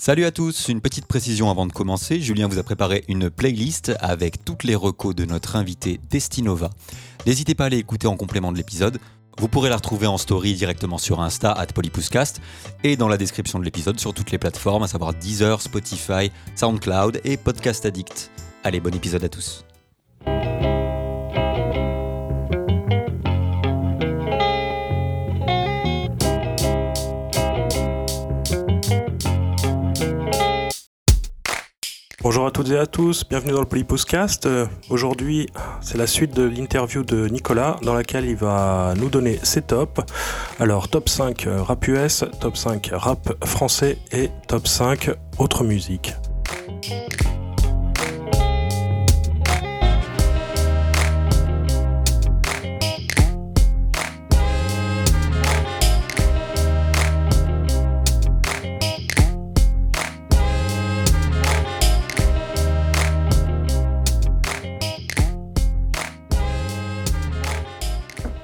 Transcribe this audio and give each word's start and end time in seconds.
Salut 0.00 0.24
à 0.24 0.30
tous, 0.30 0.68
une 0.68 0.80
petite 0.80 1.06
précision 1.06 1.50
avant 1.50 1.66
de 1.66 1.72
commencer. 1.72 2.20
Julien 2.20 2.46
vous 2.46 2.58
a 2.58 2.62
préparé 2.62 3.04
une 3.08 3.30
playlist 3.30 3.92
avec 4.00 4.44
toutes 4.44 4.64
les 4.64 4.74
recos 4.74 5.14
de 5.14 5.24
notre 5.24 5.56
invité 5.56 6.00
Destinova. 6.08 6.70
N'hésitez 7.26 7.54
pas 7.54 7.64
à 7.64 7.66
aller 7.66 7.78
écouter 7.78 8.06
en 8.06 8.16
complément 8.16 8.52
de 8.52 8.56
l'épisode. 8.56 8.98
Vous 9.38 9.48
pourrez 9.48 9.68
la 9.68 9.76
retrouver 9.76 10.06
en 10.06 10.16
story 10.16 10.54
directement 10.54 10.98
sur 10.98 11.20
Insta, 11.20 11.52
at 11.52 11.66
Polypouscast, 11.66 12.40
et 12.84 12.96
dans 12.96 13.08
la 13.08 13.16
description 13.16 13.58
de 13.58 13.64
l'épisode 13.64 14.00
sur 14.00 14.14
toutes 14.14 14.30
les 14.30 14.38
plateformes, 14.38 14.84
à 14.84 14.88
savoir 14.88 15.14
Deezer, 15.14 15.60
Spotify, 15.60 16.30
Soundcloud 16.56 17.20
et 17.24 17.36
Podcast 17.36 17.84
Addict. 17.84 18.30
Allez, 18.64 18.80
bon 18.80 18.94
épisode 18.94 19.24
à 19.24 19.28
tous. 19.28 19.64
Bonjour 32.20 32.46
à 32.46 32.50
toutes 32.50 32.68
et 32.70 32.76
à 32.76 32.86
tous, 32.86 33.22
bienvenue 33.28 33.52
dans 33.52 33.60
le 33.60 33.66
Polypostcast. 33.66 34.46
Euh, 34.46 34.66
Aujourd'hui, 34.90 35.48
c'est 35.80 35.96
la 35.96 36.08
suite 36.08 36.34
de 36.34 36.42
l'interview 36.42 37.04
de 37.04 37.28
Nicolas 37.28 37.76
dans 37.82 37.94
laquelle 37.94 38.24
il 38.24 38.34
va 38.34 38.92
nous 38.96 39.08
donner 39.08 39.38
ses 39.44 39.62
tops. 39.62 40.00
Alors, 40.58 40.88
top 40.88 41.08
5 41.08 41.46
euh, 41.46 41.62
rap 41.62 41.86
US, 41.86 42.24
top 42.40 42.56
5 42.56 42.90
rap 42.92 43.44
français 43.44 43.98
et 44.10 44.30
top 44.48 44.66
5 44.66 45.10
autre 45.38 45.62
musique. 45.62 46.12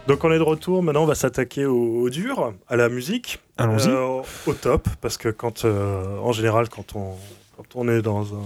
Donc 0.06 0.22
on 0.22 0.30
est 0.30 0.38
de 0.38 0.42
retour, 0.42 0.82
maintenant 0.82 1.04
on 1.04 1.06
va 1.06 1.14
s'attaquer 1.14 1.64
au, 1.64 2.02
au 2.02 2.10
dur, 2.10 2.52
à 2.68 2.76
la 2.76 2.88
musique. 2.90 3.40
Allons-y. 3.56 3.88
Euh, 3.88 4.22
au 4.46 4.52
top, 4.52 4.86
parce 5.00 5.16
que 5.16 5.30
quand, 5.30 5.64
euh, 5.64 6.18
en 6.18 6.32
général, 6.32 6.68
quand 6.68 6.94
on, 6.94 7.14
quand 7.56 7.64
on 7.74 7.88
est 7.88 8.02
dans 8.02 8.34
un, 8.34 8.42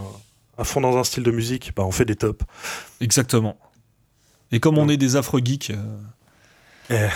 à 0.56 0.64
fond 0.64 0.80
dans 0.80 0.96
un 0.96 1.04
style 1.04 1.24
de 1.24 1.32
musique, 1.32 1.72
bah, 1.74 1.82
on 1.84 1.90
fait 1.90 2.04
des 2.04 2.14
tops. 2.14 2.44
Exactement. 3.00 3.58
Et 4.52 4.60
comme 4.60 4.78
on 4.78 4.88
est 4.88 4.96
des 4.96 5.16
affreux 5.16 5.40
geeks, 5.44 5.70
euh, 5.70 5.76
Eh, 6.90 7.08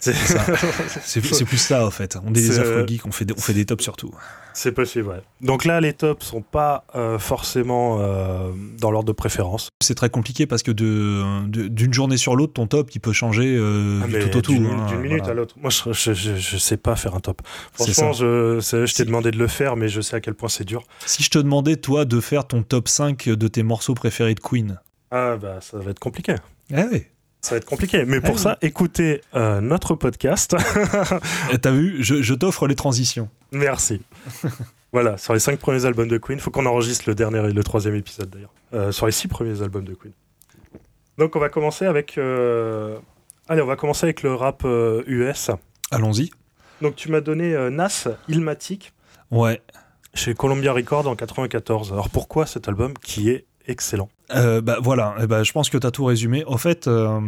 c'est 0.00 1.44
plus 1.44 1.58
ça 1.58 1.86
en 1.86 1.90
fait. 1.90 2.16
On 2.24 2.30
est 2.30 2.32
des 2.32 2.58
affreux 2.58 2.72
euh, 2.82 2.86
geeks, 2.86 3.06
on 3.06 3.12
fait 3.12 3.24
des, 3.24 3.34
on 3.36 3.40
fait 3.40 3.52
des 3.52 3.66
tops 3.66 3.82
surtout. 3.82 4.12
c'est 4.54 4.72
possible, 4.72 5.08
ouais. 5.08 5.20
Donc 5.40 5.64
là, 5.64 5.80
les 5.80 5.92
tops 5.92 6.24
sont 6.26 6.42
pas 6.42 6.84
euh, 6.94 7.18
forcément 7.18 7.98
euh, 8.00 8.50
dans 8.78 8.90
l'ordre 8.90 9.08
de 9.08 9.12
préférence. 9.12 9.68
C'est 9.82 9.94
très 9.94 10.10
compliqué 10.10 10.46
parce 10.46 10.62
que 10.62 10.70
de- 10.70 11.46
de- 11.48 11.68
d'une 11.68 11.92
journée 11.92 12.16
sur 12.16 12.34
l'autre, 12.36 12.54
ton 12.54 12.66
top 12.66 12.90
il 12.94 13.00
peut 13.00 13.12
changer 13.12 13.54
euh, 13.56 14.00
Ah, 14.02 14.06
du 14.06 14.30
tout 14.30 14.38
au 14.38 14.40
tout. 14.40 14.52
D'une 14.52 14.66
hein, 14.66 14.86
d'une 14.88 15.00
minute 15.00 15.18
voilà. 15.18 15.32
à 15.32 15.34
l'autre. 15.34 15.54
Moi, 15.60 15.70
je, 15.70 15.92
je, 15.92 16.36
je, 16.36 16.56
sais 16.56 16.76
pas 16.76 16.96
faire 16.96 17.14
un 17.14 17.20
top. 17.20 17.42
Franchement, 17.72 18.12
je, 18.12 18.58
je 18.60 18.94
t'ai 18.94 19.04
demandé 19.04 19.30
de 19.30 19.38
le 19.38 19.46
faire, 19.48 19.76
mais 19.76 19.88
je 19.88 20.00
sais 20.00 20.16
à 20.16 20.20
quel 20.20 20.34
point 20.34 20.48
c'est 20.48 20.64
dur. 20.64 20.82
Si 21.06 21.22
je 21.22 21.30
te 21.30 21.38
demandais, 21.38 21.76
toi, 21.76 22.04
de 22.04 22.20
faire 22.20 22.46
ton 22.46 22.62
top 22.62 22.88
5 22.88 23.28
de 23.28 23.48
tes 23.48 23.62
morceaux 23.62 23.94
préférés 23.94 24.34
de 24.34 24.40
Queen. 24.40 24.80
Ah, 25.10 25.36
bah, 25.36 25.58
ça 25.60 25.78
va 25.78 25.90
être 25.90 25.98
compliqué. 25.98 26.34
Ah 26.72 26.84
oui. 26.92 27.04
Ça 27.40 27.52
va 27.54 27.56
être 27.58 27.64
compliqué. 27.64 28.04
Mais 28.04 28.20
pour 28.20 28.30
Ah 28.30 28.36
oui. 28.36 28.38
ça, 28.42 28.58
écoutez 28.62 29.22
euh, 29.34 29.60
notre 29.60 29.94
podcast. 29.94 30.54
Eh, 31.52 31.58
T'as 31.58 31.70
vu, 31.70 32.02
je, 32.02 32.20
je 32.22 32.34
t'offre 32.34 32.66
les 32.66 32.74
transitions. 32.74 33.28
Merci. 33.52 34.02
voilà, 34.92 35.16
sur 35.16 35.32
les 35.32 35.40
cinq 35.40 35.58
premiers 35.58 35.84
albums 35.86 36.08
de 36.08 36.18
Queen, 36.18 36.38
faut 36.38 36.50
qu'on 36.50 36.66
enregistre 36.66 37.04
le 37.08 37.14
dernier 37.14 37.38
et 37.48 37.52
le 37.52 37.64
troisième 37.64 37.94
épisode 37.94 38.28
d'ailleurs. 38.30 38.52
Euh, 38.74 38.92
sur 38.92 39.06
les 39.06 39.12
six 39.12 39.26
premiers 39.28 39.62
albums 39.62 39.84
de 39.84 39.94
Queen. 39.94 40.12
Donc 41.18 41.34
on 41.36 41.40
va 41.40 41.48
commencer 41.48 41.86
avec. 41.86 42.18
euh, 42.18 42.98
Allez, 43.48 43.62
on 43.62 43.66
va 43.66 43.76
commencer 43.76 44.04
avec 44.06 44.22
le 44.22 44.34
rap 44.34 44.62
euh, 44.64 45.02
US. 45.06 45.50
Allons-y. 45.90 46.30
Donc 46.82 46.94
tu 46.96 47.10
m'as 47.10 47.20
donné 47.20 47.54
euh, 47.54 47.68
Nas, 47.70 48.06
Ilmatic, 48.28 48.92
Ouais. 49.30 49.60
chez 50.14 50.34
Columbia 50.34 50.72
Records 50.72 51.06
en 51.08 51.16
94. 51.16 51.92
Alors 51.92 52.10
pourquoi 52.10 52.46
cet 52.46 52.68
album 52.68 52.94
qui 53.02 53.30
est 53.30 53.44
excellent 53.70 54.08
Euh, 54.34 54.60
bah 54.60 54.78
voilà, 54.82 55.14
Eh 55.22 55.26
bah, 55.26 55.42
je 55.42 55.52
pense 55.52 55.70
que 55.70 55.78
tu 55.78 55.86
as 55.86 55.90
tout 55.90 56.04
résumé. 56.04 56.44
En 56.46 56.58
fait, 56.58 56.86
euh, 56.86 57.20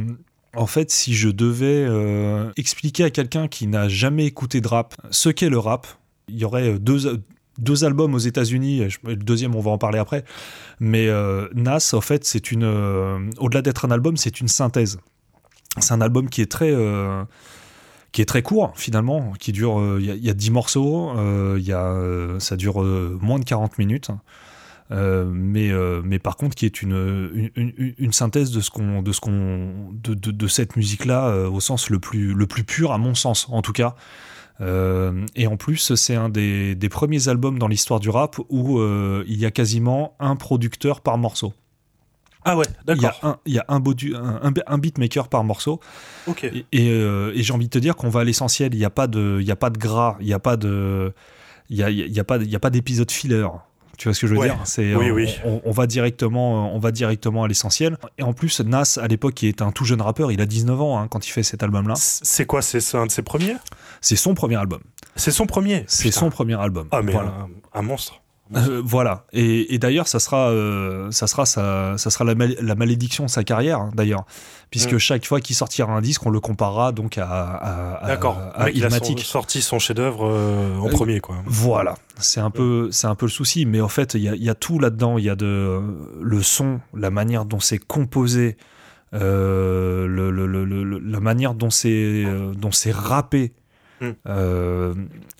en 0.54 0.66
fait, 0.66 0.90
si 0.90 1.14
je 1.14 1.28
devais 1.30 1.84
euh, 1.88 2.50
expliquer 2.56 3.04
à 3.04 3.10
quelqu'un 3.10 3.48
qui 3.48 3.66
n'a 3.66 3.88
jamais 3.88 4.26
écouté 4.26 4.60
de 4.60 4.68
rap 4.68 4.94
ce 5.10 5.28
qu'est 5.30 5.48
le 5.48 5.58
rap, 5.58 5.86
il 6.28 6.36
y 6.38 6.44
aurait 6.44 6.78
deux, 6.78 7.84
albums 7.84 8.14
aux 8.14 8.18
États-Unis. 8.18 8.86
Le 9.04 9.16
deuxième, 9.16 9.54
on 9.56 9.60
va 9.60 9.70
en 9.70 9.78
parler 9.78 9.98
après. 9.98 10.24
Mais 10.80 11.08
Nas, 11.54 11.90
en 11.94 12.00
fait, 12.00 12.24
c'est 12.24 12.52
une. 12.52 12.64
Au-delà 13.38 13.62
d'être 13.62 13.84
un 13.84 13.90
album, 13.90 14.16
c'est 14.16 14.40
une 14.40 14.48
synthèse. 14.48 14.98
C'est 15.78 15.92
un 15.94 16.00
album 16.00 16.28
qui 16.28 16.40
est 16.42 16.50
très. 16.50 16.72
qui 18.12 18.20
est 18.22 18.26
très 18.26 18.42
court 18.42 18.72
finalement, 18.76 19.32
qui 19.38 19.52
dure, 19.52 19.96
il 19.98 20.04
y, 20.06 20.10
a- 20.10 20.14
il 20.14 20.24
y 20.24 20.30
a 20.30 20.34
10 20.34 20.50
morceaux, 20.50 21.12
y 21.58 21.72
a, 21.72 21.96
ça 22.38 22.56
dure 22.56 22.82
moins 22.82 23.38
de 23.38 23.44
40 23.44 23.78
minutes. 23.78 24.10
Euh, 24.90 25.24
mais, 25.32 25.70
euh, 25.70 26.02
mais 26.04 26.18
par 26.18 26.36
contre 26.36 26.54
qui 26.54 26.66
est 26.66 26.82
une, 26.82 27.30
une, 27.54 27.72
une- 27.76 27.94
une 27.96 28.12
synthèse 28.12 28.50
de 28.50 28.60
ce 28.60 28.70
qu'on 28.70 29.00
de 29.00 29.12
ce 29.12 29.20
qu'on 29.20 29.90
de, 29.92 30.12
de, 30.14 30.30
de 30.32 30.46
cette 30.48 30.76
musique 30.76 31.04
là 31.06 31.34
au 31.48 31.60
sens 31.60 31.88
le 31.88 31.98
plus 31.98 32.34
le 32.34 32.46
plus 32.46 32.64
pur 32.64 32.92
à 32.92 32.98
mon 32.98 33.14
sens 33.14 33.46
en 33.50 33.62
tout 33.62 33.72
cas 33.72 33.94
Euh, 34.60 35.24
et 35.34 35.46
en 35.46 35.56
plus 35.56 35.94
c'est 35.94 36.14
un 36.14 36.28
des, 36.28 36.74
des 36.74 36.88
premiers 36.90 37.28
albums 37.28 37.58
dans 37.58 37.68
l'histoire 37.68 38.00
du 38.00 38.10
rap 38.10 38.36
où 38.50 38.78
euh, 38.80 39.24
il 39.26 39.38
y 39.40 39.46
a 39.46 39.50
quasiment 39.50 40.14
un 40.20 40.36
producteur 40.36 41.00
par 41.00 41.16
morceau 41.16 41.54
Ah 42.44 42.56
ouais, 42.56 42.66
d'accord. 42.84 43.38
il 43.46 43.54
y 43.54 43.58
a 43.58 43.64
un, 43.68 44.78
beatmaker 44.78 45.28
par 45.28 45.42
morceau 45.42 45.80
Ok. 46.26 46.44
et, 46.44 46.66
et, 46.72 46.90
euh, 46.90 47.32
et 47.34 47.42
j'ai 47.42 47.52
envie 47.54 47.66
de 47.66 47.70
te 47.70 47.78
dire 47.78 47.96
qu'on 47.96 48.10
va 48.10 48.20
à 48.20 48.24
l'essentiel. 48.24 48.74
Il 48.74 48.78
n'y 48.78 48.84
a 48.84 48.90
pas 48.90 49.06
de, 49.06 49.38
il 49.40 49.46
y 49.46 49.50
a 49.52 49.56
pas 49.56 49.70
de 49.70 49.78
gras, 49.78 50.16
il 50.20 50.26
n'y 50.26 50.34
a 50.34 50.38
pas 50.38 50.56
de, 50.56 51.12
il 51.70 51.76
y 51.78 51.82
a, 51.82 51.88
y 51.90 52.20
a 52.20 52.24
pas, 52.24 52.36
il 52.36 52.50
y 52.50 52.56
a 52.56 52.60
pas 52.60 52.70
d'épisode 52.70 53.10
filler. 53.10 53.46
Tu 54.02 54.08
vois 54.08 54.14
ce 54.14 54.20
que 54.20 54.26
je 54.26 54.34
veux 54.34 54.40
Ouais. 54.40 54.48
dire? 54.48 54.58
C'est, 54.64 54.96
Oui, 54.96 55.12
on, 55.12 55.14
oui. 55.14 55.36
On, 55.44 55.60
on 55.64 55.70
va 55.70 55.86
directement, 55.86 56.74
on 56.74 56.78
va 56.80 56.90
directement 56.90 57.44
à 57.44 57.46
l'essentiel. 57.48 57.96
Et 58.18 58.24
en 58.24 58.32
plus, 58.32 58.58
Nas 58.58 58.98
à 59.00 59.06
l'époque, 59.06 59.34
qui 59.34 59.46
est 59.46 59.62
un 59.62 59.70
tout 59.70 59.84
jeune 59.84 60.00
rappeur, 60.02 60.32
il 60.32 60.40
a 60.40 60.44
19 60.46 60.80
ans 60.80 60.98
hein, 60.98 61.06
quand 61.08 61.24
il 61.24 61.30
fait 61.30 61.44
cet 61.44 61.62
album-là. 61.62 61.94
C'est 61.96 62.44
quoi? 62.44 62.62
C'est 62.62 62.96
un 62.96 63.06
de 63.06 63.12
ses 63.12 63.22
premiers? 63.22 63.54
C'est 64.00 64.16
son 64.16 64.34
premier 64.34 64.56
album. 64.56 64.80
C'est 65.14 65.30
son 65.30 65.46
premier? 65.46 65.84
C'est 65.86 66.10
son 66.10 66.30
premier 66.30 66.60
album. 66.60 66.88
Ah, 66.90 67.00
mais 67.00 67.12
voilà. 67.12 67.28
un, 67.28 67.78
un 67.78 67.82
monstre. 67.82 68.21
Euh, 68.56 68.82
voilà. 68.84 69.24
Et, 69.32 69.74
et 69.74 69.78
d'ailleurs, 69.78 70.08
ça 70.08 70.18
sera, 70.20 70.50
euh, 70.50 71.10
ça 71.10 71.26
sera, 71.26 71.46
ça 71.46 71.96
sera 71.98 72.24
la, 72.24 72.34
mal- 72.34 72.56
la 72.60 72.74
malédiction 72.74 73.24
de 73.24 73.30
sa 73.30 73.44
carrière, 73.44 73.80
hein, 73.80 73.90
d'ailleurs, 73.94 74.24
puisque 74.70 74.94
Mm. 74.94 74.98
chaque 74.98 75.26
fois 75.26 75.40
qu'il 75.40 75.56
sortira 75.56 75.92
un 75.92 76.00
disque, 76.00 76.24
on 76.26 76.30
le 76.30 76.40
comparera 76.40 76.92
donc 76.92 77.18
à, 77.18 77.24
à, 77.26 78.06
D'accord. 78.06 78.38
il 78.74 78.84
a 78.84 78.90
son- 78.90 79.16
sorti 79.18 79.62
son 79.62 79.78
chef-d'œuvre 79.78 80.28
euh, 80.30 80.76
en 80.78 80.88
premier, 80.88 81.20
quoi. 81.20 81.36
Voilà, 81.46 81.94
c'est 82.18 82.40
un 82.40 82.50
peu, 82.50 82.88
c'est 82.90 83.06
un 83.06 83.14
peu 83.14 83.26
le 83.26 83.30
souci, 83.32 83.64
mais 83.66 83.80
en 83.80 83.88
fait, 83.88 84.14
il 84.14 84.22
y 84.22 84.28
a, 84.28 84.34
il 84.34 84.42
y 84.44 84.50
a 84.50 84.54
tout 84.54 84.78
là-dedans. 84.78 85.18
Il 85.18 85.24
y 85.24 85.30
a 85.30 85.36
de 85.36 85.80
le 86.20 86.42
son, 86.42 86.80
la 86.94 87.10
manière 87.10 87.44
dont 87.44 87.60
c'est 87.60 87.78
composé, 87.78 88.56
le, 89.12 90.30
le- 90.30 90.46
le- 90.46 90.64
le- 90.64 90.98
la 90.98 91.20
manière 91.20 91.54
dont 91.54 91.70
c'est, 91.70 92.24
dont 92.56 92.72
c'est 92.72 92.92
rappé, 92.92 93.52
Mm. 94.02 94.10
euh, 94.26 94.94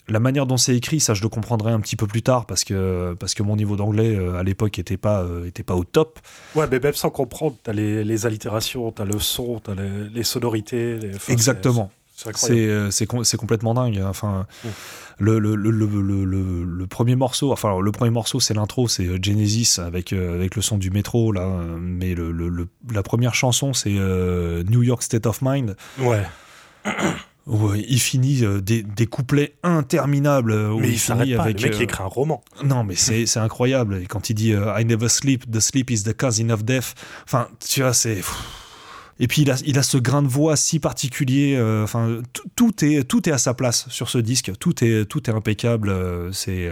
la 0.09 0.21
manière 0.21 0.47
dont 0.47 0.57
c'est 0.57 0.77
écrit. 0.77 1.01
Ça, 1.01 1.15
je 1.15 1.23
le 1.23 1.29
comprendrai 1.29 1.73
un 1.73 1.81
petit 1.81 1.97
peu 1.97 2.07
plus 2.07 2.23
tard 2.23 2.47
parce 2.47 2.65
que 2.65 3.15
parce 3.19 3.35
que 3.35 3.43
mon 3.43 3.57
niveau 3.57 3.77
d'anglais 3.77 4.15
euh, 4.17 4.35
à 4.39 4.43
l'époque 4.43 4.79
était 4.79 4.97
pas 4.97 5.23
euh, 5.23 5.47
était 5.47 5.63
pas 5.65 5.75
au 5.75 5.85
top. 5.85 6.19
Ouais, 6.55 6.67
mais 6.71 6.79
même 6.81 6.95
sans 6.95 7.11
comprendre, 7.11 7.57
t'as 7.63 7.73
les, 7.73 8.05
les 8.05 8.27
allitérations, 8.27 8.93
t'as 8.93 9.05
le 9.05 9.19
son, 9.19 9.61
t'as 9.61 9.75
les, 9.75 10.09
les 10.15 10.23
sonorités. 10.23 10.97
les- 10.99 11.15
enfin, 11.17 11.33
Exactement. 11.33 11.91
C'est 12.15 13.37
complètement 13.37 13.75
dingue. 13.75 14.01
Enfin, 14.07 14.47
Mm. 14.65 14.69
le, 15.19 15.39
le, 15.41 15.57
le, 15.57 15.71
le, 16.65 16.87
premier 16.87 17.17
morceau, 17.17 17.51
enfin 17.53 17.81
le 17.81 17.91
premier 17.93 18.11
morceau, 18.13 18.39
c'est 18.39 18.55
l'intro, 18.55 18.87
c'est 18.87 19.07
Genesis 19.23 19.81
avec 19.81 20.13
avec 20.13 20.55
le 20.55 20.63
son 20.63 20.79
du 20.79 20.91
métro 20.91 21.33
là. 21.33 21.49
Mais 21.81 22.15
le, 22.15 22.31
le- 22.31 22.49
le- 22.49 22.69
la 22.93 23.03
première 23.03 23.35
chanson, 23.35 23.73
c'est 23.73 23.97
euh, 23.99 24.63
New 24.65 24.83
York 24.85 25.03
State 25.03 25.27
of 25.27 25.41
Mind. 25.43 25.75
Ouais. 25.99 26.23
Où 27.47 27.69
euh, 27.71 27.77
il 27.77 28.01
finit 28.01 28.45
euh, 28.45 28.61
des, 28.61 28.83
des 28.85 29.07
couplets 29.07 29.55
interminables. 29.65 30.53
euh, 30.53 30.71
où 30.71 30.79
Mais 30.79 30.87
il 30.89 30.91
finit 30.91 30.99
s'arrête 30.99 31.37
pas. 31.37 31.43
avec, 31.43 31.61
Le 31.61 31.69
mec, 31.71 31.77
il 31.79 31.83
écrit 31.83 32.03
un 32.03 32.07
roman. 32.07 32.45
non, 32.65 32.85
mais 32.85 32.95
c'est 32.95 33.27
c'est 33.27 33.41
incroyable. 33.41 34.01
Et 34.03 34.07
quand 34.07 34.31
il 34.31 34.35
dit 34.35 34.51
I 34.53 34.85
never 34.85 35.09
sleep, 35.09 35.51
the 35.51 35.59
sleep 35.61 35.91
is 35.91 36.05
the 36.05 36.17
cousin 36.17 36.51
of 36.51 36.65
death. 36.65 36.95
Enfin, 37.25 37.49
tu 37.69 37.81
vois, 37.83 37.95
c'est. 37.95 38.21
Et 39.21 39.27
puis 39.29 39.43
il 39.43 39.51
a, 39.51 39.57
il 39.67 39.79
a 39.79 39.83
ce 39.83 39.99
grain 39.99 40.23
de 40.23 40.29
voix 40.29 40.57
si 40.57 40.79
particulier. 40.81 41.61
Enfin, 41.85 42.23
tout- 42.57 42.85
est 42.85 43.03
tout 43.05 43.29
est 43.29 43.33
à 43.33 43.39
sa 43.39 43.55
place 43.55 43.89
sur 43.89 44.09
ce 44.09 44.19
disque. 44.19 44.53
Tout 44.59 44.83
est 44.85 45.05
tout 45.05 45.29
est 45.29 45.35
impeccable. 45.35 45.93
C'est 46.33 46.71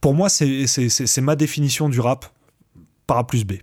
pour 0.00 0.14
moi 0.14 0.28
c'est 0.28 0.66
c'est 0.66 0.88
c'est- 0.90 1.06
c'est 1.06 1.20
ma 1.22 1.36
définition 1.36 1.88
du 1.88 2.00
rap 2.00 2.26
par 3.06 3.16
A 3.18 3.26
plus 3.26 3.44
B. 3.44 3.54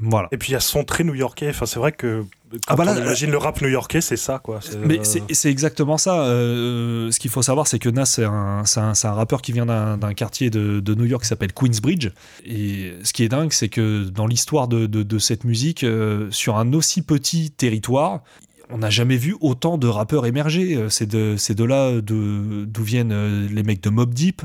Voilà. 0.00 0.28
Et 0.30 0.38
puis 0.38 0.50
il 0.50 0.52
y 0.52 0.56
a 0.56 0.60
son 0.60 0.84
très 0.84 1.02
new-yorkais. 1.02 1.48
Enfin, 1.50 1.66
c'est 1.66 1.78
vrai 1.80 1.90
que 1.92 2.24
ah 2.66 2.76
bah 2.76 2.84
là, 2.84 2.98
imagine 2.98 3.30
le 3.30 3.38
rap 3.38 3.60
new-yorkais, 3.60 4.00
c'est 4.00 4.16
ça, 4.16 4.38
quoi. 4.38 4.60
Mais 4.84 5.00
c'est 5.04 5.50
exactement 5.50 5.98
ça. 5.98 6.26
ce 6.26 7.18
qu'il 7.18 7.30
faut 7.30 7.42
savoir, 7.42 7.66
c'est 7.66 7.78
que 7.78 7.88
Nas, 7.88 8.06
c'est 8.06 8.24
un, 8.24 8.62
un, 8.76 8.92
un, 9.02 9.12
rappeur 9.12 9.42
qui 9.42 9.52
vient 9.52 9.66
d'un 9.66 10.14
quartier 10.14 10.50
de, 10.50 10.80
de, 10.80 10.94
New 10.94 11.04
York 11.04 11.22
qui 11.22 11.28
s'appelle 11.28 11.52
Queensbridge. 11.52 12.10
Et 12.46 12.92
ce 13.02 13.12
qui 13.12 13.24
est 13.24 13.28
dingue, 13.28 13.52
c'est 13.52 13.68
que 13.68 14.04
dans 14.04 14.26
l'histoire 14.26 14.68
de, 14.68 14.86
de, 14.86 15.02
de, 15.02 15.18
cette 15.18 15.44
musique, 15.44 15.84
sur 16.30 16.56
un 16.56 16.72
aussi 16.72 17.02
petit 17.02 17.50
territoire, 17.50 18.22
on 18.70 18.78
n'a 18.78 18.90
jamais 18.90 19.16
vu 19.16 19.36
autant 19.40 19.78
de 19.78 19.86
rappeurs 19.86 20.26
émerger. 20.26 20.76
Euh, 20.76 20.88
c'est 20.88 21.06
de, 21.06 21.36
de 21.36 21.64
là 21.64 22.00
d'où 22.00 22.82
viennent 22.82 23.12
euh, 23.12 23.48
les 23.50 23.62
mecs 23.62 23.82
de 23.82 23.90
Mob 23.90 24.12
Deep, 24.12 24.42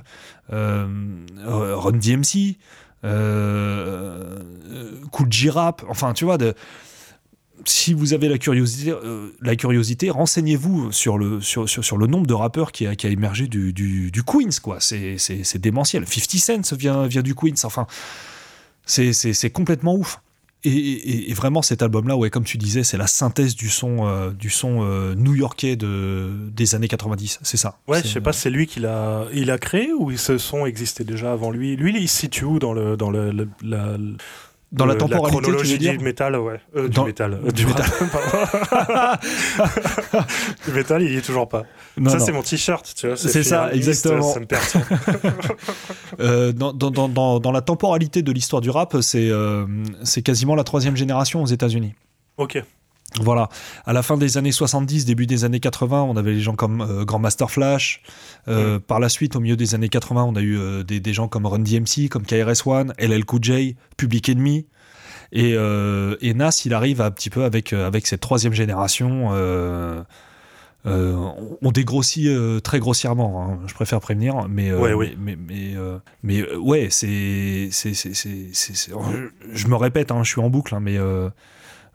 euh, 0.52 0.88
Run 1.46 1.98
DMC, 1.98 2.58
Cool 5.12 5.32
G-Rap. 5.32 5.84
Enfin, 5.90 6.14
tu 6.14 6.26
vois, 6.26 6.38
de, 6.38 6.54
si 7.66 7.94
vous 7.94 8.14
avez 8.14 8.30
la 8.30 8.38
curiosité, 8.38 8.94
la 9.42 9.56
curiosité 9.56 10.10
renseignez-vous 10.10 10.92
sur 10.92 11.18
le, 11.18 11.42
sur, 11.42 11.68
sur, 11.68 11.98
le 11.98 12.08
nombre 12.08 12.28
de 12.28 12.34
rappeurs 12.34 12.72
qui 12.72 12.88
a, 12.88 12.96
qui 12.96 13.08
a 13.08 13.10
émergé 13.10 13.48
du, 13.48 13.74
du, 13.74 14.12
du 14.12 14.24
Queens. 14.24 14.60
quoi. 14.62 14.78
C'est 14.80 15.58
démentiel. 15.58 16.06
50 16.08 16.66
Cent 16.66 16.76
vient, 16.76 17.08
vient 17.08 17.22
du 17.22 17.36
Queens. 17.36 17.64
Enfin, 17.64 17.88
c'est 18.86 19.50
complètement 19.52 19.96
ouf. 19.96 20.20
Et, 20.66 21.34
vraiment 21.34 21.62
cet 21.62 21.82
album-là, 21.82 22.16
ouais, 22.16 22.30
comme 22.30 22.46
tu 22.46 22.58
disais, 22.58 22.84
c'est 22.84 22.96
la 22.96 23.08
synthèse 23.08 23.54
du 23.56 23.70
son, 23.70 24.08
euh, 24.08 24.32
du 24.32 24.50
son 24.50 24.82
euh, 24.82 25.14
new-yorkais 25.14 25.76
de, 25.76 26.32
des 26.56 26.74
années 26.74 26.88
90, 26.88 27.40
c'est 27.42 27.58
ça. 27.58 27.80
Ouais, 27.88 28.02
je 28.02 28.08
sais 28.08 28.22
pas, 28.22 28.32
c'est 28.32 28.50
lui 28.50 28.66
qui 28.66 28.80
l'a, 28.80 29.26
il 29.34 29.52
a 29.52 29.58
créé 29.58 29.92
ou 29.92 30.16
ce 30.16 30.38
son 30.38 30.66
existait 30.66 31.04
déjà 31.04 31.34
avant 31.34 31.52
lui? 31.52 31.76
Lui, 31.76 31.94
il 32.00 32.08
se 32.08 32.18
situe 32.18 32.46
où 32.46 32.60
dans 32.60 32.72
le, 32.72 32.96
dans 32.96 33.12
le, 33.12 33.50
la, 33.62 33.98
dans 34.74 34.86
la 34.88 34.96
temporalité, 34.96 35.36
la 35.36 35.42
chronologie 35.42 35.78
du 35.78 36.00
métal, 36.00 36.36
ouais. 36.36 36.60
Euh, 36.76 36.90
du 36.90 37.00
métal. 37.02 37.40
Euh, 37.46 37.52
du, 37.52 37.66
métal. 37.66 37.86
du 40.66 40.72
métal, 40.74 41.04
il 41.04 41.14
y 41.14 41.18
est 41.18 41.22
toujours 41.22 41.48
pas. 41.48 41.64
ça, 42.08 42.20
c'est 42.20 42.32
mon 42.32 42.42
t-shirt, 42.42 42.92
tu 42.96 43.08
vois. 43.08 43.16
C'est 43.16 43.44
ça, 43.44 43.72
exactement. 43.72 44.34
Ça 44.34 44.40
me 44.40 44.48
euh, 46.20 46.52
dans, 46.52 46.74
dans, 46.74 46.90
dans, 46.90 47.40
dans, 47.40 47.52
la 47.52 47.62
temporalité 47.62 48.24
de 48.24 48.32
l'histoire 48.32 48.62
du 48.62 48.72
rap, 48.72 48.98
c'est 49.02 49.30
c'est 50.04 50.24
quasiment 50.24 50.56
la 50.56 50.64
troisième 50.64 50.96
génération 50.96 51.44
aux 51.44 51.48
États-Unis. 51.48 51.94
Ok. 52.38 52.62
Voilà, 53.22 53.50
à 53.86 53.94
la 53.94 54.02
fin 54.02 54.18
des 54.18 54.38
années 54.38 54.52
70, 54.52 55.06
début 55.06 55.28
des 55.28 55.46
années 55.46 55.60
80, 55.60 56.02
on 56.02 56.18
avait 56.18 56.34
les 56.34 56.42
gens 56.42 56.56
comme 56.56 56.82
euh, 56.82 57.06
Grandmaster 57.06 57.52
Flash. 57.52 58.02
Euh, 58.48 58.80
par 58.80 59.00
la 59.00 59.08
suite, 59.10 59.36
au 59.36 59.40
milieu 59.40 59.56
des 59.56 59.76
années 59.76 59.90
80, 59.90 60.24
on 60.24 60.36
a 60.36 60.42
eu 60.42 60.58
euh, 60.58 60.84
des, 60.84 61.14
gens 61.14 61.28
comme 61.28 61.46
Run 61.46 61.60
DMC, 61.60 62.10
comme 62.10 62.24
KRS-One, 62.24 62.94
LL 62.98 63.26
Cool 63.26 63.44
J, 63.44 63.76
Public 63.98 64.30
Enemy. 64.30 64.66
Et, 65.32 65.54
et, 65.54 66.34
Nas, 66.36 66.62
il 66.66 66.74
arrive 66.76 67.02
un 67.02 67.10
petit 67.10 67.32
peu 67.32 67.44
avec, 67.44 67.74
avec 67.74 68.06
cette 68.06 68.22
troisième 68.22 68.54
génération. 68.54 69.30
on 70.86 71.72
dégrossit 71.72 72.30
très 72.62 72.78
grossièrement, 72.80 73.42
hein, 73.42 73.60
je 73.66 73.74
préfère 73.74 74.00
prévenir, 74.00 74.48
mais 74.48 74.72
mais 74.72 75.16
mais, 75.18 75.76
mais, 76.22 76.56
ouais, 76.56 76.90
c'est 76.92 77.70
je 77.72 79.68
me 79.68 79.76
répète, 79.76 80.12
hein, 80.12 80.24
je 80.24 80.30
suis 80.30 80.42
en 80.42 80.52
boucle, 80.52 80.76
hein, 80.76 80.80
mais 80.80 81.00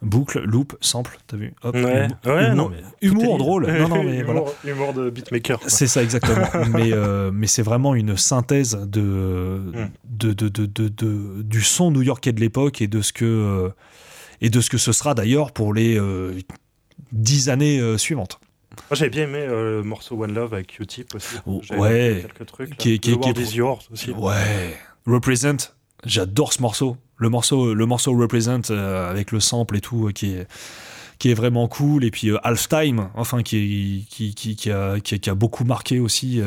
boucle, 0.03 0.41
loop, 0.41 0.77
sample, 0.81 1.19
t'as 1.27 1.37
vu 1.37 1.55
Hop, 1.63 1.75
ouais, 1.75 1.81
humour, 1.81 2.09
ouais, 2.27 2.55
non, 2.55 2.69
mais 2.69 2.83
humour 3.01 3.39
drôle. 3.39 3.67
Non, 3.67 3.89
non, 3.89 4.05
mais 4.05 4.19
humour, 4.21 4.55
voilà. 4.65 4.73
humour 4.73 4.93
de 4.95 5.11
beatmaker. 5.11 5.61
C'est 5.67 5.87
ça, 5.87 6.03
exactement. 6.03 6.47
mais 6.73 6.93
euh, 6.93 7.31
mais 7.33 7.47
c'est 7.47 7.63
vraiment 7.63 7.95
une 7.95 8.17
synthèse 8.17 8.79
de, 8.87 9.01
mm. 9.01 9.91
de, 10.05 10.33
de, 10.33 10.49
de, 10.49 10.89
de, 10.89 11.43
du 11.43 11.63
son 11.63 11.91
new-yorkais 11.91 12.33
de 12.33 12.41
l'époque 12.41 12.81
et 12.81 12.87
de 12.87 13.03
ce 13.03 13.13
que 13.13 13.25
euh, 13.25 13.71
et 14.41 14.51
de 14.51 14.61
ce 14.61 14.71
que 14.71 14.79
ce 14.79 14.93
sera 14.93 15.15
d'ailleurs 15.15 15.53
pour 15.53 15.75
les 15.75 15.99
euh, 15.99 16.39
dix 17.13 17.49
années 17.49 17.99
suivantes. 17.99 18.41
Moi 18.91 18.97
j'avais 18.97 19.11
bien 19.11 19.25
aimé 19.25 19.45
le 19.49 19.83
morceau 19.83 20.23
One 20.23 20.33
Love 20.33 20.55
avec 20.55 20.69
Q-Tip 20.69 21.15
aussi. 21.15 21.37
Ouais. 21.47 22.21
Quelques 22.23 22.47
trucs. 22.47 22.77
Qui, 22.77 23.01
qui, 23.01 23.19
The 23.19 23.35
qui, 23.35 23.43
is 23.43 23.57
yours 23.57 23.89
aussi. 23.93 24.13
Ouais. 24.13 24.77
Represent. 25.07 25.75
J'adore 26.05 26.53
ce 26.53 26.63
morceau 26.63 26.97
le 27.19 27.29
morceau, 27.29 27.75
le 27.75 27.87
morceau 27.87 28.13
Represent 28.13 28.71
euh, 28.71 29.11
avec 29.11 29.33
le 29.33 29.41
sample 29.41 29.77
et 29.77 29.81
tout, 29.81 30.09
euh, 30.09 30.13
qui 30.13 30.33
est 30.33 30.47
qui 31.19 31.31
est 31.31 31.35
vraiment 31.35 31.67
cool. 31.67 32.05
Et 32.05 32.11
puis 32.11 32.31
euh, 32.31 32.39
Half 32.45 32.69
Time 32.69 33.09
enfin 33.15 33.43
qui 33.43 34.07
qui, 34.09 34.35
qui, 34.35 34.55
qui, 34.57 34.71
a, 34.71 35.01
qui, 35.01 35.29
a, 35.29 35.35
beaucoup 35.35 35.65
marqué 35.65 35.99
aussi 35.99 36.41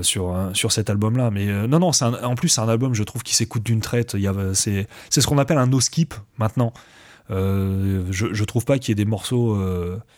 sur 0.00 0.50
sur 0.54 0.72
cet 0.72 0.88
album 0.88 1.18
là 1.18 1.30
mais 1.30 1.44
non 1.68 1.78
non 1.78 1.92
c'est 1.92 2.06
en 2.06 2.34
plus 2.34 2.48
c'est 2.48 2.62
un 2.62 2.68
album 2.68 2.94
je 2.94 3.02
trouve 3.02 3.22
qui 3.22 3.34
s'écoute 3.34 3.62
d'une 3.62 3.80
traite. 3.80 4.16
C'est 4.54 4.86
ce 5.10 5.26
qu'on 5.26 5.38
appelle 5.38 5.58
un 5.58 5.66
no 5.66 5.80
skip 5.80 6.14
maintenant 6.38 6.72
je, 7.28 8.04
je 8.10 8.44
trouve 8.44 8.64
pas 8.64 8.78
qu'il 8.78 8.90
y 8.90 8.92
ait 8.92 9.04
des 9.04 9.04
morceaux 9.04 9.56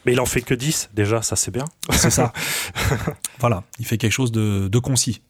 mais 0.06 0.12
il 0.12 0.20
en 0.20 0.26
fait 0.26 0.42
que 0.42 0.54
10 0.54 0.90
déjà 0.94 1.22
ça 1.22 1.34
c'est 1.34 1.50
bien. 1.50 1.64
C'est 1.90 2.10
ça. 2.10 2.32
Voilà 3.40 3.64
il 3.80 3.86
fait 3.86 3.98
quelque 3.98 4.12
chose 4.12 4.30
de, 4.30 4.68
de 4.68 4.78
concis 4.78 5.20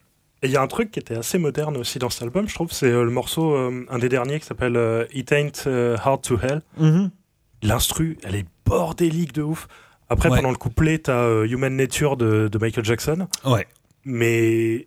et 0.42 0.46
il 0.46 0.52
y 0.52 0.56
a 0.56 0.62
un 0.62 0.68
truc 0.68 0.92
qui 0.92 1.00
était 1.00 1.16
assez 1.16 1.36
moderne 1.36 1.76
aussi 1.76 1.98
dans 1.98 2.10
cet 2.10 2.22
album, 2.22 2.48
je 2.48 2.54
trouve, 2.54 2.70
c'est 2.70 2.86
euh, 2.86 3.02
le 3.02 3.10
morceau, 3.10 3.54
euh, 3.54 3.84
un 3.90 3.98
des 3.98 4.08
derniers 4.08 4.38
qui 4.38 4.46
s'appelle 4.46 4.76
euh, 4.76 5.04
It 5.12 5.32
Ain't 5.32 5.68
Hard 6.00 6.22
to 6.22 6.38
Hell. 6.40 6.62
Mm-hmm. 6.80 7.10
L'instru, 7.62 8.18
elle 8.22 8.36
est 8.36 8.46
bordélique 8.64 9.32
de 9.32 9.42
ouf. 9.42 9.66
Après, 10.08 10.28
pendant 10.28 10.50
le 10.50 10.56
couplet, 10.56 10.98
t'as 10.98 11.44
Human 11.44 11.74
Nature 11.74 12.16
de, 12.16 12.48
de, 12.48 12.58
Michael 12.58 12.84
Jackson. 12.84 13.26
Ouais. 13.44 13.66
Mais 14.04 14.86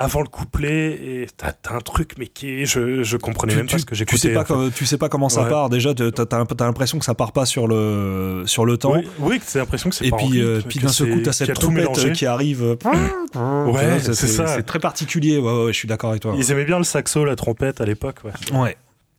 avant 0.00 0.22
le 0.22 0.28
couplet 0.28 0.92
et 0.92 1.26
t'as 1.36 1.52
un 1.74 1.80
truc 1.80 2.14
mais 2.18 2.26
qui 2.26 2.62
est, 2.62 2.64
je, 2.64 3.02
je 3.02 3.16
comprenais 3.18 3.54
même 3.54 3.68
pas 3.68 3.78
ce 3.78 3.84
que 3.84 3.94
j'écoutais. 3.94 4.16
Tu 4.16 4.28
sais 4.28 4.32
pas, 4.32 4.46
tu 4.74 4.86
sais 4.86 4.96
pas 4.96 5.10
comment 5.10 5.28
ça 5.28 5.44
part. 5.44 5.68
Déjà, 5.68 5.92
t'as 5.94 6.24
as, 6.24 6.64
l'impression 6.64 6.98
que 6.98 7.04
ça 7.04 7.14
part 7.14 7.32
pas 7.32 7.44
sur 7.44 7.68
le 7.68 8.44
sur 8.46 8.64
le 8.64 8.78
temps. 8.78 8.94
Oui, 8.94 9.06
oui 9.18 9.40
c'est 9.44 9.58
l'impression 9.58 9.90
que 9.90 9.94
c'est. 9.94 10.06
Et 10.06 10.10
puis, 10.10 10.40
euh, 10.40 10.62
puis 10.66 10.80
d'un 10.80 10.88
seul 10.88 11.10
coup, 11.10 11.20
t'as 11.20 11.32
cette 11.32 11.52
trompette 11.52 12.12
qui 12.12 12.24
arrive. 12.24 12.62
ouais, 12.62 14.00
c'est 14.00 14.14
ça. 14.14 14.46
C'est 14.46 14.62
très 14.62 14.80
particulier. 14.80 15.38
Ouais, 15.38 15.64
ouais, 15.64 15.72
je 15.72 15.78
suis 15.78 15.88
d'accord 15.88 16.10
avec 16.10 16.22
toi. 16.22 16.34
Ils 16.36 16.50
aimaient 16.50 16.64
bien 16.64 16.78
le 16.78 16.84
saxo, 16.84 17.24
la 17.26 17.36
trompette 17.36 17.82
à 17.82 17.84
l'époque. 17.84 18.20
Ouais. 18.24 18.58
Ouais. 18.58 18.76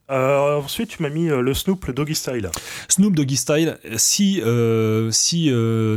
Euh, 0.10 0.58
ensuite, 0.58 0.90
tu 0.90 1.04
m'as 1.04 1.10
mis 1.10 1.30
euh, 1.30 1.42
le 1.42 1.54
Snoop, 1.54 1.86
le 1.86 1.94
Doggy 1.94 2.16
Style. 2.16 2.50
Snoop 2.90 3.16
Doggy 3.16 3.38
Style, 3.38 3.78
si, 3.98 4.42
si 5.12 5.52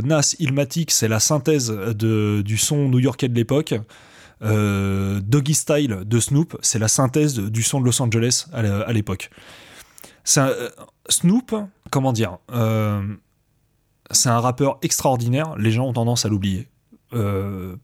Nas 0.05 0.35
Ilmatic, 0.37 0.91
c'est 0.91 1.07
la 1.07 1.19
synthèse 1.19 1.71
de, 1.71 2.43
du 2.45 2.57
son 2.57 2.87
new-yorkais 2.87 3.27
de 3.27 3.35
l'époque, 3.35 3.73
euh, 4.41 5.21
Doggy 5.21 5.53
Style 5.53 5.99
de 6.05 6.19
Snoop, 6.19 6.57
c'est 6.61 6.79
la 6.79 6.87
synthèse 6.87 7.39
du 7.39 7.63
son 7.63 7.79
de 7.79 7.85
Los 7.85 8.01
Angeles 8.01 8.47
à 8.53 8.91
l'époque. 8.93 9.29
Euh, 10.37 10.69
Snoop, 11.09 11.55
comment 11.91 12.13
dire, 12.13 12.37
euh, 12.51 13.01
c'est 14.11 14.29
un 14.29 14.39
rappeur 14.39 14.77
extraordinaire. 14.81 15.55
Les 15.57 15.71
gens 15.71 15.85
ont 15.87 15.93
tendance 15.93 16.25
à 16.25 16.29
l'oublier, 16.29 16.67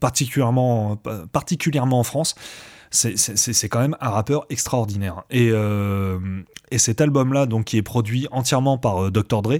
particulièrement, 0.00 0.98
en 1.98 2.02
France. 2.02 2.34
C'est 2.90 3.68
quand 3.68 3.80
même 3.80 3.96
un 4.00 4.10
rappeur 4.10 4.44
extraordinaire. 4.50 5.22
Et, 5.30 5.50
et 6.70 6.78
cet 6.78 7.00
album-là, 7.00 7.46
donc 7.46 7.64
qui 7.64 7.78
est 7.78 7.82
produit 7.82 8.28
entièrement 8.30 8.78
par 8.78 9.10
Dr 9.10 9.42
Dre, 9.42 9.58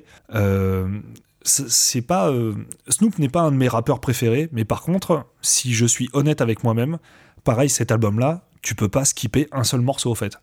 c'est 1.45 2.03
pas 2.03 2.31
euh, 2.31 2.55
Snoop 2.89 3.19
n'est 3.19 3.29
pas 3.29 3.43
un 3.43 3.53
de 3.53 3.57
mes 3.57 3.69
rappeurs 3.69 4.01
préférés, 4.01 4.49
mais 4.53 4.65
par 4.65 4.83
contre, 4.83 5.27
si 5.41 5.75
je 5.75 5.87
suis 5.87 6.09
honnête 6.13 6.41
avec 6.41 6.65
moi-même, 6.65 6.99
pareil 7.45 7.69
cet 7.69 7.91
album-là, 7.91 8.45
tu 8.63 8.75
peux 8.75 8.89
pas 8.89 9.05
skipper 9.05 9.49
un 9.53 9.65
seul 9.65 9.81
morceau 9.81 10.11
au 10.11 10.15
fait. 10.15 10.39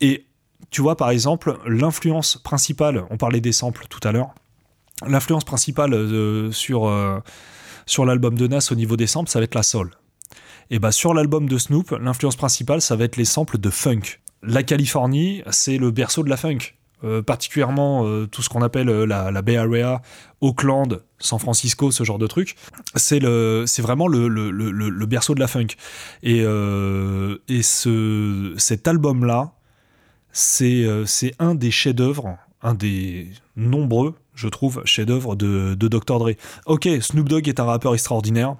Et 0.00 0.26
tu 0.70 0.82
vois 0.82 0.96
par 0.96 1.10
exemple 1.10 1.58
l'influence 1.66 2.36
principale, 2.36 3.04
on 3.10 3.16
parlait 3.16 3.40
des 3.40 3.52
samples 3.52 3.86
tout 3.88 4.06
à 4.06 4.12
l'heure, 4.12 4.34
l'influence 5.06 5.44
principale 5.44 5.94
euh, 5.94 6.50
sur 6.52 6.86
euh, 6.86 7.20
sur 7.86 8.04
l'album 8.04 8.36
de 8.36 8.46
Nas 8.46 8.68
au 8.70 8.74
niveau 8.74 8.96
des 8.96 9.06
samples, 9.06 9.30
ça 9.30 9.38
va 9.38 9.44
être 9.44 9.54
la 9.54 9.62
soul. 9.62 9.90
Et 10.70 10.78
bah 10.78 10.92
sur 10.92 11.14
l'album 11.14 11.48
de 11.48 11.56
Snoop, 11.56 11.92
l'influence 11.92 12.36
principale, 12.36 12.82
ça 12.82 12.96
va 12.96 13.04
être 13.04 13.16
les 13.16 13.24
samples 13.24 13.58
de 13.58 13.70
funk. 13.70 14.20
La 14.42 14.62
Californie, 14.62 15.42
c'est 15.50 15.78
le 15.78 15.90
berceau 15.90 16.22
de 16.22 16.28
la 16.28 16.36
funk. 16.36 16.58
Euh, 17.04 17.22
particulièrement 17.22 18.04
euh, 18.06 18.26
tout 18.26 18.42
ce 18.42 18.48
qu'on 18.48 18.60
appelle 18.60 18.88
euh, 18.88 19.06
la, 19.06 19.42
Bay 19.42 19.56
Area, 19.56 20.02
Oakland, 20.40 21.00
San 21.20 21.38
Francisco, 21.38 21.92
ce 21.92 22.02
genre 22.02 22.18
de 22.18 22.26
truc, 22.26 22.56
c'est 22.96 23.20
le, 23.20 23.64
c'est 23.68 23.82
vraiment 23.82 24.08
le, 24.08 25.06
berceau 25.06 25.36
de 25.36 25.40
la 25.40 25.46
funk. 25.46 25.68
Et, 26.24 26.38
et 26.40 27.62
ce, 27.62 28.54
cet 28.56 28.88
album-là, 28.88 29.52
c'est, 30.32 30.86
c'est 31.06 31.34
un 31.38 31.54
des 31.54 31.70
chefs-d'œuvre, 31.70 32.36
un 32.62 32.74
des 32.74 33.28
nombreux, 33.56 34.14
je 34.34 34.48
trouve, 34.48 34.82
chefs-d'œuvre 34.84 35.36
de, 35.36 35.74
de 35.74 35.88
Dr. 35.88 36.18
Dre. 36.18 36.30
Ok, 36.66 36.88
Snoop 37.00 37.28
Dogg 37.28 37.48
est 37.48 37.60
un 37.60 37.64
rappeur 37.64 37.94
extraordinaire, 37.94 38.56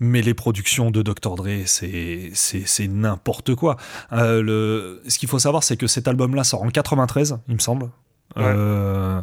mais 0.00 0.22
les 0.22 0.34
productions 0.34 0.90
de 0.90 1.02
Dr. 1.02 1.36
Dre, 1.36 1.64
c'est 1.66 2.88
n'importe 2.88 3.54
quoi. 3.54 3.76
Euh, 4.12 4.42
le, 4.42 5.02
ce 5.08 5.18
qu'il 5.18 5.28
faut 5.28 5.38
savoir, 5.38 5.62
c'est 5.62 5.76
que 5.76 5.86
cet 5.86 6.08
album-là 6.08 6.44
sort 6.44 6.62
en 6.62 6.68
93, 6.68 7.38
il 7.48 7.54
me 7.54 7.60
semble. 7.60 7.90
Euh, 8.36 9.22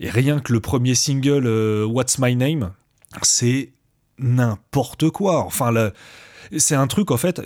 et 0.00 0.10
rien 0.10 0.40
que 0.40 0.52
le 0.52 0.60
premier 0.60 0.94
single, 0.94 1.46
euh, 1.46 1.84
What's 1.84 2.18
My 2.18 2.34
Name, 2.34 2.72
c'est 3.22 3.72
n'importe 4.18 5.10
quoi. 5.10 5.44
Enfin, 5.44 5.72
c'est 6.56 6.74
un 6.74 6.86
truc, 6.86 7.10
en 7.10 7.16
fait. 7.16 7.40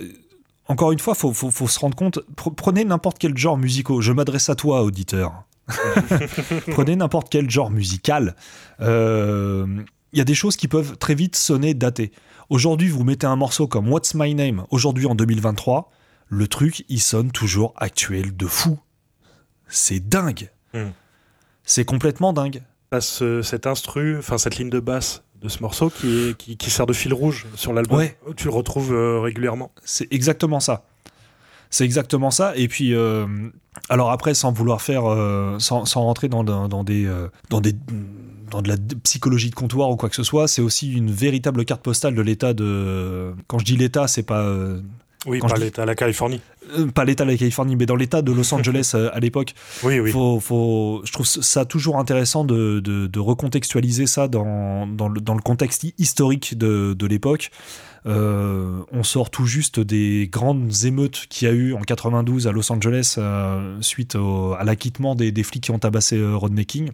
Encore 0.67 0.91
une 0.91 0.99
fois, 0.99 1.15
faut, 1.15 1.33
faut, 1.33 1.51
faut 1.51 1.67
se 1.67 1.79
rendre 1.79 1.95
compte. 1.95 2.19
Prenez 2.35 2.85
n'importe 2.85 3.17
quel 3.17 3.37
genre 3.37 3.57
musical. 3.57 4.01
Je 4.01 4.11
m'adresse 4.11 4.49
à 4.49 4.55
toi, 4.55 4.83
auditeur. 4.83 5.45
prenez 6.71 6.95
n'importe 6.95 7.29
quel 7.29 7.49
genre 7.49 7.71
musical. 7.71 8.35
Euh, 8.81 9.65
il 10.13 10.17
y 10.17 10.21
a 10.21 10.25
des 10.25 10.33
choses 10.33 10.55
qui 10.55 10.67
peuvent 10.67 10.97
très 10.97 11.15
vite 11.15 11.35
sonner 11.35 11.73
datées. 11.73 12.11
Aujourd'hui, 12.49 12.89
vous 12.89 13.03
mettez 13.03 13.27
un 13.27 13.35
morceau 13.35 13.67
comme 13.67 13.91
What's 13.91 14.15
My 14.15 14.33
Name, 14.33 14.65
aujourd'hui 14.71 15.05
en 15.05 15.13
2023, 15.13 15.91
le 16.29 16.47
truc, 16.47 16.83
il 16.89 16.99
sonne 16.99 17.31
toujours 17.31 17.73
actuel 17.77 18.35
de 18.35 18.47
fou. 18.47 18.79
C'est 19.67 19.99
dingue. 19.99 20.49
Hmm. 20.73 20.89
C'est 21.63 21.85
complètement 21.85 22.33
dingue. 22.33 22.63
Ce, 22.99 23.43
cet 23.43 23.67
instru, 23.67 24.17
enfin 24.17 24.39
cette 24.39 24.57
ligne 24.57 24.71
de 24.71 24.79
basse 24.79 25.21
de 25.39 25.47
ce 25.47 25.61
morceau 25.61 25.91
qui, 25.91 26.07
est, 26.29 26.37
qui, 26.37 26.57
qui 26.57 26.71
sert 26.71 26.87
de 26.87 26.93
fil 26.93 27.13
rouge 27.13 27.45
sur 27.53 27.71
l'album, 27.71 27.99
Ouais. 27.99 28.17
tu 28.35 28.45
le 28.45 28.51
retrouves 28.53 28.93
euh, 28.93 29.19
régulièrement. 29.19 29.71
C'est 29.83 30.11
exactement 30.11 30.59
ça. 30.59 30.85
C'est 31.69 31.85
exactement 31.85 32.31
ça. 32.31 32.55
Et 32.55 32.67
puis, 32.67 32.95
euh, 32.95 33.27
alors 33.87 34.11
après, 34.11 34.33
sans 34.33 34.51
vouloir 34.51 34.81
faire, 34.81 35.05
euh, 35.05 35.57
sans, 35.59 35.83
rentrer 35.95 36.27
dans, 36.27 36.43
des, 36.83 37.05
euh, 37.05 37.27
dans 37.49 37.61
des, 37.61 37.73
dans 38.49 38.61
de 38.61 38.67
la 38.67 38.75
psychologie 39.03 39.49
de 39.49 39.55
comptoir 39.55 39.89
ou 39.89 39.95
quoi 39.95 40.09
que 40.09 40.15
ce 40.15 40.23
soit, 40.23 40.47
c'est 40.47 40.61
aussi 40.61 40.91
une 40.91 41.11
véritable 41.11 41.65
carte 41.65 41.81
postale 41.81 42.15
de 42.15 42.21
l'état 42.21 42.53
de. 42.53 43.33
Quand 43.47 43.59
je 43.59 43.65
dis 43.65 43.77
l'état, 43.77 44.07
c'est 44.07 44.23
pas 44.23 44.41
euh, 44.41 44.81
Oui, 45.25 45.39
Quand 45.39 45.53
dis- 45.53 45.61
l'État, 45.61 45.85
la 45.85 45.95
Californie. 45.95 46.39
euh, 46.77 46.87
pas 46.87 47.03
l'état 47.03 47.25
de 47.25 47.31
la 47.31 47.37
Californie, 47.37 47.75
mais 47.75 47.85
dans 47.85 47.97
l'état 47.97 48.21
de 48.21 48.31
Los 48.31 48.53
Angeles 48.53 48.93
euh, 48.95 49.09
à 49.13 49.19
l'époque. 49.19 49.53
Oui, 49.83 49.99
oui. 49.99 50.11
Faut, 50.11 50.39
faut, 50.39 51.01
je 51.03 51.11
trouve 51.11 51.25
ça 51.25 51.65
toujours 51.65 51.97
intéressant 51.99 52.45
de, 52.45 52.79
de, 52.79 53.07
de 53.07 53.19
recontextualiser 53.19 54.07
ça 54.07 54.27
dans, 54.29 54.87
dans, 54.87 55.09
le, 55.09 55.19
dans 55.19 55.35
le 55.35 55.41
contexte 55.41 55.83
hi- 55.83 55.93
historique 55.97 56.57
de, 56.57 56.93
de 56.97 57.05
l'époque. 57.05 57.51
Euh, 58.05 58.79
on 58.93 59.03
sort 59.03 59.29
tout 59.29 59.45
juste 59.45 59.81
des 59.81 60.29
grandes 60.31 60.71
émeutes 60.85 61.25
qu'il 61.29 61.49
y 61.49 61.51
a 61.51 61.53
eu 61.53 61.73
en 61.73 61.81
92 61.81 62.47
à 62.47 62.53
Los 62.53 62.71
Angeles 62.71 63.15
euh, 63.17 63.75
suite 63.81 64.15
au- 64.15 64.53
à 64.53 64.63
l'acquittement 64.63 65.15
des, 65.15 65.33
des 65.33 65.43
flics 65.43 65.63
qui 65.65 65.71
ont 65.71 65.79
tabassé 65.79 66.17
Rodney 66.33 66.63
King. 66.63 66.91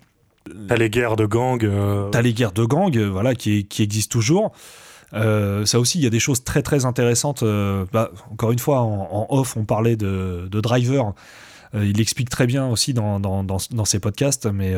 T'as 0.67 0.77
les 0.77 0.89
guerres 0.89 1.15
de 1.15 1.25
gangs. 1.27 1.67
T'as 2.12 2.22
les 2.24 2.34
guerres 2.34 2.51
de 2.53 2.65
gangs, 2.65 2.98
voilà, 2.98 3.36
qui, 3.36 3.65
qui 3.65 3.84
existent 3.84 4.12
toujours. 4.13 4.51
Euh, 5.16 5.66
ça 5.66 5.80
aussi, 5.80 6.00
il 6.00 6.04
y 6.04 6.08
a 6.08 6.10
des 6.10 6.20
choses 6.20 6.44
très 6.44 6.62
très 6.62 6.86
intéressantes. 6.86 7.44
euh, 7.44 7.86
bah, 7.92 8.12
encore 8.32 8.52
une 8.52 8.60
fois, 8.60 8.82
en, 8.82 9.08
en 9.12 9.28
off, 9.30 9.56
on 9.58 9.66
parlait 9.66 9.96
de, 9.96 10.48
de 10.52 10.62
Driver. 10.62 11.14
Euh, 11.74 11.86
il 11.86 12.00
explique 12.00 12.30
très 12.30 12.48
bien 12.48 12.68
aussi 12.68 12.94
dans, 12.94 13.20
dans, 13.20 13.44
dans, 13.44 13.58
dans 13.72 13.86
ses 13.86 14.00
podcasts, 14.00 14.46
mais 14.46 14.74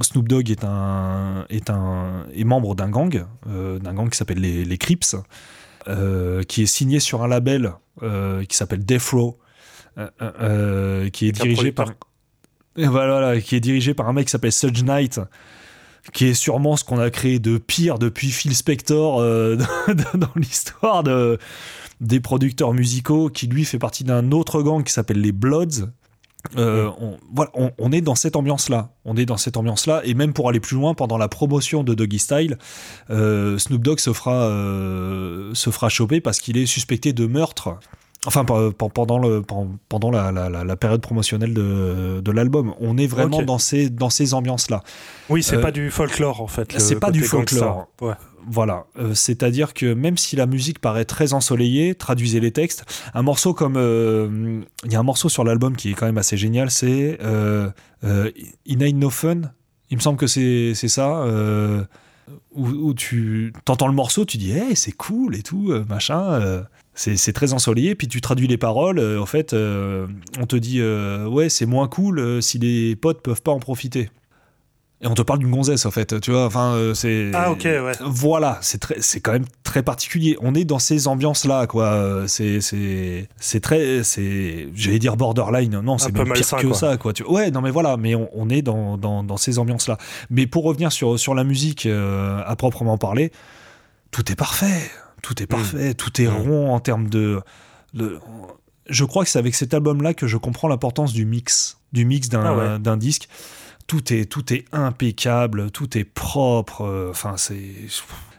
Snoop 0.00 0.28
Dogg 0.28 0.50
est, 0.50 0.64
un, 0.64 1.44
est, 1.50 1.70
un, 1.70 2.26
est 2.34 2.44
membre 2.44 2.74
d'un 2.74 2.88
gang, 2.88 3.26
d'un 3.46 3.94
gang 3.94 4.08
qui 4.08 4.16
s'appelle 4.16 4.40
les, 4.40 4.64
les 4.64 4.78
Crips, 4.78 5.16
qui 6.48 6.62
est 6.62 6.66
signé 6.66 7.00
sur 7.00 7.22
un 7.22 7.28
label 7.28 7.72
qui 8.00 8.56
s'appelle 8.56 8.84
Death 8.84 9.10
Row, 9.12 9.38
qui 11.12 11.28
est 11.28 11.32
dirigé 11.32 11.72
par 11.72 11.88
voilà, 12.76 13.40
qui 13.40 13.56
est 13.56 13.60
dirigé 13.60 13.92
par 13.94 14.08
un 14.08 14.12
mec 14.12 14.26
qui 14.26 14.30
s'appelle 14.30 14.52
Suge 14.52 14.84
Knight, 14.84 15.20
qui 16.12 16.26
est 16.26 16.34
sûrement 16.34 16.76
ce 16.76 16.84
qu'on 16.84 16.98
a 16.98 17.10
créé 17.10 17.38
de 17.38 17.58
pire 17.58 17.98
depuis 17.98 18.30
Phil 18.30 18.54
Spector 18.54 19.20
euh, 19.20 19.56
dans- 20.14 20.28
l'histoire 20.36 21.02
de, 21.02 21.38
des 22.00 22.20
producteurs 22.20 22.72
musicaux, 22.72 23.28
qui 23.28 23.46
lui 23.46 23.64
fait 23.64 23.78
partie 23.78 24.04
d'un 24.04 24.32
autre 24.32 24.62
gang 24.62 24.82
qui 24.82 24.92
s'appelle 24.92 25.20
les 25.20 25.32
Bloods. 25.32 25.88
Euh, 26.56 26.90
on, 26.98 27.18
voilà, 27.34 27.50
on, 27.54 27.70
on 27.78 27.92
est 27.92 28.00
dans 28.00 28.14
cette 28.14 28.34
ambiance-là. 28.34 28.94
On 29.04 29.14
est 29.16 29.26
dans 29.26 29.36
cette 29.36 29.58
ambiance-là. 29.58 30.00
Et 30.04 30.14
même 30.14 30.32
pour 30.32 30.48
aller 30.48 30.60
plus 30.60 30.74
loin, 30.76 30.94
pendant 30.94 31.18
la 31.18 31.28
promotion 31.28 31.84
de 31.84 31.92
Doggy 31.92 32.18
Style, 32.18 32.56
euh, 33.10 33.58
Snoop 33.58 33.82
Dogg 33.82 34.00
se 34.00 34.14
fera, 34.14 34.48
se 35.54 35.70
fera 35.70 35.88
choper 35.90 36.20
parce 36.22 36.40
qu'il 36.40 36.56
est 36.56 36.64
suspecté 36.66 37.12
de 37.12 37.26
meurtre. 37.26 37.78
Enfin, 38.26 38.44
pe- 38.44 38.70
pe- 38.70 38.88
pendant, 38.92 39.18
le, 39.18 39.40
pen- 39.40 39.78
pendant 39.88 40.10
la, 40.10 40.30
la- 40.30 40.50
la- 40.50 40.62
la 40.64 40.76
période 40.76 41.00
promotionnelle 41.00 41.54
de, 41.54 42.20
de 42.20 42.30
l'album. 42.30 42.74
On 42.78 42.98
est 42.98 43.06
vraiment 43.06 43.42
dans 43.42 43.58
ces, 43.58 43.88
dans 43.88 44.10
ces 44.10 44.34
ambiances-là. 44.34 44.82
Oui, 45.30 45.42
c'est 45.42 45.56
Euh, 45.56 45.60
pas 45.62 45.70
du 45.72 45.90
folklore 45.90 46.42
en 46.42 46.46
fait. 46.46 46.70
c'est 46.78 47.00
pas 47.00 47.10
du 47.10 47.22
folklore. 47.22 47.88
Ouais. 48.02 48.12
Voilà, 48.46 48.84
Euh, 48.98 49.14
c'est-à-dire 49.14 49.72
que 49.74 49.92
même 49.94 50.16
si 50.18 50.34
la 50.36 50.46
musique 50.46 50.78
paraît 50.80 51.04
très 51.04 51.32
ensoleillée, 51.34 51.94
traduisez 51.94 52.40
les 52.40 52.50
textes. 52.52 52.84
Un 53.14 53.22
morceau 53.22 53.52
comme, 53.54 53.76
euh, 53.76 54.60
il 54.84 54.92
y 54.92 54.96
a 54.96 55.00
un 55.00 55.02
morceau 55.02 55.28
sur 55.30 55.44
l'album 55.44 55.74
qui 55.76 55.90
est 55.90 55.94
quand 55.94 56.06
même 56.06 56.18
assez 56.18 56.36
génial, 56.36 56.70
c'est 56.70 57.18
In 57.22 57.72
Ain't 58.80 58.96
No 58.98 59.10
Fun. 59.10 59.42
Il 59.90 59.96
me 59.96 60.02
semble 60.02 60.18
que 60.18 60.26
c'est 60.26 60.74
ça. 60.74 61.24
où, 62.52 62.66
où 62.68 62.94
tu 62.94 63.52
t'entends 63.64 63.88
le 63.88 63.92
morceau, 63.94 64.24
tu 64.24 64.36
dis, 64.38 64.52
hey, 64.52 64.76
c'est 64.76 64.92
cool 64.92 65.36
et 65.36 65.42
tout, 65.42 65.72
machin. 65.88 66.62
C'est 66.94 67.32
très 67.32 67.52
ensoleillé, 67.52 67.94
puis 67.94 68.08
tu 68.08 68.20
traduis 68.20 68.46
les 68.48 68.58
paroles. 68.58 68.98
euh, 68.98 69.20
en 69.20 69.26
fait, 69.26 69.52
euh, 69.52 70.06
on 70.38 70.46
te 70.46 70.56
dit, 70.56 70.80
euh, 70.80 71.26
ouais, 71.26 71.48
c'est 71.48 71.66
moins 71.66 71.88
cool 71.88 72.42
si 72.42 72.58
les 72.58 72.96
potes 72.96 73.22
peuvent 73.22 73.42
pas 73.42 73.52
en 73.52 73.60
profiter. 73.60 74.10
Et 75.02 75.06
on 75.06 75.14
te 75.14 75.22
parle 75.22 75.38
d'une 75.38 75.50
gonzesse, 75.50 75.86
en 75.86 75.90
fait, 75.90 76.20
tu 76.20 76.30
vois. 76.30 76.44
Enfin, 76.44 76.74
euh, 76.74 76.92
c'est. 76.92 77.30
Ah, 77.32 77.50
ok, 77.52 77.62
ouais. 77.64 77.92
Voilà, 78.04 78.58
c'est 78.60 78.76
très, 78.76 78.96
c'est 79.00 79.20
quand 79.20 79.32
même 79.32 79.46
très 79.62 79.82
particulier. 79.82 80.36
On 80.42 80.54
est 80.54 80.64
dans 80.66 80.78
ces 80.78 81.08
ambiances-là, 81.08 81.66
quoi. 81.66 81.84
Euh, 81.86 82.26
C'est, 82.26 82.60
c'est, 82.60 83.26
c'est 83.38 83.60
très, 83.60 84.02
c'est, 84.04 84.68
j'allais 84.74 84.98
dire 84.98 85.16
borderline. 85.16 85.80
Non, 85.80 85.96
c'est 85.96 86.12
même 86.12 86.24
pire 86.24 86.34
malsain, 86.34 86.58
que 86.58 86.66
quoi. 86.66 86.76
ça, 86.76 86.96
quoi. 86.98 87.14
Tu... 87.14 87.22
Ouais, 87.22 87.50
non, 87.50 87.62
mais 87.62 87.70
voilà, 87.70 87.96
mais 87.96 88.14
on, 88.14 88.28
on 88.34 88.50
est 88.50 88.60
dans, 88.60 88.98
dans, 88.98 89.24
dans 89.24 89.38
ces 89.38 89.58
ambiances-là. 89.58 89.96
Mais 90.28 90.46
pour 90.46 90.64
revenir 90.64 90.92
sur, 90.92 91.18
sur 91.18 91.34
la 91.34 91.44
musique 91.44 91.86
euh, 91.86 92.42
à 92.44 92.54
proprement 92.56 92.98
parler, 92.98 93.32
tout 94.10 94.30
est 94.30 94.36
parfait. 94.36 94.82
Tout 95.22 95.42
est 95.42 95.46
parfait. 95.46 95.94
Tout 95.94 96.20
est 96.20 96.26
Mm. 96.26 96.36
rond 96.36 96.74
en 96.74 96.80
termes 96.80 97.08
de, 97.08 97.40
de- 97.94 98.18
Je 98.88 99.04
crois 99.04 99.24
que 99.24 99.30
c'est 99.30 99.38
avec 99.38 99.54
cet 99.54 99.72
album-là 99.74 100.14
que 100.14 100.26
je 100.26 100.36
comprends 100.36 100.66
l'importance 100.68 101.12
du 101.12 101.24
mix, 101.24 101.78
du 101.92 102.04
mix 102.04 102.28
d'un, 102.28 102.44
Ah 102.44 102.78
ouais. 102.78 102.96
disque. 102.96 103.28
Tout 103.86 104.12
est, 104.12 104.24
tout 104.24 104.52
est 104.52 104.64
impeccable, 104.72 105.70
tout 105.70 105.96
est 105.98 106.04
propre. 106.04 106.82
euh, 106.82 107.10
Enfin, 107.10 107.36
c'est. 107.36 107.60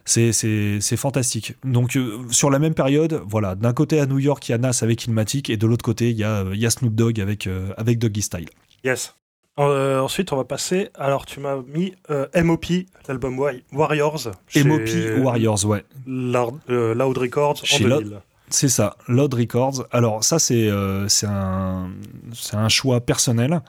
C'est, 0.04 0.96
fantastique. 0.96 1.54
Donc, 1.64 1.96
euh, 1.96 2.18
sur 2.30 2.50
la 2.50 2.58
même 2.58 2.74
période, 2.74 3.22
voilà, 3.26 3.54
d'un 3.54 3.72
côté 3.72 4.00
à 4.00 4.06
New 4.06 4.18
York, 4.18 4.48
il 4.48 4.52
y 4.52 4.54
a 4.54 4.58
Nas 4.58 4.80
avec 4.82 5.04
Illmatic, 5.06 5.48
et 5.48 5.56
de 5.56 5.66
l'autre 5.66 5.84
côté, 5.84 6.10
il 6.10 6.16
y 6.16 6.24
a, 6.24 6.44
y 6.54 6.66
a 6.66 6.70
Snoop 6.70 6.94
Dogg 6.94 7.20
avec, 7.20 7.46
euh, 7.46 7.72
avec 7.76 7.98
Doggy 8.00 8.22
Style. 8.22 8.48
Yes. 8.84 9.14
Euh, 9.58 10.00
ensuite, 10.00 10.32
on 10.32 10.36
va 10.36 10.44
passer. 10.44 10.88
Alors, 10.94 11.26
tu 11.26 11.38
m'as 11.40 11.56
mis 11.74 11.94
euh, 12.10 12.26
MOP, 12.42 12.66
l'album 13.06 13.38
Wa- 13.38 13.52
Warriors. 13.72 14.28
MOP 14.56 14.88
Warriors, 15.22 15.64
ouais. 15.66 15.84
Loud, 16.06 16.54
euh, 16.70 16.94
Loud 16.94 17.18
Records 17.18 17.60
en 17.62 17.64
Chez 17.64 17.84
2000. 17.84 18.20
C'est 18.48 18.68
ça, 18.68 18.96
Loud 19.08 19.32
Records. 19.34 19.86
Alors 19.92 20.24
ça, 20.24 20.38
c'est 20.38 20.68
euh, 20.68 21.06
c'est 21.08 21.26
un, 21.26 21.90
c'est 22.34 22.56
un 22.56 22.68
choix 22.68 23.00
personnel. 23.00 23.60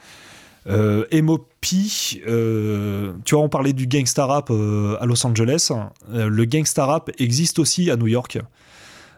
Euh, 0.67 1.05
MOP, 1.21 1.45
tu 1.61 2.21
vois, 2.25 3.39
on 3.43 3.49
parlait 3.49 3.73
du 3.73 3.85
gangsta 3.87 4.25
rap 4.25 4.49
à 4.51 5.05
Los 5.05 5.25
Angeles. 5.27 5.71
Le 6.09 6.45
gangsta 6.45 6.85
rap 6.85 7.11
existe 7.17 7.59
aussi 7.59 7.91
à 7.91 7.97
New 7.97 8.07
York. 8.07 8.37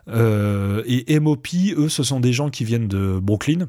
Et 0.08 1.20
MOP, 1.20 1.48
eux, 1.78 1.90
ce 1.90 2.02
sont 2.04 2.20
des 2.20 2.34
gens 2.34 2.50
qui 2.50 2.64
viennent 2.64 2.88
de 2.88 3.20
Brooklyn. 3.22 3.68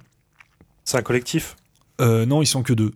C'est 0.84 0.96
un 0.98 1.02
collectif? 1.02 1.56
Euh, 2.00 2.26
non, 2.26 2.42
ils 2.42 2.46
sont 2.46 2.62
que 2.62 2.72
deux. 2.72 2.92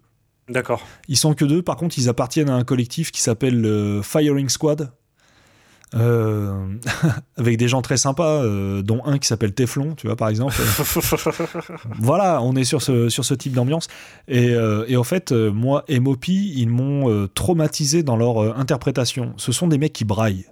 D'accord. 0.49 0.87
Ils 1.09 1.17
sont 1.17 1.35
que 1.35 1.45
deux. 1.45 1.63
Par 1.63 1.77
contre, 1.77 1.99
ils 1.99 2.09
appartiennent 2.09 2.51
à 2.51 2.55
un 2.55 2.65
collectif 2.65 3.13
qui 3.13 3.21
s'appelle 3.21 3.61
le 3.61 4.01
Firing 4.03 4.49
Squad. 4.49 4.93
Euh, 5.97 6.77
avec 7.37 7.57
des 7.57 7.69
gens 7.69 7.83
très 7.83 7.97
sympas, 7.97 8.45
euh, 8.45 8.83
dont 8.83 9.05
un 9.05 9.19
qui 9.19 9.27
s'appelle 9.27 9.53
Teflon, 9.53 9.95
tu 9.95 10.07
vois, 10.07 10.17
par 10.17 10.29
exemple. 10.29 10.55
voilà, 11.99 12.41
on 12.43 12.55
est 12.55 12.65
sur 12.65 12.83
ce, 12.83 13.09
sur 13.09 13.25
ce 13.25 13.35
type 13.35 13.53
d'ambiance. 13.53 13.89
Et, 14.29 14.51
euh, 14.51 14.85
et 14.89 14.97
en 14.97 15.05
fait, 15.05 15.33
euh, 15.33 15.51
moi, 15.51 15.85
MOP, 15.89 16.29
ils 16.29 16.69
m'ont 16.69 17.11
euh, 17.11 17.27
traumatisé 17.29 18.03
dans 18.03 18.17
leur 18.17 18.43
euh, 18.43 18.53
interprétation. 18.57 19.35
Ce 19.37 19.53
sont 19.53 19.67
des 19.67 19.79
mecs 19.79 19.93
qui 19.93 20.05
braillent. 20.05 20.47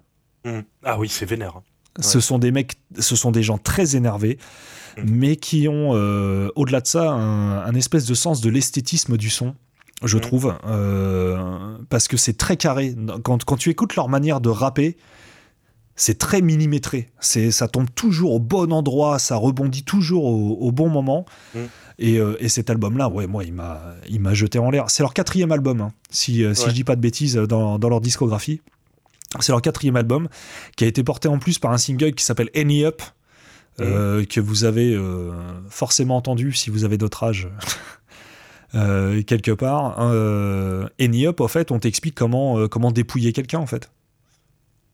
Hmm. 0.45 0.61
Ah 0.85 0.99
oui, 0.99 1.09
c'est 1.09 1.27
vénère. 1.27 1.61
Ce 2.01 2.21
sont 2.21 2.39
des 2.39 2.53
mecs, 2.53 2.77
ce 2.99 3.17
sont 3.17 3.31
des 3.33 3.43
gens 3.43 3.59
très 3.59 3.97
énervés, 3.97 4.39
Mm. 4.97 5.03
mais 5.07 5.37
qui 5.37 5.69
ont, 5.69 5.91
euh, 5.95 6.49
au-delà 6.57 6.81
de 6.81 6.87
ça, 6.87 7.11
un, 7.13 7.59
un 7.65 7.75
espèce 7.75 8.05
de 8.07 8.15
sens 8.15 8.41
de 8.41 8.51
l'esthétisme 8.51 9.17
du 9.17 9.31
son, 9.31 9.55
je 10.05 10.17
Mm. 10.17 10.21
trouve, 10.21 10.55
euh, 10.67 11.77
parce 11.89 12.09
que 12.09 12.17
c'est 12.17 12.37
très 12.37 12.57
carré. 12.57 12.95
Quand, 13.23 13.45
quand 13.45 13.57
tu 13.57 13.71
écoutes 13.71 13.95
leur 13.97 14.09
manière 14.09 14.41
de 14.41 14.49
rapper, 14.49 14.97
c'est 15.97 16.19
très 16.19 16.41
millimétré. 16.41 17.09
C'est, 17.21 17.51
ça 17.51 17.67
tombe 17.69 17.89
toujours 17.95 18.33
au 18.33 18.39
bon 18.41 18.73
endroit, 18.73 19.19
ça 19.19 19.37
rebondit 19.37 19.83
toujours 19.85 20.25
au, 20.25 20.57
au 20.61 20.71
bon 20.73 20.89
moment. 20.89 21.27
Mm. 21.55 21.59
Et, 22.01 22.19
euh, 22.19 22.37
et 22.39 22.49
cet 22.49 22.71
album-là, 22.71 23.09
ouais, 23.09 23.27
moi, 23.27 23.43
il 23.45 23.53
m'a, 23.53 23.81
il 24.09 24.21
m'a 24.21 24.33
jeté 24.35 24.61
en 24.61 24.71
l'air. 24.71 24.85
C'est 24.89 25.03
leur 25.03 25.15
quatrième 25.15 25.51
album, 25.51 25.81
hein, 25.81 25.93
si, 26.11 26.45
euh, 26.45 26.55
si 26.55 26.63
Ouais. 26.65 26.71
je 26.71 26.75
dis 26.75 26.85
pas 26.85 26.95
de 26.95 27.01
bêtises, 27.01 27.35
dans, 27.35 27.79
dans 27.81 27.89
leur 27.89 28.01
discographie. 28.01 28.61
C'est 29.41 29.53
leur 29.53 29.63
quatrième 29.63 29.97
album 29.97 30.29
qui 30.77 30.85
a 30.85 30.87
été 30.87 31.03
porté 31.05 31.29
en 31.29 31.39
plus 31.39 31.59
par 31.59 31.73
un 31.73 31.79
single 31.79 32.15
qui 32.15 32.25
s'appelle 32.25 32.51
Any 32.57 32.85
Up, 32.85 33.03
euh, 33.81 34.25
que 34.25 34.41
vous 34.41 34.65
avez 34.65 34.95
euh, 34.95 35.31
forcément 35.69 36.17
entendu 36.17 36.53
si 36.53 36.71
vous 36.71 36.85
avez 36.85 36.99
notre 36.99 37.23
âge. 37.25 37.49
euh, 38.75 39.23
quelque 39.23 39.53
part. 39.53 40.01
Any 40.99 41.27
Up, 41.27 41.41
en 41.41 41.49
fait, 41.49 41.71
on 41.71 41.79
t'explique 41.79 42.15
comment, 42.15 42.69
comment 42.69 42.91
dépouiller 42.91 43.33
quelqu'un, 43.33 43.59
en 43.59 43.67
fait. 43.67 43.91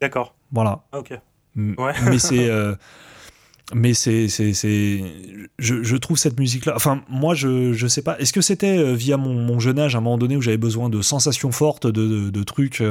D'accord. 0.01 0.35
Voilà. 0.53 0.85
Ah, 0.93 0.99
ok. 0.99 1.19
Ouais. 1.57 1.93
Mais 2.05 2.19
c'est. 2.19 2.51
mais 3.75 3.95
c'est, 3.95 4.29
je, 4.29 5.83
je 5.83 5.97
trouve 5.97 6.19
cette 6.19 6.39
musique-là. 6.39 6.75
Enfin, 6.77 7.03
moi, 7.09 7.35
je, 7.35 7.73
je 7.73 7.87
sais 7.87 8.03
pas. 8.03 8.19
Est-ce 8.19 8.35
que 8.35 8.43
c'était 8.43 8.93
via 8.95 9.17
mon, 9.17 9.33
mon 9.33 9.59
jeune 9.59 9.79
âge 9.79 9.95
à 9.95 9.99
un 9.99 10.01
moment 10.03 10.19
donné 10.19 10.37
où 10.37 10.43
j'avais 10.43 10.59
besoin 10.59 10.91
de 10.91 11.01
sensations 11.01 11.51
fortes, 11.51 11.87
de, 11.87 12.07
de, 12.07 12.31
de 12.31 12.43
trucs 12.43 12.83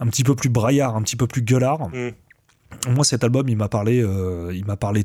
un 0.00 0.06
petit 0.06 0.24
peu 0.24 0.34
plus 0.34 0.48
braillards, 0.48 0.96
un 0.96 1.02
petit 1.02 1.16
peu 1.16 1.26
plus 1.26 1.42
gueulards. 1.42 1.88
Mm. 1.90 2.10
Moi, 2.88 3.04
cet 3.04 3.22
album, 3.24 3.48
il 3.48 3.56
m'a 3.56 3.68
parlé, 3.68 4.02
euh, 4.02 4.52
il 4.54 4.64
m'a 4.64 4.76
parlé 4.76 5.04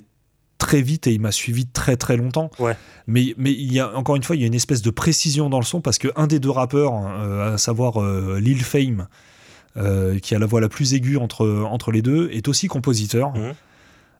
très 0.58 0.82
vite 0.82 1.08
et 1.08 1.14
il 1.14 1.20
m'a 1.20 1.32
suivi 1.32 1.66
très 1.66 1.98
très 1.98 2.16
longtemps. 2.16 2.50
Ouais. 2.60 2.76
Mais, 3.08 3.36
mais 3.38 3.52
il 3.52 3.72
y 3.72 3.80
a 3.80 3.96
encore 3.96 4.16
une 4.16 4.24
fois, 4.24 4.36
il 4.36 4.42
y 4.42 4.46
a 4.46 4.48
une 4.48 4.56
espèce 4.56 4.82
de 4.82 4.90
précision 4.90 5.50
dans 5.50 5.60
le 5.60 5.66
son 5.66 5.82
parce 5.82 5.98
que 5.98 6.08
un 6.16 6.28
des 6.28 6.40
deux 6.40 6.50
rappeurs, 6.50 6.94
euh, 6.96 7.56
à 7.56 7.58
savoir 7.58 8.02
euh, 8.02 8.40
Lil 8.40 8.64
Fame, 8.64 9.08
qui 10.22 10.34
a 10.34 10.40
la 10.40 10.46
voix 10.46 10.62
la 10.62 10.70
plus 10.70 10.94
aiguë 10.94 11.18
entre, 11.18 11.66
entre 11.70 11.92
les 11.92 12.02
deux, 12.02 12.30
est 12.32 12.48
aussi 12.48 12.70
compositeur. 12.70 13.36
Mhm. 13.36 13.54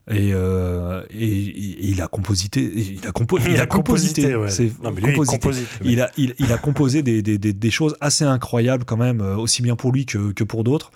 Et, 0.08 0.30
euh, 0.34 1.02
et, 1.10 1.24
et 1.26 1.86
il 1.88 2.00
a 2.00 2.06
composité, 2.06 2.62
il 2.62 3.04
a, 3.08 3.10
compo- 3.10 3.38
il 3.44 3.52
Il 3.54 3.58
a 3.58 3.62
a 3.62 3.66
composité. 3.66 4.22
composité, 4.22 4.36
ouais. 4.36 4.50
C'est 4.50 4.82
Non, 4.84 4.92
mais 4.92 5.00
lui, 5.00 5.10
il 5.10 5.14
composité. 5.16 5.38
composite. 5.40 5.68
Il 5.84 6.00
a, 6.00 6.10
il, 6.16 6.34
il 6.38 6.52
a 6.52 6.58
composé 6.58 7.02
des, 7.02 7.22
des, 7.22 7.38
des, 7.38 7.52
des 7.52 7.70
choses 7.72 7.96
assez 8.00 8.22
incroyables 8.24 8.84
quand 8.84 8.96
même, 8.96 9.20
euh, 9.20 9.34
aussi 9.36 9.62
bien 9.62 9.74
pour 9.74 9.90
lui 9.90 10.06
que, 10.06 10.30
que 10.32 10.44
pour 10.44 10.62
d'autres. 10.62 10.92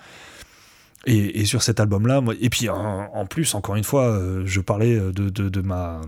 Et, 1.05 1.41
et 1.41 1.45
sur 1.45 1.61
cet 1.61 1.79
album-là, 1.81 2.21
moi- 2.21 2.35
et 2.39 2.49
puis 2.49 2.69
en, 2.69 3.09
en 3.13 3.25
plus, 3.25 3.53
encore 3.53 3.75
une 3.75 3.83
fois, 3.83 4.05
euh, 4.05 4.43
je 4.45 4.61
parlais 4.61 4.95
de, 4.97 5.11
de, 5.11 5.49
de 5.49 5.61
ma, 5.61 5.99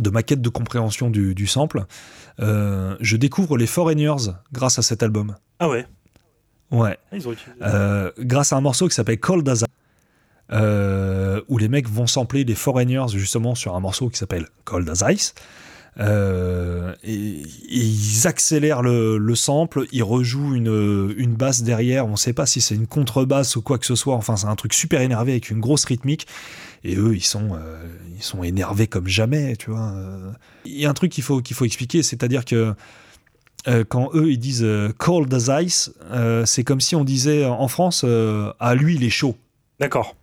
de 0.00 0.10
ma 0.10 0.22
quête 0.22 0.40
de 0.40 0.48
compréhension 0.48 1.10
du, 1.10 1.34
du 1.34 1.48
sample. 1.48 1.84
Euh, 2.40 2.96
je 3.00 3.16
découvre 3.16 3.56
les 3.56 3.66
Foreigners 3.66 4.30
grâce 4.52 4.78
à 4.78 4.82
cet 4.82 5.02
album. 5.02 5.34
Ah 5.58 5.68
ouais. 5.68 5.86
Ouais. 6.70 6.96
Ah, 7.10 7.16
ils 7.16 7.26
ont 7.28 7.32
utilisé. 7.32 7.58
Euh, 7.62 8.10
grâce 8.20 8.52
à 8.52 8.56
un 8.56 8.60
morceau 8.60 8.86
qui 8.86 8.94
s'appelle 8.94 9.18
Cold 9.18 9.48
as 9.48 9.64
euh, 10.54 11.40
où 11.48 11.58
les 11.58 11.68
mecs 11.68 11.88
vont 11.88 12.06
sampler 12.06 12.44
les 12.44 12.54
Foreigners 12.54 13.06
justement 13.08 13.54
sur 13.54 13.74
un 13.74 13.80
morceau 13.80 14.08
qui 14.08 14.18
s'appelle 14.18 14.46
Cold 14.64 14.88
as 14.88 15.12
Ice. 15.12 15.34
Euh, 16.00 16.94
et, 17.04 17.42
ils 17.68 18.26
accélèrent 18.26 18.82
le, 18.82 19.16
le 19.16 19.34
sample, 19.34 19.86
ils 19.92 20.02
rejouent 20.02 20.54
une, 20.54 21.14
une 21.16 21.34
basse 21.34 21.62
derrière, 21.62 22.06
on 22.06 22.16
sait 22.16 22.32
pas 22.32 22.46
si 22.46 22.60
c'est 22.60 22.74
une 22.74 22.88
contrebasse 22.88 23.54
ou 23.54 23.62
quoi 23.62 23.78
que 23.78 23.86
ce 23.86 23.94
soit, 23.94 24.14
enfin 24.14 24.36
c'est 24.36 24.48
un 24.48 24.56
truc 24.56 24.74
super 24.74 25.00
énervé 25.02 25.32
avec 25.32 25.50
une 25.50 25.60
grosse 25.60 25.84
rythmique, 25.84 26.26
et 26.82 26.96
eux 26.96 27.14
ils 27.14 27.24
sont, 27.24 27.54
euh, 27.54 27.86
ils 28.16 28.24
sont 28.24 28.42
énervés 28.42 28.88
comme 28.88 29.06
jamais, 29.06 29.54
tu 29.54 29.70
vois. 29.70 29.94
Il 30.64 30.76
y 30.76 30.84
a 30.84 30.90
un 30.90 30.94
truc 30.94 31.12
qu'il 31.12 31.22
faut, 31.22 31.40
qu'il 31.40 31.54
faut 31.54 31.64
expliquer, 31.64 32.02
c'est-à-dire 32.02 32.44
que 32.44 32.74
quand 33.88 34.10
eux 34.14 34.32
ils 34.32 34.38
disent 34.38 34.66
cold 34.98 35.32
as 35.32 35.62
ice, 35.62 35.92
c'est 36.44 36.64
comme 36.64 36.80
si 36.80 36.96
on 36.96 37.04
disait 37.04 37.44
en 37.46 37.68
France, 37.68 38.02
euh, 38.04 38.52
ah 38.58 38.74
lui 38.74 38.96
il 38.96 39.04
est 39.04 39.10
chaud. 39.10 39.36
D'accord. 39.78 40.16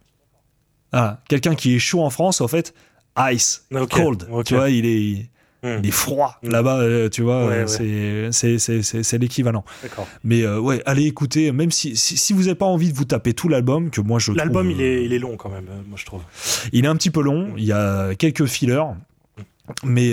Ah, 0.92 1.22
quelqu'un 1.30 1.56
qui 1.56 1.76
est 1.76 1.80
chaud 1.80 2.02
en 2.04 2.10
France, 2.10 2.42
en 2.42 2.48
fait, 2.48 2.74
ice, 3.18 3.66
cold. 3.90 4.28
ok. 4.32 4.46
Tu 4.46 4.56
vois, 4.56 4.70
il 4.70 4.86
est, 4.86 5.26
Hmm. 5.64 5.78
il 5.84 5.88
est 5.90 5.92
froid. 5.92 6.40
Mm. 6.42 6.50
Là-bas, 6.50 6.78
euh, 6.80 7.08
tu 7.10 7.22
vois, 7.22 7.46
Ouais, 7.46 7.66
euh, 7.80 8.26
ouais. 8.30 8.32
c'est- 8.32 9.18
l'équivalent. 9.20 9.64
D'accord. 9.84 10.08
Mais 10.24 10.42
euh, 10.42 10.60
ouais, 10.60 10.82
allez 10.88 11.06
écouter, 11.06 11.52
même 11.52 11.70
si, 11.70 11.96
si, 11.96 12.18
si 12.18 12.34
vous 12.34 12.42
n'avez 12.42 12.56
pas 12.56 12.66
envie 12.66 12.92
de 12.92 12.98
vous 12.98 13.06
taper 13.06 13.34
tout 13.36 13.48
l'album, 13.48 13.92
que 13.92 14.02
moi 14.02 14.18
je 14.18 14.32
L'album, 14.32 14.72
il 14.72 14.82
est, 14.82 15.06
il 15.06 15.14
est 15.14 15.20
long 15.20 15.38
quand 15.38 15.50
même, 15.50 15.66
moi 15.88 15.98
je 16.00 16.06
trouve. 16.06 16.22
il 16.74 16.84
est 16.86 16.88
un 16.88 16.96
petit 16.96 17.12
peu 17.12 17.22
long, 17.22 17.54
il 17.58 17.64
y 17.66 17.72
a 17.74 18.16
quelques 18.16 18.46
fillers. 18.48 18.82
Mais 19.84 20.12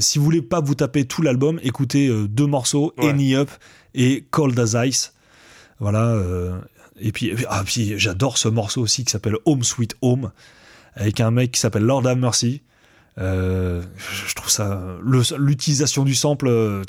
si 0.00 0.18
vous 0.18 0.24
voulez 0.26 0.42
pas 0.42 0.60
vous 0.60 0.74
taper 0.74 1.06
tout 1.06 1.22
l'album, 1.22 1.58
écoutez 1.62 2.10
deux 2.28 2.46
morceaux, 2.46 2.92
Ouais. 2.98 3.08
Any 3.08 3.34
Up 3.34 3.48
et 3.94 4.24
Cold 4.30 4.58
as 4.60 4.84
Ice. 4.86 5.14
Voilà. 5.80 6.16
Et 7.02 7.12
puis, 7.12 7.32
ah, 7.48 7.62
puis 7.64 7.94
j'adore 7.98 8.38
ce 8.38 8.48
morceau 8.48 8.80
aussi 8.82 9.04
qui 9.04 9.10
s'appelle 9.12 9.36
Home 9.44 9.62
Sweet 9.64 9.96
Home, 10.02 10.32
avec 10.94 11.20
un 11.20 11.30
mec 11.30 11.52
qui 11.52 11.60
s'appelle 11.60 11.82
Lord 11.84 12.06
of 12.06 12.16
Mercy. 12.18 12.62
Euh, 13.18 13.82
je 14.28 14.34
trouve 14.34 14.50
ça. 14.50 14.96
L'utilisation 15.38 16.04
du 16.04 16.14
sample, 16.14 16.48
euh, 16.48 16.82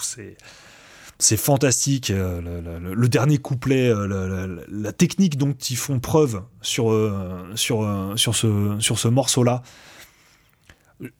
c'est. 0.00 1.36
Fantastique. 1.36 2.10
euh, 2.10 2.40
Le, 2.94 3.08
dernier 3.08 3.38
couplet, 3.38 3.88
le- 3.90 4.06
le- 4.06 4.64
la 4.70 4.92
technique 4.92 5.36
dont 5.38 5.52
ils 5.52 5.76
font 5.76 6.00
preuve 6.00 6.42
sur, 6.62 6.90
sur, 7.54 8.12
sur 8.16 8.34
ce, 8.34 8.76
sur 8.80 8.98
ce 8.98 9.08
morceau-là. 9.08 9.62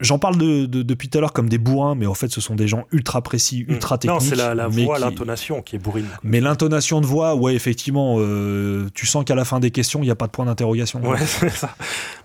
J'en 0.00 0.18
parle 0.18 0.36
de- 0.38 0.66
de- 0.66 0.82
depuis 0.82 1.08
tout 1.08 1.18
à 1.18 1.20
l'heure 1.20 1.32
comme 1.32 1.48
des 1.48 1.58
bourrins, 1.58 1.94
mais 1.94 2.06
en 2.06 2.14
fait, 2.14 2.28
ce 2.30 2.40
sont 2.40 2.54
des 2.54 2.68
gens 2.68 2.84
ultra 2.92 3.20
précis, 3.22 3.64
ultra 3.68 3.98
techniques. 3.98 4.20
Hmm. 4.20 4.24
non, 4.24 4.30
c'est 4.30 4.36
la, 4.54 4.68
voix, 4.68 4.96
qui- 4.96 5.00
l'intonation 5.02 5.60
qui 5.62 5.76
est 5.76 5.78
bourrine. 5.78 6.06
Mais 6.22 6.40
l'intonation 6.40 7.00
de 7.00 7.06
voix, 7.06 7.34
ouais, 7.34 7.54
effectivement, 7.54 8.16
euh, 8.18 8.88
tu 8.94 9.06
sens 9.06 9.24
qu'à 9.24 9.34
la 9.34 9.44
fin 9.44 9.60
des 9.60 9.70
questions, 9.70 10.00
il 10.00 10.04
n'y 10.04 10.10
a 10.10 10.14
pas 10.14 10.26
de 10.26 10.32
point 10.32 10.44
d'interrogation. 10.44 11.00
Ouais, 11.04 11.18
c'est 11.26 11.50
ça. 11.50 11.74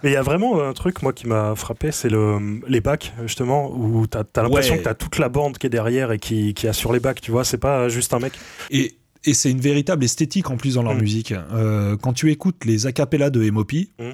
Mais 0.04 0.12
il 0.12 0.14
y 0.14 0.18
a 0.18 0.22
vraiment 0.22 0.62
un 0.62 0.74
truc, 0.74 1.02
moi, 1.02 1.14
qui 1.14 1.28
m'a 1.28 1.56
frappé, 1.56 1.92
c'est 1.92 2.10
le, 2.10 2.60
les 2.68 2.82
bacs, 2.82 3.14
justement, 3.26 3.72
où 3.72 4.06
t'as 4.08 4.24
as, 4.36 4.42
l'impression 4.44 4.74
Ouais. 4.76 4.80
que 4.80 4.84
t'as 4.86 4.94
toute 4.94 5.18
la 5.18 5.30
bande 5.30 5.58
qui 5.58 5.68
est 5.68 5.70
derrière 5.72 6.12
et 6.12 6.20
qui, 6.20 6.54
qui 6.54 6.68
assure 6.68 6.94
les 6.94 7.00
bacs, 7.00 7.22
tu 7.22 7.32
vois, 7.32 7.44
c'est 7.44 7.58
pas 7.58 7.90
juste 7.90 8.14
un 8.14 8.20
mec. 8.20 8.34
Et, 8.70 8.98
et 9.26 9.34
c'est 9.34 9.50
une 9.52 9.60
véritable 9.62 10.04
esthétique 10.04 10.50
en 10.52 10.58
plus 10.58 10.76
dans 10.76 10.84
leur 10.84 10.94
Mm. 10.96 11.02
musique. 11.02 11.34
Euh, 11.54 11.98
quand 11.98 12.14
tu 12.14 12.32
écoutes 12.32 12.66
les 12.66 12.86
acapellas 12.86 13.30
de 13.30 13.44
Emopi, 13.44 13.92
Mm. 14.00 14.12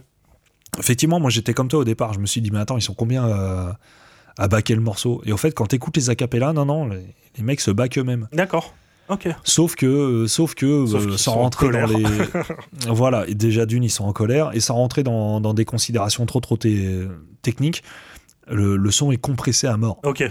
Effectivement, 0.79 1.19
moi 1.19 1.29
j'étais 1.29 1.53
comme 1.53 1.67
toi 1.67 1.79
au 1.79 1.83
départ. 1.83 2.13
Je 2.13 2.19
me 2.19 2.25
suis 2.25 2.41
dit, 2.41 2.51
mais 2.51 2.59
attends, 2.59 2.77
ils 2.77 2.81
sont 2.81 2.93
combien 2.93 3.25
euh, 3.27 3.71
à 4.37 4.47
baquer 4.47 4.75
le 4.75 4.81
morceau? 4.81 5.21
Et 5.25 5.31
au 5.31 5.37
fait, 5.37 5.51
quand 5.51 5.67
tu 5.67 5.75
écoutes 5.75 5.97
les 5.97 6.09
acapellas, 6.09 6.53
non, 6.53 6.65
non, 6.65 6.87
les, 6.87 7.15
les 7.37 7.43
mecs 7.43 7.61
se 7.61 7.71
baquent 7.71 7.97
eux-mêmes. 7.97 8.27
D'accord. 8.33 8.73
Ok. 9.09 9.27
Sauf 9.43 9.75
que, 9.75 9.85
euh, 9.85 10.27
sauf 10.27 10.55
que 10.55 10.85
Sauf 10.85 11.03
euh, 11.03 11.09
qu'ils 11.09 11.19
sans 11.19 11.33
rentrer 11.33 11.69
dans 11.69 11.85
les. 11.85 12.03
voilà, 12.87 13.27
et 13.27 13.35
déjà 13.35 13.65
d'une, 13.65 13.83
ils 13.83 13.89
sont 13.89 14.05
en 14.05 14.13
colère, 14.13 14.51
et 14.53 14.59
sans 14.61 14.75
rentrer 14.75 15.03
dans, 15.03 15.41
dans 15.41 15.53
des 15.53 15.65
considérations 15.65 16.25
trop 16.25 16.39
trop 16.39 16.57
techniques, 17.41 17.83
le, 18.47 18.77
le 18.77 18.91
son 18.91 19.11
est 19.11 19.17
compressé 19.17 19.67
à 19.67 19.75
mort. 19.75 19.99
Ok. 20.03 20.21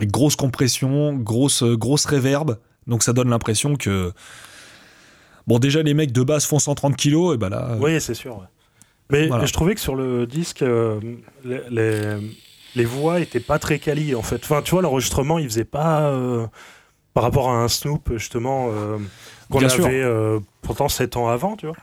Et 0.00 0.06
grosse 0.06 0.36
compression, 0.36 1.14
grosse, 1.14 1.62
grosse 1.62 2.06
réverb, 2.06 2.58
donc 2.86 3.02
ça 3.02 3.12
donne 3.12 3.28
l'impression 3.28 3.76
que. 3.76 4.12
Bon, 5.46 5.58
déjà, 5.58 5.82
les 5.82 5.94
mecs 5.94 6.12
de 6.12 6.22
base 6.22 6.44
font 6.46 6.58
130 6.58 6.96
kilos, 6.96 7.34
et 7.34 7.38
ben 7.38 7.50
là. 7.50 7.76
Oui, 7.80 8.00
c'est 8.00 8.14
sûr. 8.14 8.38
ouais. 8.38 8.46
Mais 9.10 9.26
Voilà. 9.28 9.44
je 9.44 9.52
trouvais 9.52 9.74
que 9.74 9.80
sur 9.80 9.94
le 9.94 10.26
disque, 10.26 10.62
euh, 10.62 11.00
les, 11.44 11.60
les, 11.70 12.16
les 12.76 12.84
voix 12.84 13.20
étaient 13.20 13.40
pas 13.40 13.58
très 13.58 13.78
quali, 13.78 14.14
en 14.14 14.22
fait. 14.22 14.40
Enfin, 14.44 14.62
tu 14.62 14.70
vois, 14.72 14.82
l'enregistrement, 14.82 15.38
il 15.38 15.46
faisait 15.48 15.64
pas. 15.64 16.02
euh, 16.10 16.46
par 17.12 17.24
rapport 17.24 17.50
à 17.50 17.54
un 17.54 17.66
Snoop, 17.68 18.12
justement, 18.16 18.68
euh, 18.70 18.96
qu'on 19.50 19.58
avait 19.64 20.04
pourtant 20.62 20.88
7 20.88 21.16
ans 21.16 21.28
avant, 21.28 21.56
tu 21.56 21.66
vois. 21.66 21.74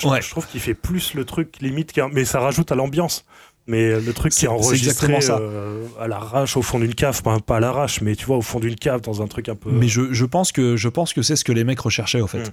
Je, 0.00 0.08
Ouais. 0.08 0.20
je 0.20 0.28
trouve 0.28 0.46
qu'il 0.46 0.60
fait 0.60 0.74
plus 0.74 1.14
le 1.14 1.24
truc 1.24 1.58
limite, 1.60 1.92
mais 2.12 2.24
ça 2.24 2.40
rajoute 2.40 2.72
à 2.72 2.74
l'ambiance. 2.74 3.24
Mais 3.68 3.98
le 4.00 4.12
truc 4.12 4.32
qui 4.32 4.44
est 4.44 4.48
enregistré 4.48 5.20
ça. 5.20 5.38
euh, 5.38 5.86
à 6.00 6.06
l'arrache 6.08 6.56
au 6.56 6.62
fond 6.62 6.78
d'une 6.80 6.94
cave, 6.94 7.22
pas, 7.22 7.38
pas 7.40 7.56
à 7.56 7.60
l'arrache, 7.60 8.00
mais 8.00 8.14
tu 8.16 8.24
vois, 8.26 8.36
au 8.36 8.42
fond 8.42 8.58
d'une 8.60 8.76
cave, 8.76 9.00
dans 9.00 9.22
un 9.22 9.26
truc 9.28 9.48
un 9.48 9.54
peu. 9.56 9.70
Mais 9.70 9.88
je, 9.88 10.12
je 10.12 10.24
pense 10.24 10.52
que 10.52 10.76
je 10.76 10.88
pense 10.88 11.12
que 11.14 11.22
c'est 11.22 11.34
ce 11.36 11.44
que 11.44 11.52
les 11.52 11.64
mecs 11.64 11.80
recherchaient 11.80 12.20
au 12.20 12.26
fait. 12.28 12.40
Mm. 12.48 12.52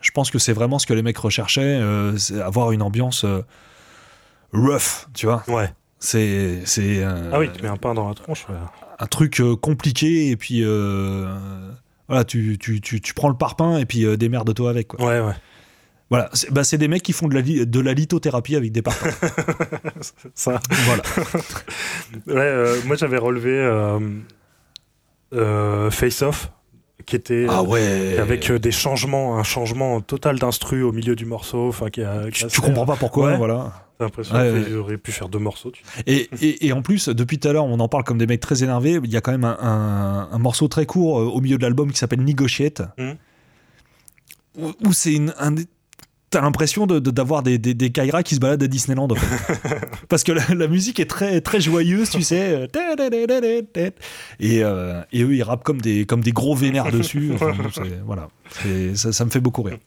Je 0.00 0.10
pense 0.10 0.30
que 0.30 0.38
c'est 0.38 0.52
vraiment 0.52 0.78
ce 0.78 0.86
que 0.86 0.94
les 0.94 1.02
mecs 1.02 1.18
recherchaient, 1.18 1.78
euh, 1.80 2.16
avoir 2.44 2.72
une 2.72 2.82
ambiance 2.82 3.24
euh, 3.24 3.42
rough, 4.52 5.08
tu 5.14 5.26
vois. 5.26 5.42
Ouais. 5.48 5.72
C'est 5.98 6.60
c'est 6.66 7.02
euh, 7.02 7.30
Ah 7.32 7.38
oui, 7.38 7.48
tu 7.52 7.62
mets 7.62 7.68
un 7.68 7.76
pain 7.76 7.94
dans 7.94 8.06
la 8.08 8.14
tronche. 8.14 8.46
ouais. 8.48 8.54
un 8.98 9.06
truc 9.06 9.42
compliqué 9.60 10.30
et 10.30 10.36
puis 10.36 10.62
voilà, 12.08 12.24
tu, 12.24 12.56
tu, 12.58 12.80
tu, 12.80 13.00
tu 13.00 13.14
prends 13.14 13.28
le 13.30 13.36
parpaing 13.36 13.78
et 13.78 13.86
puis 13.86 14.04
démerde-toi 14.16 14.70
avec 14.70 14.88
quoi. 14.88 15.04
Ouais, 15.04 15.20
ouais. 15.20 15.34
Voilà, 16.08 16.30
c'est 16.34 16.52
bah, 16.52 16.62
c'est 16.62 16.78
des 16.78 16.86
mecs 16.86 17.02
qui 17.02 17.12
font 17.12 17.26
de 17.26 17.34
la, 17.34 17.42
de 17.42 17.80
la 17.80 17.92
lithothérapie 17.92 18.54
avec 18.54 18.70
des 18.70 18.82
parpaings. 18.82 19.10
Ça. 20.36 20.60
voilà. 20.70 21.02
Ouais, 22.28 22.80
moi 22.84 22.94
j'avais 22.94 23.18
relevé 23.18 23.58
Face 25.90 26.22
Off, 26.22 26.52
qui 27.06 27.16
était 27.16 27.46
Ah 27.48 27.60
euh, 27.60 27.62
ouais. 27.64 28.18
avec 28.18 28.50
euh, 28.50 28.58
des 28.58 28.72
changements, 28.72 29.38
un 29.38 29.42
changement 29.44 30.00
total 30.00 30.38
d'instru 30.38 30.82
au 30.82 30.92
milieu 30.92 31.14
du 31.16 31.24
morceau. 31.24 31.68
Enfin, 31.68 31.88
qui 31.88 32.02
a, 32.02 32.24
qui 32.26 32.32
tu, 32.40 32.44
a 32.44 32.48
tu 32.48 32.58
assez- 32.60 32.62
comprends 32.66 32.84
pas 32.86 32.96
pourquoi, 32.96 33.30
Ouais. 33.30 33.36
voilà. 33.36 33.72
T'as 33.98 34.04
l'impression 34.04 34.34
Ouais, 34.36 34.50
qu'il 34.64 34.72
ouais. 34.74 34.78
aurait 34.78 34.98
pu 34.98 35.10
faire 35.12 35.28
deux 35.30 35.38
morceaux. 35.38 35.70
tu- 35.70 35.82
Et, 36.06 36.28
et, 36.42 36.66
et 36.66 36.72
en 36.72 36.82
plus, 36.82 37.08
depuis 37.08 37.38
tout 37.38 37.48
à 37.48 37.52
l'heure, 37.54 37.64
on 37.64 37.80
en 37.80 37.88
parle 37.88 38.04
comme 38.04 38.18
des 38.18 38.26
mecs 38.26 38.40
très 38.40 38.62
énervés. 38.62 39.00
Il 39.02 39.10
y 39.10 39.16
a 39.16 39.20
quand 39.22 39.30
même 39.32 39.44
un, 39.44 39.56
un- 39.58 40.28
un 40.32 40.38
morceau 40.38 40.68
très 40.68 40.84
court 40.84 41.20
euh, 41.20 41.24
au 41.24 41.40
milieu 41.40 41.56
de 41.56 41.62
l'album 41.62 41.90
qui 41.92 41.98
s'appelle 41.98 42.22
Negotiate. 42.22 42.82
Mhm. 42.98 43.16
Où, 44.58 44.72
où 44.88 44.92
c'est 44.92 45.18
un 45.38 45.52
des- 45.52 45.66
T'as 46.28 46.40
l'impression 46.40 46.86
de- 46.88 46.98
de- 46.98 47.10
d'avoir 47.12 47.42
des, 47.44 47.56
des, 47.56 47.72
des 47.72 47.90
Kaira 47.90 48.22
qui 48.24 48.34
se 48.34 48.40
baladent 48.40 48.62
à 48.62 48.66
Disneyland 48.66 49.08
en 49.08 49.14
fait. 49.14 49.78
Parce 50.08 50.24
que 50.24 50.32
la, 50.32 50.42
la 50.54 50.66
musique 50.66 50.98
est 50.98 51.08
très, 51.08 51.40
très 51.40 51.60
joyeuse, 51.60 52.10
tu 52.10 52.22
sais. 52.22 52.68
Et, 54.40 54.64
euh, 54.64 55.00
et 55.12 55.22
eux, 55.22 55.34
ils 55.34 55.42
rappent 55.42 55.62
comme 55.64 55.80
des, 55.80 56.04
comme 56.04 56.22
des 56.22 56.32
gros 56.32 56.54
vénères 56.56 56.90
dessus. 56.90 57.30
Enfin, 57.34 57.52
voilà. 58.04 58.28
Ça, 58.94 59.12
ça 59.12 59.24
me 59.24 59.30
fait 59.30 59.40
beaucoup 59.40 59.62
rire. 59.62 59.78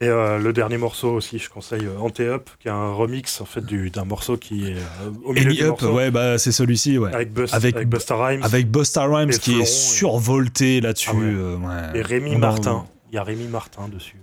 Et 0.00 0.08
euh, 0.08 0.38
le 0.38 0.52
dernier 0.52 0.76
morceau 0.76 1.10
aussi, 1.12 1.38
je 1.38 1.48
conseille 1.48 1.84
euh, 1.86 1.98
Ante 2.00 2.20
Up, 2.20 2.50
qui 2.60 2.68
est 2.68 2.70
un 2.72 2.92
remix 2.92 3.40
en 3.40 3.44
fait 3.44 3.64
du- 3.64 3.90
d'un 3.90 4.04
morceau 4.04 4.36
qui 4.36 4.66
est 4.70 4.76
au 5.24 5.32
milieu 5.32 5.46
Any 5.48 5.56
du 5.56 5.62
Up, 5.62 5.68
morceau, 5.68 5.92
ouais, 5.94 6.10
bah, 6.10 6.36
c'est 6.36 6.50
celui-ci, 6.50 6.98
ouais. 6.98 7.14
avec, 7.14 7.32
Bust, 7.32 7.54
Avec- 7.54 7.76
avec, 7.76 7.88
Busta 7.88 8.16
Rhymes 8.16 8.42
Avec 8.42 8.70
Busta 8.70 9.04
Rhymes 9.06 9.30
qui 9.30 9.54
est 9.58 9.62
et- 9.62 9.66
survolté 9.66 10.80
là-dessus. 10.80 11.10
Ah 11.12 11.16
ouais. 11.16 11.94
ouais. 11.94 11.98
et 12.00 12.02
Rémi 12.02 12.32
On 12.34 12.38
Martin. 12.38 12.86
Il 13.12 13.14
y 13.14 13.18
a 13.18 13.22
Rémi 13.22 13.46
Martin 13.46 13.88
dessus. 13.88 14.16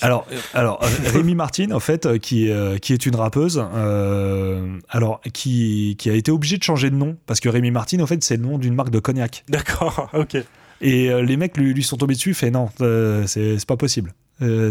Alors, 0.00 0.26
euh, 0.32 0.38
alors 0.52 0.80
euh, 0.82 1.10
Rémi 1.12 1.34
Martin, 1.34 1.70
en 1.70 1.80
fait, 1.80 2.06
euh, 2.06 2.18
qui, 2.18 2.50
qui 2.80 2.92
est 2.92 3.06
une 3.06 3.16
rappeuse, 3.16 3.64
alors 4.88 5.20
qui, 5.32 5.96
qui 5.98 6.10
a 6.10 6.14
été 6.14 6.30
obligée 6.30 6.58
de 6.58 6.62
changer 6.62 6.90
de 6.90 6.96
nom 6.96 7.16
parce 7.26 7.40
que 7.40 7.48
Rémi 7.48 7.70
Martin, 7.70 8.00
en 8.00 8.06
fait, 8.06 8.22
c'est 8.24 8.36
le 8.36 8.42
nom 8.42 8.58
d'une 8.58 8.74
marque 8.74 8.90
de 8.90 8.98
cognac. 8.98 9.44
D'accord, 9.48 10.10
ok. 10.14 10.36
Et 10.80 11.08
les 11.22 11.36
mecs 11.36 11.56
lui, 11.56 11.72
lui, 11.72 11.82
sont 11.82 11.96
tombés 11.96 12.14
dessus, 12.14 12.34
fait 12.34 12.50
non, 12.50 12.68
c'est 13.26 13.66
pas 13.66 13.76
possible, 13.76 14.12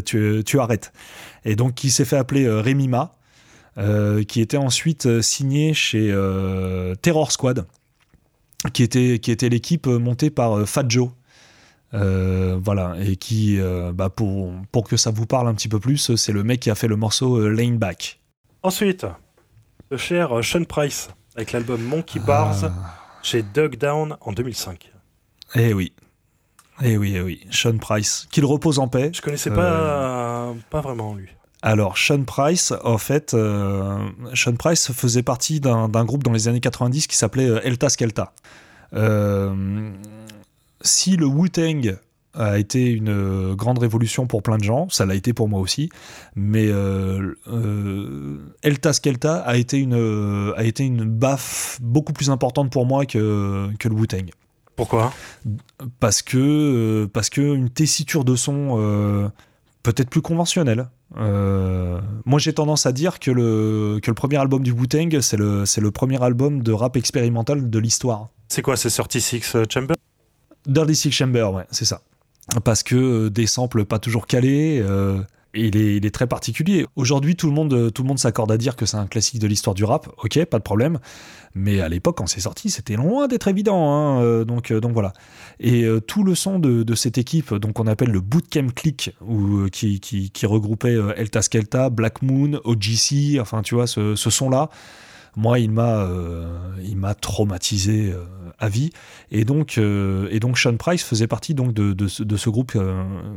tu, 0.05 0.43
tu, 0.45 0.59
arrêtes. 0.59 0.91
Et 1.45 1.55
donc, 1.55 1.83
il 1.83 1.91
s'est 1.91 2.05
fait 2.05 2.17
appeler 2.17 2.47
Rémi 2.47 2.87
Ma, 2.87 3.15
qui 4.27 4.41
était 4.41 4.57
ensuite 4.57 5.21
signé 5.21 5.73
chez 5.73 6.13
Terror 7.01 7.31
Squad, 7.31 7.65
qui 8.73 8.83
était, 8.83 9.19
qui 9.19 9.31
était 9.31 9.49
l'équipe 9.49 9.87
montée 9.87 10.29
par 10.29 10.67
Fat 10.67 10.85
Joe. 10.87 11.09
Euh, 11.93 12.59
voilà, 12.59 12.95
et 12.99 13.17
qui, 13.17 13.59
euh, 13.59 13.91
bah, 13.93 14.09
pour, 14.09 14.51
pour 14.71 14.87
que 14.87 14.97
ça 14.97 15.11
vous 15.11 15.27
parle 15.27 15.47
un 15.47 15.53
petit 15.53 15.67
peu 15.67 15.79
plus, 15.79 16.15
c'est 16.15 16.31
le 16.31 16.43
mec 16.43 16.59
qui 16.59 16.71
a 16.71 16.75
fait 16.75 16.87
le 16.87 16.95
morceau 16.95 17.37
euh, 17.37 17.49
Lane 17.49 17.77
Back. 17.77 18.19
Ensuite, 18.63 19.05
le 19.91 19.97
cher 19.97 20.43
Sean 20.43 20.63
Price, 20.63 21.09
avec 21.35 21.51
l'album 21.51 21.81
Monkey 21.81 22.19
Bars, 22.19 22.63
ah. 22.63 22.71
chez 23.21 23.43
Doug 23.43 23.77
Down 23.77 24.17
en 24.21 24.31
2005. 24.31 24.91
Eh 25.55 25.73
oui. 25.73 25.93
Eh 26.81 26.97
oui, 26.97 27.13
eh 27.15 27.21
oui. 27.21 27.45
Sean 27.51 27.77
Price, 27.77 28.27
qu'il 28.31 28.45
repose 28.45 28.79
en 28.79 28.87
paix. 28.87 29.11
Je 29.13 29.21
connaissais 29.21 29.51
pas, 29.51 30.53
pas 30.71 30.81
vraiment 30.81 31.13
lui. 31.13 31.29
Alors, 31.61 31.97
Sean 31.97 32.23
Price, 32.23 32.73
en 32.83 32.97
fait, 32.97 33.35
Sean 34.33 34.55
Price 34.57 34.91
faisait 34.91 35.23
partie 35.23 35.59
d'un 35.59 36.05
groupe 36.05 36.23
dans 36.23 36.33
les 36.33 36.47
années 36.47 36.59
90 36.59 37.05
qui 37.05 37.15
s'appelait 37.15 37.61
Elta 37.63 37.89
Skelta. 37.89 38.33
Euh, 38.95 39.91
si 40.83 41.17
le 41.17 41.25
Wu-Tang 41.25 41.97
a 42.33 42.57
été 42.57 42.91
une 42.91 43.09
euh, 43.09 43.55
grande 43.55 43.79
révolution 43.79 44.25
pour 44.25 44.41
plein 44.41 44.57
de 44.57 44.63
gens, 44.63 44.89
ça 44.89 45.05
l'a 45.05 45.15
été 45.15 45.33
pour 45.33 45.49
moi 45.49 45.59
aussi, 45.59 45.89
mais 46.35 46.67
euh, 46.67 47.35
euh, 47.47 48.37
Elta 48.63 48.93
Skelta 48.93 49.37
a 49.41 49.55
été 49.55 49.77
une, 49.77 50.53
a 50.55 50.63
été 50.63 50.83
une 50.83 51.05
baffe 51.05 51.79
beaucoup 51.81 52.13
plus 52.13 52.29
importante 52.29 52.71
pour 52.71 52.85
moi 52.85 53.05
que, 53.05 53.69
que 53.79 53.87
le 53.87 53.95
Wu-Tang. 53.95 54.31
Pourquoi? 54.75 55.13
Parce 55.99 56.23
que 56.23 57.07
parce 57.13 57.29
que 57.29 57.41
une 57.41 57.69
tessiture 57.69 58.25
de 58.25 58.35
son 58.35 59.31
peut-être 59.83 60.09
plus 60.09 60.23
conventionnelle. 60.23 60.87
moi, 61.15 62.39
j'ai 62.39 62.53
tendance 62.53 62.87
à 62.87 62.91
dire 62.91 63.19
que 63.19 63.29
le, 63.29 63.99
que 64.01 64.09
le 64.09 64.15
premier 64.15 64.37
album 64.37 64.63
du 64.63 64.71
Wu-Tang, 64.71 65.21
c'est 65.21 65.37
le, 65.37 65.65
le 65.77 65.91
premier 65.91 66.23
album 66.23 66.63
de 66.63 66.71
rap 66.71 66.97
expérimental 66.97 67.69
de 67.69 67.79
l'histoire. 67.79 68.29
C'est 68.47 68.63
quoi 68.63 68.75
C'est 68.75 68.89
36 68.89 69.57
Chamber? 69.69 69.95
Dirty 70.67 70.95
Six 70.95 71.11
Chamber, 71.11 71.51
ouais, 71.53 71.65
c'est 71.71 71.85
ça. 71.85 72.01
Parce 72.63 72.83
que 72.83 72.95
euh, 72.95 73.29
des 73.29 73.47
samples 73.47 73.85
pas 73.85 73.99
toujours 73.99 74.27
calés. 74.27 74.79
Euh, 74.81 75.21
il, 75.55 75.77
est, 75.77 75.97
il, 75.97 76.05
est, 76.05 76.11
très 76.11 76.25
particulier. 76.25 76.87
Aujourd'hui, 76.95 77.35
tout 77.35 77.45
le 77.47 77.53
monde, 77.53 77.93
tout 77.93 78.01
le 78.01 78.07
monde 78.07 78.17
s'accorde 78.17 78.51
à 78.51 78.57
dire 78.57 78.75
que 78.75 78.87
c'est 78.87 78.97
un 78.97 79.05
classique 79.05 79.39
de 79.39 79.45
l'histoire 79.45 79.75
du 79.75 79.83
rap. 79.83 80.09
Ok, 80.23 80.43
pas 80.45 80.57
de 80.57 80.63
problème. 80.63 80.97
Mais 81.53 81.79
à 81.79 81.89
l'époque, 81.89 82.17
quand 82.17 82.25
c'est 82.25 82.39
sorti, 82.39 82.71
c'était 82.71 82.95
loin 82.95 83.27
d'être 83.27 83.47
évident. 83.47 83.93
Hein, 83.93 84.23
euh, 84.23 84.45
donc, 84.45 84.71
voilà. 84.71 85.13
Et 85.59 85.85
tout 86.07 86.23
le 86.23 86.33
son 86.33 86.57
de, 86.57 86.95
cette 86.95 87.19
équipe, 87.19 87.53
donc 87.53 87.79
on 87.79 87.85
appelle 87.85 88.09
le 88.09 88.19
Bootcamp 88.19 88.69
Click, 88.75 89.15
qui, 89.71 90.45
regroupait 90.45 90.97
Elta 91.15 91.43
Skelta, 91.43 91.91
Black 91.91 92.23
Moon, 92.23 92.59
OGC, 92.63 93.39
enfin 93.39 93.61
tu 93.61 93.75
vois, 93.75 93.85
ce, 93.85 94.15
ce 94.15 94.29
son-là 94.31 94.69
moi, 95.35 95.59
il 95.59 95.71
m'a, 95.71 95.97
euh, 95.97 96.45
il 96.83 96.97
m'a 96.97 97.15
traumatisé 97.15 98.11
euh, 98.11 98.23
à 98.59 98.69
vie. 98.69 98.91
Et 99.31 99.45
donc, 99.45 99.77
euh, 99.77 100.27
et 100.31 100.39
donc, 100.39 100.57
Sean 100.57 100.77
Price 100.77 101.03
faisait 101.03 101.27
partie 101.27 101.53
donc 101.53 101.73
de, 101.73 101.93
de, 101.93 102.07
ce, 102.07 102.49
groupe 102.49 102.77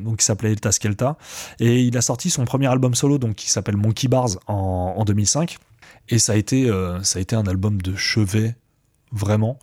donc 0.00 0.18
qui 0.18 0.24
s'appelait 0.24 0.52
Elta 0.52 0.72
Skelta. 0.72 1.16
Et 1.58 1.82
il 1.82 1.96
a 1.96 2.02
sorti 2.02 2.30
son 2.30 2.44
premier 2.44 2.66
album 2.66 2.94
solo, 2.94 3.18
donc 3.18 3.36
qui 3.36 3.50
s'appelle 3.50 3.76
Monkey 3.76 4.08
Bars 4.08 4.30
en, 4.46 4.94
en 4.96 5.04
2005. 5.04 5.56
Et 6.08 6.18
ça 6.18 6.32
a 6.32 6.36
été, 6.36 6.70
ça 7.02 7.18
a 7.18 7.22
été 7.22 7.34
un 7.34 7.46
album 7.46 7.80
de 7.82 7.96
chevet, 7.96 8.54
vraiment. 9.10 9.58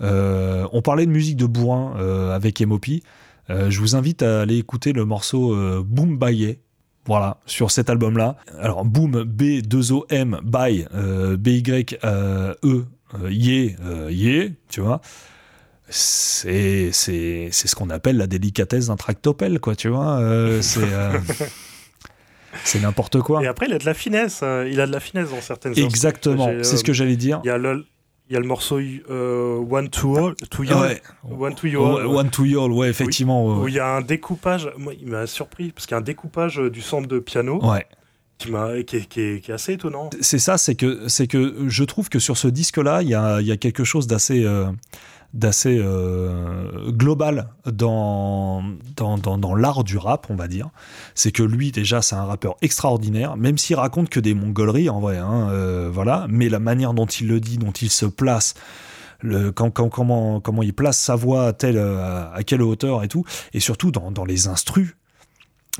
on 0.00 0.82
parlait 0.82 1.04
de 1.04 1.10
musique 1.10 1.36
de 1.36 1.46
bourrin 1.46 1.96
avec 2.32 2.60
Emopi. 2.60 3.02
je 3.48 3.78
vous 3.78 3.94
invite 3.94 4.22
à 4.22 4.42
aller 4.42 4.56
écouter 4.56 4.92
le 4.92 5.04
morceau 5.04 5.82
Boom 5.82 6.16
Baye 6.16 6.58
voilà, 7.06 7.38
sur 7.46 7.70
cet 7.70 7.90
album-là. 7.90 8.36
Alors, 8.60 8.84
Boom, 8.84 9.24
B2OM, 9.24 10.40
by, 10.42 10.86
euh, 10.94 11.36
B-Y-E, 11.36 11.96
euh, 12.04 12.54
euh, 12.64 12.84
Yé, 13.30 13.76
Yé, 14.10 14.52
tu 14.68 14.80
vois. 14.80 15.00
C'est, 15.88 16.90
c'est, 16.92 17.48
c'est 17.50 17.68
ce 17.68 17.74
qu'on 17.74 17.90
appelle 17.90 18.16
la 18.16 18.26
délicatesse 18.26 18.86
d'un 18.86 18.96
tractopelle, 18.96 19.58
quoi, 19.60 19.74
tu 19.74 19.88
vois. 19.88 20.20
c'est. 20.62 20.80
c'est 22.64 22.80
n'importe 22.80 23.20
quoi. 23.20 23.42
Et 23.42 23.46
après, 23.46 23.66
il 23.66 23.74
a 23.74 23.78
de 23.78 23.84
la 23.84 23.94
finesse. 23.94 24.42
il 24.42 24.80
a 24.80 24.86
de 24.86 24.92
la 24.92 25.00
finesse 25.00 25.30
dans 25.30 25.40
certaines 25.40 25.76
Exactement, 25.76 26.50
c'est 26.62 26.76
ce 26.76 26.84
que 26.84 26.92
j'allais 26.92 27.16
dire. 27.16 27.40
Il 27.44 27.48
y 27.48 27.50
a 27.50 27.58
le, 27.58 27.84
il 28.32 28.36
y 28.36 28.38
a 28.38 28.40
le 28.40 28.46
morceau 28.46 28.78
euh, 28.78 29.58
One 29.58 29.90
to 29.90 30.16
All, 30.16 30.34
to 30.48 30.62
Ouais. 30.62 31.02
One 31.22 31.54
to 31.54 31.66
All. 31.66 32.06
One 32.06 32.30
to 32.30 32.44
All, 32.44 32.72
ouais, 32.72 32.88
effectivement. 32.88 33.60
Où, 33.60 33.68
il 33.68 33.74
y 33.74 33.78
a 33.78 33.96
un 33.96 34.00
découpage, 34.00 34.70
moi, 34.78 34.94
il 34.98 35.06
m'a 35.06 35.26
surpris, 35.26 35.70
parce 35.70 35.84
qu'il 35.84 35.94
y 35.94 35.96
a 35.96 35.98
un 35.98 36.02
découpage 36.02 36.58
euh, 36.58 36.70
du 36.70 36.80
centre 36.80 37.06
de 37.06 37.18
piano. 37.18 37.62
Ouais. 37.62 37.86
Qui, 38.38 38.50
qui, 38.86 39.06
qui, 39.06 39.20
est, 39.20 39.50
assez 39.50 39.74
étonnant. 39.74 40.08
C'est 40.22 40.38
ça, 40.38 40.56
c'est 40.56 40.74
que, 40.74 41.06
que 41.26 41.68
je 41.68 41.84
trouve 41.84 42.08
que 42.08 42.18
sur 42.18 42.38
ce 42.38 42.48
disque-là, 42.48 43.02
il 43.02 43.10
y 43.10 43.14
a, 43.14 43.42
y 43.42 43.52
a, 43.52 43.56
quelque 43.58 43.84
chose 43.84 44.06
d'assez. 44.06 44.44
Euh, 44.44 44.64
d'assez 45.34 45.78
euh, 45.80 46.90
global 46.90 47.48
dans, 47.64 48.62
dans, 48.96 49.16
dans, 49.16 49.54
l'art 49.54 49.82
du 49.82 49.96
rap, 49.96 50.26
on 50.28 50.34
va 50.34 50.46
dire. 50.46 50.68
C'est 51.14 51.32
que 51.32 51.42
lui, 51.42 51.72
déjà, 51.72 52.02
c'est 52.02 52.16
un 52.16 52.24
rappeur 52.24 52.56
extraordinaire, 52.60 53.36
même 53.36 53.56
s'il 53.56 53.76
raconte 53.76 54.10
que 54.10 54.20
des 54.20 54.34
mongoleries, 54.34 54.90
en 54.90 55.00
vrai, 55.00 55.16
hein, 55.16 55.48
euh, 55.50 55.90
voilà. 55.92 56.26
Mais 56.28 56.48
la 56.48 56.58
manière 56.58 56.92
dont 56.92 57.06
il 57.06 57.28
le 57.28 57.40
dit, 57.40 57.56
dont 57.56 57.70
il 57.70 57.90
se 57.90 58.04
place, 58.04 58.54
le, 59.20 59.52
quand, 59.52 59.70
comment, 59.70 60.40
comment 60.40 60.62
il 60.62 60.74
place 60.74 60.98
sa 60.98 61.16
voix 61.16 61.46
à, 61.46 61.52
telle, 61.54 61.78
à, 61.78 62.40
quelle 62.44 62.62
hauteur 62.62 63.02
et 63.02 63.08
tout, 63.08 63.24
et 63.54 63.60
surtout 63.60 63.90
dans, 63.90 64.10
dans, 64.10 64.26
les 64.26 64.48
instrus, 64.48 64.96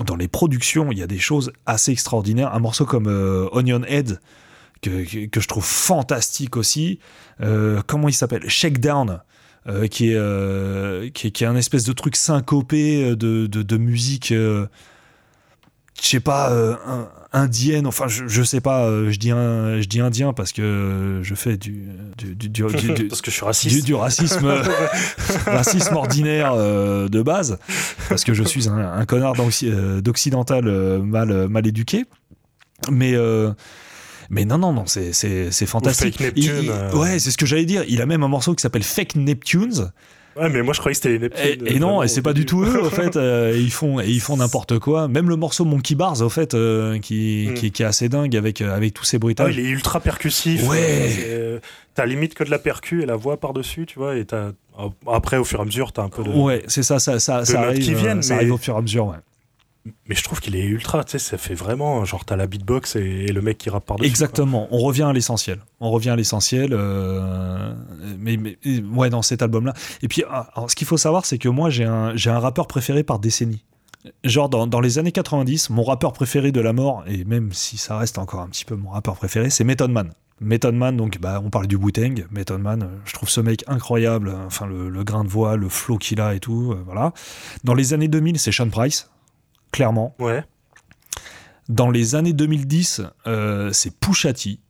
dans 0.07 0.17
les 0.17 0.29
productions, 0.29 0.91
il 0.93 0.99
y 0.99 1.03
a 1.03 1.07
des 1.07 1.19
choses 1.19 1.53
assez 1.67 1.93
extraordinaires. 1.93 2.55
Un 2.55 2.61
morceau 2.61 2.87
comme 2.87 3.09
euh, 3.09 3.49
Onion 3.53 3.83
Head, 3.87 4.19
que, 4.81 5.27
que, 5.27 5.41
je 5.41 5.49
trouve 5.49 5.65
fantastique 5.65 6.57
aussi. 6.57 7.01
comment 7.87 8.09
il 8.09 8.15
s'appelle? 8.15 8.49
Shakedown. 8.49 9.21
Euh, 9.69 9.87
qui, 9.87 10.11
est, 10.11 10.17
euh, 10.17 11.09
qui, 11.11 11.29
est, 11.29 11.31
qui, 11.31 11.45
est, 11.45 11.47
un 11.47 11.55
espèce 11.55 11.85
de 11.85 11.93
truc 11.93 12.17
syncopé 12.17 13.05
euh, 13.05 13.15
de, 13.15 13.47
de, 13.47 13.63
de 13.63 13.77
musique, 13.77 14.31
je 14.31 14.67
sais 16.01 16.19
pas, 16.19 16.53
indienne, 17.33 17.87
enfin 17.87 18.09
je, 18.09 18.27
je 18.27 18.43
sais 18.43 18.61
pas, 18.61 18.89
je, 19.09 19.17
dis 19.19 19.31
un, 19.31 19.81
je 19.81 19.87
dis 19.87 20.01
indien 20.01 20.33
parce 20.33 20.51
que 20.51 21.21
je 21.23 21.35
fais 21.37 21.57
du. 21.57 21.87
du, 22.19 22.49
du, 22.49 22.65
parce 23.09 23.23
que 23.23 23.31
je 23.31 23.37
suis 23.37 23.45
raciste. 23.45 23.87
Du, 23.87 23.95
racisme, 23.95 24.49
racisme 25.47 25.95
ordinaire 25.95 26.57
de 26.57 27.23
base, 27.23 27.57
parce 28.09 28.25
que 28.25 28.35
je 28.35 28.43
suis 28.43 28.69
un, 28.69 28.79
un 28.79 29.07
connard 29.07 29.35
d'occidental 30.03 30.65
mal, 31.03 31.49
mal 31.49 31.67
éduqué. 31.69 32.05
Mais. 32.91 33.15
Mais 34.33 34.47
non, 34.47 34.57
non, 34.57 34.73
non, 34.73 34.87
c'est, 34.87 35.13
c'est, 35.13 35.67
fantastique. 35.67 36.17
Fake 36.17 36.37
Neptune. 36.37 36.71
Euh. 36.71 36.93
Ouais, 36.95 37.19
c'est 37.19 37.31
ce 37.31 37.37
que 37.37 37.45
j'allais 37.45 37.67
dire. 37.67 37.85
Il 37.87 38.01
a 38.01 38.07
même 38.07 38.23
un 38.23 38.29
morceau 38.29 38.55
qui 38.55 38.63
s'appelle 38.63 38.83
Fake 38.83 39.15
Neptunes. 39.15 39.93
Ouais, 40.35 40.49
mais 40.49 40.63
moi 40.63 40.73
je 40.73 40.81
croyais 40.81 40.95
que 40.95 41.03
c'était 41.03 41.11
les 41.11 41.19
Neptunes. 41.19 41.67
Et, 41.67 41.79
non, 41.79 42.03
et 42.03 42.09
c'est 42.09 42.23
pas 42.23 42.33
du 42.33 42.47
tout 42.47 42.65
eux, 42.65 42.83
en 42.83 42.89
fait. 42.91 43.17
Euh, 43.17 43.55
ils 43.55 43.71
font, 43.71 44.01
et 44.01 44.09
ils 44.09 44.23
font 44.23 44.39
n'importe 44.39 44.79
quoi. 44.79 45.07
Même 45.07 45.29
le 45.29 45.37
morceau 45.37 45.67
Monkey 45.67 45.95
Bars, 45.95 46.23
au 46.23 46.31
fait, 46.31 46.55
euh, 46.55 46.99
qui, 46.99 47.49
mm. 47.51 47.55
qui, 47.55 47.73
qui, 47.73 47.83
est 47.83 47.87
assez 47.87 48.09
dingue 48.09 48.35
avec, 48.35 48.63
avec 48.63 48.95
tous 48.95 49.05
ces 49.05 49.19
bruitages. 49.19 49.55
Ah, 49.55 49.61
il 49.61 49.67
est 49.67 49.69
ultra 49.69 50.01
percussif. 50.01 50.67
Ouais. 50.67 51.61
t'as 51.95 52.07
limite 52.07 52.33
que 52.33 52.43
de 52.43 52.51
la 52.51 52.59
percu 52.59 53.03
et 53.03 53.07
la 53.07 53.17
voix 53.17 53.37
par-dessus, 53.37 53.85
tu 53.85 53.99
vois. 53.99 54.17
Et 54.17 54.25
t'as... 54.25 54.53
Après, 55.07 55.37
au 55.37 55.45
fur 55.45 55.59
et 55.59 55.63
à 55.63 55.67
mesure, 55.67 55.93
t'as 55.93 56.05
un 56.05 56.09
peu 56.09 56.25
de. 56.25 56.31
Ouais, 56.31 56.65
c'est 56.69 56.83
ça, 56.83 56.99
ça, 56.99 57.19
ça, 57.19 57.45
ça 57.45 57.61
arrive, 57.61 57.85
qui 57.85 57.93
viennent, 57.93 58.23
ça 58.23 58.37
arrive 58.37 58.55
au 58.55 58.57
fur 58.57 58.73
et 58.75 58.79
à 58.79 58.81
mesure, 58.81 59.09
ouais 59.09 59.17
mais 60.07 60.15
je 60.15 60.23
trouve 60.23 60.41
qu'il 60.41 60.55
est 60.55 60.65
ultra, 60.65 61.03
tu 61.03 61.13
sais, 61.13 61.19
ça 61.19 61.39
fait 61.39 61.55
vraiment, 61.55 62.05
genre, 62.05 62.25
t'as 62.25 62.37
la 62.37 62.47
beatbox 62.47 62.97
et, 62.97 63.27
le 63.33 63.43
mec 63.43 63.59
qui 63.59 63.69
rappe 63.69 63.85
par-dessus. 63.85 64.09
Exactement, 64.09 64.69
on 64.71 64.79
revient 64.79 65.03
à 65.03 65.13
l'essentiel. 65.13 65.59
On 65.81 65.91
revient 65.91 66.11
à 66.11 66.17
l'essentiel, 66.17 66.71
euh, 66.73 67.75
mais, 68.19 68.39
ouais, 68.95 69.11
dans 69.11 69.23
cet 69.23 69.43
album-là. 69.43 69.75
Et 70.03 70.09
puis, 70.09 70.23
ah, 70.31 70.51
ce 70.69 70.77
qu'il 70.77 70.87
faut 70.87 70.97
savoir, 70.97 71.27
c'est 71.27 71.39
que 71.39 71.49
moi, 71.49 71.69
j'ai 71.71 71.85
un, 71.85 72.15
un 72.15 72.39
rappeur 72.39 72.69
préféré 72.69 73.03
par 73.03 73.19
décennie. 73.19 73.65
Genre, 74.25 74.49
dans, 74.49 74.67
dans, 74.67 74.81
les 74.81 74.99
années 74.99 75.13
90, 75.13 75.71
mon 75.71 75.83
rappeur 75.83 76.13
préféré 76.13 76.53
de 76.53 76.61
la 76.61 76.73
mort, 76.73 77.05
et 77.07 77.25
même 77.25 77.53
si 77.53 77.77
ça 77.77 77.99
reste 77.99 78.19
encore 78.19 78.41
un 78.41 78.49
petit 78.49 78.65
peu 78.65 78.77
mon 78.77 78.91
rappeur 78.91 79.17
préféré, 79.17 79.51
c'est 79.51 79.65
Method 79.65 79.91
Man. 79.91 80.13
Method 80.41 80.75
Man, 80.75 80.97
donc 80.97 81.19
bah, 81.21 81.41
on 81.45 81.51
parle 81.51 81.69
du 81.69 81.77
Wu-Tang, 81.77 82.27
Method 82.33 82.61
Man, 82.61 82.83
euh, 82.83 82.87
je 83.05 83.13
trouve 83.13 83.29
ce 83.29 83.41
mec 83.41 83.65
incroyable, 83.69 84.35
enfin 84.45 84.67
le, 84.67 84.89
le 84.89 85.05
grain 85.05 85.23
de 85.23 85.29
voix, 85.29 85.57
le 85.57 85.69
flow 85.69 85.99
qu'il 85.99 86.21
a 86.21 86.35
et 86.35 86.41
tout, 86.41 86.73
euh, 86.73 86.83
voilà. 86.85 87.13
Dans 87.63 87.75
les 87.75 87.95
années 87.95 88.09
2000, 88.09 88.41
c'est 88.41 88.51
Sean 88.51 88.69
Price, 88.69 89.09
clairement. 89.73 90.15
Ouais. 90.19 90.45
Dans 91.69 91.91
les 91.91 92.15
années 92.15 92.33
2010, 92.33 93.03
euh, 93.27 93.71
c'est 93.73 93.95
Pouchati. 93.99 94.61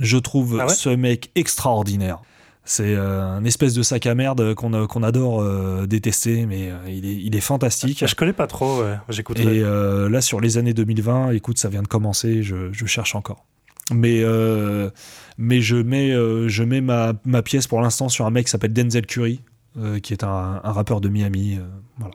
Je 0.00 0.16
trouve 0.18 0.58
ah 0.60 0.68
ce 0.68 0.88
mec 0.88 1.30
extraordinaire. 1.34 2.20
C'est 2.64 2.94
euh, 2.94 3.22
un 3.22 3.44
espèce 3.44 3.74
de 3.74 3.82
sac 3.82 4.06
à 4.06 4.14
merde 4.14 4.54
qu'on 4.54 4.86
qu'on 4.86 5.02
adore 5.02 5.42
euh, 5.42 5.86
détester, 5.86 6.46
mais 6.46 6.70
euh, 6.70 6.76
il, 6.88 7.04
est, 7.06 7.16
il 7.16 7.34
est 7.34 7.40
fantastique. 7.40 8.04
Je 8.06 8.14
connais 8.14 8.32
pas 8.32 8.46
trop, 8.46 8.82
ouais. 8.82 8.96
j'écoute. 9.08 9.38
Et 9.40 9.46
euh, 9.46 10.08
là, 10.08 10.20
sur 10.20 10.40
les 10.40 10.58
années 10.58 10.72
2020, 10.72 11.32
écoute, 11.32 11.58
ça 11.58 11.68
vient 11.68 11.82
de 11.82 11.88
commencer, 11.88 12.42
je, 12.44 12.72
je 12.72 12.86
cherche 12.86 13.16
encore. 13.16 13.44
Mais, 13.92 14.20
euh, 14.22 14.90
mais 15.38 15.60
je 15.60 15.76
mets, 15.76 16.12
euh, 16.12 16.48
je 16.48 16.62
mets 16.62 16.80
ma, 16.80 17.14
ma 17.24 17.42
pièce 17.42 17.66
pour 17.66 17.80
l'instant 17.82 18.08
sur 18.08 18.26
un 18.26 18.30
mec 18.30 18.46
qui 18.46 18.52
s'appelle 18.52 18.72
Denzel 18.72 19.06
Curry, 19.06 19.40
euh, 19.76 19.98
qui 19.98 20.12
est 20.12 20.22
un, 20.22 20.60
un 20.62 20.72
rappeur 20.72 21.00
de 21.00 21.08
Miami. 21.08 21.56
euh, 21.58 21.62
voilà. 21.98 22.14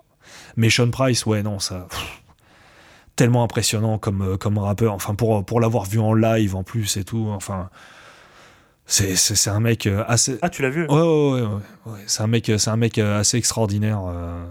Mais 0.57 0.69
Sean 0.69 0.89
Price, 0.91 1.25
ouais, 1.25 1.43
non, 1.43 1.59
ça. 1.59 1.87
pff, 1.89 2.21
tellement 3.15 3.43
impressionnant 3.43 3.97
comme, 3.97 4.21
euh, 4.21 4.37
comme 4.37 4.57
rappeur. 4.57 4.93
Enfin, 4.93 5.15
pour, 5.15 5.45
pour 5.45 5.59
l'avoir 5.61 5.85
vu 5.85 5.99
en 5.99 6.13
live 6.13 6.55
en 6.55 6.63
plus 6.63 6.97
et 6.97 7.03
tout. 7.03 7.27
Enfin, 7.29 7.69
c'est, 8.85 9.47
un 9.49 9.59
mec 9.59 9.85
euh, 9.87 10.03
assez. 10.07 10.37
Ah, 10.41 10.49
tu 10.49 10.61
l'as 10.61 10.69
vu? 10.69 10.85
Ouais, 10.87 10.95
ouais, 10.95 11.01
ouais, 11.01 11.41
ouais, 11.41 11.91
ouais. 11.93 11.99
C'est 12.07 12.23
un 12.23 12.27
mec, 12.27 12.51
c'est 12.57 12.69
un 12.69 12.77
mec 12.77 12.97
euh, 12.97 13.19
assez 13.19 13.37
extraordinaire. 13.37 14.01
euh, 14.07 14.45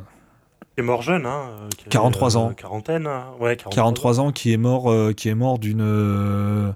Il 0.77 0.81
est 0.81 0.85
mort 0.85 1.03
jeune, 1.03 1.25
hein. 1.27 1.49
euh, 1.61 1.69
qui 1.77 1.83
avait, 1.83 1.91
43 1.91 2.37
ans. 2.37 2.53
Quarantaine, 2.55 3.07
ouais, 3.41 3.57
43, 3.57 3.71
43 3.71 4.21
ans 4.21 4.33
qui 4.33 4.53
est 4.53 4.57
mort, 4.59 4.91
euh, 4.91 5.13
qui 5.13 5.29
est 5.29 5.35
mort 5.35 5.59
d'une 5.59 5.81
euh, 5.81 6.71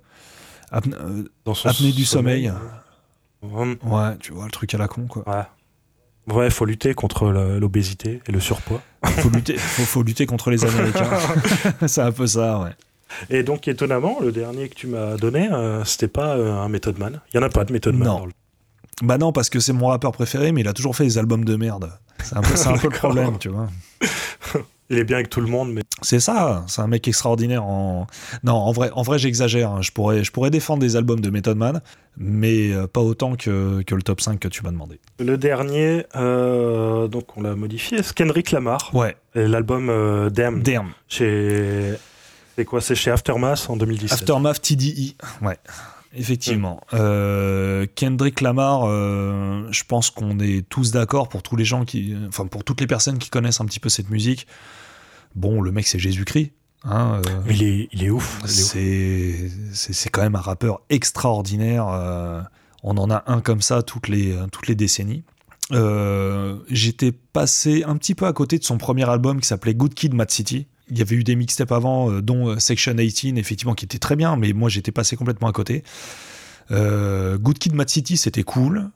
apne- 0.73 0.95
euh, 0.95 1.25
Dans 1.45 1.55
son 1.55 1.69
apnée 1.69 1.93
du 1.93 2.05
sommeil. 2.05 2.51
Hum, 3.43 3.77
Ouais, 3.85 4.17
tu 4.19 4.33
vois 4.33 4.45
le 4.45 4.51
truc 4.51 4.75
à 4.75 4.79
la 4.79 4.87
con 4.89 5.07
quoi. 5.07 5.23
Ouais. 5.29 5.45
Ouais, 6.33 6.51
faut 6.51 6.65
lutter 6.65 6.95
contre 6.95 7.29
l'obésité 7.59 8.21
et 8.27 8.33
le 8.33 8.41
surpoids. 8.41 8.81
Faut 9.05 9.31
lutter, 9.31 9.57
faut, 9.57 9.83
faut 9.83 10.03
lutter 10.03 10.27
contre 10.27 10.51
les 10.51 10.65
Américains. 10.65 11.09
c'est 11.87 12.03
un 12.03 12.13
peu 12.13 12.27
ça, 12.27 12.59
ouais. 12.61 12.71
Et 13.29 13.43
donc, 13.43 13.67
étonnamment, 13.67 14.19
le 14.21 14.31
dernier 14.31 14.69
que 14.69 14.75
tu 14.75 14.87
m'as 14.87 15.17
donné, 15.17 15.49
euh, 15.51 15.85
c'était 15.85 16.09
pas 16.09 16.37
euh, 16.37 16.53
un 16.61 16.69
Method 16.69 16.99
Man. 16.99 17.21
Il 17.33 17.37
y 17.37 17.41
en 17.41 17.43
a 17.43 17.49
pas 17.49 17.65
de 17.65 17.73
Method 17.73 17.95
Man. 17.95 18.07
Non. 18.09 18.19
dans 18.21 18.27
le- 18.27 18.33
Bah 19.03 19.19
non, 19.19 19.33
parce 19.33 19.51
que 19.51 19.59
c'est 19.59 19.73
mon 19.73 19.89
rappeur 19.89 20.13
préféré, 20.13 20.53
mais 20.53 20.61
il 20.61 20.69
a 20.69 20.73
toujours 20.73 20.95
fait 20.95 21.05
des 21.05 21.19
albums 21.19 21.45
de 21.45 21.57
merde. 21.57 21.91
C'est 22.23 22.37
un 22.37 22.43
peu, 22.43 22.55
un 22.69 22.77
peu 22.79 22.89
le 22.89 22.97
problème, 22.97 23.39
tu 23.39 23.49
vois. 23.49 23.67
Il 24.91 24.99
est 24.99 25.05
bien 25.05 25.17
avec 25.19 25.31
tout 25.31 25.41
le 25.41 25.47
monde, 25.47 25.73
mais 25.73 25.83
C'est 26.03 26.19
ça, 26.21 26.65
c'est 26.67 26.83
un 26.83 26.89
mec 26.89 27.07
extraordinaire. 27.07 27.65
En... 27.65 28.07
Non, 28.43 28.55
en 28.55 28.73
vrai, 28.73 28.91
en 28.93 29.03
vrai 29.03 29.19
j'exagère. 29.21 29.71
hein. 29.71 29.83
Je, 29.83 29.93
pourrais, 29.93 30.25
je 30.25 30.33
pourrais 30.33 30.51
défendre 30.51 30.81
des 30.81 30.97
albums 30.97 31.21
de 31.21 31.31
Method 31.31 31.57
Man, 31.57 31.81
mais 32.17 32.73
euh, 32.73 32.87
pas 32.89 33.01
autant 33.01 33.37
que, 33.37 33.83
que 33.83 33.95
le 33.95 34.03
top 34.03 34.21
5 34.21 34.41
que 34.41 34.49
tu 34.49 34.63
m'as 34.65 34.73
demandé. 34.73 34.99
le 35.21 35.39
dernier, 35.39 36.07
euh, 36.17 37.07
donc 37.09 37.37
on 37.37 37.43
l'a 37.43 37.55
modifié, 37.55 38.03
c'est 38.03 38.15
Kendrick 38.15 38.51
Lamar. 38.51 38.91
Ouais, 38.93 39.17
L'album 39.35 39.89
euh, 39.91 40.29
Damn. 40.29 40.63
Damn. 40.63 40.89
Chez. 41.09 41.95
C'est 42.57 42.65
quoi 42.65 42.81
C'est 42.81 42.97
chez 42.97 43.11
Aftermath 43.13 43.67
en 43.71 43.77
2017. 43.77 44.13
Aftermath 44.13 44.61
TDI, 44.61 45.17
ouais. 45.41 45.57
Effectivement. 46.13 46.81
Euh, 46.93 47.87
Kendrick 47.95 48.41
Lamar, 48.41 48.83
euh, 48.85 49.69
je 49.71 49.85
pense 49.85 50.11
qu'on 50.11 50.41
est 50.41 50.69
tous 50.69 50.91
d'accord 50.91 51.29
pour 51.29 51.43
tous 51.43 51.55
les 51.55 51.65
gens 51.65 51.85
qui, 51.85 52.17
enfin 52.29 52.47
pour 52.47 52.65
toutes 52.65 52.81
les 52.81 52.89
personnes 52.89 53.19
qui 53.19 53.31
connaissent 53.31 53.61
un 53.61 53.67
petit 53.67 53.81
peu 53.81 53.89
cette 53.89 54.11
musique. 54.11 54.47
Bon, 55.37 55.61
le 55.61 55.71
mec 55.71 55.87
c'est 55.87 56.01
Jésus-Christ. 56.01 56.53
Hein, 56.83 57.21
euh, 57.27 57.41
il 57.49 57.63
est, 57.63 57.89
il 57.93 58.03
est 58.03 58.11
ouf. 58.11 58.41
c'est 58.47 60.11
quand 60.11 60.23
même 60.23 60.35
un 60.35 60.41
rappeur 60.41 60.81
extraordinaire. 60.91 61.87
on 62.83 62.97
en 62.97 63.11
a 63.11 63.23
un 63.27 63.41
comme 63.41 63.61
ça 63.61 63.83
toutes 63.83 64.09
les 64.09 64.37
toutes 64.51 64.67
les 64.67 64.75
décennies. 64.75 65.23
J'étais 66.71 67.13
passé 67.13 67.85
un 67.85 67.97
petit 67.97 68.17
peu 68.17 68.27
à 68.27 68.33
côté 68.33 68.59
de 68.59 68.65
son 68.65 68.79
premier 68.79 69.09
album 69.09 69.41
qui 69.41 69.47
s'appelait 69.47 69.75
Good 69.75 69.95
Kid, 69.95 70.15
Mad 70.15 70.31
City. 70.31 70.67
Il 70.91 70.99
y 70.99 71.03
avait 71.03 71.17
eu 71.17 71.25
des 71.25 71.37
mixtapes 71.37 71.73
avant, 71.73 72.11
euh, 72.11 72.23
dont 72.23 72.49
euh, 72.49 72.59
Section 72.59 72.95
18, 72.95 73.39
effectivement, 73.39 73.75
qui 73.75 73.85
était 73.85 73.99
très 73.99 74.17
bien, 74.17 74.37
mais 74.37 74.53
moi 74.53 74.69
j'étais 74.69 74.93
passé 74.93 75.17
complètement 75.17 75.49
à 75.49 75.53
côté. 75.53 75.83
Euh, 76.71 77.39
Good 77.39 77.59
Kid, 77.59 77.75
Mad 77.75 77.89
City, 77.89 78.17
c'était 78.17 78.43
cool. 78.43 78.91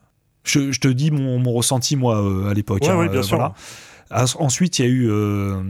Je, 0.44 0.72
je 0.72 0.80
te 0.80 0.88
dis 0.88 1.10
mon, 1.10 1.38
mon 1.38 1.52
ressenti, 1.52 1.96
moi, 1.96 2.22
euh, 2.22 2.50
à 2.50 2.54
l'époque. 2.54 2.82
Ouais, 2.82 2.90
hein, 2.90 3.06
bien 3.06 3.22
sûr. 3.22 3.54
As- 4.14 4.36
Ensuite, 4.38 4.78
il 4.78 4.84
y 4.84 4.88
a 4.88 4.90
eu 4.90 5.10
euh, 5.10 5.62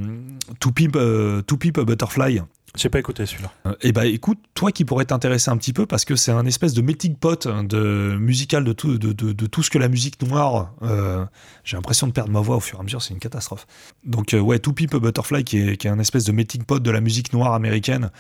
To 0.61 0.71
Pimp, 0.71 0.97
euh, 0.97 1.43
To 1.43 1.57
Pimp 1.57 1.79
a 1.79 1.85
Butterfly. 1.85 2.43
J'ai 2.77 2.89
pas 2.89 2.99
écouté 2.99 3.25
celui-là. 3.25 3.53
Euh, 3.67 3.75
Eh 3.83 3.93
bah 3.93 4.05
écoute, 4.05 4.39
toi 4.55 4.73
qui 4.73 4.85
pourrais 4.85 5.05
t'intéresser 5.05 5.49
un 5.49 5.57
petit 5.57 5.73
peu 5.73 5.87
parce 5.87 6.05
que 6.05 6.17
c'est 6.17 6.33
un 6.33 6.45
espèce 6.45 6.75
de 6.75 6.83
melting 6.83 7.15
pot 7.15 7.47
hein, 7.47 7.63
de 7.63 8.17
musical 8.19 8.65
de 8.65 8.73
tout, 8.73 8.99
de, 8.99 9.13
de- 9.13 9.33
de 9.33 9.47
tout 9.47 9.63
ce 9.63 9.71
que 9.71 9.79
la 9.79 9.87
musique 9.89 10.21
noire. 10.23 10.73
euh, 10.83 11.25
J'ai 11.63 11.77
l'impression 11.77 12.09
de 12.09 12.13
perdre 12.13 12.33
ma 12.33 12.41
voix 12.41 12.57
au 12.57 12.61
fur 12.61 12.79
et 12.79 12.81
à 12.81 12.83
mesure, 12.83 13.01
c'est 13.01 13.15
une 13.15 13.21
catastrophe. 13.21 13.67
Donc 14.05 14.35
euh, 14.35 14.41
ouais, 14.41 14.59
To 14.59 14.73
Pimp 14.73 14.93
a 14.93 14.99
Butterfly 14.99 15.45
qui 15.45 15.59
est, 15.59 15.77
qui 15.77 15.87
est 15.87 15.91
un 15.91 16.01
espèce 16.01 16.25
de 16.25 16.33
melting 16.33 16.65
pot 16.65 16.81
de 16.81 16.91
la 16.91 17.01
musique 17.01 17.33
noire 17.33 17.55
américaine, 17.55 18.11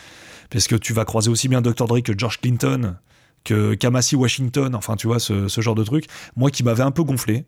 parce 0.50 0.68
que 0.68 0.76
tu 0.76 0.92
vas 0.92 1.04
croiser 1.04 1.30
aussi 1.30 1.48
bien 1.48 1.60
Dr 1.60 1.86
Dre 1.88 2.00
que 2.00 2.12
George 2.16 2.40
Clinton, 2.40 2.94
que 3.42 3.74
Kamasi 3.74 4.14
Washington, 4.14 4.76
enfin 4.76 4.94
tu 4.94 5.08
vois 5.08 5.18
ce, 5.18 5.48
ce 5.48 5.60
genre 5.62 5.74
de 5.74 5.82
truc. 5.82 6.06
Moi 6.36 6.50
qui 6.52 6.62
m'avait 6.62 6.84
un 6.84 6.92
peu 6.92 7.02
gonflé, 7.02 7.44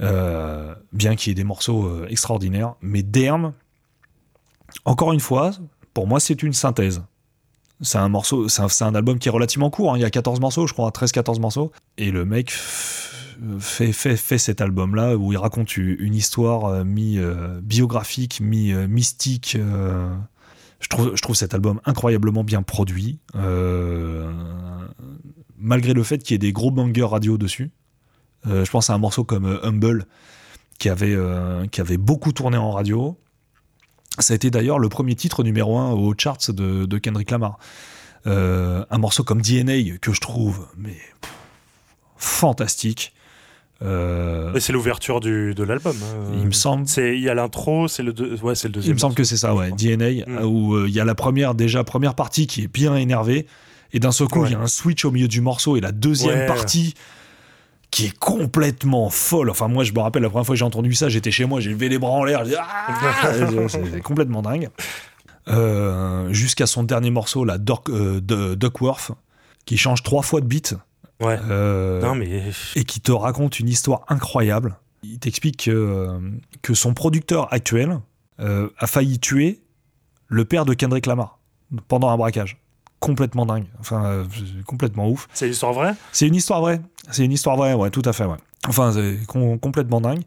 euh, 0.00 0.74
bien 0.92 1.14
qu'il 1.16 1.30
y 1.30 1.32
ait 1.32 1.34
des 1.34 1.44
morceaux 1.44 1.86
euh, 1.86 2.06
extraordinaires, 2.08 2.74
mais 2.80 3.02
Derm, 3.02 3.52
encore 4.84 5.12
une 5.12 5.20
fois, 5.20 5.52
pour 5.94 6.06
moi, 6.06 6.20
c'est 6.20 6.42
une 6.42 6.52
synthèse. 6.52 7.02
C'est 7.80 7.98
un 7.98 8.08
morceau, 8.08 8.48
c'est 8.48 8.82
un, 8.82 8.94
album 8.94 9.18
qui 9.18 9.28
est 9.28 9.32
relativement 9.32 9.70
court. 9.70 9.92
hein. 9.92 9.98
Il 9.98 10.02
y 10.02 10.04
a 10.04 10.10
14 10.10 10.40
morceaux, 10.40 10.66
je 10.66 10.72
crois, 10.72 10.90
13-14 10.90 11.40
morceaux. 11.40 11.72
Et 11.98 12.10
le 12.10 12.24
mec 12.24 12.50
fait, 12.50 13.92
fait, 13.92 14.16
fait 14.16 14.38
cet 14.38 14.60
album-là 14.60 15.16
où 15.16 15.32
il 15.32 15.38
raconte 15.38 15.76
une 15.76 16.14
histoire 16.14 16.66
euh, 16.66 16.84
mi-biographique, 16.84 18.40
mi-mystique. 18.40 19.58
je, 20.80 20.88
trouve, 20.88 21.16
je 21.16 21.22
trouve 21.22 21.34
cet 21.34 21.54
album 21.54 21.80
incroyablement 21.84 22.44
bien 22.44 22.62
produit. 22.62 23.18
malgré 25.58 25.92
le 25.92 26.02
fait 26.02 26.18
qu'il 26.18 26.34
y 26.34 26.36
ait 26.36 26.38
des 26.38 26.52
gros 26.52 26.70
bangers 26.70 27.02
radio 27.02 27.36
dessus. 27.36 27.72
Euh, 28.46 28.64
je 28.64 28.70
pense 28.70 28.90
à 28.90 28.94
un 28.94 28.98
morceau 28.98 29.24
comme 29.24 29.46
euh, 29.46 29.64
Humble 29.66 30.06
qui 30.78 30.88
avait, 30.88 31.14
euh, 31.14 31.66
qui 31.68 31.80
avait 31.80 31.96
beaucoup 31.96 32.32
tourné 32.32 32.56
en 32.56 32.72
radio. 32.72 33.16
Ça 34.18 34.32
a 34.32 34.36
été 34.36 34.50
d'ailleurs 34.50 34.78
le 34.78 34.88
premier 34.88 35.14
titre 35.14 35.42
numéro 35.44 35.78
1 35.78 35.92
aux 35.92 36.14
charts 36.18 36.38
de, 36.52 36.84
de 36.86 36.98
Kendrick 36.98 37.30
Lamar. 37.30 37.58
Euh, 38.26 38.84
un 38.90 38.98
morceau 38.98 39.24
comme 39.24 39.42
DNA 39.42 39.96
que 40.00 40.12
je 40.12 40.20
trouve 40.20 40.66
mais 40.76 40.96
pff, 41.20 41.32
fantastique. 42.16 43.12
Euh, 43.82 44.56
c'est 44.60 44.72
l'ouverture 44.72 45.18
de 45.20 45.62
l'album. 45.64 45.96
hein. 46.02 46.30
il 46.38 46.46
me 46.46 46.52
semble, 46.52 46.84
il 46.98 47.18
y 47.20 47.28
a 47.28 47.34
l'intro, 47.34 47.88
c'est 47.88 48.04
le 48.04 48.12
deux- 48.12 48.36
ouais, 48.42 48.54
le 48.54 48.68
il 48.68 48.70
deuxième. 48.72 48.94
me 48.94 48.98
semble 49.00 49.16
que 49.16 49.24
c'est 49.24 49.36
ça, 49.36 49.56
ouais, 49.56 49.72
DNA, 49.72 50.24
Mm. 50.26 50.44
où 50.44 50.86
il 50.86 50.92
y 50.94 51.00
a 51.00 51.04
la 51.04 51.16
première 51.16 51.54
déjà 51.56 51.82
première 51.82 52.14
partie 52.14 52.46
qui 52.46 52.62
est 52.62 52.68
bien 52.72 52.94
énervée, 52.94 53.46
et 53.92 53.98
d'un 53.98 54.12
seul 54.12 54.28
coup 54.28 54.46
il 54.46 54.52
y 54.52 54.54
a 54.54 54.60
un 54.60 54.68
switch 54.68 55.04
au 55.04 55.10
milieu 55.10 55.26
du 55.26 55.40
morceau 55.40 55.76
et 55.76 55.80
la 55.80 55.90
deuxième 55.90 56.38
Ouais. 56.40 56.46
partie 56.46 56.94
qui 57.92 58.06
est 58.06 58.18
complètement 58.18 59.08
folle. 59.10 59.50
Enfin 59.50 59.68
moi 59.68 59.84
je 59.84 59.92
me 59.92 60.00
rappelle 60.00 60.22
la 60.22 60.30
première 60.30 60.44
fois 60.46 60.54
que 60.54 60.58
j'ai 60.58 60.64
entendu 60.64 60.92
ça, 60.94 61.08
j'étais 61.08 61.30
chez 61.30 61.44
moi, 61.44 61.60
j'ai 61.60 61.70
levé 61.70 61.88
les 61.88 61.98
bras 61.98 62.10
en 62.10 62.24
l'air, 62.24 62.44
j'ai 62.44 62.50
dit, 62.52 62.56
Ah 62.58 63.32
c'est 63.68 64.00
complètement 64.02 64.42
dingue. 64.42 64.68
Euh, 65.48 66.32
Jusqu'à 66.32 66.66
son 66.66 66.82
dernier 66.84 67.10
morceau, 67.10 67.44
la 67.44 67.58
Duck, 67.58 67.88
euh, 67.90 68.20
de 68.20 68.54
Duckworth, 68.54 69.12
qui 69.66 69.76
change 69.76 70.02
trois 70.02 70.22
fois 70.22 70.40
de 70.40 70.46
beat. 70.46 70.74
Ouais. 71.20 71.38
euh, 71.50 72.00
Non 72.02 72.14
mais 72.14 72.50
et 72.74 72.84
qui 72.84 73.00
te 73.00 73.12
raconte 73.12 73.60
une 73.60 73.68
histoire 73.68 74.02
incroyable. 74.08 74.76
Il 75.04 75.18
t'explique 75.18 75.64
que, 75.64 76.18
que 76.62 76.74
son 76.74 76.94
producteur 76.94 77.52
actuel 77.52 78.00
a 78.38 78.86
failli 78.88 79.20
tuer 79.20 79.60
le 80.26 80.44
père 80.44 80.64
de 80.64 80.74
Kendrick 80.74 81.06
Lamar 81.06 81.38
pendant 81.88 82.08
un 82.08 82.16
braquage. 82.16 82.56
Complètement 83.02 83.44
dingue. 83.46 83.64
Enfin, 83.80 84.04
euh, 84.06 84.24
c'est 84.32 84.64
complètement 84.64 85.08
ouf. 85.08 85.28
c'est 85.34 85.46
une 85.46 85.52
histoire 85.52 85.72
vraie? 85.72 85.94
C'est 86.12 86.26
une 86.28 86.34
histoire 86.36 86.60
vraie. 86.60 86.80
C'est 87.10 87.24
une 87.24 87.32
histoire 87.32 87.56
vraie, 87.56 87.74
ouais, 87.74 87.90
tout 87.90 88.02
à 88.04 88.12
fait, 88.12 88.24
ouais. 88.24 88.36
Enfin, 88.68 88.92
c'est 88.92 89.18
com- 89.26 89.58
complètement 89.58 90.00
dingue. 90.00 90.22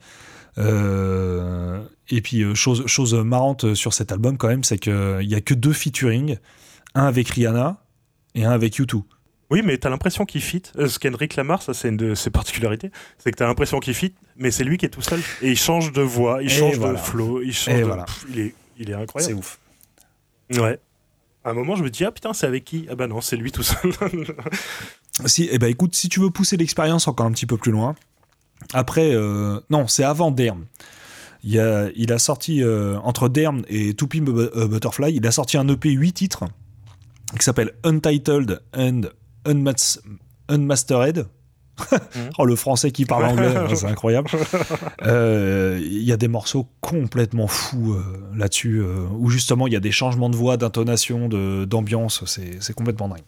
Euh, 0.58 1.82
et 2.10 2.22
puis, 2.22 2.44
euh, 2.44 2.54
chose, 2.56 2.86
chose 2.88 3.14
marrante 3.14 3.74
sur 3.76 3.94
cet 3.94 4.12
album, 4.12 4.38
quand 4.38 4.48
même, 4.48 4.64
c'est 4.64 4.78
qu'il 4.78 5.20
n'y 5.28 5.36
a 5.36 5.42
que 5.42 5.54
deux 5.54 5.74
featuring. 5.74 6.38
Un 6.96 7.06
avec 7.08 7.30
Rihanna 7.30 7.78
et 8.36 8.46
un 8.46 8.52
avec 8.52 8.80
U2. 8.80 9.02
Oui, 9.52 9.62
mais 9.64 9.78
t'as 9.78 9.90
l'impression 9.90 10.26
qu'il 10.26 10.42
fit. 10.42 10.64
Ce 10.78 10.98
Kendrick 10.98 11.36
Lamar, 11.36 11.62
ça 11.62 11.74
c'est 11.74 11.90
une 11.90 11.98
de 11.98 12.16
ses 12.16 12.30
particularités, 12.30 12.90
c'est 13.20 13.32
que 13.32 13.38
t'as 13.38 13.48
l'impression 13.48 13.80
qu'il 13.80 13.94
fit, 13.94 14.16
mais 14.38 14.50
c'est 14.50 14.64
lui 14.64 14.78
qui 14.78 14.86
est 14.86 14.90
tout 14.90 15.02
seul 15.02 15.20
et 15.42 15.52
il 15.52 15.58
change 15.58 15.92
de 15.92 16.02
voix, 16.02 16.42
il 16.42 16.48
Et 16.48 16.50
change 16.50 16.78
voilà. 16.78 16.94
de 16.94 16.98
flow, 17.00 17.42
il 17.42 17.54
change 17.54 17.80
de. 17.80 17.84
voilà. 17.84 18.04
Pff, 18.06 18.26
il 18.30 18.40
est, 18.40 18.56
il 18.80 18.90
est 18.90 18.94
C'est 18.94 19.00
incroyable. 19.02 19.36
ouf. 19.36 19.60
Ouais. 20.58 20.80
À 21.46 21.52
un 21.52 21.54
moment, 21.54 21.76
je 21.76 21.84
me 21.84 21.90
dis 21.90 22.04
ah 22.04 22.12
putain, 22.12 22.34
c'est 22.34 22.48
avec 22.48 22.66
qui? 22.66 22.88
Ah 22.90 22.96
bah 22.96 23.08
non, 23.08 23.22
c'est 23.22 23.38
lui 23.38 23.52
tout 23.52 23.64
seul. 23.64 23.94
Si, 25.26 25.48
eh 25.50 25.58
ben 25.60 25.68
écoute, 25.68 25.96
si 25.96 26.10
tu 26.10 26.20
veux 26.20 26.30
pousser 26.30 26.58
l'expérience 26.58 27.08
encore 27.08 27.26
un 27.26 27.32
petit 27.32 27.46
peu 27.46 27.56
plus 27.56 27.72
loin, 27.72 27.96
après, 28.74 29.16
euh, 29.16 29.62
non, 29.70 29.88
c'est 29.88 30.04
avant 30.04 30.30
Derm. 30.30 30.66
Il, 31.42 31.58
a, 31.58 32.20
sorti, 32.20 32.62
euh, 32.62 32.98
entre 33.00 33.30
Derm 33.30 33.64
et 33.70 33.94
To 33.94 34.08
Pimp 34.08 34.28
a 34.28 34.68
Butterfly, 34.68 35.14
il 35.16 35.26
a 35.26 35.32
sorti 35.32 35.58
un 35.58 35.70
EP 35.70 35.90
8 35.92 36.12
titres 36.12 36.44
qui 37.38 37.46
s'appelle 37.46 37.72
Untitled 37.86 38.62
and 38.76 39.04
Unmas- 39.46 40.00
Unmastered. 40.50 41.28
oh, 42.38 42.46
le 42.46 42.56
français 42.56 42.92
qui 42.92 43.06
parle 43.06 43.26
anglais, 43.26 43.54
c'est 43.76 43.86
incroyable. 43.88 44.30
Euh, 45.04 45.80
Il 45.84 46.04
y 46.04 46.12
a 46.12 46.18
des 46.18 46.28
morceaux 46.28 46.68
complètement 46.82 47.48
fous 47.48 47.94
euh, 47.94 48.04
là-dessus, 48.36 48.80
euh, 48.80 49.06
où 49.18 49.30
justement 49.30 49.68
il 49.68 49.74
y 49.74 49.76
a 49.76 49.80
des 49.82 49.92
changements 49.92 50.30
de 50.30 50.36
voix, 50.36 50.58
d'intonation, 50.58 51.28
d'ambiance, 51.66 52.24
c'est 52.26 52.74
complètement 52.74 53.10
dingue. 53.10 53.24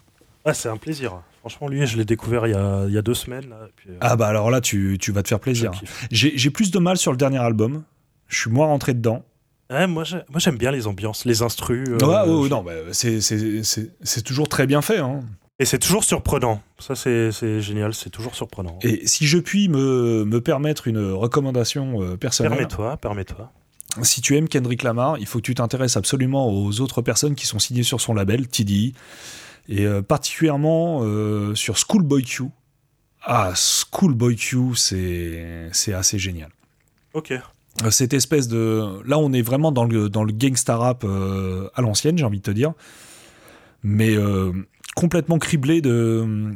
Ah, 0.46 0.54
c'est 0.54 0.70
un 0.70 0.78
plaisir. 0.78 1.22
Franchement, 1.42 1.68
lui, 1.68 1.86
je 1.86 1.98
l'ai 1.98 2.06
découvert 2.06 2.48
il 2.48 2.52
y, 2.52 2.56
a, 2.56 2.86
il 2.88 2.94
y 2.94 2.98
a 2.98 3.02
deux 3.02 3.14
semaines. 3.14 3.50
Là, 3.50 3.68
puis, 3.76 3.90
Ah 4.00 4.16
bah 4.16 4.28
alors 4.28 4.50
là, 4.50 4.62
tu, 4.62 4.98
tu 5.00 5.12
vas 5.12 5.24
te 5.24 5.28
faire 5.28 5.40
plaisir. 5.42 5.72
J'ai 6.12 6.50
plus 6.50 6.72
de 6.72 6.80
mal 6.80 6.98
sur 6.98 7.12
le 7.12 7.18
dernier 7.18 7.38
album. 7.40 7.84
Je 8.28 8.38
suis 8.40 8.50
moins 8.50 8.68
rentré 8.68 8.94
dedans. 8.94 9.24
Ouais, 9.70 9.86
moi, 9.88 10.06
j'ai- 10.06 10.22
moi, 10.30 10.40
j'aime 10.40 10.58
bien 10.58 10.72
les 10.72 10.88
ambiances, 10.88 11.26
les 11.26 11.42
instrus. 11.42 11.88
euh, 11.90 11.98
ouais, 11.98 12.06
ouais, 12.06 12.38
ouais, 12.40 12.44
je- 12.46 12.50
non, 12.50 12.64
bah, 12.64 12.72
c'est 12.94 14.22
toujours 14.24 14.48
très 14.48 14.66
bien 14.68 14.82
fait. 14.82 15.00
Hein. 15.00 15.20
Et 15.60 15.66
c'est 15.66 15.80
toujours 15.80 16.04
surprenant. 16.04 16.62
Ça, 16.78 16.94
c'est 16.96 17.62
génial. 17.62 17.94
C'est 17.94 18.12
toujours 18.12 18.36
surprenant. 18.36 18.78
Et 18.84 19.08
si 19.08 19.26
je 19.26 19.40
puis 19.40 19.70
me, 19.70 20.24
me 20.24 20.40
permettre 20.40 20.88
une 20.88 21.12
recommandation 21.12 22.02
euh, 22.04 22.16
personnelle, 22.16 22.52
Permets-toi, 22.52 22.98
permets-toi. 22.98 23.52
si 24.04 24.22
tu 24.22 24.38
aimes 24.38 24.48
Kendrick 24.48 24.84
Lamar, 24.84 25.18
il 25.18 25.26
faut 25.26 25.40
que 25.40 25.44
tu 25.44 25.56
t'intéresses 25.56 25.98
absolument 25.98 26.48
aux 26.48 26.80
autres 26.80 27.02
personnes 27.02 27.34
qui 27.34 27.48
sont 27.48 27.58
signées 27.58 27.84
sur 27.84 28.02
son 28.02 28.14
label, 28.14 28.48
TDI, 28.48 28.94
et 29.68 29.86
euh, 29.86 30.04
particulièrement 30.04 31.00
euh, 31.02 31.56
sur 31.56 31.78
Schoolboy 31.78 32.24
Q. 32.24 32.44
Ah, 33.24 33.52
Schoolboy 33.56 34.36
Q, 34.36 34.76
c'est 34.76 35.94
assez 35.94 36.20
génial. 36.20 36.50
Ok. 37.14 37.34
Cette 37.90 38.14
espèce 38.14 38.48
de... 38.48 39.02
Là, 39.06 39.18
on 39.18 39.34
est 39.34 39.42
vraiment 39.42 39.72
dans 39.72 39.86
le, 39.86 40.08
dans 40.10 40.24
le 40.24 40.34
gangsta 40.34 40.78
rap 40.78 41.04
à 41.04 41.82
l'ancienne, 41.82 42.18
j'ai 42.18 42.26
envie 42.26 42.40
de 42.40 42.44
te 42.44 42.52
dire. 42.52 42.74
Mais 43.84 44.16
complètement 44.98 45.38
criblé 45.38 45.80
de, 45.80 46.56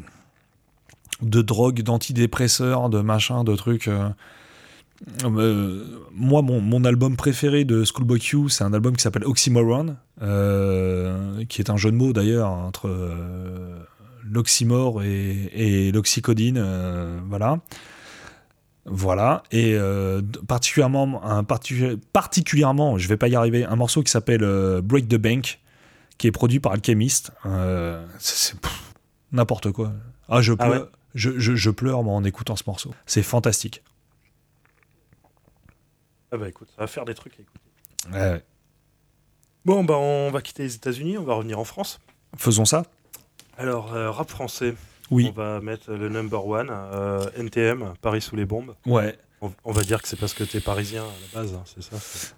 de 1.21 1.41
drogue, 1.43 1.83
d'antidépresseurs, 1.83 2.89
de 2.89 2.99
machin, 3.01 3.43
de 3.43 3.55
trucs. 3.55 3.87
euh. 3.87 4.09
Euh, 5.23 5.83
moi, 6.11 6.41
mon, 6.41 6.83
album 6.83 7.15
préféré 7.15 7.65
de 7.65 7.83
Schoolboy 7.83 8.19
Q, 8.19 8.49
c'est 8.49 8.63
un 8.63 8.73
album 8.73 8.95
qui 8.95 9.03
s'appelle 9.03 9.25
Oxymoron, 9.25 9.95
euh, 10.21 11.43
qui 11.49 11.61
est 11.61 11.69
un 11.71 11.77
jeu 11.77 11.91
de 11.91 11.95
mots 11.95 12.13
d'ailleurs 12.13 12.49
entre 12.49 12.89
l'oxymore 14.23 15.01
et, 15.03 15.91
l'oxycodine. 15.91 16.63
voilà. 17.27 17.59
Voilà, 18.85 19.43
et 19.51 19.77
particulièrement, 20.47 21.23
un 21.23 21.43
parti- 21.43 21.97
particulièrement, 22.13 22.97
je 22.97 23.07
vais 23.07 23.17
pas 23.17 23.27
y 23.27 23.35
arriver, 23.35 23.63
un 23.63 23.75
morceau 23.75 24.03
qui 24.03 24.11
s'appelle 24.11 24.43
Break 24.83 25.07
the 25.07 25.17
Bank, 25.17 25.59
qui 26.21 26.27
est 26.27 26.31
produit 26.31 26.59
par 26.59 26.73
Alchemist. 26.73 27.31
Euh, 27.47 28.05
c'est 28.19 28.53
n'importe 29.31 29.71
quoi. 29.71 29.91
Ah, 30.29 30.39
je 30.41 30.53
Ah 30.53 30.67
pleure, 30.67 30.81
ouais 30.83 30.87
je, 31.15 31.39
je- 31.39 31.55
je 31.55 31.69
pleure 31.71 32.03
moi, 32.03 32.13
en 32.13 32.23
écoutant 32.23 32.55
ce 32.55 32.63
morceau. 32.67 32.93
C'est 33.07 33.23
fantastique. 33.23 33.81
Ah 36.31 36.37
bah 36.37 36.47
écoute, 36.47 36.69
ça 36.75 36.81
va 36.83 36.87
faire 36.87 37.05
des 37.05 37.15
trucs 37.15 37.33
à 37.39 37.41
écouter. 37.41 37.59
Ouais, 38.11 38.31
ouais. 38.33 38.43
Bon, 39.65 39.83
bah 39.83 39.97
on 39.97 40.29
va 40.31 40.41
quitter 40.41 40.61
les 40.63 40.75
États-Unis, 40.75 41.17
on 41.17 41.23
va 41.23 41.33
revenir 41.33 41.57
en 41.59 41.63
France. 41.65 41.99
Faisons 42.37 42.65
ça. 42.65 42.83
Alors, 43.57 43.93
euh, 43.93 44.11
rap 44.11 44.29
français. 44.29 44.75
Oui. 45.09 45.27
On 45.29 45.31
va 45.33 45.59
mettre 45.59 45.91
le 45.91 46.07
number 46.07 46.45
one, 46.45 46.69
euh, 46.71 47.29
NTM, 47.35 47.93
Paris 48.01 48.21
sous 48.21 48.35
les 48.35 48.45
bombes. 48.45 48.75
Ouais. 48.85 49.17
On, 49.41 49.51
on 49.65 49.71
va 49.71 49.81
dire 49.83 50.01
que 50.01 50.07
c'est 50.07 50.19
parce 50.19 50.33
que 50.35 50.43
t'es 50.43 50.61
parisien 50.61 51.03
à 51.03 51.35
la 51.35 51.41
base, 51.41 51.53
hein, 51.55 51.63
c'est 51.65 51.81
ça 51.81 52.33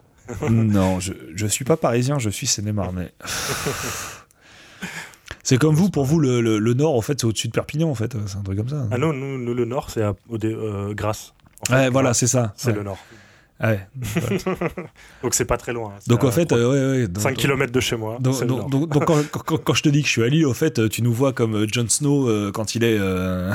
non, 0.50 1.00
je, 1.00 1.14
je 1.36 1.48
suis 1.48 1.66
pas 1.66 1.78
parisien, 1.78 2.20
je 2.20 2.30
suis 2.30 2.48
sénémarnais. 2.48 3.12
C'est 5.46 5.58
comme 5.58 5.76
vous, 5.76 5.90
pour 5.90 6.06
vous, 6.06 6.20
le, 6.20 6.40
le- 6.40 6.58
le 6.58 6.74
Nord, 6.74 6.96
en 6.96 7.02
fait, 7.02 7.20
c'est 7.20 7.28
au-dessus 7.28 7.50
de 7.50 7.54
Perpignan, 7.54 7.90
en 7.90 7.96
fait. 7.96 8.16
C'est 8.28 8.38
un 8.38 8.44
truc 8.44 8.58
comme 8.58 8.70
ça. 8.70 8.88
Ah 8.92 8.98
non, 8.98 9.12
nous, 9.12 9.38
nous, 9.38 9.54
le 9.54 9.66
Nord, 9.66 9.90
c'est 9.90 10.02
à- 10.02 10.14
euh, 10.44 10.94
Grasse. 10.94 11.34
En 11.62 11.66
fait, 11.66 11.74
ouais, 11.74 11.90
voilà, 11.90 12.14
c'est 12.14 12.28
ça. 12.28 12.54
C'est 12.56 12.70
ouais. 12.70 12.76
le 12.76 12.84
Nord. 12.84 12.98
Ouais. 13.62 13.80
Donc 15.24 15.34
c'est 15.34 15.46
pas 15.46 15.58
très 15.58 15.74
loin. 15.74 15.92
hein, 15.96 16.00
Donc, 16.08 16.24
en 16.24 16.32
fait, 16.32 16.46
trois- 16.46 16.60
euh, 16.60 16.96
ouais, 16.96 17.02
ouais. 17.04 17.08
donc- 17.08 17.22
5 17.24 17.36
km 17.38 17.72
de 17.72 17.80
chez 17.80 17.96
moi. 17.96 18.18
Donc, 18.20 18.36
quand, 18.90 19.06
quand- 19.46 19.58
quand 19.64 19.74
je 19.74 19.84
te 19.84 19.90
dis 19.90 20.02
que 20.02 20.08
je 20.08 20.12
suis 20.12 20.24
à 20.24 20.28
Lille, 20.28 20.46
au 20.46 20.54
fait, 20.54 20.90
tu 20.90 21.02
nous 21.02 21.14
vois 21.14 21.32
comme 21.34 21.56
euh, 21.56 21.68
Jon 21.72 21.88
Snow 21.88 22.28
euh, 22.28 22.52
quand 22.52 22.76
il 22.76 22.84
est 22.84 22.98
euh, 23.00 23.52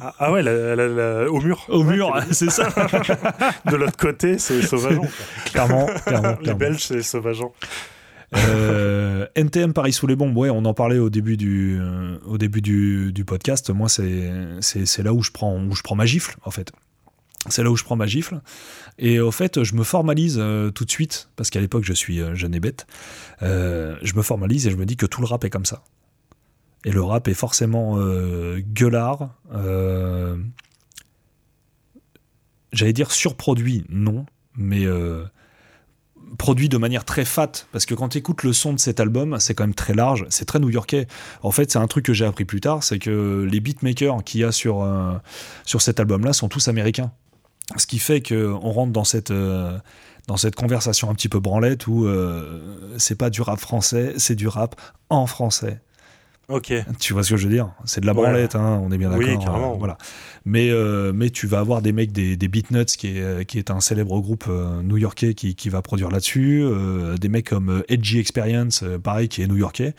Ah, 0.00 0.14
ah 0.18 0.32
ouais, 0.32 0.42
la- 0.42 0.76
la- 0.76 0.88
la- 0.88 1.30
au 1.30 1.40
mur. 1.40 1.64
au 1.68 1.82
mur, 1.82 2.12
t'es- 2.28 2.34
c'est 2.34 2.50
ça. 2.50 2.68
De 3.70 3.76
l'autre 3.76 3.96
côté, 3.98 4.38
c'est 4.38 4.62
Sauvageon. 4.62 5.00
quoi. 5.02 5.10
clairement, 5.46 5.86
clairement, 6.06 6.36
Les. 6.42 6.54
Belges, 6.54 6.80
c'est 6.84 7.02
Sauvageon. 7.02 7.52
Euh, 8.36 9.26
NTM 9.34 9.72
Paris 9.72 9.92
sous 9.92 10.06
les 10.06 10.14
bombes, 10.16 10.36
ouais, 10.36 10.50
on 10.50 10.64
en 10.64 10.74
parlait 10.74 10.98
au 10.98 11.10
début 11.10 11.36
du, 11.36 11.78
euh, 11.80 12.16
au 12.24 12.38
début 12.38 12.62
du, 12.62 13.12
du 13.12 13.24
podcast. 13.24 13.70
Moi, 13.70 13.88
c'est 13.88 15.02
là 15.02 15.12
où 15.12 15.22
je, 15.22 15.32
prends, 15.32 15.56
où 15.60 15.74
je 15.74 15.82
prends 15.82 15.96
ma 15.96 16.06
gifle, 16.06 16.36
en 16.44 16.50
fait. 16.50 16.70
C'est 17.48 17.62
là 17.62 17.70
où 17.70 17.76
je 17.76 17.84
prends 17.84 17.96
ma 17.96 18.06
gifle. 18.06 18.42
Et 18.98 19.18
au 19.18 19.30
fait, 19.30 19.64
je 19.64 19.74
me 19.74 19.82
formalise 19.82 20.36
euh, 20.38 20.70
tout 20.70 20.84
de 20.84 20.90
suite, 20.90 21.30
parce 21.36 21.48
qu'à 21.48 21.60
l'époque, 21.60 21.84
je 21.84 21.94
suis 21.94 22.20
euh, 22.20 22.34
jeune 22.34 22.54
et 22.54 22.60
bête. 22.60 22.86
Euh, 23.42 23.96
je 24.02 24.14
me 24.14 24.22
formalise 24.22 24.66
et 24.66 24.70
je 24.70 24.76
me 24.76 24.84
dis 24.84 24.96
que 24.96 25.06
tout 25.06 25.22
le 25.22 25.26
rap 25.26 25.42
est 25.44 25.50
comme 25.50 25.64
ça. 25.64 25.82
Et 26.84 26.92
le 26.92 27.02
rap 27.02 27.28
est 27.28 27.34
forcément 27.34 27.98
gueulard. 28.58 29.34
J'allais 32.72 32.92
dire 32.94 33.10
surproduit, 33.10 33.84
non, 33.90 34.24
mais 34.56 34.86
produit 36.38 36.70
de 36.70 36.78
manière 36.78 37.04
très 37.04 37.26
fat 37.26 37.52
parce 37.72 37.84
que 37.84 37.94
quand 37.94 38.10
tu 38.10 38.18
écoutes 38.18 38.44
le 38.44 38.54
son 38.54 38.72
de 38.72 38.78
cet 38.78 38.98
album 38.98 39.36
c'est 39.40 39.52
quand 39.52 39.64
même 39.64 39.74
très 39.74 39.94
large 39.94 40.24
c'est 40.30 40.44
très 40.44 40.60
new-yorkais 40.60 41.08
en 41.42 41.50
fait 41.50 41.72
c'est 41.72 41.80
un 41.80 41.88
truc 41.88 42.04
que 42.04 42.12
j'ai 42.12 42.24
appris 42.24 42.44
plus 42.44 42.60
tard 42.60 42.84
c'est 42.84 43.00
que 43.00 43.46
les 43.50 43.58
beatmakers 43.58 44.22
qu'il 44.22 44.40
y 44.40 44.44
a 44.44 44.52
sur, 44.52 44.86
sur 45.66 45.82
cet 45.82 45.98
album 45.98 46.24
là 46.24 46.32
sont 46.32 46.48
tous 46.48 46.68
américains 46.68 47.10
ce 47.76 47.86
qui 47.86 47.98
fait 47.98 48.20
qu'on 48.20 48.58
rentre 48.70 48.92
dans 48.92 49.04
cette 49.04 49.30
euh, 49.30 49.78
dans 50.26 50.36
cette 50.36 50.54
conversation 50.54 51.10
un 51.10 51.14
petit 51.14 51.28
peu 51.28 51.40
branlette 51.40 51.86
où 51.86 52.06
euh, 52.06 52.60
c'est 52.98 53.16
pas 53.16 53.30
du 53.30 53.42
rap 53.42 53.58
français 53.60 54.14
c'est 54.16 54.34
du 54.36 54.48
rap 54.48 54.74
en 55.08 55.26
français 55.26 55.80
Ok. 56.48 56.72
tu 56.98 57.12
vois 57.12 57.22
ce 57.22 57.30
que 57.30 57.36
je 57.36 57.46
veux 57.46 57.52
dire? 57.54 57.70
C'est 57.84 58.00
de 58.00 58.06
la 58.06 58.12
Ouais. 58.12 58.22
branlette, 58.22 58.56
hein, 58.56 58.80
on 58.82 58.90
est 58.90 58.98
bien 58.98 59.12
Oui, 59.16 59.24
d'accord. 59.24 59.44
carrément. 59.44 59.74
euh, 59.74 59.78
voilà. 59.78 59.96
Mais, 60.44 60.68
euh, 60.70 61.12
mais 61.14 61.30
tu 61.30 61.46
vas 61.46 61.60
avoir 61.60 61.80
des 61.80 61.92
mecs 61.92 62.10
des, 62.10 62.36
des 62.36 62.48
Beatnuts, 62.48 62.86
qui 62.86 63.18
est, 63.18 63.44
qui 63.44 63.56
est 63.58 63.70
un 63.70 63.78
célèbre 63.80 64.18
groupe 64.20 64.46
euh, 64.48 64.82
new-yorkais 64.82 65.34
qui, 65.34 65.54
qui 65.54 65.68
va 65.68 65.80
produire 65.80 66.10
là-dessus. 66.10 66.64
des 67.20 67.28
mecs 67.28 67.48
comme 67.50 67.84
Edgy 67.88 68.18
Experience, 68.18 68.82
pareil, 69.00 69.28
qui 69.28 69.42
est 69.42 69.46
new-yorkais. 69.46 69.94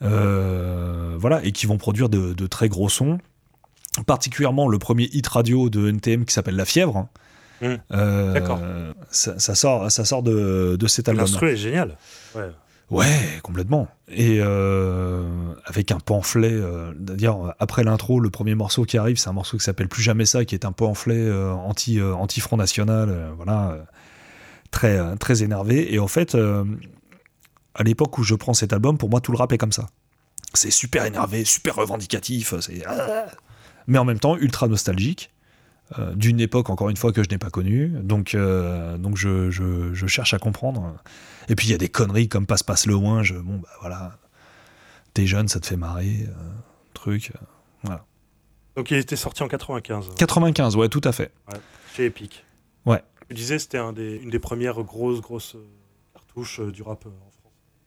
Voilà, 0.00 1.40
et 1.44 1.50
qui 1.52 1.66
vont 1.66 1.78
produire 1.78 2.08
de, 2.08 2.32
de 2.32 2.46
très 2.46 2.68
gros 2.68 2.88
sons. 2.88 3.18
Particulièrement 4.04 4.68
le 4.68 4.78
premier 4.78 5.08
hit 5.12 5.26
radio 5.26 5.70
de 5.70 5.88
NTM 5.88 6.24
qui 6.24 6.34
s'appelle 6.34 6.56
La 6.56 6.64
Fièvre. 6.64 7.08
Mm. 7.60 7.74
Euh, 7.92 8.32
D'accord. 8.32 8.60
Ça, 9.10 9.38
ça 9.38 9.54
sort, 9.54 9.90
ça 9.90 10.04
sort 10.04 10.22
de, 10.22 10.76
de 10.78 10.86
cet 10.86 11.08
album. 11.08 11.24
L'instru 11.24 11.50
est 11.50 11.56
génial. 11.56 11.96
Ouais. 12.34 12.50
Ouais, 12.88 13.40
complètement. 13.42 13.88
Et 14.08 14.38
euh, 14.40 15.24
avec 15.64 15.90
un 15.90 15.98
pamphlet, 15.98 16.52
euh, 16.52 16.92
c'est-à-dire 17.04 17.54
après 17.58 17.82
l'intro, 17.82 18.20
le 18.20 18.30
premier 18.30 18.54
morceau 18.54 18.84
qui 18.84 18.96
arrive, 18.96 19.16
c'est 19.16 19.28
un 19.28 19.32
morceau 19.32 19.56
qui 19.56 19.64
s'appelle 19.64 19.88
Plus 19.88 20.02
jamais 20.02 20.24
ça, 20.24 20.44
qui 20.44 20.54
est 20.54 20.64
un 20.64 20.70
pamphlet 20.70 21.32
anti 21.32 22.00
anti 22.00 22.40
Front 22.40 22.56
National, 22.56 23.32
voilà, 23.36 23.86
très 24.70 25.16
très 25.16 25.42
énervé. 25.42 25.92
Et 25.92 25.98
en 25.98 26.06
fait, 26.06 26.36
à 27.74 27.82
l'époque 27.82 28.18
où 28.18 28.22
je 28.22 28.36
prends 28.36 28.54
cet 28.54 28.72
album, 28.72 28.98
pour 28.98 29.10
moi 29.10 29.20
tout 29.20 29.32
le 29.32 29.38
rap 29.38 29.52
est 29.52 29.58
comme 29.58 29.72
ça. 29.72 29.88
C'est 30.54 30.70
super 30.70 31.04
énervé, 31.06 31.44
super 31.44 31.74
revendicatif, 31.74 32.54
c'est 32.60 32.84
ah 32.86 33.26
mais 33.86 33.98
en 33.98 34.04
même 34.04 34.18
temps 34.20 34.36
ultra 34.36 34.68
nostalgique. 34.68 35.30
euh, 35.98 36.14
d'une 36.16 36.40
époque 36.40 36.68
encore 36.70 36.88
une 36.90 36.96
fois 36.96 37.12
que 37.12 37.22
je 37.22 37.28
n'ai 37.30 37.38
pas 37.38 37.50
connue 37.50 37.88
donc 38.02 38.34
euh, 38.34 38.98
donc 38.98 39.16
je, 39.16 39.50
je, 39.50 39.94
je 39.94 40.06
cherche 40.08 40.34
à 40.34 40.38
comprendre 40.40 40.96
et 41.48 41.54
puis 41.54 41.68
il 41.68 41.70
y 41.70 41.74
a 41.74 41.78
des 41.78 41.88
conneries 41.88 42.28
comme 42.28 42.44
passe 42.44 42.64
passe 42.64 42.86
le 42.86 42.94
loin 42.94 43.22
je 43.22 43.34
bon 43.36 43.58
bah 43.58 43.68
voilà 43.80 44.18
t'es 45.14 45.26
jeune 45.26 45.46
ça 45.46 45.60
te 45.60 45.66
fait 45.66 45.76
marrer 45.76 46.26
euh, 46.28 46.32
truc 46.92 47.32
voilà 47.84 48.04
Donc 48.74 48.90
il 48.90 48.96
était 48.96 49.14
sorti 49.14 49.44
en 49.44 49.48
95 49.48 50.08
95 50.18 50.74
ouais 50.74 50.88
tout 50.88 51.02
à 51.04 51.12
fait 51.12 51.30
chez 51.94 52.06
Epic. 52.06 52.44
Ouais. 52.84 53.02
Tu 53.28 53.34
disais 53.34 53.58
c'était 53.60 53.78
un 53.78 53.92
des, 53.92 54.16
une 54.16 54.30
des 54.30 54.38
premières 54.40 54.82
grosses 54.82 55.20
grosses 55.20 55.56
cartouches 56.14 56.60
du 56.60 56.82
rap. 56.82 57.04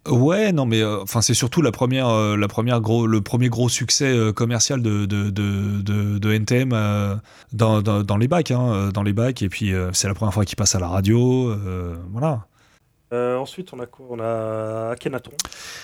Ouais, 0.08 0.52
non, 0.54 0.66
mais 0.66 0.82
euh, 0.82 1.02
enfin 1.04 1.22
c'est 1.22 1.34
surtout 1.34 1.62
la 1.62 1.72
première, 1.72 2.08
euh, 2.08 2.38
la 2.38 2.48
première 2.48 2.80
gros, 2.82 3.06
le 3.06 3.22
premier 3.22 3.50
gros 3.50 3.68
succès 3.70 4.08
euh, 4.08 4.32
commercial 4.32 4.82
de, 4.82 5.06
de, 5.06 5.30
de, 5.30 6.18
de, 6.18 6.32
NTM 6.32 6.70
dans, 7.54 7.82
dans, 7.82 8.04
dans 8.04 8.18
les 8.18 8.28
bacs, 8.28 8.52
hein, 8.52 8.90
dans 8.94 9.04
les 9.04 9.14
bacs. 9.14 9.42
Et 9.42 9.50
puis 9.50 9.74
c'est 9.94 10.08
la 10.08 10.14
première 10.14 10.34
fois 10.34 10.46
qu'il 10.46 10.56
passe 10.56 10.74
à 10.74 10.80
la 10.80 10.88
radio, 10.88 11.54
voilà, 12.12 12.46
ensuite, 13.12 13.74
on 13.74 13.80
a 13.80 13.86
quoi? 13.88 14.06
On 14.10 14.20
a 14.20 14.92
Akhenaton 14.92 15.32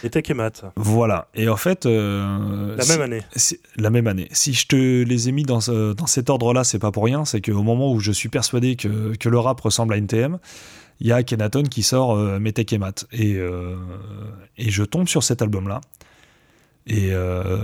et 0.03 0.09
Tekemat. 0.09 0.51
voilà. 0.75 1.27
Et 1.35 1.49
en 1.49 1.57
fait, 1.57 1.85
La 1.85 2.81
si- 2.83 2.91
même 2.91 3.01
année. 3.01 3.21
c'est 3.35 3.59
la 3.77 3.89
même 3.89 4.07
année. 4.07 4.27
Si 4.31 4.53
je 4.53 4.67
te 4.67 4.75
les 5.03 5.27
ai 5.29 5.31
mis 5.31 5.43
dans, 5.43 5.59
dans 5.93 6.05
cet 6.07 6.29
ordre-là, 6.29 6.63
c'est 6.63 6.79
pas 6.79 6.91
pour 6.91 7.03
rien. 7.03 7.25
C'est 7.25 7.41
qu'au 7.41 7.63
moment 7.63 7.91
où 7.91 7.99
je 7.99 8.11
suis 8.11 8.29
persuadé 8.29 8.75
que, 8.75 9.15
que 9.17 9.27
le 9.29 9.39
rap 9.39 9.59
ressemble 9.61 9.93
à 9.95 9.97
NTM, 9.97 10.37
il 10.99 11.07
y 11.07 11.11
a 11.11 11.23
Kenaton 11.23 11.63
qui 11.63 11.83
sort 11.83 12.15
euh, 12.15 12.39
et 12.39 12.77
Mat. 12.77 13.05
Et, 13.11 13.35
euh, 13.35 13.75
et 14.57 14.69
je 14.69 14.83
tombe 14.83 15.07
sur 15.07 15.23
cet 15.23 15.41
album-là. 15.41 15.81
Et 16.87 17.13
euh, 17.13 17.59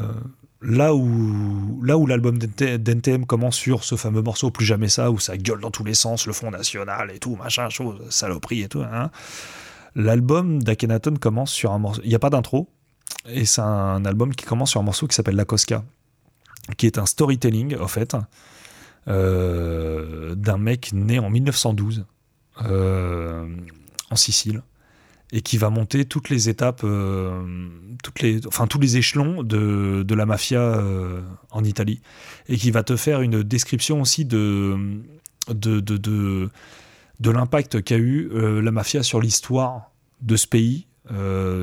là 0.61 0.93
où, 0.95 1.81
là 1.83 1.97
où 1.97 2.07
l'album 2.07 2.37
d'NT- 2.37 2.77
d'NTM 2.77 3.25
commence 3.25 3.55
sur 3.55 3.83
ce 3.83 3.95
fameux 3.95 4.21
morceau 4.21 4.51
Plus 4.51 4.65
jamais 4.65 4.89
ça, 4.89 5.11
où 5.11 5.19
ça 5.19 5.37
gueule 5.37 5.61
dans 5.61 5.71
tous 5.71 5.83
les 5.83 5.93
sens, 5.93 6.27
le 6.27 6.33
Front 6.33 6.51
National 6.51 7.11
et 7.11 7.19
tout, 7.19 7.35
machin, 7.35 7.69
chose, 7.69 7.99
saloperie 8.09 8.61
et 8.61 8.67
tout, 8.67 8.81
hein, 8.81 9.11
l'album 9.95 10.61
d'Akhenaton 10.61 11.15
commence 11.15 11.51
sur 11.51 11.71
un 11.71 11.79
morceau. 11.79 12.01
Il 12.03 12.09
n'y 12.09 12.15
a 12.15 12.19
pas 12.19 12.29
d'intro. 12.29 12.69
Et 13.27 13.45
c'est 13.45 13.61
un 13.61 14.03
album 14.05 14.33
qui 14.33 14.45
commence 14.45 14.71
sur 14.71 14.79
un 14.79 14.83
morceau 14.83 15.05
qui 15.05 15.15
s'appelle 15.15 15.35
La 15.35 15.45
Cosca, 15.45 15.83
qui 16.77 16.87
est 16.87 16.97
un 16.97 17.05
storytelling, 17.05 17.77
en 17.77 17.87
fait, 17.87 18.15
euh, 19.07 20.33
d'un 20.33 20.57
mec 20.57 20.91
né 20.93 21.19
en 21.19 21.29
1912 21.29 21.99
euh, 21.99 22.03
en 22.57 24.15
Sicile 24.15 24.61
et 25.31 25.41
qui 25.41 25.57
va 25.57 25.69
monter 25.69 26.03
toutes 26.05 26.29
les 26.29 26.49
étapes, 26.49 26.81
euh, 26.83 27.41
toutes 28.03 28.19
les, 28.19 28.45
enfin 28.47 28.67
tous 28.67 28.79
les 28.79 28.97
échelons 28.97 29.43
de, 29.43 30.03
de 30.05 30.15
la 30.15 30.25
mafia 30.25 30.83
en 31.51 31.63
Italie, 31.63 32.01
et 32.49 32.57
qui 32.57 32.71
va 32.71 32.83
te 32.83 32.97
faire 32.97 33.21
une 33.21 33.41
description 33.41 34.01
aussi 34.01 34.25
de, 34.25 34.77
de, 35.47 35.79
de, 35.79 35.95
de, 35.95 36.49
de 37.19 37.31
l'impact 37.31 37.81
qu'a 37.81 37.97
eu 37.97 38.29
la 38.33 38.71
mafia 38.71 39.03
sur 39.03 39.21
l'histoire 39.21 39.91
de 40.21 40.35
ce 40.35 40.47
pays 40.47 40.87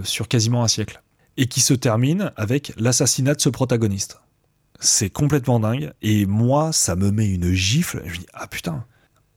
sur 0.03 0.29
quasiment 0.29 0.65
un 0.65 0.69
siècle, 0.69 1.03
et 1.37 1.47
qui 1.47 1.61
se 1.61 1.75
termine 1.75 2.33
avec 2.37 2.73
l'assassinat 2.79 3.35
de 3.35 3.41
ce 3.41 3.51
protagoniste. 3.51 4.21
C'est 4.81 5.11
complètement 5.11 5.61
dingue. 5.61 5.93
Et 6.03 6.25
moi, 6.25 6.73
ça 6.73 6.97
me 6.97 7.11
met 7.11 7.29
une 7.29 7.53
gifle. 7.53 8.03
Je 8.07 8.13
me 8.13 8.19
dis, 8.19 8.27
ah 8.33 8.47
putain, 8.47 8.85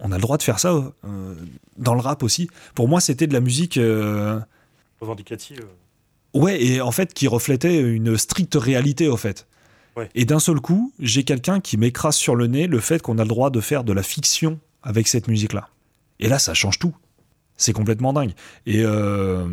on 0.01 0.11
a 0.11 0.15
le 0.15 0.21
droit 0.21 0.37
de 0.37 0.43
faire 0.43 0.59
ça 0.59 0.73
euh, 0.73 1.35
dans 1.77 1.93
le 1.93 2.01
rap 2.01 2.23
aussi. 2.23 2.49
Pour 2.75 2.87
moi, 2.87 2.99
c'était 2.99 3.27
de 3.27 3.33
la 3.33 3.39
musique. 3.39 3.77
Euh, 3.77 4.39
Revendicative. 4.99 5.65
Ouais, 6.33 6.63
et 6.63 6.81
en 6.81 6.91
fait, 6.91 7.13
qui 7.13 7.27
reflétait 7.27 7.79
une 7.81 8.17
stricte 8.17 8.55
réalité, 8.55 9.07
au 9.07 9.17
fait. 9.17 9.47
Et 10.15 10.25
d'un 10.25 10.39
seul 10.39 10.59
coup, 10.59 10.93
j'ai 10.99 11.23
quelqu'un 11.23 11.59
qui 11.59 11.77
m'écrase 11.77 12.15
sur 12.15 12.35
le 12.35 12.47
nez 12.47 12.65
le 12.65 12.79
fait 12.79 13.01
qu'on 13.01 13.19
a 13.19 13.23
le 13.23 13.27
droit 13.27 13.49
de 13.49 13.59
faire 13.59 13.83
de 13.83 13.93
la 13.93 14.01
fiction 14.01 14.59
avec 14.81 15.07
cette 15.07 15.27
musique-là. 15.27 15.67
Et 16.19 16.27
là, 16.27 16.39
ça 16.39 16.53
change 16.53 16.79
tout 16.79 16.95
c'est 17.61 17.73
complètement 17.73 18.11
dingue. 18.13 18.33
Et 18.65 18.81
euh, 18.83 19.45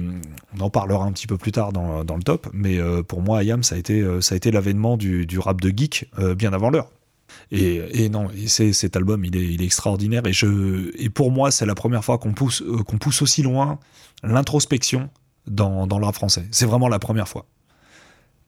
on 0.56 0.60
en 0.60 0.70
parlera 0.70 1.04
un 1.04 1.12
petit 1.12 1.26
peu 1.26 1.36
plus 1.36 1.52
tard 1.52 1.72
dans, 1.72 2.02
le 2.02 2.22
top, 2.22 2.48
mais 2.52 2.78
euh, 2.78 3.02
pour 3.02 3.22
moi, 3.22 3.40
Ayam, 3.40 3.62
ça 3.62 3.74
a 3.74 3.78
été, 3.78 4.00
euh, 4.00 4.20
ça 4.20 4.34
a 4.34 4.36
été 4.36 4.50
l'avènement 4.50 4.96
du, 4.96 5.26
rap 5.38 5.60
de 5.60 5.68
geek 5.68 6.10
bien 6.36 6.52
avant 6.52 6.70
l'heure. 6.70 6.90
Et, 7.50 8.08
non, 8.08 8.28
c'est, 8.46 8.72
cet 8.72 8.96
album, 8.96 9.24
il 9.24 9.36
est, 9.36 9.44
il 9.44 9.62
est, 9.62 9.64
extraordinaire. 9.64 10.26
Et, 10.26 10.32
je, 10.32 10.90
et 10.98 11.10
pour 11.10 11.30
moi, 11.30 11.50
c'est 11.50 11.66
la 11.66 11.74
première 11.74 12.04
fois 12.04 12.18
qu'on 12.18 12.32
pousse, 12.32 12.62
qu'on 12.86 12.98
pousse 12.98 13.22
aussi 13.22 13.42
loin 13.42 13.78
l'introspection 14.22 15.10
dans, 15.46 15.86
dans 15.86 15.98
le 15.98 16.06
rap 16.06 16.14
français. 16.14 16.46
C'est 16.50 16.66
vraiment 16.66 16.88
la 16.88 16.98
première 16.98 17.28
fois. 17.28 17.46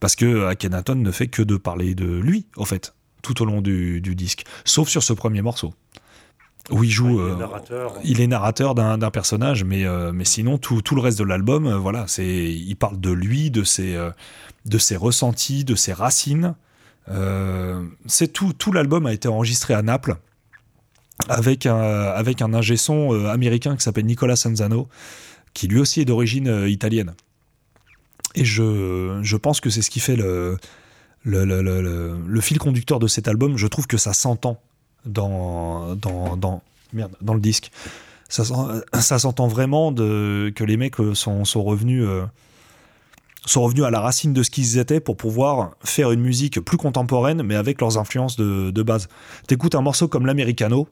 Parce 0.01 0.17
que 0.17 0.47
Akhenaton 0.47 0.97
ne 0.97 1.11
fait 1.11 1.29
que 1.29 1.43
de 1.43 1.57
parler 1.57 1.95
de 1.95 2.07
lui, 2.07 2.47
au 2.57 2.65
fait, 2.65 2.95
tout 3.23 3.43
au 3.43 3.45
long 3.45 3.61
du, 3.61 4.01
du 4.01 4.15
disque. 4.15 4.45
Sauf 4.65 4.89
sur 4.89 5.03
ce 5.03 5.13
premier 5.13 5.43
morceau 5.43 5.75
où 6.71 6.85
il 6.85 6.91
joue. 6.91 7.21
il, 8.05 8.21
est 8.21 8.27
narrateur, 8.27 8.75
d'un 8.75 9.11
personnage, 9.11 9.65
mais, 9.65 9.85
euh, 9.85 10.13
mais 10.13 10.25
sinon, 10.25 10.59
tout, 10.59 10.83
tout, 10.83 10.95
le 10.95 11.01
reste 11.01 11.19
de 11.19 11.25
l'album, 11.25 11.67
euh, 11.67 11.79
voilà, 11.79 12.05
c'est 12.07 12.27
il 12.27 12.75
parle 12.77 13.01
de 13.01 13.11
lui, 13.11 13.51
de 13.51 13.65
ses, 13.65 13.97
euh, 13.97 14.11
de 14.67 14.79
ses 14.79 14.97
ressentis, 14.97 15.65
de 15.65 15.75
ses 15.75 15.93
racines. 15.93 16.55
C'est 18.07 18.33
tout, 18.33 18.53
tout 18.53 18.73
l'album 18.73 19.07
a 19.07 19.13
été 19.13 19.29
enregistré 19.29 19.75
à 19.75 19.83
Naples 19.83 20.17
avec 21.29 21.67
un, 21.67 21.77
avec 21.77 22.41
un 22.41 22.55
ingé 22.55 22.77
son 22.77 23.27
américain 23.27 23.77
qui 23.77 23.83
s'appelle 23.83 24.07
Nicolas 24.07 24.37
Sanzano, 24.37 24.89
qui 25.55 25.69
lui 25.69 25.79
aussi 25.79 26.01
est 26.01 26.05
d'origine 26.05 26.67
italienne. 26.69 27.15
Et 28.35 28.45
je, 28.45 29.19
je 29.23 29.37
pense 29.37 29.61
que 29.61 29.71
c'est 29.71 29.83
ce 29.83 29.91
qui 29.91 30.01
fait 30.01 30.17
le, 30.17 30.57
le, 31.25 31.45
le, 31.45 32.19
le, 32.27 32.41
fil 32.41 32.59
conducteur 32.59 32.99
de 32.99 33.07
cet 33.07 33.29
album. 33.29 33.57
Je 33.57 33.67
trouve 33.67 33.87
que 33.87 33.97
ça 33.97 34.13
s'entend 34.13 34.61
dans, 35.05 35.95
dans, 35.97 36.37
dans, 36.37 36.63
merde, 36.93 37.13
dans 37.21 37.35
le 37.35 37.41
disque. 37.41 37.71
Ça, 38.29 38.45
s'entend 39.19 39.49
vraiment 39.49 39.93
que 39.93 40.65
les 40.65 40.77
mecs 40.77 40.97
sont, 41.15 41.45
sont 41.45 41.65
revenus. 41.65 42.05
Euh, 42.07 42.25
sont 43.47 43.63
revenus 43.63 43.85
à 43.85 43.91
la 43.91 44.01
racine 44.01 44.33
de 44.33 44.43
ce 44.43 44.51
qu'ils 44.51 44.79
étaient 44.79 45.01
pour 45.01 45.17
pouvoir 45.17 45.73
faire 45.83 46.13
une 46.13 46.21
musique 46.21 46.61
plus 46.61 46.77
contemporaine, 46.77 47.43
mais 47.43 47.55
avec 47.55 47.81
leurs 47.81 47.99
influences 47.99 48.37
de, 48.37 48.71
de 48.71 48.83
base. 48.83 49.09
T'écoutes 49.47 49.75
un 49.75 49.81
morceau 49.81 50.09
comme 50.09 50.27
l'Americano, 50.27 50.89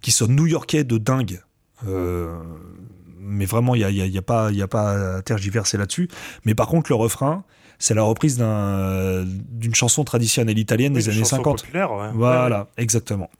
qui 0.00 0.10
sonne 0.12 0.34
new-yorkais 0.34 0.84
de 0.84 0.98
dingue. 0.98 1.42
Euh, 1.86 2.38
mais 3.18 3.44
vraiment, 3.44 3.74
il 3.74 3.86
n'y 3.86 4.00
a, 4.00 4.06
y 4.06 4.18
a, 4.18 4.22
pas, 4.22 4.50
y 4.50 4.62
a 4.62 4.68
pas 4.68 5.16
à 5.16 5.22
tergiverser 5.22 5.76
là-dessus. 5.76 6.08
Mais 6.44 6.54
par 6.54 6.68
contre, 6.68 6.90
le 6.90 6.96
refrain, 6.96 7.44
c'est 7.78 7.94
la 7.94 8.02
reprise 8.02 8.36
d'une 8.38 9.74
chanson 9.74 10.04
traditionnelle 10.04 10.58
italienne 10.58 10.92
des 10.92 11.08
années 11.08 11.24
50. 11.24 11.64
Ouais. 11.72 12.10
Voilà, 12.14 12.68
exactement. 12.76 13.30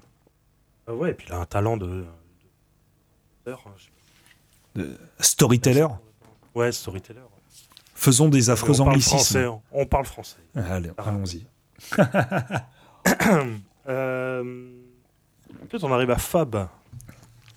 Ah 0.86 0.94
ouais, 0.94 1.10
et 1.10 1.14
puis 1.14 1.26
il 1.28 1.34
a 1.34 1.38
un 1.38 1.46
talent 1.46 1.76
de. 1.76 2.04
de... 4.74 4.96
storyteller 5.20 5.86
Ouais, 6.54 6.72
storyteller. 6.72 7.20
Faisons 8.00 8.30
des 8.30 8.48
affreux 8.48 8.80
anglicismes. 8.80 9.58
On 9.72 9.84
parle 9.84 10.06
français. 10.06 10.38
Allez, 10.54 10.90
allons-y. 10.96 11.44
euh... 13.88 14.70
Peut-être 15.68 15.84
on 15.84 15.92
arrive 15.92 16.10
à 16.10 16.16
Fab. 16.16 16.68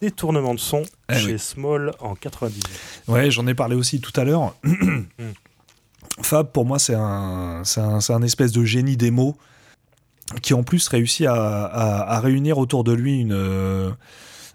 Détournement 0.02 0.54
de 0.54 0.60
son 0.60 0.84
eh 1.08 1.16
chez 1.16 1.38
Small 1.38 1.94
en 2.02 2.16
98. 2.16 2.68
Ouais, 3.08 3.32
j'en 3.32 3.48
ai 3.48 3.54
parlé 3.54 3.78
aussi 3.78 4.02
tout 4.02 4.12
à 4.20 4.26
l'heure. 4.26 4.54
Fab, 6.22 6.52
pour 6.52 6.66
moi, 6.66 6.78
c'est 6.78 6.96
un, 6.96 7.62
un, 7.78 8.00
un, 8.10 8.22
espèce 8.22 8.52
de 8.52 8.66
génie 8.66 8.98
des 8.98 9.12
mots 9.12 9.38
qui, 10.42 10.54
en 10.54 10.64
plus, 10.64 10.90
réussit 10.90 11.26
à, 11.26 11.36
à, 11.36 12.20
réunir 12.20 12.58
autour 12.58 12.84
de 12.84 12.92
lui 12.92 13.18
une, 13.18 13.32
euh, 13.32 13.94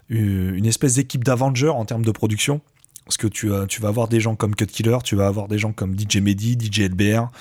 une 0.09 0.67
espèce 0.67 0.93
d'équipe 0.93 1.23
d'Avengers 1.23 1.69
en 1.69 1.85
termes 1.85 2.05
de 2.05 2.11
production. 2.11 2.61
Parce 3.09 3.17
que 3.17 3.25
tu, 3.25 3.51
as, 3.55 3.65
tu 3.65 3.81
vas 3.81 3.87
avoir 3.87 4.07
des 4.07 4.19
gens 4.19 4.35
comme 4.35 4.53
Cut 4.53 4.67
Killer, 4.67 4.99
tu 5.03 5.15
vas 5.15 5.25
avoir 5.25 5.47
des 5.47 5.57
gens 5.57 5.71
comme 5.71 5.97
DJ 5.97 6.17
Mehdi, 6.17 6.55
DJ 6.59 6.81
LBR, 6.81 7.31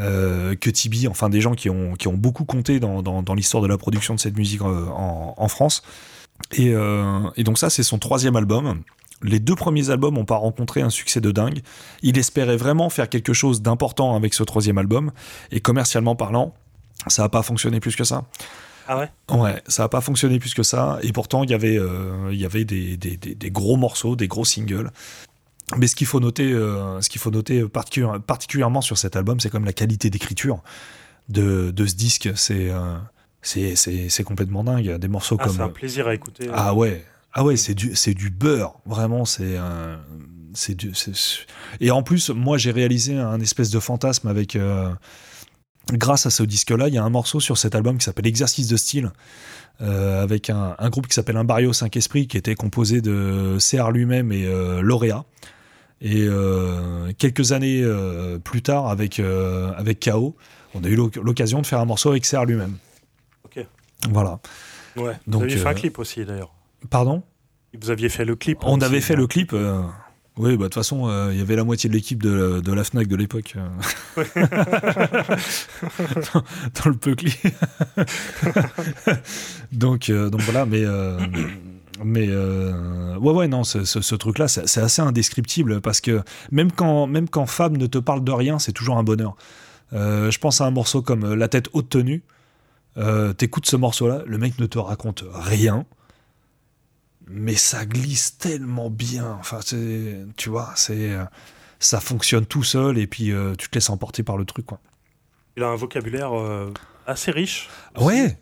euh, 0.00 0.56
Tibi, 0.56 1.06
enfin 1.06 1.28
des 1.28 1.40
gens 1.40 1.54
qui 1.54 1.70
ont, 1.70 1.94
beaucoup 2.14 2.44
compté 2.44 2.80
dans, 2.80 3.34
l'histoire 3.36 3.62
de 3.62 3.68
la 3.68 3.78
production 3.78 4.16
de 4.16 4.18
cette 4.18 4.36
musique 4.36 4.62
euh, 4.62 4.88
en, 4.88 5.34
en 5.36 5.46
France. 5.46 5.84
Et, 6.50 6.72
euh, 6.74 7.20
et, 7.36 7.44
donc 7.44 7.58
ça, 7.58 7.70
c'est 7.70 7.84
son 7.84 8.00
troisième 8.00 8.34
album. 8.34 8.82
Les 9.22 9.38
deux 9.38 9.54
premiers 9.54 9.90
albums 9.90 10.14
n'ont 10.14 10.24
pas 10.24 10.34
rencontré 10.34 10.82
un 10.82 10.90
succès 10.90 11.20
de 11.20 11.30
dingue. 11.30 11.60
Il 12.02 12.18
espérait 12.18 12.56
vraiment 12.56 12.90
faire 12.90 13.08
quelque 13.08 13.32
chose 13.32 13.62
d'important 13.62 14.16
avec 14.16 14.34
ce 14.34 14.42
troisième 14.42 14.78
album, 14.78 15.12
et 15.52 15.60
commercialement 15.60 16.16
parlant, 16.16 16.54
ça 17.06 17.22
n'a 17.22 17.28
pas 17.28 17.44
fonctionné 17.44 17.78
plus 17.78 17.94
que 17.94 18.02
ça. 18.02 18.24
Ah 18.86 18.98
ouais? 18.98 19.10
Ouais, 19.30 19.62
ça 19.66 19.84
n'a 19.84 19.88
pas 19.88 20.00
fonctionné 20.00 20.38
plus 20.38 20.54
que 20.54 20.62
ça, 20.62 20.98
et 21.02 21.12
pourtant 21.12 21.42
il 21.42 21.50
y 21.50 21.54
avait, 21.54 21.78
euh, 21.78 22.28
il 22.32 22.38
y 22.38 22.44
avait 22.44 22.64
des, 22.64 22.96
des, 22.96 23.16
des, 23.16 23.50
gros 23.50 23.76
morceaux, 23.76 24.16
des 24.16 24.28
gros 24.28 24.44
singles. 24.44 24.90
Mais 25.76 25.86
ce 25.86 25.96
qu'il 25.96 26.06
faut 26.06 26.20
noter, 26.20 26.52
euh, 26.52 27.00
ce 27.00 27.08
qu'il 27.08 27.20
faut 27.20 27.30
noter 27.30 27.66
particulièrement 27.66 28.82
sur 28.82 28.98
cet 28.98 29.16
album, 29.16 29.40
c'est 29.40 29.48
comme 29.48 29.64
la 29.64 29.72
qualité 29.72 30.10
d'écriture 30.10 30.62
de, 31.30 31.70
de, 31.70 31.86
ce 31.86 31.94
disque. 31.94 32.30
C'est 32.34 32.70
euh, 32.70 32.96
c'est 33.42 34.24
complètement 34.24 34.62
dingue. 34.64 34.96
Des 34.98 35.08
morceaux 35.08 35.38
ah, 35.40 35.44
comme. 35.44 35.56
C'est 35.56 35.62
un 35.62 35.68
plaisir 35.70 36.06
à 36.06 36.14
écouter. 36.14 36.48
Ah 36.52 36.74
ouais, 36.74 37.04
ah 37.32 37.44
ouais, 37.44 37.56
c'est 37.56 37.74
du, 37.74 37.96
c'est 37.96 38.14
du 38.14 38.28
beurre, 38.28 38.78
vraiment, 38.84 39.24
c'est 39.24 39.56
un. 39.56 40.00
C'est 40.52 40.76
et 41.80 41.90
en 41.90 42.04
plus, 42.04 42.30
moi, 42.30 42.58
j'ai 42.58 42.70
réalisé 42.70 43.16
un 43.16 43.40
espèce 43.40 43.70
de 43.70 43.80
fantasme 43.80 44.28
avec. 44.28 44.56
Euh, 45.92 45.96
grâce 45.96 46.26
à 46.26 46.30
ce 46.30 46.42
disque-là, 46.42 46.88
il 46.88 46.94
y 46.94 46.98
a 46.98 47.04
un 47.04 47.10
morceau 47.10 47.40
sur 47.40 47.58
cet 47.58 47.74
album 47.74 47.98
qui 47.98 48.04
s'appelle 48.04 48.26
Exercice 48.26 48.68
de 48.68 48.76
style, 48.76 49.12
euh, 49.80 50.22
avec 50.22 50.50
un, 50.50 50.76
un, 50.78 50.90
groupe 50.90 51.06
qui 51.06 51.14
s'appelle 51.14 51.36
Un 51.36 51.44
Barrio 51.44 51.72
5 51.72 51.96
Esprits, 51.96 52.26
qui 52.28 52.36
était 52.36 52.54
composé 52.54 53.00
de 53.00 53.58
CR 53.58 53.90
lui-même 53.90 54.32
et 54.32 54.46
euh, 54.46 54.80
Lauréat. 54.82 55.24
Et 56.00 56.28
quelques 57.16 57.52
années 57.52 57.82
plus 58.42 58.60
tard, 58.60 58.88
avec, 58.88 59.20
avec 59.20 60.04
KO, 60.04 60.36
on 60.74 60.84
a 60.84 60.88
eu 60.88 60.96
l'occasion 60.96 61.62
de 61.62 61.66
faire 61.66 61.80
un 61.80 61.86
morceau 61.86 62.10
avec 62.10 62.24
CR 62.24 62.44
lui-même. 62.44 62.76
Ok. 63.46 63.64
Voilà. 64.10 64.38
Ouais. 64.96 65.14
Donc, 65.26 65.44
Vous 65.44 65.52
avez 65.52 65.56
fait 65.56 65.68
un 65.68 65.74
clip 65.74 65.98
aussi, 65.98 66.26
d'ailleurs. 66.26 66.52
Pardon? 66.90 67.22
Vous 67.80 67.88
aviez 67.88 68.10
fait 68.10 68.26
le 68.26 68.36
clip 68.36 68.58
On 68.64 68.82
avait 68.82 69.00
fait 69.00 69.16
le 69.16 69.26
clip. 69.26 69.54
Euh, 70.38 70.42
oui, 70.42 70.56
bah, 70.56 70.56
de 70.56 70.62
toute 70.64 70.74
façon, 70.74 71.08
euh, 71.08 71.30
il 71.32 71.38
y 71.38 71.40
avait 71.40 71.56
la 71.56 71.64
moitié 71.64 71.88
de 71.88 71.94
l'équipe 71.94 72.22
de, 72.22 72.60
de, 72.60 72.72
la 72.72 72.84
FNAC 72.84 73.06
de 73.06 73.16
l'époque. 73.16 73.54
Euh. 73.56 73.68
dans, 76.84 76.90
le 76.90 76.96
peu 76.96 77.14
clip. 77.14 77.32
donc, 79.72 80.10
donc 80.10 80.40
voilà, 80.42 80.66
mais. 80.66 80.84
mais 82.04 82.28
ouais, 82.28 83.32
ouais, 83.32 83.48
non, 83.48 83.64
ce, 83.64 83.84
ce, 83.84 84.14
truc-là, 84.14 84.48
c'est 84.48 84.80
assez 84.80 85.02
indescriptible 85.02 85.80
parce 85.80 86.00
que 86.00 86.22
même 86.50 86.72
quand, 86.72 87.06
même 87.06 87.28
quand 87.28 87.46
Fab 87.46 87.76
ne 87.76 87.86
te 87.86 87.98
parle 87.98 88.24
de 88.24 88.32
rien, 88.32 88.58
c'est 88.58 88.72
toujours 88.72 88.98
un 88.98 89.04
bonheur. 89.04 89.36
je 89.92 90.38
pense 90.38 90.60
à 90.60 90.66
un 90.66 90.70
morceau 90.70 91.02
comme 91.02 91.34
La 91.34 91.48
tête 91.48 91.68
haute 91.72 91.90
tenue. 91.90 92.22
T'écoutes 93.36 93.66
ce 93.66 93.76
morceau-là, 93.76 94.22
le 94.26 94.38
mec 94.38 94.58
ne 94.58 94.66
te 94.66 94.78
raconte 94.78 95.24
rien 95.32 95.86
mais 97.26 97.54
ça 97.54 97.86
glisse 97.86 98.38
tellement 98.38 98.90
bien. 98.90 99.36
Enfin, 99.40 99.60
tu 100.36 100.48
vois, 100.48 100.72
c'est 100.76 101.12
euh, 101.12 101.24
ça 101.78 102.00
fonctionne 102.00 102.46
tout 102.46 102.62
seul 102.62 102.98
et 102.98 103.06
puis 103.06 103.32
euh, 103.32 103.54
tu 103.56 103.68
te 103.68 103.74
laisses 103.74 103.90
emporter 103.90 104.22
par 104.22 104.36
le 104.36 104.44
truc, 104.44 104.66
quoi. 104.66 104.80
Il 105.56 105.62
a 105.62 105.68
un 105.68 105.76
vocabulaire 105.76 106.36
euh, 106.36 106.72
assez 107.06 107.30
riche. 107.30 107.68
Ouais. 107.96 108.38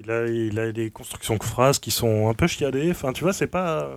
Il 0.00 0.10
a, 0.10 0.26
il 0.26 0.58
a 0.60 0.70
des 0.70 0.90
constructions 0.90 1.36
de 1.36 1.42
phrases 1.42 1.78
qui 1.78 1.90
sont 1.90 2.28
un 2.28 2.34
peu 2.34 2.46
chiadées. 2.46 2.90
Enfin, 2.90 3.12
tu 3.12 3.24
vois, 3.24 3.32
c'est 3.32 3.46
pas. 3.46 3.96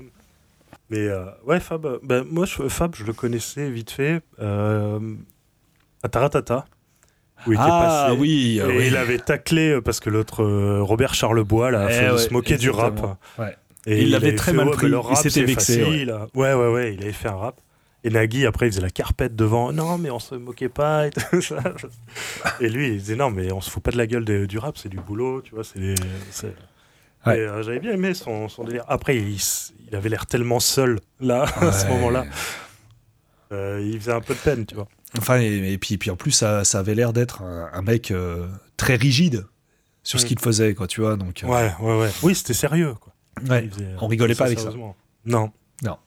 Mais 0.89 1.07
ouais, 1.45 1.59
Fab. 1.59 1.99
Ben, 2.01 2.23
moi, 2.23 2.45
je, 2.45 2.67
Fab, 2.69 2.95
je 2.95 3.03
le 3.03 3.13
connaissais 3.13 3.69
vite 3.69 3.91
fait. 3.91 4.21
à 4.39 6.09
Taratata. 6.09 6.65
Où 7.45 7.51
il 7.51 7.57
ah 7.59 8.07
passé, 8.07 8.17
oui, 8.19 8.61
et 8.65 8.87
il 8.87 8.95
avait 8.95 9.19
taclé 9.19 9.79
parce 9.81 9.99
que 9.99 10.09
l'autre 10.09 10.43
Robert 10.79 11.13
Charlebois 11.13 11.69
là, 11.69 11.89
eh 11.91 12.17
se 12.17 12.31
moquait 12.31 12.57
du 12.57 12.69
rap. 12.69 13.19
Et 13.85 14.01
il 14.01 14.11
l'avait 14.11 14.35
très 14.35 14.53
mal 14.53 14.71
pris, 14.71 14.87
il 14.87 15.17
s'était 15.17 15.43
vexé. 15.43 15.83
ouais. 15.83 16.53
ouais, 16.53 16.53
ouais, 16.53 16.93
il 16.95 17.03
avait 17.03 17.11
fait 17.11 17.29
un 17.29 17.35
rap. 17.35 17.59
Et 18.03 18.11
Nagui, 18.11 18.45
après, 18.45 18.67
il 18.67 18.71
faisait 18.71 18.81
la 18.81 18.91
carpette 18.91 19.35
devant. 19.35 19.73
Non, 19.73 19.97
mais 19.97 20.11
on 20.11 20.19
se 20.19 20.35
moquait 20.35 20.69
pas. 20.69 21.07
Et, 21.07 21.11
et 22.61 22.69
lui, 22.69 22.89
il 22.89 22.97
disait 22.97 23.15
non, 23.15 23.31
mais 23.31 23.51
on 23.51 23.61
se 23.61 23.69
fout 23.71 23.81
pas 23.81 23.89
de 23.89 23.97
la 23.97 24.05
gueule 24.05 24.47
du 24.47 24.57
rap, 24.59 24.77
c'est 24.77 24.89
du 24.89 24.97
boulot, 24.97 25.41
tu 25.41 25.55
vois. 25.55 25.63
C'est. 25.63 25.95
Euh, 27.27 27.63
j'avais 27.63 27.79
bien 27.79 27.93
aimé 27.93 28.13
son, 28.13 28.47
son, 28.49 28.63
délire. 28.63 28.83
Après, 28.87 29.17
il, 29.17 29.37
il 29.87 29.95
avait 29.95 30.09
l'air 30.09 30.27
tellement 30.27 30.59
seul 30.59 30.99
là 31.19 31.45
à 31.61 31.71
ce 31.71 31.87
moment-là. 31.87 32.25
Euh, 33.51 33.81
il 33.83 33.99
faisait 33.99 34.13
un 34.13 34.21
peu 34.21 34.33
de 34.33 34.39
peine, 34.39 34.65
tu 34.65 34.75
vois. 34.75 34.87
Enfin, 35.17 35.39
et, 35.39 35.77
puis, 35.77 35.97
puis 35.97 36.11
en 36.11 36.15
plus, 36.15 36.31
ça, 36.31 36.63
ça 36.63 36.79
avait 36.79 36.93
l'air 36.93 37.13
d'être 37.13 37.41
un, 37.41 37.81
mec 37.81 38.11
euh, 38.11 38.47
très 38.77 38.95
rigide 38.95 39.47
sur 40.03 40.19
ce 40.19 40.25
mm. 40.25 40.27
qu'il 40.27 40.39
faisait, 40.39 40.75
quoi, 40.75 40.87
tu 40.87 41.01
vois. 41.01 41.15
Donc, 41.15 41.43
ouais, 41.43 41.71
ouais, 41.79 41.99
ouais. 41.99 42.11
Oui, 42.21 42.35
c'était 42.35 42.53
sérieux, 42.53 42.93
quoi. 42.99 43.13
Ouais. 43.49 43.69
on 43.99 44.07
rigolait 44.07 44.35
pas 44.35 44.45
avec 44.45 44.59
ça. 44.59 44.71
Non. 45.25 45.51
Non. 45.83 45.97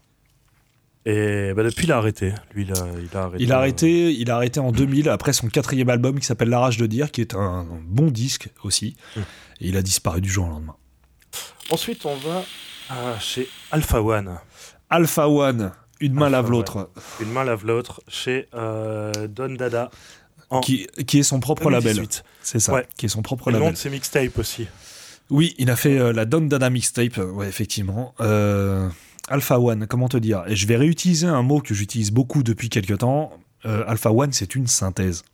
Et 1.04 1.54
bah, 1.54 1.62
depuis, 1.62 1.86
il 1.86 1.92
a 1.92 1.96
arrêté. 1.96 2.34
Lui, 2.52 2.64
il 2.64 2.72
a, 2.72 2.86
il 3.00 3.16
a 3.16 3.22
arrêté. 3.22 3.42
Il 3.42 3.52
a 3.52 3.56
arrêté, 3.56 4.12
il 4.12 4.30
a 4.30 4.36
arrêté 4.36 4.60
en 4.60 4.72
2000 4.72 5.08
après 5.08 5.32
son 5.32 5.48
quatrième 5.48 5.88
album 5.88 6.18
qui 6.20 6.26
s'appelle 6.26 6.50
La 6.50 6.60
Rage 6.60 6.76
de 6.76 6.86
dire, 6.86 7.10
qui 7.10 7.22
est 7.22 7.34
un, 7.34 7.66
bon 7.84 8.10
disque 8.10 8.50
aussi. 8.62 8.96
Mm. 9.16 9.20
Et 9.60 9.68
il 9.68 9.76
a 9.76 9.82
disparu 9.82 10.20
du 10.20 10.28
jour 10.28 10.46
au 10.46 10.50
lendemain. 10.50 10.76
Ensuite, 11.70 12.04
on 12.04 12.16
va 12.16 12.44
chez 13.20 13.48
Alpha 13.70 14.02
One. 14.02 14.38
Alpha 14.90 15.28
One, 15.28 15.72
une 16.00 16.14
main 16.14 16.28
lave 16.28 16.50
l'autre. 16.50 16.90
Une 17.20 17.30
main 17.32 17.44
lave 17.44 17.64
l'autre 17.64 18.02
chez 18.08 18.46
euh, 18.54 19.28
Don 19.28 19.54
Dada. 19.54 19.90
Qui, 20.62 20.86
qui, 21.06 21.18
est 21.18 21.22
son 21.22 21.40
propre 21.40 21.70
label. 21.70 22.06
C'est 22.40 22.58
ça, 22.58 22.82
qui 22.96 23.06
est 23.06 23.10
son 23.10 23.20
propre 23.20 23.50
label. 23.50 23.60
Le 23.60 23.66
nom 23.66 23.72
de 23.72 23.76
ses 23.76 23.90
mixtapes 23.90 24.38
aussi. 24.38 24.66
Oui, 25.30 25.54
il 25.58 25.70
a 25.70 25.76
fait 25.76 25.98
euh, 25.98 26.12
la 26.12 26.24
Don 26.24 26.42
Dada 26.42 26.70
mixtape, 26.70 27.18
ouais, 27.18 27.48
effectivement. 27.48 28.14
Euh, 28.20 28.88
Alpha 29.28 29.58
One, 29.60 29.86
comment 29.86 30.08
te 30.08 30.16
dire? 30.16 30.44
Et 30.46 30.56
je 30.56 30.66
vais 30.66 30.76
réutiliser 30.76 31.26
un 31.26 31.42
mot 31.42 31.60
que 31.60 31.74
j'utilise 31.74 32.10
beaucoup 32.10 32.42
depuis 32.42 32.68
quelques 32.68 32.98
temps. 32.98 33.32
Alpha 33.64 34.12
One, 34.12 34.32
c'est 34.32 34.54
une 34.54 34.66
synthèse. 34.66 35.24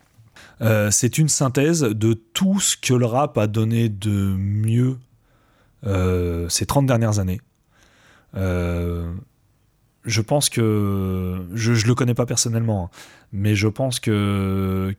c'est 0.89 1.17
une 1.17 1.29
synthèse 1.29 1.81
de 1.81 2.13
tout 2.13 2.59
ce 2.59 2.75
que 2.75 2.93
le 2.93 3.05
rap 3.05 3.37
a 3.37 3.47
donné 3.47 3.87
de 3.87 4.35
mieux 4.37 4.97
euh, 5.85 6.49
ces 6.49 6.65
30 6.65 6.87
dernières 6.87 7.19
années. 7.19 7.41
Euh, 8.35 9.11
je 10.03 10.21
pense 10.21 10.49
que 10.49 11.45
je 11.53 11.71
ne 11.71 11.87
le 11.87 11.95
connais 11.95 12.13
pas 12.13 12.25
personnellement, 12.25 12.85
hein, 12.85 12.97
mais 13.31 13.55
je 13.55 13.67
pense 13.67 13.99
que, 13.99 14.93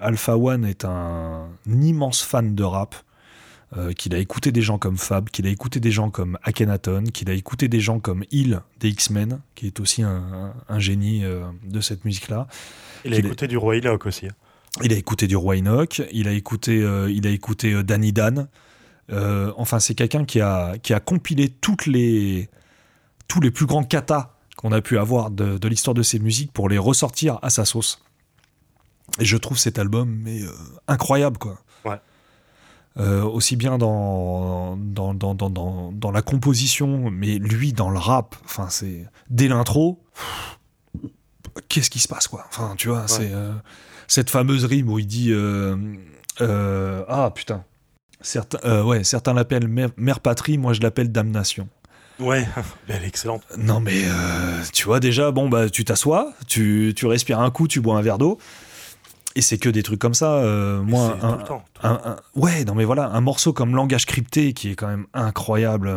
Alpha 0.00 0.36
One 0.36 0.64
est 0.64 0.84
un, 0.84 1.48
immense 1.66 2.22
fan 2.22 2.54
de 2.54 2.64
rap, 2.64 2.94
euh, 3.76 3.92
qu'il 3.92 4.14
a 4.14 4.18
écouté 4.18 4.52
des 4.52 4.62
gens 4.62 4.78
comme 4.78 4.96
Fab, 4.96 5.28
qu'il 5.30 5.46
a 5.46 5.50
écouté 5.50 5.80
des 5.80 5.90
gens 5.90 6.10
comme 6.10 6.38
Akhenaton, 6.42 7.04
qu'il 7.04 7.30
a 7.30 7.34
écouté 7.34 7.68
des 7.68 7.80
gens 7.80 8.00
comme 8.00 8.24
Hill 8.30 8.60
des 8.80 8.88
X-Men, 8.88 9.40
qui 9.54 9.66
est 9.66 9.80
aussi 9.80 10.02
un, 10.02 10.54
un 10.68 10.78
génie 10.78 11.22
de 11.64 11.80
cette 11.80 12.04
musique-là. 12.04 12.46
Il 13.04 13.14
a 13.14 13.18
écouté 13.18 13.46
du 13.46 13.56
Roi 13.56 13.76
Enoch 13.76 14.06
aussi. 14.06 14.26
Hein. 14.26 14.34
Il 14.82 14.92
a 14.92 14.96
écouté 14.96 15.26
du 15.26 15.36
Roi 15.36 15.56
Enoch, 15.56 16.02
il 16.12 16.28
a 16.28 16.32
écouté, 16.32 16.76
il 17.08 17.26
a 17.26 17.30
écouté 17.30 17.82
Danny 17.82 18.12
Dan. 18.12 18.48
Euh, 19.10 19.52
enfin, 19.56 19.78
c'est 19.78 19.94
quelqu'un 19.94 20.24
qui 20.24 20.40
a, 20.40 20.76
qui 20.78 20.92
a 20.92 21.00
compilé 21.00 21.48
toutes 21.48 21.86
les, 21.86 22.48
tous 23.26 23.40
les 23.40 23.50
plus 23.50 23.66
grands 23.66 23.84
katas 23.84 24.34
qu'on 24.56 24.72
a 24.72 24.80
pu 24.80 24.98
avoir 24.98 25.30
de, 25.30 25.68
l'histoire 25.68 25.94
de 25.94 26.02
ces 26.02 26.18
musiques 26.18 26.52
pour 26.52 26.68
les 26.68 26.78
ressortir 26.78 27.38
à 27.42 27.50
sa 27.50 27.64
sauce. 27.64 28.02
Et 29.18 29.24
je 29.24 29.36
trouve 29.36 29.58
cet 29.58 29.78
album 29.78 30.20
mais, 30.22 30.42
euh, 30.42 30.50
incroyable, 30.86 31.38
quoi. 31.38 31.60
Euh, 32.98 33.22
aussi 33.22 33.54
bien 33.54 33.78
dans 33.78 34.76
dans, 34.76 35.14
dans, 35.14 35.34
dans, 35.34 35.92
dans, 35.92 36.10
la 36.10 36.22
composition, 36.22 37.10
mais 37.10 37.38
lui 37.38 37.72
dans 37.72 37.90
le 37.90 37.98
rap. 37.98 38.34
Enfin, 38.44 38.68
c'est 38.70 39.06
dès 39.30 39.46
l'intro. 39.46 40.02
Qu'est-ce 41.68 41.90
qui 41.90 42.00
se 42.00 42.08
passe, 42.08 42.26
quoi? 42.26 42.44
Enfin, 42.48 42.74
tu 42.76 42.88
vois, 42.88 43.06
c'est 43.06 43.30
cette 44.08 44.30
fameuse 44.30 44.64
rime 44.64 44.88
où 44.88 44.98
il 44.98 45.06
dit 45.06 45.32
ah 46.40 47.30
putain 47.34 47.64
Certains, 48.20 48.58
euh, 48.64 48.82
ouais, 48.82 49.04
certains 49.04 49.32
l'appellent 49.32 49.68
mère, 49.68 50.20
patrie, 50.20 50.58
moi 50.58 50.72
je 50.72 50.80
l'appelle 50.80 51.12
damnation. 51.12 51.68
Ouais, 52.18 52.48
elle 52.88 53.04
est 53.04 53.06
excellente. 53.06 53.42
Non 53.56 53.78
mais 53.78 54.02
euh, 54.04 54.62
tu 54.72 54.84
vois 54.86 54.98
déjà, 54.98 55.30
bon 55.30 55.48
bah 55.48 55.70
tu 55.70 55.84
t'assois, 55.84 56.32
tu, 56.48 56.92
tu, 56.96 57.06
respires 57.06 57.38
un 57.38 57.50
coup, 57.50 57.68
tu 57.68 57.80
bois 57.80 57.96
un 57.96 58.02
verre 58.02 58.18
d'eau, 58.18 58.38
et 59.38 59.40
c'est 59.40 59.58
que 59.58 59.68
des 59.68 59.82
trucs 59.82 60.00
comme 60.00 60.14
ça. 60.14 60.34
Euh, 60.34 60.82
moi, 60.82 61.16
un, 61.82 62.16
ouais, 62.34 62.64
non 62.64 62.74
mais 62.74 62.84
voilà, 62.84 63.10
un 63.10 63.20
morceau 63.20 63.52
comme 63.52 63.74
Langage 63.74 64.06
crypté 64.06 64.52
qui 64.52 64.70
est 64.70 64.74
quand 64.74 64.88
même 64.88 65.06
incroyable. 65.14 65.90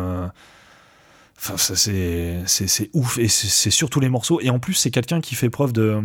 Enfin, 1.38 1.56
ça 1.56 1.74
c'est 1.76 2.90
ouf 2.92 3.18
et 3.18 3.28
c'est 3.28 3.70
surtout 3.70 4.00
les 4.00 4.08
morceaux. 4.08 4.40
Et 4.40 4.50
en 4.50 4.58
plus, 4.58 4.74
c'est 4.74 4.90
quelqu'un 4.90 5.20
qui 5.20 5.34
fait 5.34 5.50
preuve 5.50 5.72
de, 5.72 6.00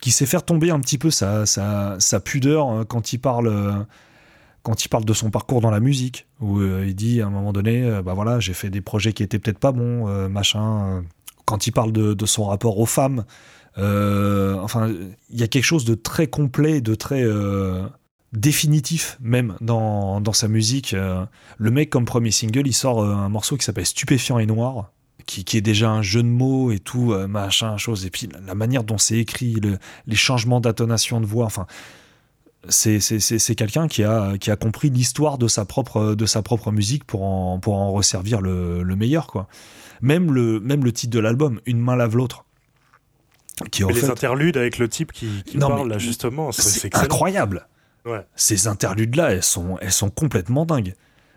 qui 0.00 0.10
sait 0.10 0.26
faire 0.26 0.44
tomber 0.44 0.70
un 0.70 0.80
petit 0.80 0.98
peu 0.98 1.10
sa, 1.10 1.46
sa, 1.46 1.96
sa 1.98 2.20
pudeur 2.20 2.84
quand 2.88 3.12
il 3.12 3.18
parle 3.18 3.86
quand 4.68 4.84
il 4.84 4.88
parle 4.88 5.06
de 5.06 5.14
son 5.14 5.30
parcours 5.30 5.62
dans 5.62 5.70
la 5.70 5.80
musique, 5.80 6.26
où 6.40 6.58
euh, 6.58 6.84
il 6.86 6.94
dit 6.94 7.22
à 7.22 7.26
un 7.26 7.30
moment 7.30 7.54
donné, 7.54 7.84
euh, 7.84 8.02
bah 8.02 8.12
voilà, 8.12 8.38
j'ai 8.38 8.52
fait 8.52 8.68
des 8.68 8.82
projets 8.82 9.14
qui 9.14 9.22
étaient 9.22 9.38
peut-être 9.38 9.58
pas 9.58 9.72
bons, 9.72 10.08
euh, 10.08 10.28
machin. 10.28 11.02
quand 11.46 11.66
il 11.66 11.72
parle 11.72 11.92
de, 11.92 12.26
son 12.26 12.44
rapport 12.44 12.78
aux 12.78 12.84
femmes, 12.84 13.24
enfin, 13.78 14.92
il 15.30 15.40
y 15.40 15.42
a 15.42 15.48
quelque 15.48 15.64
chose 15.64 15.84
de 15.84 15.94
très 15.94 16.26
complet, 16.26 16.80
de 16.80 16.94
très 16.94 17.24
définitif 18.32 19.16
même 19.20 19.56
dans, 19.60 20.20
dans 20.20 20.32
sa 20.32 20.48
musique. 20.48 20.94
le 21.58 21.70
mec, 21.70 21.90
comme 21.90 22.04
premier 22.04 22.30
single, 22.30 22.66
il 22.66 22.74
sort 22.74 23.02
un 23.02 23.28
morceau 23.28 23.56
qui 23.56 23.64
s'appelle 23.64 23.86
Stupéfiant 23.86 24.38
et 24.38 24.46
Noir. 24.46 24.90
Qui, 25.26 25.44
qui, 25.44 25.58
est 25.58 25.62
déjà 25.62 25.90
un 25.90 26.00
jeu 26.00 26.22
de 26.22 26.28
mots 26.28 26.72
et 26.72 26.78
tout, 26.78 27.14
machin, 27.28 27.76
chose. 27.76 28.06
Et 28.06 28.10
puis 28.10 28.30
la 28.46 28.54
manière 28.54 28.82
dont 28.82 28.96
c'est 28.96 29.18
écrit, 29.18 29.60
les 30.06 30.16
changements 30.16 30.58
d'intonation 30.58 31.20
de 31.20 31.26
voix, 31.26 31.44
enfin, 31.44 31.66
c'est 32.68 33.54
quelqu'un 33.54 33.88
qui 33.88 34.04
a, 34.04 34.36
qui 34.38 34.50
a 34.50 34.56
compris 34.56 34.90
l'histoire 34.90 35.38
de, 35.38 35.48
sa 35.48 35.64
propre, 35.64 36.14
de 36.14 36.26
sa 36.26 36.42
propre 36.42 36.70
musique 36.72 37.04
pour 37.04 37.22
en, 37.22 37.58
pour 37.60 37.74
en 37.74 37.92
resservir 37.92 38.40
le, 38.40 38.82
le 38.82 38.96
meilleur. 38.96 39.26
Quoi. 39.26 39.48
Même, 40.00 40.32
le, 40.32 40.60
même 40.60 40.84
le 40.84 40.92
titre 40.92 41.12
de 41.12 41.20
l'album, 41.20 41.60
Une 41.66 41.78
main 41.78 41.96
lave 41.96 42.16
l'autre. 42.16 42.44
Qui, 43.70 43.84
les 43.84 44.10
interludes 44.10 44.56
avec 44.56 44.78
le 44.78 44.88
type 44.88 45.12
qui, 45.12 45.42
qui 45.44 45.58
parle, 45.58 45.88
là, 45.88 45.98
justement, 45.98 46.52
c'est 46.52 46.94
incroyable. 46.94 47.66
Ces 48.36 48.68
interludes-là, 48.68 49.32
elles 49.32 49.42
sont, 49.42 49.78
elles 49.80 49.92
sont 49.92 50.10
complètement 50.10 50.64
dingues. 50.64 50.94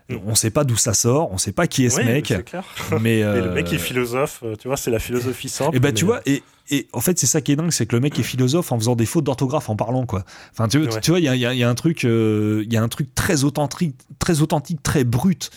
Mm. 0.08 0.16
On 0.26 0.34
sait 0.34 0.50
pas 0.50 0.64
d'où 0.64 0.76
ça 0.76 0.94
sort, 0.94 1.30
on 1.32 1.38
sait 1.38 1.52
pas 1.52 1.66
qui 1.66 1.84
est 1.84 1.90
ce 1.90 2.00
mec. 2.00 2.32
Mais 3.00 3.22
le 3.22 3.50
mec 3.50 3.72
est 3.72 3.76
euh, 3.76 3.78
philosophe, 3.78 4.40
euh, 4.42 4.56
tu 4.56 4.68
vois, 4.68 4.76
c'est 4.76 4.90
la 4.90 4.98
philosophie 4.98 5.48
simple. 5.48 5.76
Et 5.76 5.80
bah, 5.80 5.92
tu 5.92 6.04
vois, 6.04 6.20
et, 6.26 6.42
et 6.70 6.88
en 6.92 7.00
fait, 7.00 7.18
c'est 7.18 7.26
ça 7.26 7.40
qui 7.40 7.52
est 7.52 7.56
dingue, 7.56 7.70
c'est 7.70 7.86
que 7.86 7.94
le 7.94 8.00
mec 8.00 8.18
est 8.18 8.22
philosophe 8.22 8.72
en 8.72 8.78
faisant 8.78 8.96
des 8.96 9.06
fautes 9.06 9.24
d'orthographe 9.24 9.68
en 9.68 9.76
parlant, 9.76 10.06
quoi. 10.06 10.24
Enfin, 10.52 10.68
tu, 10.68 10.86
tu 11.02 11.10
vois, 11.10 11.20
il 11.20 11.24
y 11.24 11.28
a, 11.28 11.36
y 11.36 11.62
a, 11.62 11.68
un 11.68 11.74
truc, 11.74 12.04
euh, 12.04 12.64
y 12.68 12.76
a 12.76 12.82
un 12.82 12.88
truc 12.88 13.14
très 13.14 13.44
authentique, 13.44 13.96
très 14.18 14.40
authentique, 14.40 14.82
très 14.82 15.04
brut 15.04 15.50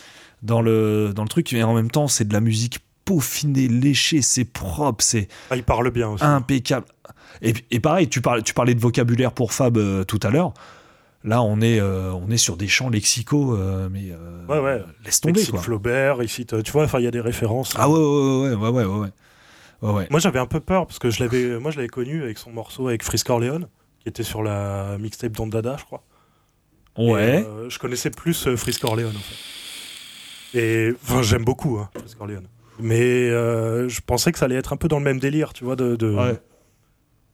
dans 0.43 0.61
le 0.61 1.11
dans 1.15 1.23
le 1.23 1.29
truc, 1.29 1.51
et 1.53 1.63
en 1.63 1.73
même 1.73 1.89
temps, 1.89 2.07
c'est 2.07 2.27
de 2.27 2.33
la 2.33 2.41
musique 2.41 2.79
peaufinée, 3.05 3.67
léchée, 3.67 4.21
c'est 4.21 4.45
propre, 4.45 5.03
c'est. 5.03 5.27
Ah, 5.49 5.55
il 5.55 5.63
parle 5.63 5.91
bien 5.91 6.09
aussi. 6.09 6.23
Impeccable. 6.23 6.87
Et, 7.41 7.53
et 7.71 7.79
pareil, 7.79 8.09
tu 8.09 8.21
parlais, 8.21 8.41
tu 8.41 8.53
parlais 8.53 8.73
de 8.73 8.81
vocabulaire 8.81 9.31
pour 9.31 9.53
Fab 9.53 9.77
tout 10.05 10.19
à 10.23 10.29
l'heure. 10.29 10.53
Là, 11.25 11.41
on 11.41 11.59
est, 11.59 11.79
euh, 11.79 12.11
on 12.13 12.29
est 12.29 12.37
sur 12.37 12.55
des 12.55 12.67
champs 12.67 12.89
lexicaux, 12.89 13.55
euh, 13.55 13.89
mais 13.91 14.11
euh, 14.11 14.45
ouais, 14.45 14.59
ouais. 14.59 14.83
laisse 15.03 15.21
tomber. 15.21 15.39
Il 15.39 15.45
cite 15.45 15.57
Flaubert, 15.57 16.21
il 16.21 16.29
cite, 16.29 16.61
tu 16.61 16.71
vois, 16.71 16.87
il 16.99 17.03
y 17.03 17.07
a 17.07 17.11
des 17.11 17.19
références. 17.19 17.73
Ah 17.77 17.89
ouais, 17.89 17.97
ouais, 17.97 18.53
ouais, 18.53 18.69
ouais, 18.69 18.85
ouais, 18.85 19.09
ouais. 19.81 19.91
ouais. 19.91 20.07
Moi, 20.11 20.19
j'avais 20.19 20.37
un 20.37 20.45
peu 20.45 20.59
peur 20.59 20.85
parce 20.85 20.99
que 20.99 21.09
je 21.09 21.23
l'avais, 21.23 21.59
moi, 21.59 21.71
je 21.71 21.77
l'avais 21.77 21.89
connu 21.89 22.21
avec 22.21 22.37
son 22.37 22.51
morceau 22.51 22.87
avec 22.89 23.01
Frisk 23.01 23.27
Orleans, 23.31 23.61
qui 24.01 24.09
était 24.09 24.21
sur 24.21 24.43
la 24.43 24.99
mixtape 24.99 25.31
Dada, 25.49 25.77
je 25.79 25.85
crois. 25.85 26.03
Ouais. 26.95 27.43
je 27.69 27.79
connaissais 27.79 28.11
plus 28.11 28.55
Frisk 28.55 28.83
Orleans, 28.83 29.09
en 29.09 30.53
fait. 30.53 30.59
Et 30.59 30.93
enfin, 31.03 31.23
j'aime 31.23 31.43
beaucoup 31.43 31.79
hein, 31.79 31.89
Frisk. 31.97 32.17
Mais 32.79 33.29
je 33.29 34.01
pensais 34.01 34.31
que 34.31 34.37
ça 34.37 34.45
allait 34.45 34.55
être 34.55 34.73
un 34.73 34.77
peu 34.77 34.87
dans 34.87 34.99
le 34.99 35.05
même 35.05 35.19
délire, 35.19 35.53
tu 35.53 35.63
vois, 35.63 35.75
de, 35.75 35.95
de, 35.95 36.15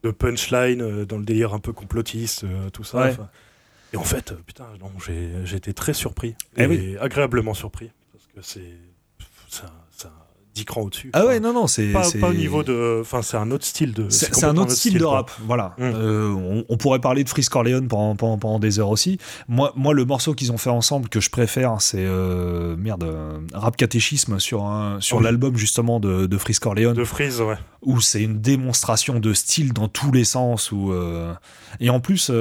de 0.04 0.12
punchline, 0.12 1.06
dans 1.06 1.18
le 1.18 1.26
délire 1.26 1.54
un 1.54 1.60
peu 1.60 1.74
complotiste, 1.74 2.46
tout 2.74 2.84
ça. 2.84 3.12
Et 3.94 3.98
en 3.98 4.04
fait, 4.04 4.34
putain, 4.46 4.66
j'ai 5.44 5.56
été 5.56 5.74
très 5.74 5.94
surpris. 5.94 6.36
Eh 6.58 6.64
et 6.64 6.98
agréablement 6.98 7.54
surpris. 7.54 7.92
Parce 8.12 8.28
que 8.28 8.42
c'est. 8.42 9.68
10 10.62 10.66
crans 10.66 10.82
au-dessus. 10.82 11.10
Ah 11.14 11.26
ouais, 11.26 11.40
non, 11.40 11.54
non, 11.54 11.68
c'est. 11.68 11.92
Pas, 11.92 12.06
pas 12.20 12.30
au 12.30 12.34
niveau 12.34 12.64
de. 12.64 13.00
Enfin, 13.02 13.22
c'est 13.22 13.38
un 13.38 13.50
autre 13.52 13.66
style 13.66 13.94
de. 13.94 14.10
C'est 14.10 14.44
un 14.44 14.56
autre 14.58 14.72
style 14.72 14.94
de 14.96 15.04
quoi. 15.04 15.12
rap, 15.14 15.32
voilà. 15.46 15.74
Mm. 15.78 15.84
Euh, 15.84 16.30
on, 16.34 16.66
on 16.70 16.78
pourrait 16.78 17.00
parler 17.00 17.24
de 17.24 17.30
Freeze 17.30 17.50
Corleone 17.50 17.88
pendant, 17.88 18.16
pendant, 18.16 18.38
pendant 18.38 18.60
des 18.60 18.80
heures 18.80 18.90
aussi. 18.90 19.18
Moi, 19.48 19.74
moi 19.76 19.94
le 19.94 20.06
morceau 20.06 20.34
qu'ils 20.34 20.52
ont 20.52 20.58
fait 20.58 20.70
ensemble 20.70 21.10
que 21.10 21.20
je 21.20 21.30
préfère, 21.30 21.82
c'est 21.82 21.98
euh, 22.06 22.76
merde, 22.78 23.04
euh, 23.04 23.40
Rap 23.54 23.76
Catéchisme 23.78 24.40
sur, 24.40 24.64
un- 24.66 25.00
sur 25.02 25.18
Oui. 25.18 25.24
l'album 25.24 25.58
justement 25.58 26.00
de, 26.00 26.26
de 26.28 26.38
Freeze 26.38 26.60
Corleone, 26.60 26.96
De 26.96 27.04
Freeze, 27.04 27.42
ouais. 27.42 27.56
où 27.82 28.00
c'est 28.02 28.22
une 28.22 28.40
démonstration 28.42 29.20
de 29.20 29.34
style 29.34 29.74
dans 29.74 29.88
tous 29.88 30.12
les 30.12 30.24
sens. 30.26 30.72
Où, 30.72 30.92
euh, 30.92 31.34
Et 31.80 31.90
en 31.90 32.00
plus, 32.00 32.32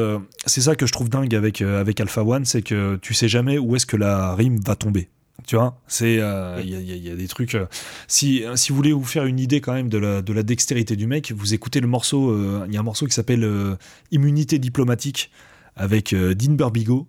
c'est 0.46 0.60
ça 0.60 0.76
que 0.76 0.86
je 0.86 0.92
trouve 0.92 1.08
dingue 1.08 1.34
avec, 1.34 1.62
avec 1.62 2.00
Alpha 2.00 2.22
One, 2.22 2.44
c'est 2.44 2.62
que 2.62 2.96
tu 3.00 3.14
sais 3.14 3.28
jamais 3.28 3.58
où 3.58 3.76
est-ce 3.76 3.86
que 3.86 3.96
la 3.96 4.34
rime 4.34 4.58
va 4.64 4.76
tomber. 4.76 5.08
Tu 5.46 5.56
vois, 5.56 5.78
c'est 5.86 6.18
euh, 6.20 6.60
il 6.62 6.70
y, 6.70 6.74
a- 6.76 6.80
y 6.96 7.08
y 7.12 7.16
des 7.16 7.28
trucs. 7.28 7.54
euh, 7.54 7.66
si, 8.08 8.44
si 8.54 8.70
vous 8.70 8.76
voulez 8.76 8.92
vous 8.92 9.04
faire 9.04 9.24
une 9.24 9.38
idée 9.38 9.60
quand 9.60 9.72
même 9.72 9.88
de 9.88 9.98
la, 9.98 10.22
de 10.22 10.32
la 10.32 10.42
dextérité 10.42 10.96
du 10.96 11.06
mec, 11.06 11.32
vous 11.32 11.54
écoutez 11.54 11.80
le 11.80 11.86
morceau. 11.88 12.30
euh, 12.30 12.64
Il 12.68 12.74
y 12.74 12.76
a 12.76 12.80
un 12.80 12.84
morceau 12.84 13.06
qui 13.06 13.12
s'appelle 13.12 13.44
euh, 13.44 13.76
Immunité 14.10 14.58
diplomatique 14.58 15.30
avec 15.76 16.12
euh, 16.12 16.34
Dean 16.34 16.52
Burbigo. 16.54 17.06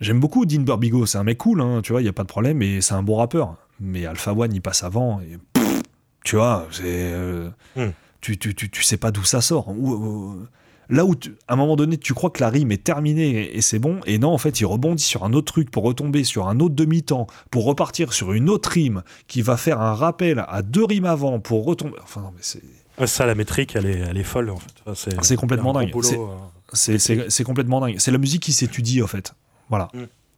J'aime 0.00 0.20
beaucoup 0.20 0.44
Dean 0.46 0.62
Burbigo, 0.62 1.06
c'est 1.06 1.18
un 1.18 1.24
mec 1.24 1.38
cool, 1.38 1.60
hein, 1.60 1.80
tu 1.82 1.92
vois, 1.92 2.02
il 2.02 2.04
y 2.04 2.08
a 2.08 2.12
pas 2.12 2.22
de 2.24 2.28
problème, 2.28 2.60
et 2.62 2.80
c'est 2.80 2.94
un 2.94 3.02
bon 3.02 3.16
rappeur. 3.16 3.56
Mais 3.80 4.06
Alpha 4.06 4.32
One, 4.34 4.52
il 4.54 4.60
passe 4.60 4.82
avant, 4.82 5.20
et 5.20 5.38
pff, 5.52 5.82
tu 6.24 6.36
vois, 6.36 6.66
c'est. 6.70 6.82
euh, 6.84 7.48
Hmm. 7.76 7.90
tu, 8.20 8.38
tu, 8.38 8.54
tu, 8.54 8.70
tu 8.70 8.82
sais 8.82 8.96
pas 8.96 9.10
d'où 9.10 9.24
ça 9.24 9.40
sort. 9.40 9.68
Où- 9.68 9.92
où- 9.94 10.46
là 10.94 11.04
où, 11.04 11.14
tu- 11.14 11.34
à 11.48 11.52
un 11.54 11.56
moment 11.56 11.76
donné, 11.76 11.98
tu 11.98 12.14
crois 12.14 12.30
que 12.30 12.40
la 12.40 12.48
rime 12.48 12.72
est 12.72 12.82
terminée 12.82 13.28
et, 13.30 13.56
et 13.58 13.60
c'est 13.60 13.78
bon, 13.78 14.00
et 14.06 14.18
non, 14.18 14.30
en 14.30 14.38
fait, 14.38 14.60
il 14.60 14.64
rebondit 14.66 15.02
sur 15.02 15.24
un 15.24 15.32
autre 15.32 15.52
truc 15.52 15.70
pour 15.70 15.82
retomber 15.84 16.24
sur 16.24 16.48
un 16.48 16.60
autre 16.60 16.74
demi-temps, 16.74 17.26
pour 17.50 17.64
repartir 17.64 18.12
sur 18.12 18.32
une 18.32 18.48
autre 18.48 18.70
rime 18.70 19.02
qui 19.26 19.42
va 19.42 19.56
faire 19.56 19.80
un 19.80 19.94
rappel 19.94 20.44
à 20.48 20.62
deux 20.62 20.84
rimes 20.84 21.04
avant 21.06 21.40
pour 21.40 21.64
retomber. 21.64 21.96
Enfin, 22.02 22.20
non, 22.22 22.30
mais 22.34 22.40
c'est. 22.42 22.62
Ça, 23.06 23.26
la 23.26 23.34
métrique, 23.34 23.74
elle 23.74 23.86
est, 23.86 23.98
elle 23.98 24.16
est 24.16 24.22
folle, 24.22 24.50
en 24.50 24.56
fait. 24.56 24.70
Enfin, 24.86 24.94
c'est, 24.94 25.24
C'est 25.24 25.36
complètement 25.36 25.72
dingue. 25.72 25.90
euh. 25.94 26.26
C'est, 26.72 26.98
c'est, 26.98 27.28
c'est 27.30 27.44
complètement 27.44 27.80
dingue. 27.80 27.96
C'est 27.98 28.10
la 28.12 28.18
musique 28.18 28.42
qui 28.42 28.52
s'étudie, 28.52 29.02
en 29.02 29.06
fait. 29.08 29.34
Voilà. 29.68 29.90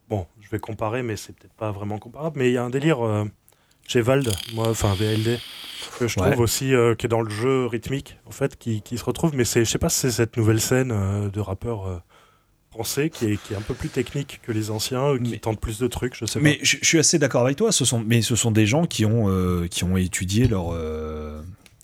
Bon, 0.09 0.27
je 0.41 0.49
vais 0.49 0.59
comparer, 0.59 1.03
mais 1.03 1.17
c'est 1.17 1.35
peut-être 1.37 1.53
pas 1.55 1.71
vraiment 1.71 1.99
comparable. 1.99 2.39
Mais 2.39 2.49
il 2.51 2.55
y 2.55 2.57
a 2.59 2.65
un 2.65 2.71
délire 2.71 3.05
euh, 3.05 3.25
chez 3.89 4.01
Vald, 4.01 4.31
moi, 4.55 4.69
enfin 4.69 4.95
VLD, 4.95 5.39
que 5.99 6.09
je 6.09 6.19
Ouais. 6.21 6.31
trouve 6.31 6.43
aussi 6.43 6.75
euh, 6.75 6.95
qui 6.95 7.07
est 7.07 7.09
dans 7.09 7.21
le 7.23 7.31
jeu 7.31 7.67
rythmique, 7.67 8.19
en 8.27 8.31
fait, 8.31 8.57
qui, 8.59 8.83
qui 8.83 8.99
se 8.99 9.05
retrouve. 9.05 9.35
Mais 9.35 9.45
c'est, 9.45 9.65
je 9.65 9.71
sais 9.71 9.79
pas 9.79 9.89
si 9.89 10.01
c'est 10.01 10.11
cette 10.11 10.37
nouvelle 10.37 10.61
scène 10.61 10.91
euh, 10.93 11.29
de 11.31 11.41
rappeurs 11.41 11.87
euh, 11.87 11.99
français 12.71 13.09
qui 13.11 13.27
est, 13.27 13.43
qui 13.43 13.55
est 13.55 13.57
un 13.57 13.61
peu 13.63 13.75
plus 13.75 13.89
technique 13.89 14.41
que 14.43 14.53
les 14.53 14.71
anciens, 14.71 15.17
qui 15.17 15.31
Mais- 15.33 15.39
tentent 15.39 15.61
plus 15.61 15.79
de 15.79 15.87
trucs, 15.87 16.15
je 16.17 16.27
sais 16.27 16.41
Mais 16.41 16.59
je, 16.63 16.77
je 16.83 16.87
suis 16.87 16.99
assez 16.99 17.19
d'accord 17.19 17.45
avec 17.45 17.57
toi. 17.57 17.73
Ce 17.73 17.85
sont, 17.85 18.03
mais 18.07 18.23
ce 18.23 18.37
sont 18.37 18.51
des 18.51 18.67
gens 18.67 18.87
qui 18.87 19.05
ont, 19.07 19.67
qui 19.71 19.85
ont 19.85 19.97
étudié 19.97 20.47
leur, 20.49 20.75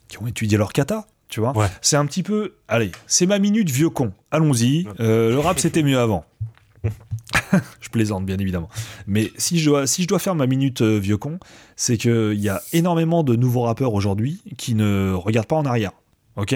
qui 0.08 0.18
ont 0.20 0.26
étudié 0.26 0.58
leur 0.58 0.72
kata. 0.72 1.06
Tu 1.28 1.40
vois. 1.40 1.56
Ouais. 1.56 1.68
C'est 1.80 1.96
un 1.96 2.04
petit 2.04 2.22
peu. 2.22 2.52
Allez, 2.68 2.92
c'est 3.06 3.24
ma 3.24 3.38
minute 3.38 3.70
vieux 3.70 3.88
con. 3.88 4.12
Allons-y. 4.30 4.86
Le 4.98 5.36
rap 5.38 5.58
c'était 5.58 5.82
mieux 5.82 5.98
avant. 5.98 6.26
je 7.80 7.88
plaisante 7.88 8.26
bien 8.26 8.38
évidemment. 8.38 8.68
Mais 9.06 9.30
si 9.36 9.58
je 9.58 10.06
dois, 10.06 10.18
faire 10.18 10.34
ma 10.34 10.46
minute 10.46 10.82
euh, 10.82 10.98
vieux 10.98 11.16
con, 11.16 11.38
c'est 11.76 11.96
qu'il 11.96 12.34
y 12.40 12.48
a 12.48 12.60
énormément 12.72 13.22
de 13.22 13.36
nouveaux 13.36 13.62
rappeurs 13.62 13.94
aujourd'hui 13.94 14.42
qui 14.56 14.74
ne 14.74 15.12
regardent 15.12 15.46
pas 15.46 15.56
en 15.56 15.64
arrière. 15.64 15.92
Ok? 16.36 16.54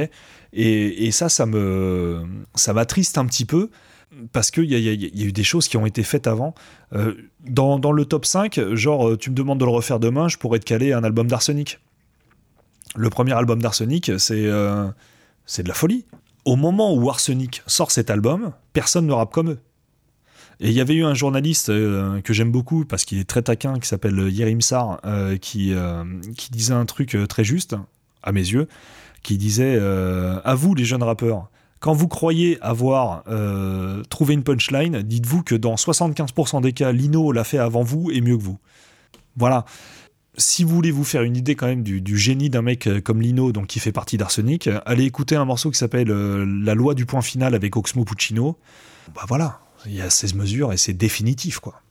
Et, 0.52 1.10
ça, 1.10 1.28
ça 1.28 1.44
me, 1.46 2.24
ça 2.54 2.72
m'attriste 2.72 3.18
un 3.18 3.26
petit 3.26 3.44
peu 3.44 3.70
parce 4.32 4.50
qu'il 4.50 4.64
y 4.64 4.80
y 4.80 5.22
a- 5.22 5.26
eu 5.26 5.32
des 5.32 5.44
choses 5.44 5.68
qui 5.68 5.76
ont 5.76 5.84
été 5.84 6.02
faites 6.02 6.26
avant. 6.26 6.54
Euh, 6.94 7.14
dans, 7.44 7.92
le 7.92 8.04
top 8.06 8.24
5, 8.24 8.74
genre, 8.74 9.08
euh, 9.08 9.16
tu 9.18 9.30
me 9.30 9.34
demandes 9.34 9.60
de 9.60 9.64
le 9.64 9.70
refaire 9.70 10.00
demain, 10.00 10.28
je 10.28 10.38
pourrais 10.38 10.58
te 10.58 10.64
caler 10.64 10.92
un 10.92 11.04
album 11.04 11.26
d'Arsenic. 11.26 11.78
Le 12.94 13.10
premier 13.10 13.32
album 13.32 13.60
d'Arsenic, 13.60 14.12
c'est 14.18 14.48
c'est 15.44 15.62
de 15.62 15.68
la 15.68 15.74
folie. 15.74 16.04
Au 16.44 16.56
moment 16.56 16.94
où 16.94 17.08
Arsenic 17.10 17.62
sort 17.66 17.90
cet 17.90 18.10
album, 18.10 18.52
personne 18.72 19.06
ne 19.06 19.12
rappe 19.12 19.32
comme 19.32 19.50
eux. 19.50 19.58
Et 20.60 20.70
il 20.70 20.74
y 20.74 20.80
avait 20.80 20.94
eu 20.94 21.04
un 21.04 21.14
journaliste 21.14 21.68
euh, 21.68 22.20
que 22.22 22.32
j'aime 22.32 22.50
beaucoup 22.50 22.84
parce 22.84 23.04
qu'il 23.04 23.18
est 23.18 23.28
très 23.28 23.42
taquin, 23.42 23.78
qui 23.78 23.88
s'appelle 23.88 24.28
Yerim 24.30 24.60
Sar, 24.60 25.00
euh, 25.04 25.36
qui, 25.36 25.74
euh, 25.74 26.04
qui 26.36 26.50
disait 26.50 26.72
un 26.72 26.86
truc 26.86 27.16
très 27.28 27.44
juste, 27.44 27.76
à 28.22 28.32
mes 28.32 28.40
yeux, 28.40 28.66
qui 29.22 29.36
disait 29.36 29.78
À 29.78 30.54
vous, 30.54 30.74
les 30.74 30.84
jeunes 30.84 31.02
rappeurs, 31.02 31.50
quand 31.80 31.92
vous 31.92 32.08
croyez 32.08 32.58
avoir 32.62 33.24
trouvé 34.08 34.34
une 34.34 34.42
punchline, 34.42 35.02
dites-vous 35.02 35.42
que 35.42 35.54
dans 35.54 35.74
75% 35.74 36.62
des 36.62 36.72
cas, 36.72 36.92
Lino 36.92 37.32
l'a 37.32 37.44
fait 37.44 37.58
avant 37.58 37.82
vous 37.82 38.10
et 38.10 38.20
mieux 38.20 38.36
que 38.36 38.42
vous. 38.42 38.58
Voilà. 39.36 39.64
Si 40.38 40.64
vous 40.64 40.74
voulez 40.74 40.90
vous 40.90 41.04
faire 41.04 41.22
une 41.22 41.36
idée 41.36 41.54
quand 41.54 41.66
même 41.66 41.82
du, 41.82 42.00
du 42.00 42.18
génie 42.18 42.50
d'un 42.50 42.62
mec 42.62 42.88
comme 43.04 43.22
Lino, 43.22 43.52
donc 43.52 43.68
qui 43.68 43.78
fait 43.78 43.92
partie 43.92 44.16
d'Arsenic, 44.16 44.68
allez 44.84 45.04
écouter 45.04 45.36
un 45.36 45.44
morceau 45.44 45.70
qui 45.70 45.78
s'appelle 45.78 46.08
La 46.08 46.74
loi 46.74 46.94
du 46.94 47.06
point 47.06 47.22
final 47.22 47.54
avec 47.54 47.76
Oxmo 47.76 48.04
Puccino. 48.04 48.58
Bah 49.14 49.22
voilà, 49.28 49.60
il 49.86 49.94
y 49.94 50.00
a 50.02 50.10
16 50.10 50.34
mesures 50.34 50.72
et 50.72 50.76
c'est 50.76 50.92
définitif 50.94 51.58
quoi. 51.58 51.82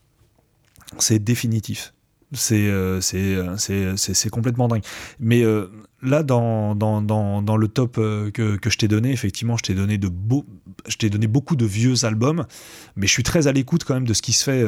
C'est 0.99 1.19
définitif. 1.19 1.93
C'est 2.33 2.67
euh, 2.67 2.99
euh, 3.13 3.95
c'est- 3.97 4.29
complètement 4.29 4.67
dingue. 4.67 4.83
Mais 5.19 5.43
euh, 5.43 5.67
là, 6.01 6.23
dans, 6.23 6.75
dans, 6.75 7.01
dans, 7.01 7.41
dans 7.41 7.55
le 7.57 7.67
top 7.67 7.95
que, 7.95 8.29
que 8.57 8.69
je 8.69 8.77
t'ai 8.77 8.87
donné, 8.87 9.11
effectivement, 9.11 9.57
je 9.57 9.63
t'ai 9.63 9.73
donné, 9.73 9.97
de 9.97 10.09
donné 11.09 11.27
beaucoup 11.27 11.55
de 11.55 11.65
vieux 11.65 12.03
albums, 12.03 12.45
mais 12.95 13.07
je 13.07 13.11
suis 13.11 13.23
très 13.23 13.47
à 13.47 13.51
l'écoute 13.51 13.83
quand 13.83 13.93
même 13.93 14.07
de 14.07 14.13
ce 14.13 14.21
qui 14.21 14.33
se 14.33 14.43
fait. 14.43 14.65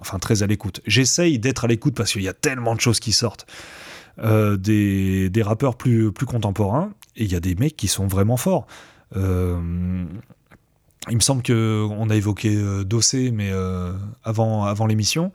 enfin, 0.00 0.18
très 0.18 0.42
à 0.42 0.46
l'écoute. 0.46 0.80
J'essaye 0.86 1.38
d'être 1.38 1.64
à 1.64 1.68
l'écoute 1.68 1.94
parce 1.94 2.12
qu'il 2.12 2.22
y 2.22 2.28
a 2.28 2.34
tellement 2.34 2.74
de 2.74 2.80
choses 2.80 3.00
qui 3.00 3.12
sortent. 3.12 3.46
des, 4.22 5.28
des 5.30 5.42
rappeurs 5.42 5.76
plus, 5.76 6.10
plus 6.12 6.26
contemporains, 6.26 6.92
et 7.16 7.24
il 7.24 7.32
y 7.32 7.36
a 7.36 7.40
des 7.40 7.54
mecs 7.54 7.76
qui 7.76 7.88
sont 7.88 8.06
vraiment 8.06 8.36
forts. 8.36 8.66
Euh, 9.16 10.04
il 11.10 11.16
me 11.16 11.20
semble 11.20 11.42
qu'on 11.42 12.10
a 12.10 12.16
évoqué 12.16 12.54
euh, 12.54 12.84
Dossé, 12.84 13.30
mais 13.30 13.50
euh, 13.52 13.92
avant, 14.22 14.64
avant 14.64 14.86
l'émission. 14.86 15.32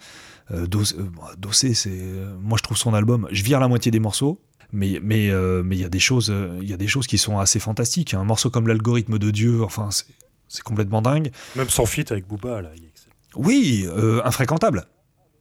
Euh, 0.52 0.66
Dossé, 0.66 0.96
euh, 0.98 1.06
Dossé, 1.38 1.74
c'est, 1.74 2.02
moi 2.42 2.58
je 2.58 2.64
trouve 2.64 2.78
son 2.78 2.94
album, 2.94 3.28
je 3.32 3.44
vire 3.44 3.60
la 3.60 3.68
moitié 3.68 3.92
des 3.92 4.00
morceaux, 4.00 4.42
mais 4.72 5.00
mais 5.02 5.30
mais 5.64 5.76
il 5.76 5.82
y 5.82 5.86
a 5.86 5.90
des 5.90 6.00
choses, 6.00 6.34
il 6.62 6.70
y 6.70 6.74
a 6.74 6.78
des 6.78 6.88
choses 6.88 7.08
qui 7.08 7.18
sont 7.18 7.40
assez 7.40 7.60
fantastiques. 7.60 8.14
Un 8.14 8.24
morceau 8.24 8.50
comme 8.50 8.68
l'algorithme 8.68 9.20
de 9.20 9.32
Dieu, 9.32 9.64
enfin 9.64 9.90
c'est, 9.92 10.06
c'est 10.48 10.64
complètement 10.64 11.02
dingue. 11.02 11.32
Même 11.56 11.70
sans 11.70 11.86
feat 11.86 12.12
avec 12.12 12.28
Booba, 12.28 12.62
là. 12.62 12.70
il 12.76 12.84
est 12.84 12.88
excellent. 12.88 13.14
Oui, 13.36 13.88
infréquentable. 14.24 14.86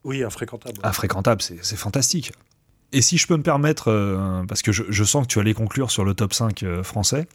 Oui, 0.04 0.22
infréquentable. 0.22 0.78
Infréquentable, 0.82 1.42
c'est, 1.42 1.58
c'est 1.62 1.76
fantastique. 1.76 2.32
Et 2.92 3.02
si 3.02 3.18
je 3.18 3.26
peux 3.26 3.36
me 3.36 3.42
permettre, 3.42 4.44
parce 4.48 4.62
que 4.62 4.72
je, 4.72 4.84
je 4.88 5.04
sens 5.04 5.26
que 5.26 5.32
tu 5.32 5.38
allais 5.38 5.54
conclure 5.54 5.90
sur 5.90 6.04
le 6.04 6.14
top 6.14 6.32
5 6.32 6.62
euh, 6.62 6.82
français, 6.82 7.28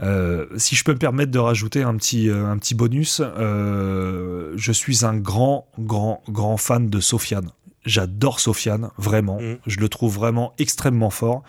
euh, 0.00 0.46
si 0.56 0.74
je 0.74 0.84
peux 0.84 0.92
me 0.92 0.98
permettre 0.98 1.30
de 1.30 1.38
rajouter 1.38 1.82
un 1.82 1.96
petit, 1.96 2.28
euh, 2.28 2.46
un 2.46 2.58
petit 2.58 2.74
bonus, 2.74 3.20
euh, 3.20 4.52
je 4.56 4.72
suis 4.72 5.04
un 5.04 5.16
grand, 5.16 5.66
grand, 5.78 6.22
grand 6.28 6.56
fan 6.56 6.88
de 6.88 7.00
Sofiane. 7.00 7.50
J'adore 7.84 8.38
Sofiane, 8.38 8.90
vraiment. 8.96 9.40
Mhm. 9.40 9.58
Je 9.66 9.80
le 9.80 9.88
trouve 9.88 10.14
vraiment 10.14 10.52
extrêmement 10.58 11.10
fort. 11.10 11.42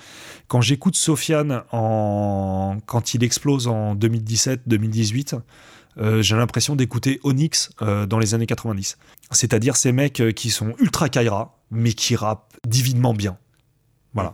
Quand 0.47 0.61
j'écoute 0.61 0.95
Sofiane 0.95 1.63
en... 1.71 2.77
quand 2.85 3.13
il 3.13 3.23
explose 3.23 3.67
en 3.67 3.95
2017-2018, 3.95 5.39
euh, 5.99 6.23
j'ai 6.23 6.35
l'impression 6.35 6.75
d'écouter 6.75 7.19
Onyx 7.23 7.69
euh, 7.81 8.07
dans 8.07 8.17
les 8.17 8.33
années 8.33 8.47
90. 8.47 8.97
C'est-à-dire 9.31 9.75
ces 9.75 9.91
mecs 9.91 10.23
qui 10.35 10.49
sont 10.49 10.73
ultra 10.79 11.07
kaira, 11.09 11.59
mais 11.69 11.93
qui 11.93 12.15
rappent 12.15 12.53
divinement 12.67 13.13
bien. 13.13 13.37
Voilà. 14.13 14.33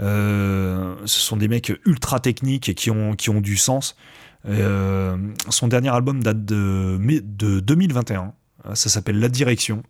Euh, 0.00 0.94
ce 1.04 1.20
sont 1.20 1.36
des 1.36 1.48
mecs 1.48 1.72
ultra 1.84 2.20
techniques 2.20 2.68
et 2.68 2.74
qui 2.74 2.90
ont, 2.90 3.14
qui 3.14 3.30
ont 3.30 3.40
du 3.40 3.56
sens. 3.56 3.96
Euh, 4.48 5.16
son 5.50 5.68
dernier 5.68 5.90
album 5.90 6.22
date 6.22 6.44
de, 6.44 6.98
de 7.22 7.60
2021. 7.60 8.32
Euh, 8.66 8.74
Ça 8.74 8.88
s'appelle 8.88 9.18
La 9.20 9.28
Direction. 9.28 9.82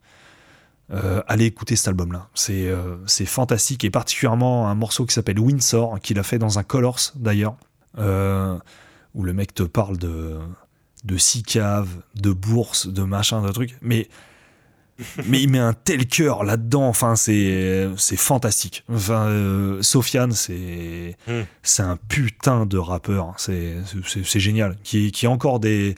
Euh, 0.92 1.22
allez 1.28 1.44
écouter 1.44 1.76
cet 1.76 1.88
album-là. 1.88 2.28
C'est 2.34 3.26
fantastique 3.26 3.84
et 3.84 3.90
particulièrement 3.90 4.68
un 4.68 4.74
morceau 4.74 5.06
qui 5.06 5.14
s'appelle 5.14 5.38
Windsor, 5.38 6.00
qu'il 6.00 6.18
a 6.18 6.24
fait 6.24 6.38
dans 6.38 6.58
un 6.58 6.64
Colors 6.64 7.12
d'ailleurs, 7.14 7.56
où 7.96 9.22
le 9.22 9.32
mec 9.32 9.54
te 9.54 9.62
parle 9.62 9.98
de, 9.98 10.38
de 11.04 11.16
six 11.16 11.44
caves, 11.44 12.02
de 12.16 12.32
bourses, 12.32 12.88
de 12.88 13.02
machin, 13.02 13.40
de 13.42 13.52
trucs. 13.52 13.76
Mais 13.82 14.08
mais 15.26 15.40
il 15.42 15.48
met 15.50 15.58
un 15.58 15.72
tel 15.72 16.06
cœur 16.06 16.44
là-dedans. 16.44 16.86
Enfin, 16.88 17.16
c'est 17.16 17.88
c'est 17.96 18.16
fantastique. 18.16 18.84
Enfin, 18.92 19.26
euh, 19.26 19.82
Sofiane, 19.82 20.32
c'est 20.32 21.16
Mm. 21.26 21.40
c'est 21.62 21.82
un 21.82 21.96
putain 21.96 22.66
de 22.66 22.78
rappeur. 22.78 23.34
C'est 23.38 23.76
c'est- 24.24 24.40
génial. 24.40 24.76
Qui 24.82 25.10
qui 25.12 25.26
a 25.26 25.30
encore 25.30 25.60
des 25.60 25.94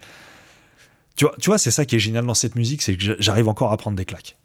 tu 1.16 1.24
vois, 1.26 1.34
tu 1.40 1.50
vois 1.50 1.59
c'est 1.59 1.70
ça 1.70 1.84
qui 1.84 1.96
est 1.96 1.98
génial 1.98 2.24
dans 2.26 2.34
cette 2.34 2.57
musique, 2.57 2.82
c'est 2.82 2.96
que 2.96 3.03
j'a- 3.03 3.16
j'arrive 3.18 3.48
encore 3.48 3.72
à 3.72 3.76
prendre 3.76 3.96
des 3.96 4.05
claques. 4.07 4.36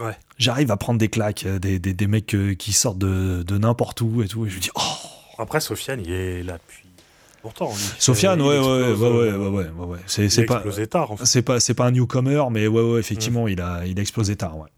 Ouais. 0.00 0.16
J'arrive 0.38 0.70
à 0.72 0.76
prendre 0.76 0.98
des 0.98 1.08
claques, 1.08 1.44
euh, 1.46 1.58
des, 1.58 1.78
des, 1.78 1.94
des 1.94 2.06
mecs 2.08 2.34
euh, 2.34 2.54
qui 2.54 2.72
sortent 2.72 2.98
de, 2.98 3.42
de 3.46 3.58
n'importe 3.58 4.00
où 4.00 4.22
et 4.22 4.28
tout. 4.28 4.44
Et 4.44 4.50
je 4.50 4.56
me 4.56 4.60
dis, 4.60 4.70
oh, 4.74 4.80
Après, 5.38 5.60
Sofiane, 5.60 6.00
il 6.04 6.10
est 6.12 6.42
là 6.42 6.58
depuis 6.58 6.83
lui. 7.52 7.82
Sofiane, 7.98 8.40
ouais, 8.42 8.48
ouais, 8.48 8.58
ouais, 8.58 8.90
explose, 8.90 9.00
ouais, 9.02 9.08
ouais, 9.08 9.28
euh, 9.28 9.38
ouais, 9.38 9.48
ouais, 9.48 9.70
ouais, 9.76 9.86
ouais. 9.86 9.98
C'est 10.06 10.44
pas, 10.44 10.62
tard, 10.90 11.14
c'est 11.24 11.42
pas, 11.42 11.60
c'est 11.60 11.74
pas 11.74 11.86
un 11.86 11.90
newcomer, 11.90 12.42
mais 12.50 12.66
ouais, 12.66 12.82
ouais, 12.82 13.00
effectivement, 13.00 13.48
il 13.48 13.60
a, 13.60 13.86
il 13.86 13.98
a 13.98 14.02
explosé 14.02 14.36
tard, 14.36 14.58
ouais. 14.58 14.68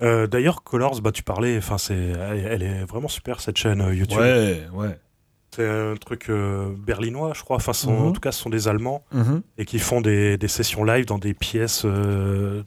Euh, 0.00 0.26
D'ailleurs, 0.28 0.62
Colors, 0.62 1.00
bah, 1.00 1.10
tu 1.12 1.22
parlais, 1.22 1.58
enfin, 1.58 1.76
c'est, 1.76 1.94
elle, 1.96 2.46
elle 2.50 2.62
est 2.62 2.84
vraiment 2.84 3.08
super 3.08 3.40
cette 3.40 3.56
chaîne 3.58 3.80
euh, 3.80 3.94
YouTube. 3.94 4.18
Ouais, 4.18 4.62
ouais. 4.72 4.96
C'est 5.56 5.68
un 5.68 5.94
truc 5.96 6.26
euh, 6.30 6.68
berlinois, 6.86 7.32
je 7.34 7.42
crois. 7.42 7.56
Enfin, 7.56 7.72
sont- 7.72 7.92
Mhm. 7.92 8.06
en 8.06 8.12
tout 8.12 8.20
cas, 8.20 8.30
ce 8.30 8.40
sont 8.40 8.50
des 8.50 8.68
Allemands 8.68 9.02
Mhm. 9.12 9.42
et 9.56 9.64
qui 9.64 9.80
font 9.80 10.00
des, 10.00 10.36
des 10.38 10.46
sessions 10.46 10.84
live 10.84 11.04
dans 11.06 11.18
des 11.18 11.34
pièces, 11.34 11.82
euh, 11.84 12.62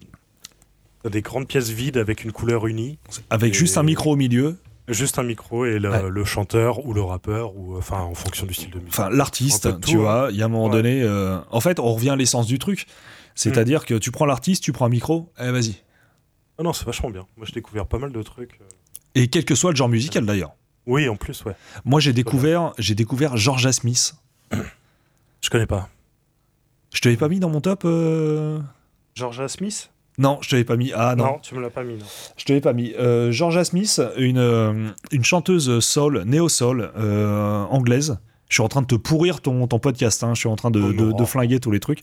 dans 1.06 1.10
des 1.10 1.22
grandes 1.22 1.48
pièces 1.48 1.70
vides 1.70 1.96
avec 1.98 2.26
une 2.26 2.32
couleur 2.34 2.68
unie, 2.68 2.98
Avec 3.30 3.52
Et- 3.54 3.58
juste 3.58 3.78
un 3.78 3.84
micro 3.84 4.12
au 4.14 4.16
milieu. 4.18 4.58
Juste 4.88 5.20
un 5.20 5.24
micro 5.24 5.66
et 5.66 5.80
le, 5.80 5.90
Ouais. 5.90 6.10
le 6.10 6.26
chanteur 6.26 6.86
ou 6.86 6.94
le 6.94 7.02
rappeur 7.02 7.56
ou 7.56 7.78
enfin 7.78 8.00
en 8.02 8.14
fonction 8.14 8.46
du 8.46 8.54
style 8.54 8.70
de 8.72 8.78
musique. 8.80 8.90
Enfin, 8.90 9.10
l'artiste, 9.10 9.80
tu 9.82 9.98
vois, 9.98 10.28
il 10.32 10.38
y 10.38 10.42
a 10.42 10.46
un 10.46 10.50
moment 10.50 10.66
Ouais. 10.66 10.72
donné. 10.72 11.02
euh, 11.04 11.38
En 11.52 11.62
fait, 11.62 11.80
on 11.80 11.94
revient 11.94 12.10
à 12.12 12.16
l'essence 12.16 12.48
du 12.48 12.60
truc. 12.60 12.88
C'est-à-dire 13.36 13.86
que 13.86 13.94
tu 13.96 14.12
prends 14.12 14.26
l'artiste, 14.26 14.64
tu 14.64 14.72
prends 14.74 14.86
un 14.86 14.90
micro, 14.90 15.32
eh, 15.40 15.50
vas-y. 15.52 15.76
Ah 16.60 16.64
non, 16.64 16.74
c'est 16.74 16.86
vachement 16.86 17.10
bien. 17.10 17.26
Moi, 17.38 17.46
j'ai 17.46 17.54
découvert 17.54 17.86
pas 17.88 17.98
mal 17.98 18.12
de 18.12 18.22
trucs. 18.22 18.60
euh. 18.62 18.66
Et 19.16 19.28
quel 19.30 19.46
que 19.46 19.56
soit 19.56 19.72
le 19.72 19.78
genre 19.78 19.90
musical 19.90 20.26
d'ailleurs. 20.26 20.52
Oui, 20.86 21.08
en 21.08 21.16
plus, 21.16 21.44
ouais. 21.46 21.56
Moi, 21.86 22.00
j'ai 22.00 22.12
découvert, 22.14 22.74
j'ai 22.78 22.96
découvert 22.96 23.38
Georgia 23.38 23.72
Smith. 23.72 24.16
Je 24.52 25.50
connais 25.50 25.66
pas. 25.66 25.90
Je 26.94 27.00
te 27.02 27.08
l'avais 27.08 27.18
pas 27.18 27.30
mis 27.30 27.40
dans 27.40 27.50
mon 27.50 27.62
top 27.62 27.84
euh 27.86 28.60
Georgia 29.16 29.48
Smith? 29.48 29.90
Non, 30.22 30.38
je 30.42 30.50
te 30.50 30.56
l'avais 30.56 30.64
pas 30.66 30.78
mis. 30.78 30.92
Ah 30.96 31.16
non, 31.16 31.40
tu 31.42 31.56
me 31.56 31.62
l'as 31.62 31.70
pas 31.70 31.84
mis. 31.84 31.96
Non. 31.96 32.06
je 32.38 32.46
te 32.46 32.52
l'avais 32.52 32.62
pas 32.62 32.74
mis. 32.74 32.94
Euh, 32.98 33.32
Georgia 33.32 33.64
Smith, 33.66 34.00
une, 34.18 34.38
euh, 34.38 34.90
une 35.12 35.24
chanteuse 35.26 35.80
soul, 35.80 36.24
néo-soul, 36.26 36.92
euh, 36.96 37.64
anglaise. 37.70 38.18
Je 38.48 38.56
suis 38.56 38.64
en 38.64 38.68
train 38.68 38.82
de 38.82 38.88
te 38.88 38.96
pourrir 38.96 39.42
ton, 39.42 39.66
ton 39.68 39.80
podcast, 39.80 40.24
hein. 40.24 40.34
je 40.36 40.40
suis 40.42 40.50
en 40.50 40.56
train 40.56 40.72
de, 40.72 40.82
Oh 40.82 40.92
de- 40.94 41.10
non. 41.12 41.16
de 41.18 41.26
flinguer 41.26 41.60
tous 41.60 41.72
les 41.72 41.80
trucs. 41.80 42.02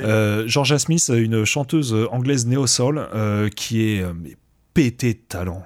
Euh, 0.00 0.44
Georgia 0.46 0.78
Smith, 0.78 1.10
une 1.14 1.44
chanteuse 1.44 1.94
anglaise 2.10 2.46
néo-soul 2.46 3.08
qui 3.54 3.82
est 3.82 4.04
pétée 4.74 5.14
de 5.14 5.20
talent. 5.28 5.62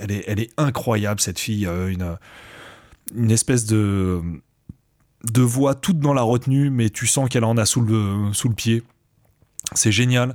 Elle, 0.00 0.10
est, 0.10 0.24
elle 0.26 0.40
est 0.40 0.50
incroyable, 0.56 1.20
cette 1.20 1.38
fille. 1.38 1.66
une, 1.66 2.16
une 3.14 3.30
espèce 3.30 3.66
de, 3.66 4.20
de 5.30 5.42
voix 5.42 5.74
toute 5.74 5.98
dans 6.00 6.14
la 6.14 6.22
retenue, 6.22 6.70
mais 6.70 6.88
tu 6.90 7.06
sens 7.06 7.28
qu'elle 7.28 7.44
en 7.44 7.56
a 7.58 7.66
sous 7.66 7.82
le, 7.82 8.32
sous 8.32 8.48
le 8.48 8.54
pied. 8.54 8.82
C'est 9.74 9.92
génial. 9.92 10.34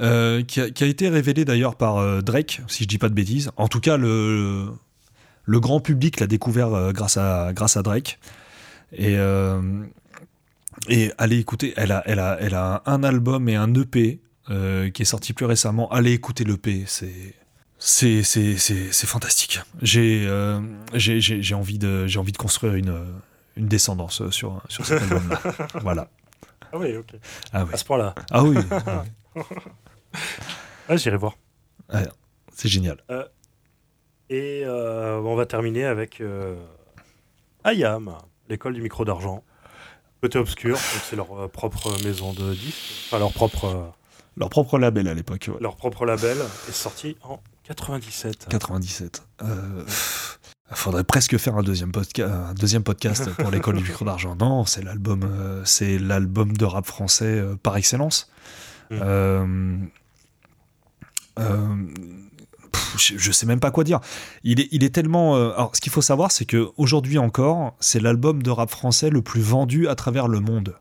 Euh, 0.00 0.42
qui, 0.42 0.60
a, 0.60 0.70
qui 0.70 0.82
a 0.82 0.88
été 0.88 1.08
révélé 1.08 1.44
d'ailleurs 1.44 1.76
par 1.76 1.98
euh, 1.98 2.20
Drake, 2.20 2.62
si 2.66 2.82
je 2.82 2.88
dis 2.88 2.98
pas 2.98 3.08
de 3.08 3.14
bêtises. 3.14 3.50
En 3.56 3.68
tout 3.68 3.80
cas, 3.80 3.96
le, 3.96 4.66
le 5.44 5.60
grand 5.60 5.78
public 5.80 6.18
l'a 6.18 6.26
découvert 6.26 6.74
euh, 6.74 6.90
grâce, 6.92 7.16
à, 7.16 7.52
grâce 7.52 7.76
à 7.76 7.82
Drake. 7.82 8.18
Et, 8.96 9.16
et 10.88 11.12
allez 11.18 11.38
écouter, 11.38 11.74
elle 11.76 11.90
a, 11.90 12.02
elle, 12.06 12.20
a, 12.20 12.36
elle 12.40 12.54
a 12.54 12.82
un 12.86 13.02
album 13.02 13.48
et 13.48 13.56
un 13.56 13.72
EP 13.74 14.20
qui 14.46 15.02
est 15.02 15.04
sorti 15.04 15.32
plus 15.32 15.46
récemment. 15.46 15.90
Allez 15.90 16.12
écouter 16.12 16.44
l'EP, 16.44 16.84
c'est. 16.86 17.34
C'est, 17.80 18.22
c'est, 18.22 18.56
c'est, 18.56 18.92
c'est 18.92 19.06
fantastique. 19.06 19.60
J'ai, 19.82 20.28
j'ai, 20.94 21.20
j'ai, 21.20 21.42
j'ai 21.42 21.54
envie 21.54 21.78
de, 21.78 22.06
j'ai 22.06 22.18
envie 22.20 22.32
de 22.32 22.36
construire 22.38 22.74
une, 22.74 22.94
une 23.56 23.66
descendance 23.66 24.28
sur, 24.30 24.62
sur 24.68 24.86
cet 24.86 25.02
album-là. 25.10 25.40
voilà. 25.82 26.08
Ah 26.72 26.78
oui, 26.78 26.96
ok. 26.96 27.14
Ah, 27.52 27.64
ouais. 27.64 27.74
À 27.74 27.76
ce 27.76 27.84
point-là. 27.84 28.14
ah 28.30 28.44
oui, 28.44 28.56
Ah, 30.88 30.96
j'irai 30.96 31.16
voir. 31.16 31.36
c'est 32.52 32.68
génial. 32.68 32.98
Et 34.30 34.62
euh, 34.64 35.18
on 35.20 35.34
va 35.34 35.46
terminer 35.46 35.84
avec 35.84 36.20
euh, 36.20 36.56
IAM, 37.64 38.12
l'école 38.48 38.74
du 38.74 38.82
micro 38.82 39.04
d'argent. 39.04 39.42
Côté 40.22 40.38
obscur, 40.38 40.76
c'est 40.78 41.16
leur 41.16 41.32
euh, 41.38 41.48
propre 41.48 41.90
maison 42.04 42.32
de 42.32 42.52
disques, 42.54 43.06
enfin 43.06 43.18
leur 43.18 43.32
propre, 43.32 43.64
euh, 43.66 43.84
Leur 44.36 44.48
propre 44.50 44.78
label 44.78 45.08
à 45.08 45.14
l'époque, 45.14 45.48
ouais. 45.52 45.58
leur 45.60 45.76
propre 45.76 46.04
label, 46.06 46.36
est 46.68 46.72
sorti 46.72 47.16
en 47.22 47.40
97. 47.64 48.48
97. 48.48 49.22
Euh, 49.42 49.84
faudrait 50.72 51.04
presque 51.04 51.36
faire 51.38 51.56
un 51.56 51.62
deuxième, 51.62 51.90
podca- 51.92 52.30
un 52.30 52.54
deuxième 52.54 52.82
podcast 52.82 53.30
pour 53.36 53.50
l'école 53.50 53.76
du 53.76 53.84
micro 53.88 54.04
d'argent. 54.04 54.34
Non, 54.36 54.64
c'est 54.66 54.82
l'album, 54.82 55.22
euh, 55.24 55.62
c'est 55.64 55.98
l'album 55.98 56.54
de 56.56 56.64
rap 56.64 56.84
français 56.86 57.24
euh, 57.38 57.56
par 57.56 57.76
excellence. 57.76 58.30
Mm. 58.90 58.94
Euh, 59.00 59.00
euh, 59.02 59.76
pff, 61.36 62.96
je, 62.96 63.32
sais 63.32 63.46
même 63.46 63.60
pas 63.60 63.70
quoi 63.70 63.84
dire. 63.84 64.00
Il 64.42 64.60
est, 64.60 64.68
il 64.72 64.84
est 64.84 64.94
tellement. 64.94 65.36
euh, 65.36 65.52
alors, 65.54 65.74
ce 65.74 65.80
qu'il 65.80 65.92
faut 65.92 66.02
savoir, 66.02 66.32
c'est 66.32 66.44
que 66.44 66.70
aujourd'hui 66.76 67.18
encore, 67.18 67.76
c'est 67.80 68.00
l'album 68.00 68.42
de 68.42 68.50
rap 68.50 68.70
français 68.70 69.10
le 69.10 69.22
plus 69.22 69.40
vendu 69.42 69.88
à 69.88 69.94
travers 69.94 70.28
le 70.28 70.40
monde. 70.40 70.76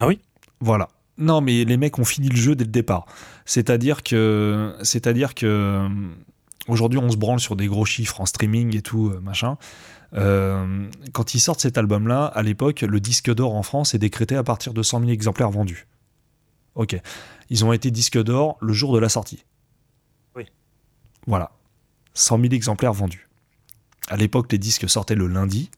Ah 0.00 0.06
oui? 0.06 0.20
Voilà. 0.60 0.88
Non, 1.18 1.40
mais 1.40 1.64
les 1.64 1.76
mecs 1.76 1.98
ont 1.98 2.04
fini 2.04 2.28
le 2.28 2.36
jeu 2.36 2.54
dès 2.54 2.64
le 2.64 2.70
départ. 2.70 3.06
C'est-à-dire 3.46 4.02
que, 4.02 4.74
c'est-à-dire 4.82 5.34
que 5.34 5.46
euh, 5.46 5.88
aujourd'hui, 6.68 6.98
on 6.98 7.10
se 7.10 7.16
branle 7.16 7.40
sur 7.40 7.56
des 7.56 7.66
gros 7.66 7.84
chiffres 7.84 8.20
en 8.20 8.26
streaming 8.26 8.76
et 8.76 8.82
tout, 8.82 9.08
euh, 9.08 9.20
machin. 9.20 9.56
Euh, 10.14 10.88
quand 11.12 11.34
ils 11.34 11.40
sortent 11.40 11.60
cet 11.60 11.78
album-là, 11.78 12.26
à 12.26 12.42
l'époque, 12.42 12.82
le 12.82 13.00
disque 13.00 13.32
d'or 13.34 13.54
en 13.54 13.62
France 13.62 13.94
est 13.94 13.98
décrété 13.98 14.36
à 14.36 14.42
partir 14.42 14.74
de 14.74 14.82
100 14.82 15.00
000 15.00 15.10
exemplaires 15.10 15.50
vendus. 15.50 15.86
Ok. 16.74 17.00
Ils 17.48 17.64
ont 17.64 17.72
été 17.72 17.90
disque 17.90 18.22
d'or 18.22 18.58
le 18.60 18.72
jour 18.72 18.92
de 18.92 18.98
la 18.98 19.08
sortie. 19.08 19.44
Voilà. 21.26 21.50
100 22.14 22.40
000 22.40 22.54
exemplaires 22.54 22.92
vendus. 22.92 23.28
À 24.08 24.16
l'époque, 24.16 24.50
les 24.52 24.58
disques 24.58 24.88
sortaient 24.88 25.14
le 25.14 25.26
lundi. 25.26 25.70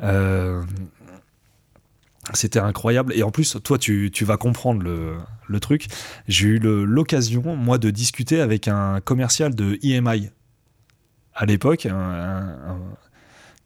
Euh, 0.00 0.62
c'était 2.32 2.58
incroyable. 2.58 3.12
Et 3.14 3.22
en 3.22 3.30
plus, 3.30 3.58
toi, 3.62 3.78
tu, 3.78 4.10
tu 4.12 4.24
vas 4.24 4.36
comprendre 4.36 4.82
le, 4.82 5.16
le 5.46 5.60
truc. 5.60 5.86
J'ai 6.26 6.48
eu 6.48 6.58
l'occasion, 6.58 7.56
moi, 7.56 7.78
de 7.78 7.90
discuter 7.90 8.40
avec 8.40 8.66
un 8.66 9.00
commercial 9.00 9.54
de 9.54 9.78
EMI. 9.82 10.30
À 11.34 11.46
l'époque, 11.46 11.86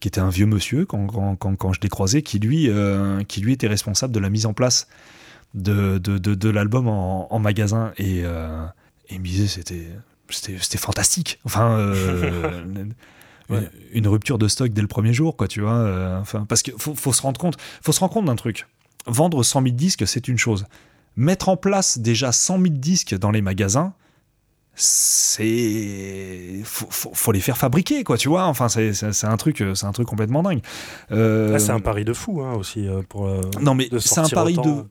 qui 0.00 0.08
était 0.08 0.20
un 0.20 0.30
vieux 0.30 0.46
monsieur, 0.46 0.86
quand, 0.86 1.06
quand, 1.36 1.56
quand- 1.56 1.72
je 1.72 1.80
l'ai 1.80 1.88
croisé, 1.88 2.22
qui 2.22 2.38
lui, 2.38 2.68
euh, 2.68 3.22
qui 3.24 3.40
lui 3.40 3.52
était 3.52 3.66
responsable 3.68 4.12
de 4.12 4.20
la 4.20 4.30
mise 4.30 4.46
en 4.46 4.54
place 4.54 4.88
de, 5.54 5.98
de, 5.98 6.18
de, 6.18 6.50
l'album 6.50 6.88
en, 6.88 7.38
magasin. 7.38 7.92
Et, 7.96 8.22
euh, 8.24 8.64
et 9.08 9.14
il 9.14 9.20
me 9.20 9.26
disait 9.26 9.46
c'était 9.46 9.86
c'était 10.30 10.78
fantastique. 10.78 11.38
Enfin, 11.44 11.70
euh, 11.78 12.64
une, 12.74 12.94
Ouais. 13.50 13.66
une 13.92 14.06
rupture 14.08 14.36
de 14.36 14.46
stock 14.46 14.70
dès 14.72 14.82
le 14.82 14.88
premier 14.88 15.14
jour, 15.14 15.34
quoi, 15.36 15.48
tu 15.48 15.62
vois. 15.62 15.72
euh, 15.72 16.20
enfin, 16.20 16.44
parce 16.46 16.60
qu'il 16.62 16.74
faut, 16.76 16.94
faut 16.94 17.14
se 17.14 17.22
rendre 17.22 17.40
compte, 17.40 17.56
faut 17.82 17.92
se 17.92 18.00
rendre 18.00 18.12
compte 18.12 18.26
d'un 18.26 18.36
truc. 18.36 18.66
Vendre 19.06 19.42
100 19.42 19.62
000 19.62 19.74
disques, 19.74 20.06
c'est 20.06 20.28
une 20.28 20.36
chose. 20.36 20.66
Mettre 21.16 21.48
en 21.48 21.56
place 21.56 21.96
déjà 21.98 22.30
100 22.30 22.60
000 22.60 22.74
disques 22.74 23.16
dans 23.16 23.30
les 23.30 23.40
magasins, 23.40 23.94
c'est 24.74 26.60
faut, 26.64 26.86
faut, 26.90 27.10
faut 27.14 27.32
les 27.32 27.40
faire 27.40 27.56
fabriquer, 27.56 28.04
quoi, 28.04 28.16
tu 28.18 28.28
vois. 28.28 28.44
Enfin, 28.44 28.68
c'est 28.68 29.24
un 29.24 29.36
truc, 29.36 29.62
c'est 29.74 29.86
un 29.86 29.92
truc 29.92 30.06
complètement 30.06 30.42
dingue. 30.42 30.60
Euh, 31.10 31.52
Là, 31.52 31.58
c'est 31.58 31.72
un 31.72 31.80
pari 31.80 32.04
de 32.04 32.12
fou 32.12 32.42
hein, 32.42 32.52
aussi 32.54 32.86
euh, 32.86 33.02
pour. 33.08 33.28
non, 33.60 33.74
mais 33.74 33.88
c'est 33.98 34.20
un 34.20 34.28
pari 34.28 34.54
de. 34.54 34.60
autant. 34.60 34.86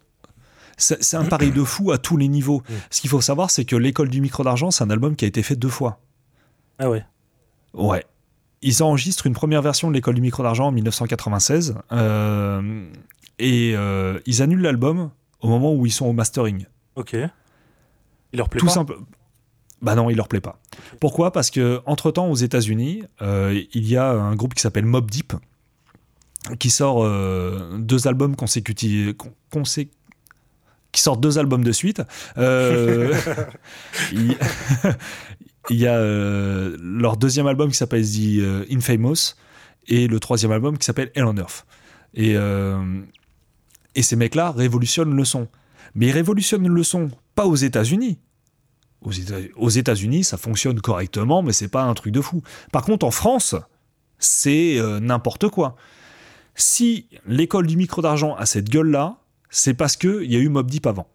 C'est 0.78 1.16
un 1.18 1.26
pari 1.26 1.52
de 1.52 1.64
fou 1.64 1.92
à 1.92 1.98
tous 1.98 2.18
les 2.18 2.28
niveaux. 2.28 2.62
Ce 2.92 3.02
qu'il 3.02 3.10
faut 3.10 3.22
savoir, 3.22 3.50
c'est 3.52 3.66
que 3.66 3.76
l'école 3.76 4.10
du 4.10 4.22
micro 4.22 4.44
d'argent, 4.44 4.72
c'est 4.72 4.84
un 4.84 4.90
album 4.90 5.16
qui 5.16 5.26
a 5.26 5.28
été 5.28 5.42
fait 5.44 5.56
deux 5.56 5.70
fois. 5.70 6.00
Ah 6.80 6.90
ouais. 6.90 7.04
Ouais. 7.74 8.06
Ils 8.62 8.82
enregistrent 8.84 9.28
une 9.28 9.34
première 9.34 9.62
version 9.62 9.88
de 9.90 9.94
l'école 9.94 10.16
du 10.16 10.22
micro 10.22 10.42
d'argent 10.44 10.68
en 10.68 10.72
1996 10.72 11.76
euh, 11.92 12.86
et 13.40 13.74
euh, 13.76 14.20
ils 14.26 14.42
annulent 14.42 14.62
l'album 14.62 15.12
au 15.42 15.48
moment 15.48 15.74
où 15.74 15.86
ils 15.86 15.92
sont 15.92 16.06
au 16.08 16.14
mastering. 16.14 16.66
Ok. 16.96 17.14
Il 17.14 18.38
leur 18.38 18.50
plaît 18.50 18.60
Tout 18.60 18.66
pas. 18.66 18.72
simple. 18.72 18.98
Bah 19.82 19.94
non, 19.94 20.10
il 20.10 20.18
leur 20.18 20.28
plaît 20.28 20.42
pas. 20.42 20.60
Pourquoi? 21.00 21.32
Parce 21.32 21.52
que 21.52 21.82
entre 21.86 22.10
temps, 22.12 22.28
aux 22.30 22.36
États-Unis, 22.36 23.04
euh, 23.22 23.62
il 23.74 23.88
y 23.88 23.96
a 23.96 24.10
un 24.12 24.36
groupe 24.36 24.56
qui 24.56 24.62
s'appelle 24.62 24.86
Mob 24.86 25.10
Deep 25.12 25.34
qui 26.60 26.70
sort 26.70 27.04
euh, 27.04 27.78
deux 27.78 28.08
albums 28.08 28.36
consécutifs, 28.36 29.14
con- 29.18 29.34
consé- 29.54 29.90
qui 30.92 31.02
sort 31.02 31.18
deux 31.18 31.38
albums 31.38 31.64
de 31.64 31.72
suite. 31.72 32.02
Euh, 32.38 33.14
il, 34.14 34.36
il 35.70 35.78
y 35.78 35.88
a 35.88 35.96
euh, 35.96 36.78
leur 36.82 37.18
deuxième 37.18 37.48
album 37.48 37.70
qui 37.70 37.78
s'appelle 37.78 38.04
The 38.04 38.40
euh, 38.40 38.66
Infamous 38.72 39.36
et 39.88 40.08
le 40.08 40.20
troisième 40.20 40.52
album 40.52 40.78
qui 40.78 40.86
s'appelle 40.86 41.12
Hell 41.16 41.26
on 41.26 41.38
Earth. 41.38 41.66
Et, 42.14 42.36
et 43.96 44.02
ces 44.02 44.16
mecs-là 44.16 44.52
révolutionnent 44.52 45.16
le 45.16 45.24
son. 45.24 45.48
Mais 45.94 46.08
ils 46.08 46.12
révolutionnent 46.12 46.68
le 46.68 46.84
son 46.84 47.10
pas 47.36 47.46
aux 47.46 47.56
États-Unis. 47.56 48.18
Aux 49.02 49.12
Éta- 49.12 49.52
aux 49.56 49.70
États-Unis, 49.70 50.24
ça 50.24 50.38
fonctionne 50.38 50.82
correctement, 50.82 51.44
mais 51.44 51.54
c'est 51.54 51.68
pas 51.68 51.84
un 51.84 51.94
truc 51.94 52.12
de 52.14 52.22
fou. 52.22 52.42
Par 52.72 52.84
contre, 52.84 53.06
en 53.06 53.12
France, 53.12 53.56
c'est 54.20 54.80
euh, 54.80 55.00
n'importe 55.00 55.50
quoi. 55.50 55.76
Si 56.56 57.08
l'école 57.28 57.68
du 57.68 57.78
micro 57.78 58.02
d'argent 58.02 58.36
a 58.36 58.46
cette 58.46 58.70
gueule-là, 58.70 59.18
c'est 59.58 59.74
parce 59.74 59.96
qu'il 59.96 60.32
y 60.32 60.36
a 60.36 60.40
eu 60.40 60.50
Mob 60.50 60.70
Deep 60.70 60.86
avant. 60.86 61.08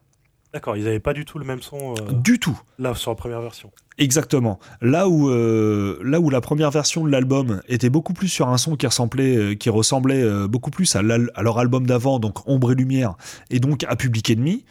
D'accord, 0.52 0.76
ils 0.76 0.86
avaient 0.86 1.00
pas 1.00 1.14
du 1.14 1.24
tout 1.24 1.38
le 1.38 1.46
même 1.46 1.62
son 1.62 1.94
euh, 1.94 2.12
Du 2.12 2.38
tout. 2.38 2.60
là 2.78 2.94
sur 2.94 3.10
la 3.12 3.14
première 3.14 3.40
version. 3.40 3.70
Exactement. 3.98 4.58
Là 4.80 5.08
où, 5.08 5.30
euh, 5.30 5.98
là 6.02 6.20
où 6.20 6.28
la 6.28 6.40
première 6.40 6.70
version 6.70 7.04
de 7.04 7.10
l'album 7.10 7.62
était 7.68 7.88
beaucoup 7.88 8.12
plus 8.12 8.28
sur 8.28 8.48
un 8.48 8.58
son 8.58 8.76
qui 8.76 8.86
ressemblait, 8.86 9.36
euh, 9.36 9.54
qui 9.54 9.70
ressemblait 9.70 10.24
beaucoup 10.48 10.70
plus 10.70 10.94
à, 10.96 10.98
à 11.00 11.42
leur 11.42 11.58
album 11.58 11.86
d'avant, 11.86 12.18
donc 12.18 12.46
Ombre 12.48 12.72
et 12.72 12.74
Lumière, 12.74 13.14
et 13.50 13.60
donc 13.60 13.84
à 13.84 13.96
Public 13.96 14.30
Enemy, 14.30 14.64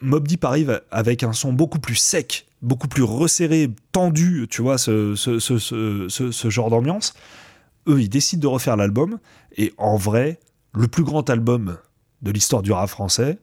Mob 0.00 0.26
Deep 0.26 0.44
arrive 0.44 0.82
avec 0.90 1.22
un 1.22 1.32
son 1.32 1.52
beaucoup 1.52 1.78
plus 1.78 1.94
sec, 1.94 2.46
beaucoup 2.62 2.88
plus 2.88 3.02
resserré, 3.04 3.70
tendu, 3.92 4.46
tu 4.50 4.62
vois, 4.62 4.78
ce, 4.78 5.14
ce, 5.14 5.38
ce, 5.38 5.58
ce, 5.58 6.30
ce 6.30 6.50
genre 6.50 6.70
d'ambiance. 6.70 7.14
Eux, 7.88 8.00
ils 8.00 8.08
décident 8.08 8.40
de 8.40 8.46
refaire 8.48 8.76
l'album, 8.76 9.18
et 9.56 9.72
en 9.78 9.96
vrai, 9.96 10.40
le 10.74 10.88
plus 10.88 11.04
grand 11.04 11.30
album 11.30 11.78
de 12.22 12.30
l'histoire 12.30 12.62
du 12.62 12.72
rap 12.72 12.88
français, 12.88 13.38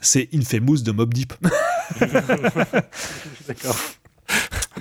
c'est 0.00 0.28
Infamous 0.34 0.78
de 0.78 0.92
Mob 0.92 1.12
Deep. 1.12 1.34
D'accord. 3.48 3.76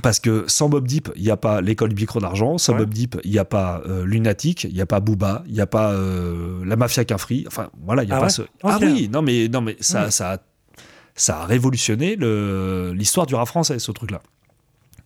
Parce 0.01 0.19
que 0.19 0.43
sans 0.47 0.69
Mob 0.69 0.85
Deep, 0.87 1.09
il 1.15 1.23
n'y 1.23 1.31
a 1.31 1.37
pas 1.37 1.61
l'école 1.61 1.89
du 1.89 1.95
micro 1.95 2.19
d'argent. 2.19 2.57
Sans 2.57 2.73
Ouais. 2.73 2.79
Mob 2.79 2.93
Deep, 2.93 3.17
il 3.23 3.31
n'y 3.31 3.39
a 3.39 3.45
pas 3.45 3.81
euh, 3.87 4.05
Lunatic, 4.05 4.65
il 4.65 4.73
n'y 4.73 4.81
a 4.81 4.85
pas 4.85 4.99
Booba, 4.99 5.43
il 5.47 5.53
n'y 5.53 5.61
a 5.61 5.65
pas 5.67 5.91
euh, 5.93 6.63
la 6.65 6.75
mafia 6.75 7.03
Quinfri. 7.05 7.45
Enfin, 7.47 7.69
voilà, 7.83 8.03
il 8.03 8.07
n'y 8.07 8.11
a 8.11 8.17
Ah 8.17 8.19
pas 8.19 8.25
ouais 8.25 8.31
ce. 8.31 8.41
Ah 8.63 8.75
Ok. 8.75 8.83
oui, 8.83 9.09
non 9.11 9.21
mais, 9.21 9.47
non, 9.47 9.61
mais 9.61 9.75
ça, 9.79 10.05
Ouais. 10.05 10.11
ça, 10.11 10.33
a, 10.33 10.37
ça 11.15 11.39
a 11.41 11.45
révolutionné 11.45 12.15
l'histoire 12.93 13.25
du 13.25 13.33
rap 13.35 13.47
français, 13.47 13.79
ce 13.79 13.91
truc-là. 13.91 14.21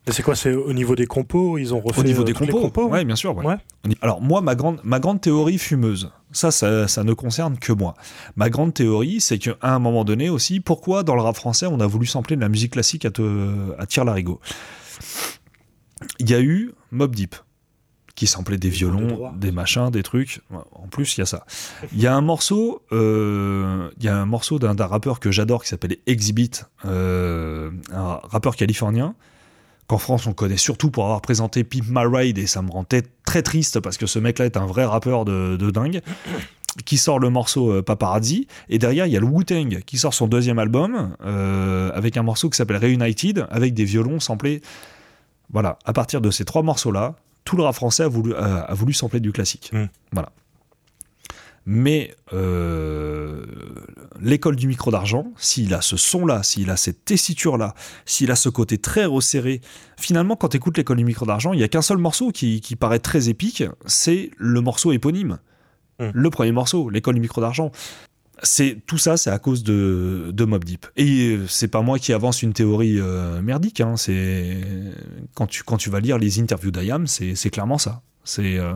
C'est 0.08 0.22
quoi 0.24 0.34
C'est 0.34 0.52
au 0.52 0.72
niveau 0.72 0.96
des 0.96 1.06
compos 1.06 1.58
Ils 1.58 1.72
ont 1.74 1.80
refait 1.80 2.00
Au 2.00 2.04
niveau 2.04 2.22
euh, 2.22 2.24
des 2.24 2.32
compos, 2.32 2.86
ouais 2.86 2.90
ouais, 2.90 3.04
bien 3.04 3.14
sûr. 3.14 3.36
ouais. 3.36 3.46
Ouais. 3.46 3.56
Alors 4.00 4.20
moi, 4.20 4.40
ma 4.40 4.54
grande, 4.56 4.80
ma 4.82 4.98
grande 4.98 5.20
théorie 5.20 5.58
fumeuse, 5.58 6.10
ça, 6.32 6.50
ça, 6.50 6.88
ça 6.88 7.04
ne 7.04 7.12
concerne 7.12 7.56
que 7.56 7.72
moi. 7.72 7.94
Ma 8.34 8.50
grande 8.50 8.74
théorie, 8.74 9.20
c'est 9.20 9.38
qu'à 9.38 9.56
un 9.62 9.78
moment 9.78 10.04
donné 10.04 10.28
aussi, 10.28 10.58
pourquoi 10.58 11.04
dans 11.04 11.14
le 11.14 11.22
rap 11.22 11.36
français, 11.36 11.66
on 11.66 11.78
a 11.78 11.86
voulu 11.86 12.06
sampler 12.06 12.34
de 12.34 12.40
la 12.40 12.48
musique 12.48 12.72
classique 12.72 13.04
à, 13.04 13.10
te, 13.12 13.74
à 13.78 13.86
tir 13.86 14.04
larigot? 14.04 14.40
Il 16.18 16.28
y 16.28 16.34
a 16.34 16.40
eu 16.40 16.72
Mob 16.90 17.14
Deep, 17.14 17.36
qui 18.16 18.26
samplait 18.26 18.58
des 18.58 18.70
violons, 18.70 19.30
des 19.36 19.52
machins, 19.52 19.88
des 19.90 20.02
trucs. 20.02 20.40
En 20.72 20.88
plus, 20.88 21.16
il 21.16 21.20
y 21.20 21.22
a 21.22 21.26
ça. 21.26 21.46
Il 21.92 22.00
y 22.00 22.08
a 22.08 22.14
un 22.14 22.20
morceau, 22.20 22.82
euh, 22.90 23.88
il 23.98 24.04
y 24.04 24.08
a 24.08 24.16
un 24.16 24.26
morceau 24.26 24.58
d'un 24.58 24.74
d'un 24.74 24.86
rappeur 24.86 25.20
que 25.20 25.30
j'adore 25.30 25.62
qui 25.62 25.68
s'appelle 25.68 25.96
Exhibit, 26.06 26.50
euh, 26.86 27.70
un 27.92 28.20
rappeur 28.24 28.56
californien 28.56 29.14
qu'en 29.92 29.98
France 29.98 30.26
on 30.26 30.32
connaît 30.32 30.56
surtout 30.56 30.90
pour 30.90 31.04
avoir 31.04 31.20
présenté 31.20 31.64
Pimp 31.64 31.84
My 31.88 32.06
Ride 32.06 32.38
et 32.38 32.46
ça 32.46 32.62
me 32.62 32.70
rendait 32.70 33.02
très 33.26 33.42
triste 33.42 33.78
parce 33.80 33.98
que 33.98 34.06
ce 34.06 34.18
mec-là 34.18 34.46
est 34.46 34.56
un 34.56 34.64
vrai 34.64 34.86
rappeur 34.86 35.26
de, 35.26 35.58
de 35.58 35.70
dingue 35.70 36.00
qui 36.86 36.96
sort 36.96 37.18
le 37.18 37.28
morceau 37.28 37.70
euh, 37.70 37.82
Paparazzi 37.82 38.46
et 38.70 38.78
derrière 38.78 39.06
il 39.06 39.12
y 39.12 39.18
a 39.18 39.20
le 39.20 39.26
Wu-Tang 39.26 39.82
qui 39.84 39.98
sort 39.98 40.14
son 40.14 40.28
deuxième 40.28 40.58
album 40.58 41.14
euh, 41.26 41.90
avec 41.92 42.16
un 42.16 42.22
morceau 42.22 42.48
qui 42.48 42.56
s'appelle 42.56 42.78
Reunited 42.78 43.46
avec 43.50 43.74
des 43.74 43.84
violons 43.84 44.18
samplés. 44.18 44.62
Voilà 45.52 45.78
à 45.84 45.92
partir 45.92 46.22
de 46.22 46.30
ces 46.30 46.46
trois 46.46 46.62
morceaux 46.62 46.90
là 46.90 47.14
tout 47.44 47.58
le 47.58 47.62
rap 47.62 47.74
français 47.74 48.04
a 48.04 48.08
voulu, 48.08 48.34
a, 48.34 48.60
a 48.60 48.72
voulu 48.72 48.94
sampler 48.94 49.20
du 49.20 49.30
classique. 49.30 49.72
Mm. 49.74 49.84
voilà 50.12 50.30
mais 51.64 52.14
euh, 52.32 53.44
l'école 54.20 54.56
du 54.56 54.66
micro 54.66 54.90
d'argent, 54.90 55.32
s'il 55.36 55.74
a 55.74 55.80
ce 55.80 55.96
son-là, 55.96 56.42
s'il 56.42 56.70
a 56.70 56.76
cette 56.76 57.04
tessiture-là, 57.04 57.74
s'il 58.04 58.30
a 58.30 58.36
ce 58.36 58.48
côté 58.48 58.78
très 58.78 59.04
resserré, 59.04 59.60
finalement, 59.96 60.36
quand 60.36 60.48
tu 60.48 60.56
écoutes 60.56 60.76
l'école 60.76 60.96
du 60.96 61.04
micro 61.04 61.26
d'argent, 61.26 61.52
il 61.52 61.58
n'y 61.58 61.62
a 61.62 61.68
qu'un 61.68 61.82
seul 61.82 61.98
morceau 61.98 62.30
qui, 62.30 62.60
qui 62.60 62.76
paraît 62.76 62.98
très 62.98 63.28
épique, 63.28 63.64
c'est 63.86 64.30
le 64.36 64.60
morceau 64.60 64.92
éponyme. 64.92 65.38
Mm. 66.00 66.10
Le 66.12 66.30
premier 66.30 66.52
morceau, 66.52 66.90
l'école 66.90 67.14
du 67.14 67.20
micro 67.20 67.40
d'argent. 67.40 67.70
C'est 68.44 68.78
tout 68.86 68.98
ça, 68.98 69.16
c'est 69.16 69.30
à 69.30 69.38
cause 69.38 69.62
de, 69.62 70.30
de 70.32 70.44
Mob 70.44 70.64
Deep. 70.64 70.86
Et 70.96 71.36
euh, 71.36 71.46
c'est 71.46 71.68
pas 71.68 71.80
moi 71.82 72.00
qui 72.00 72.12
avance 72.12 72.42
une 72.42 72.52
théorie 72.52 72.98
euh, 72.98 73.40
merdique. 73.40 73.80
hein, 73.80 73.96
c'est 73.96 74.56
quand 75.34 75.46
tu 75.46 75.62
quand 75.62 75.76
tu 75.76 75.90
vas 75.90 76.00
lire 76.00 76.18
les 76.18 76.40
interviews 76.40 76.72
d'Ayam, 76.72 77.06
c'est 77.06 77.50
clairement 77.50 77.78
ça. 77.78 78.02
C'est 78.24 78.56
euh, 78.56 78.72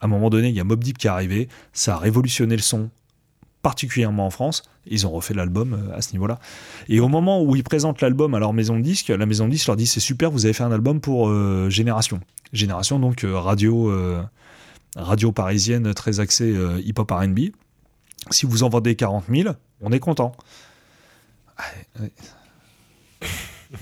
à 0.00 0.04
un 0.06 0.08
moment 0.08 0.30
donné, 0.30 0.48
il 0.48 0.54
y 0.54 0.60
a 0.60 0.64
Mob 0.64 0.82
Deep 0.82 0.98
qui 0.98 1.06
est 1.06 1.10
arrivé, 1.10 1.48
ça 1.72 1.94
a 1.94 1.98
révolutionné 1.98 2.56
le 2.56 2.62
son, 2.62 2.90
particulièrement 3.62 4.26
en 4.26 4.30
France. 4.30 4.62
Ils 4.86 5.06
ont 5.06 5.10
refait 5.10 5.34
l'album 5.34 5.74
euh, 5.74 5.96
à 5.96 6.02
ce 6.02 6.12
niveau-là. 6.12 6.38
Et 6.88 7.00
au 7.00 7.08
moment 7.08 7.42
où 7.42 7.56
ils 7.56 7.64
présentent 7.64 8.00
l'album 8.00 8.34
à 8.34 8.38
leur 8.38 8.52
maison 8.52 8.76
de 8.76 8.82
disque, 8.82 9.08
la 9.08 9.26
maison 9.26 9.46
de 9.46 9.52
disque 9.52 9.66
leur 9.66 9.76
dit 9.76 9.86
c'est 9.86 10.00
super, 10.00 10.30
vous 10.30 10.44
avez 10.44 10.52
fait 10.52 10.64
un 10.64 10.72
album 10.72 11.00
pour 11.00 11.28
euh, 11.28 11.70
Génération. 11.70 12.20
Génération 12.52 12.98
donc 12.98 13.24
radio 13.24 13.92
radio 14.96 15.30
parisienne 15.30 15.94
très 15.94 16.18
axée 16.18 16.52
hip-hop 16.84 17.08
R&B. 17.08 17.38
Si 18.30 18.44
vous 18.44 18.64
en 18.64 18.68
vendez 18.68 18.96
40 18.96 19.26
000, 19.32 19.54
on 19.80 19.92
est 19.92 20.00
content. 20.00 20.32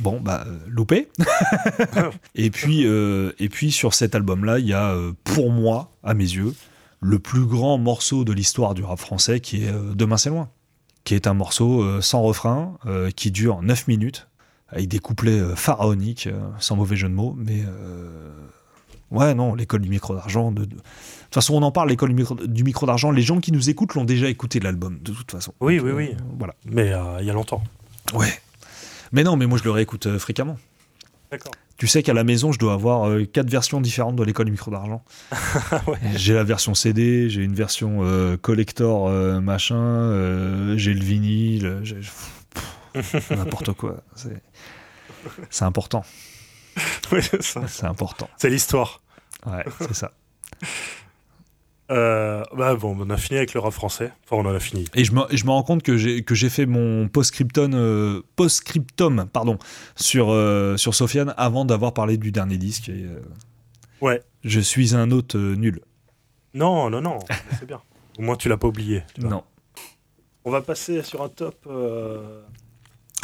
Bon, 0.01 0.21
bah, 0.21 0.45
euh, 0.47 0.59
loupé. 0.69 1.09
et, 2.35 2.51
puis, 2.51 2.87
euh, 2.87 3.33
et 3.39 3.49
puis, 3.49 3.71
sur 3.73 3.95
cet 3.95 4.15
album-là, 4.15 4.59
il 4.59 4.67
y 4.67 4.73
a, 4.75 4.91
euh, 4.91 5.13
pour 5.25 5.51
moi, 5.51 5.91
à 6.05 6.15
mes 6.15 6.25
yeux, 6.25 6.55
le 7.01 7.19
plus 7.19 7.45
grand 7.47 7.79
morceau 7.79 8.25
de 8.25 8.33
l'histoire 8.33 8.75
du 8.75 8.83
rap 8.85 8.99
français 8.99 9.41
qui 9.41 9.65
est 9.65 9.73
Demain 9.95 10.17
c'est 10.17 10.31
loin. 10.31 10.49
Qui 11.05 11.15
est 11.15 11.27
un 11.27 11.35
morceau 11.35 12.01
sans 12.03 12.21
refrain, 12.23 12.77
qui 13.17 13.31
dure 13.31 13.63
9 13.63 13.87
minutes, 13.89 14.29
avec 14.69 14.89
des 14.89 14.99
couplets 14.99 15.41
pharaoniques, 15.55 16.29
sans 16.59 16.77
mauvais 16.77 16.97
jeu 16.97 17.09
de 17.09 17.15
mots. 17.15 17.35
Mais 17.39 17.63
euh, 17.67 18.31
ouais, 19.11 19.35
non, 19.35 19.55
l'école 19.55 19.81
du 19.81 19.89
micro 19.89 20.15
d'argent. 20.15 20.51
De, 20.53 20.65
de- 20.65 20.75
toute 20.75 20.83
façon, 21.35 21.55
on 21.55 21.63
en 21.63 21.71
parle, 21.73 21.89
l'école 21.91 22.15
du 22.15 22.65
micro, 22.65 22.85
d'argent. 22.87 23.11
Les 23.11 23.23
gens 23.23 23.39
qui 23.41 23.53
nous 23.53 23.71
écoutent 23.71 23.95
l'ont 23.95 24.05
déjà 24.05 24.29
écouté 24.29 24.61
l'album, 24.61 24.99
de 25.01 25.13
toute 25.13 25.31
façon. 25.31 25.55
Oui, 25.61 25.77
Donc, 25.79 25.87
oui, 25.87 25.93
euh, 25.93 25.97
oui. 25.97 26.11
voilà. 26.39 26.55
Mais 26.67 26.93
euh, 26.93 27.19
il 27.21 27.27
y 27.27 27.31
a 27.31 27.33
longtemps. 27.33 27.63
Ouais. 28.13 28.33
Mais 29.13 29.23
non, 29.25 29.37
mais 29.37 29.47
moi 29.47 29.59
je 29.59 29.65
le 29.65 29.71
réécoute 29.71 30.07
euh, 30.07 30.19
fréquemment. 30.19 30.57
D'accord. 31.31 31.53
Tu 31.77 31.87
sais 31.87 32.03
qu'à 32.03 32.13
la 32.13 32.25
maison, 32.25 32.51
je 32.51 32.59
dois 32.59 32.73
avoir 32.73 33.09
euh, 33.09 33.25
quatre 33.25 33.49
versions 33.49 33.81
différentes 33.81 34.17
de 34.17 34.25
l'école 34.25 34.47
du 34.47 34.53
micro 34.53 34.71
d'argent. 34.71 35.05
ouais. 35.87 35.99
J'ai 36.17 36.35
la 36.35 36.43
version 36.43 36.75
CD, 36.75 37.31
j'ai 37.31 37.43
une 37.43 37.55
version 37.55 38.01
euh, 38.03 38.37
collector 38.37 39.09
euh, 39.09 39.41
machin, 39.41 40.77
j'ai 40.77 40.93
le 40.93 41.01
vinyle, 41.05 41.81
j'ai 41.85 42.01
pff, 42.95 43.31
n'importe 43.31 43.73
quoi. 43.75 44.03
C'est 44.17 44.43
c'est 45.51 45.65
important, 45.65 46.05
Oui, 47.13 47.21
c'est 47.23 47.43
ça. 47.43 47.63
c'est 47.67 47.87
important. 47.87 48.29
C'est 48.39 48.51
l'histoire. 48.51 49.01
Ouais, 49.47 49.65
c'est 49.81 49.95
ça. 49.95 50.13
Euh, 51.91 52.45
bah 52.55 52.75
bon, 52.75 52.95
on 53.01 53.09
a 53.09 53.17
fini 53.17 53.39
avec 53.39 53.55
le 53.55 53.61
rap 53.61 53.73
français. 53.73 54.13
Enfin, 54.25 54.37
on 54.43 54.47
en 54.51 54.55
a 54.55 54.61
fini. 54.61 54.85
Et 54.95 55.05
je 55.05 55.13
me, 55.13 55.23
je 55.31 55.45
me 55.47 55.51
rends 55.51 55.63
compte 55.63 55.83
que 55.83 55.97
j'ai 55.97 56.23
que 56.23 56.35
j'ai 56.35 56.51
fait 56.51 56.67
mon 56.67 57.09
post-scriptum, 57.09 57.73
euh, 57.75 58.21
post-scriptum 58.37 59.27
pardon, 59.33 59.59
sur, 59.97 60.31
euh, 60.31 60.77
sur 60.77 60.95
Sofiane 60.95 61.33
avant 61.39 61.65
d'avoir 61.65 61.95
parlé 61.95 62.19
du 62.19 62.31
dernier 62.31 62.59
disque. 62.59 62.89
Et, 62.91 63.05
euh, 63.05 63.21
Ouais. 64.01 64.23
Je 64.45 64.61
suis 64.61 64.95
un 64.95 65.11
hôte 65.11 65.35
nul. 65.35 65.81
Non, 66.55 66.89
non, 66.91 67.01
non. 67.01 67.19
c'est 67.59 67.67
bien. 67.67 67.81
Au 68.19 68.23
moins, 68.23 68.37
tu 68.37 68.49
l'as 68.49 68.57
pas 68.59 68.69
oublié. 68.69 69.03
tu. 69.15 69.23
Non. 69.23 69.43
On 70.45 70.51
va 70.51 70.61
passer 70.61 71.03
sur 71.03 71.23
un 71.23 71.29
top. 71.29 71.57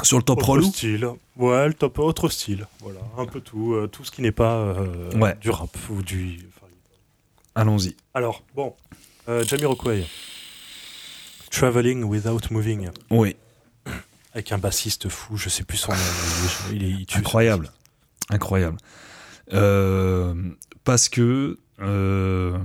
Sur 0.03 0.17
le 0.19 0.23
top 0.25 0.39
autre 0.39 0.49
relou 0.49 0.65
style. 0.65 1.09
Ouais, 1.37 1.69
le 1.69 1.75
top 1.75 1.99
autre 2.01 2.29
style. 2.29 2.67
Voilà, 2.81 2.99
un 3.19 3.27
peu 3.27 3.41
tout. 3.41 3.77
tout 3.93 4.05
ce 4.05 4.11
qui 4.11 4.23
n'est 4.23 4.33
pas 4.33 4.75
Ouais. 5.15 5.37
du 5.41 5.51
rap 5.51 5.71
ou 5.91 6.03
du. 6.03 6.39
Allons-y. 7.55 7.97
Alors, 8.15 8.43
bon. 8.55 8.75
Euh, 9.29 9.45
Jamiroquai. 9.45 10.05
Traveling 11.51 12.03
Without 12.05 12.41
Moving. 12.51 12.91
Oui, 13.11 13.37
Avec 14.33 14.51
un 14.51 14.59
bassiste 14.59 15.09
fou, 15.09 15.37
je 15.37 15.49
sais 15.49 15.63
plus 15.63 15.77
son 15.77 15.93
nom. 15.93 15.99
Il, 16.73 16.75
est- 16.75 16.77
il 16.77 16.83
est- 16.85 17.01
il 17.03 17.07
tue 17.07 17.19
incroyable. 17.19 17.71
Incroyable. 18.31 18.79
Euh, 19.53 20.35
parce 20.83 21.09
que 21.09 21.59
euh, 21.81 22.59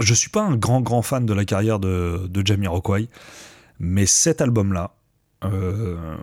je 0.00 0.14
suis 0.14 0.30
pas 0.30 0.42
un 0.42 0.56
grand 0.56 0.80
grand 0.80 1.02
fan 1.02 1.26
de 1.26 1.34
la 1.34 1.44
carrière 1.44 1.78
de, 1.80 2.26
de 2.28 2.46
Jamiroquai, 2.46 3.08
mais 3.78 4.06
cet 4.06 4.40
album-là, 4.40 4.94
euh, 5.44 6.16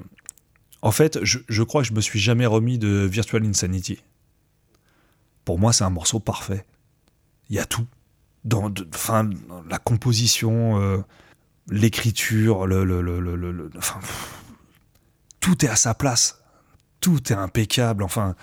en 0.81 0.91
fait, 0.91 1.19
je, 1.23 1.39
je 1.47 1.61
crois 1.63 1.81
que 1.83 1.87
je 1.87 1.93
me 1.93 2.01
suis 2.01 2.19
jamais 2.19 2.45
remis 2.47 2.79
de 2.79 2.87
Virtual 3.05 3.45
Insanity. 3.45 3.99
Pour 5.45 5.59
moi, 5.59 5.71
c'est 5.73 5.83
un 5.83 5.89
morceau 5.91 6.19
parfait. 6.19 6.65
Il 7.49 7.55
y 7.55 7.59
a 7.59 7.65
tout. 7.65 7.85
Dans, 8.45 8.69
de- 8.69 8.87
dans 9.07 9.63
la 9.69 9.77
composition, 9.79 10.79
euh, 10.81 10.97
l'écriture, 11.69 12.65
le, 12.67 12.83
le, 12.83 13.01
le, 13.01 13.19
le- 13.19 13.69
pff, 13.69 13.95
tout 15.39 15.65
est 15.65 15.69
à 15.69 15.75
sa 15.75 15.93
place. 15.93 16.41
Tout 17.01 17.31
est 17.31 17.35
impeccable. 17.35 18.03
Enfin, 18.03 18.35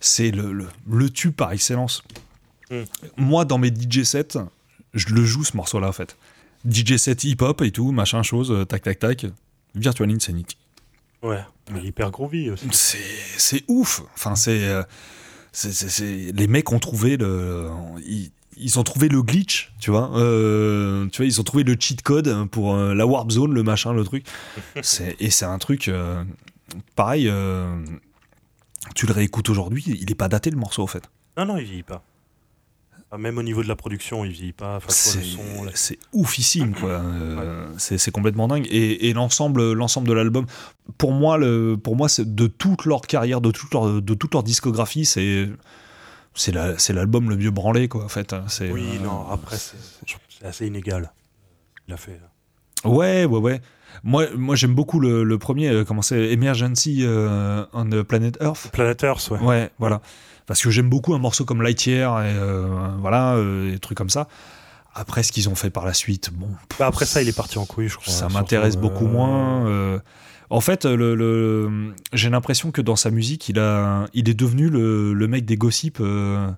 c'est 0.00 0.30
le, 0.30 0.52
le, 0.52 0.68
le 0.90 1.10
tube 1.10 1.34
par 1.34 1.52
excellence. 1.52 2.02
Mm. 2.70 2.82
Moi, 3.16 3.44
dans 3.44 3.58
mes 3.58 3.68
DJ 3.68 4.02
sets, 4.02 4.38
je 4.94 5.08
le 5.14 5.24
joue 5.24 5.44
ce 5.44 5.56
morceau-là, 5.56 5.88
en 5.88 5.92
fait. 5.92 6.16
DJ 6.68 6.96
set 6.96 7.24
hip-hop 7.24 7.62
et 7.62 7.70
tout, 7.70 7.92
machin 7.92 8.22
chose, 8.22 8.50
euh, 8.50 8.64
tac, 8.64 8.82
tac, 8.82 8.98
tac. 8.98 9.26
Virtual 9.74 10.10
Insanity. 10.10 10.56
Ouais, 11.22 11.44
mais 11.70 11.82
hyper 11.82 12.10
groovy 12.10 12.50
aussi. 12.50 12.66
C'est, 12.72 13.64
ouf. 13.68 14.02
Enfin, 14.14 14.34
c'est, 14.36 14.64
euh, 14.64 14.82
c'est, 15.52 16.32
les 16.32 16.46
mecs 16.46 16.72
ont 16.72 16.78
trouvé 16.78 17.16
le, 17.16 17.68
ils, 18.06 18.30
ils 18.56 18.78
ont 18.78 18.82
trouvé 18.82 19.08
le 19.08 19.22
glitch, 19.22 19.72
tu 19.80 19.90
vois. 19.90 20.10
Euh, 20.18 21.06
tu 21.12 21.18
vois, 21.18 21.26
ils 21.26 21.40
ont 21.40 21.44
trouvé 21.44 21.62
le 21.64 21.76
cheat 21.78 22.02
code 22.02 22.48
pour 22.50 22.74
euh, 22.74 22.94
la 22.94 23.06
warp 23.06 23.30
zone, 23.30 23.52
le 23.52 23.62
machin, 23.62 23.92
le 23.92 24.04
truc. 24.04 24.24
Et 25.20 25.30
c'est 25.30 25.44
un 25.44 25.58
truc, 25.58 25.88
euh, 25.88 26.22
pareil. 26.94 27.30
tu 28.94 29.06
le 29.06 29.12
réécoutes 29.12 29.48
aujourd'hui, 29.50 29.84
il 29.86 30.10
est 30.10 30.14
pas 30.16 30.28
daté 30.28 30.50
le 30.50 30.56
morceau, 30.56 30.82
en 30.82 30.86
fait. 30.86 31.08
Non, 31.36 31.44
non, 31.46 31.56
il 31.58 31.64
vieillit 31.64 31.82
pas. 31.82 32.02
Même 33.16 33.38
au 33.38 33.42
niveau 33.42 33.62
de 33.62 33.68
la 33.68 33.76
production, 33.76 34.24
il 34.24 34.32
vieillit 34.32 34.52
pas. 34.52 34.76
Enfin, 34.76 34.88
c'est 34.90 35.20
la- 35.64 35.70
c'est 35.74 35.98
oufissime 36.12 36.74
quoi 36.74 37.02
c'est 37.78 38.10
complètement 38.10 38.48
dingue 38.48 38.66
et, 38.68 39.08
et 39.08 39.12
l'ensemble 39.12 39.72
l'ensemble 39.72 40.08
de 40.08 40.12
l'album 40.12 40.44
pour 40.98 41.12
moi 41.12 41.38
le 41.38 41.76
pour 41.82 41.94
moi 41.96 42.08
c'est 42.08 42.34
de 42.34 42.46
toute 42.48 42.84
leur 42.84 43.02
carrière 43.02 43.40
de 43.40 43.52
toute 43.52 43.72
leur 43.72 44.02
de 44.02 44.14
toute 44.14 44.34
leur 44.34 44.42
discographie 44.42 45.04
c'est 45.04 45.48
c'est 46.36 46.52
la- 46.52 46.78
c'est 46.78 46.92
l'album 46.92 47.28
le 47.30 47.36
mieux 47.36 47.50
branlé 47.50 47.88
quoi 47.88 48.04
en 48.04 48.08
fait 48.08 48.34
c'est 48.48 48.70
Oui, 48.70 48.86
euh, 49.00 49.04
non, 49.04 49.26
après, 49.30 49.56
c'est 49.56 50.46
assez 50.46 50.66
inégal. 50.66 51.12
Il 51.88 51.94
a 51.94 51.96
fait. 51.96 52.20
ouais 52.84 53.24
ouais 53.24 53.38
ouais 53.38 53.60
moi 54.04 54.24
moi 54.36 54.54
j'aime 54.56 54.74
beaucoup 54.74 55.00
le, 55.00 55.24
le 55.24 55.38
premier 55.38 55.68
euh, 55.70 55.84
comment 55.84 56.02
c'est 56.02 56.30
Emergency 56.32 57.00
euh, 57.02 57.64
on 57.72 57.86
the 57.88 58.02
Planet 58.02 58.36
Earth 58.42 58.68
Planet 58.72 59.02
Earth, 59.02 59.30
ouais. 59.30 59.38
Ouais, 59.40 59.70
voilà. 59.78 60.00
Parce 60.46 60.62
que 60.62 60.70
j'aime 60.70 60.88
beaucoup 60.88 61.14
un 61.14 61.18
morceau 61.18 61.44
comme 61.44 61.60
Lightyear 61.62 62.22
et 62.24 62.32
euh, 62.36 62.66
voilà, 63.00 63.34
euh, 63.34 63.72
des 63.72 63.78
trucs 63.80 63.98
comme 63.98 64.10
ça. 64.10 64.28
Après, 64.94 65.22
ce 65.22 65.32
qu'ils 65.32 65.48
ont 65.48 65.54
fait 65.56 65.70
par 65.70 65.84
la 65.84 65.92
suite, 65.92 66.30
bon, 66.32 66.46
pff, 66.68 66.78
Bah, 66.78 66.86
après 66.86 67.04
ça, 67.04 67.20
il 67.20 67.28
est 67.28 67.36
parti 67.36 67.58
en 67.58 67.66
couille, 67.66 67.88
je 67.88 67.96
crois. 67.96 68.06
ça 68.12 68.18
surtout, 68.20 68.34
m'intéresse 68.34 68.76
euh, 68.76 68.80
beaucoup 68.80 69.06
moins. 69.06 69.66
Euh. 70.50 70.54
En 70.54 70.60
fait, 70.60 70.84
le, 70.84 71.14
le- 71.14 71.92
j'ai 72.12 72.30
l'impression 72.30 72.70
que 72.70 72.80
dans 72.80 72.96
sa 72.96 73.10
musique, 73.10 73.48
il, 73.48 73.58
a, 73.58 74.06
il 74.14 74.28
est 74.28 74.34
devenu 74.34 74.68
le, 74.70 75.12
le 75.12 75.28
mec 75.28 75.44
des 75.44 75.56
gossips. 75.56 75.98
Euh, 76.00 76.48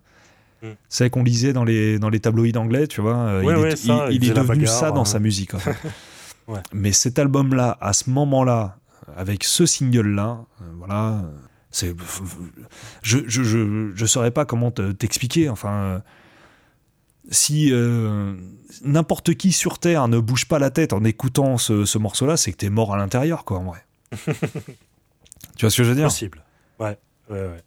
Mm. 0.61 0.67
C'est 0.89 1.09
qu'on 1.09 1.23
lisait 1.23 1.53
dans 1.53 1.63
les, 1.63 2.01
dans 2.01 2.09
les 2.09 2.19
tabloïds 2.19 2.57
anglais, 2.59 2.89
tu 2.89 3.01
vois. 3.01 3.15
euh, 3.17 3.45
Ouais, 3.45 3.53
il 3.55 3.63
ouais, 3.63 3.73
est, 3.75 3.77
ça, 3.77 4.07
il- 4.11 4.17
il 4.17 4.17
il 4.17 4.17
est 4.17 4.21
faisait 4.31 4.35
la 4.35 4.43
devenu 4.43 4.59
bagarre, 4.65 4.75
ça 4.81 4.91
dans 4.91 5.03
hein. 5.03 5.05
sa 5.05 5.21
musique. 5.21 5.55
en 5.55 5.59
fait. 5.61 5.77
Ouais. 6.49 6.59
Mais 6.73 6.91
cet 6.91 7.21
album-là, 7.21 7.79
à 7.81 7.93
ce 7.93 8.11
moment-là, 8.11 8.79
avec 9.17 9.45
ce 9.45 9.67
single-là, 9.67 10.41
euh, 10.61 10.65
voilà, 10.79 11.23
c'est, 11.71 11.95
je, 13.03 13.19
je, 13.29 13.43
je, 13.45 13.93
je 13.95 14.07
saurais 14.07 14.33
pas 14.33 14.45
comment 14.47 14.73
te- 14.73 14.91
t'expliquer. 14.91 15.49
Enfin, 15.49 15.71
euh, 15.71 15.99
si 17.31 17.73
euh, 17.73 18.35
n'importe 18.83 19.35
qui 19.35 19.53
sur 19.53 19.79
Terre 19.79 20.09
ne 20.09 20.19
bouge 20.19 20.47
pas 20.47 20.59
la 20.59 20.71
tête 20.71 20.93
en 20.93 21.05
écoutant 21.05 21.59
ce, 21.59 21.85
ce 21.85 21.99
morceau-là, 21.99 22.37
c'est 22.37 22.53
que 22.53 22.57
t'es 22.57 22.71
mort 22.71 22.95
à 22.95 22.97
l'intérieur, 22.97 23.45
quoi, 23.45 23.59
en 23.59 23.65
vrai. 23.65 23.85
tu 24.25 25.61
vois 25.61 25.71
ce 25.71 25.77
que 25.77 25.85
je 25.85 25.91
veux 25.91 25.95
dire? 25.95 26.07
Possible. 26.07 26.43
Ouais, 26.79 26.99
ouais, 27.31 27.37
ouais. 27.41 27.63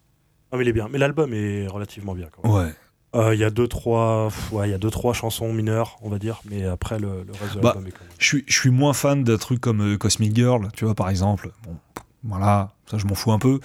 Non, 0.52 0.58
mais 0.58 0.66
il 0.66 0.68
est 0.68 0.74
bien. 0.74 0.88
Mais 0.92 0.98
l'album 0.98 1.34
est 1.34 1.68
relativement 1.68 2.14
bien, 2.16 2.28
quand 2.32 2.44
même. 2.44 2.66
Ouais. 2.68 2.74
Euh, 3.14 3.36
Il 3.36 3.40
y 3.40 3.44
a 3.44 3.50
deux, 3.50 3.68
trois, 3.68 4.30
pff, 4.30 4.52
ouais, 4.54 4.70
il 4.70 4.72
y 4.72 4.74
a 4.74 4.78
deux, 4.78 4.90
trois 4.90 5.14
chansons 5.14 5.52
mineures, 5.54 5.98
on 6.02 6.10
va 6.10 6.18
dire. 6.18 6.42
Mais 6.50 6.66
après, 6.66 6.98
le, 6.98 7.24
le 7.24 7.34
reste 7.42 7.56
de 7.56 7.60
Bah, 7.60 7.74
l'album 7.76 7.88
est 7.88 7.92
quand 7.92 8.00
même. 8.02 8.10
Je 8.18 8.26
suis, 8.26 8.44
je 8.48 8.54
suis 8.58 8.70
moins 8.70 8.94
fan 8.94 9.24
d'un 9.24 9.38
truc 9.38 9.60
comme 9.60 9.82
euh, 9.94 9.98
Cosmic 9.98 10.36
Girl, 10.36 10.70
tu 10.74 10.86
vois, 10.86 10.96
par 10.96 11.10
exemple. 11.10 11.52
Bon, 11.66 11.76
voilà, 12.24 12.74
ça, 12.90 12.98
je 12.98 13.06
m'en 13.06 13.16
fous 13.16 13.32
un 13.32 13.40
peu. 13.40 13.60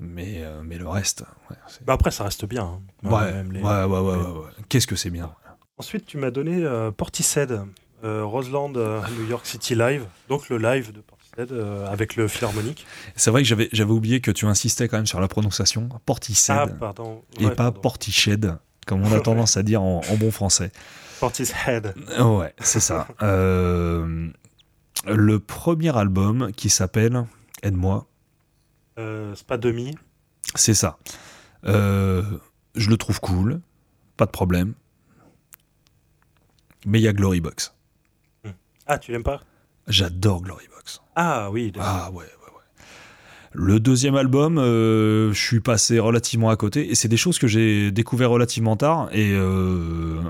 Mais, 0.00 0.42
euh, 0.42 0.62
mais 0.64 0.76
le 0.76 0.88
reste, 0.88 1.24
ouais, 1.50 1.56
Bah, 1.86 1.92
après, 1.94 2.10
ça 2.10 2.24
reste 2.24 2.44
bien. 2.46 2.64
hein. 3.04 3.08
Ouais, 3.08 3.42
les- 3.52 3.60
ouais, 3.60 3.64
ouais, 3.64 3.84
ouais, 3.84 4.00
ouais, 4.00 4.16
les- 4.16 4.22
ouais. 4.24 4.46
Qu'est-ce 4.68 4.86
que 4.86 4.96
c'est 4.96 5.10
bien. 5.10 5.32
Ensuite, 5.78 6.06
tu 6.06 6.18
m'as 6.18 6.30
donné 6.30 6.64
euh, 6.64 6.90
Portishead, 6.90 7.60
euh, 8.04 8.24
Roseland 8.24 8.72
euh, 8.76 9.00
New 9.18 9.26
York 9.28 9.46
City 9.46 9.74
Live. 9.74 10.04
Donc, 10.28 10.48
le 10.48 10.58
live 10.58 10.92
de 10.92 11.00
Portishead 11.00 11.52
euh, 11.52 11.86
avec 11.88 12.16
le 12.16 12.28
Philharmonique. 12.28 12.86
C'est 13.16 13.30
vrai 13.30 13.42
que 13.42 13.48
j'avais, 13.48 13.68
j'avais 13.72 13.90
oublié 13.92 14.20
que 14.20 14.30
tu 14.30 14.46
insistais 14.46 14.88
quand 14.88 14.96
même 14.96 15.06
sur 15.06 15.20
la 15.20 15.28
prononciation. 15.28 15.88
Portishead 16.06 16.56
Ah, 16.58 16.66
pardon. 16.68 17.22
et 17.40 17.44
pas 17.48 17.54
pardon. 17.54 17.80
Portiched, 17.80 18.52
comme 18.86 19.02
on 19.02 19.12
a 19.12 19.20
tendance 19.20 19.56
à 19.56 19.62
dire 19.62 19.82
en, 19.82 20.00
en 20.08 20.14
bon 20.16 20.30
français. 20.30 20.70
Portishead. 21.20 21.94
Ouais, 22.20 22.52
c'est 22.60 22.80
ça. 22.80 23.06
Euh, 23.22 24.28
le 25.06 25.38
premier 25.40 25.96
album 25.96 26.52
qui 26.52 26.70
s'appelle 26.70 27.24
Aide-moi, 27.62 28.06
Spa 29.34 29.56
Demi. 29.56 29.96
c'est 30.54 30.74
ça. 30.74 30.98
Euh, 31.66 32.22
je 32.74 32.90
le 32.90 32.96
trouve 32.96 33.20
cool, 33.20 33.60
pas 34.16 34.26
de 34.26 34.30
problème. 34.30 34.74
Mais 36.86 37.00
il 37.00 37.02
y 37.02 37.08
a 37.08 37.12
Glory 37.12 37.40
Box. 37.40 37.74
Ah, 38.86 38.98
tu 38.98 39.12
l'aimes 39.12 39.22
pas? 39.22 39.40
J'adore 39.88 40.42
Glory 40.42 40.66
Box. 40.74 41.00
Ah, 41.16 41.48
oui. 41.50 41.72
Ah 41.78 42.10
ouais, 42.10 42.24
ouais, 42.24 42.24
ouais. 42.24 42.84
Le 43.52 43.80
deuxième 43.80 44.16
album, 44.16 44.58
euh, 44.58 45.32
je 45.32 45.40
suis 45.40 45.60
passé 45.60 45.98
relativement 45.98 46.50
à 46.50 46.56
côté, 46.56 46.90
et 46.90 46.94
c'est 46.94 47.08
des 47.08 47.16
choses 47.16 47.38
que 47.38 47.46
j'ai 47.46 47.90
découvert 47.90 48.30
relativement 48.30 48.76
tard, 48.76 49.08
et 49.12 49.32
euh, 49.32 50.20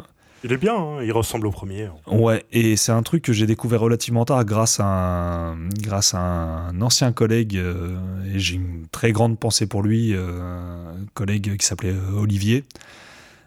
Il 0.47 0.53
est 0.53 0.59
bien, 0.59 0.75
hein, 0.77 1.03
il 1.03 1.11
ressemble 1.11 1.47
au 1.47 1.51
premier. 1.51 1.89
ouais, 2.07 2.45
et 2.53 2.77
c'est 2.77 2.93
un 2.93 3.03
truc 3.03 3.23
que 3.25 3.33
j'ai 3.33 3.47
découvert 3.47 3.81
relativement 3.81 4.27
tard 4.27 4.45
grâce 4.45 4.79
à 4.79 4.85
un, 4.85 5.69
grâce 5.81 6.13
à 6.13 6.21
un 6.21 6.81
ancien 6.83 7.13
collègue, 7.13 7.57
euh, 7.57 7.97
et 8.27 8.39
j'ai 8.39 8.57
une 8.57 8.87
très 8.93 9.11
grande 9.13 9.39
pensée 9.39 9.67
pour 9.67 9.83
lui, 9.83 10.13
euh, 10.15 10.93
un 10.93 11.07
collègue 11.15 11.57
qui 11.57 11.65
s'appelait 11.67 11.95
euh, 11.95 12.13
Olivier. 12.21 12.65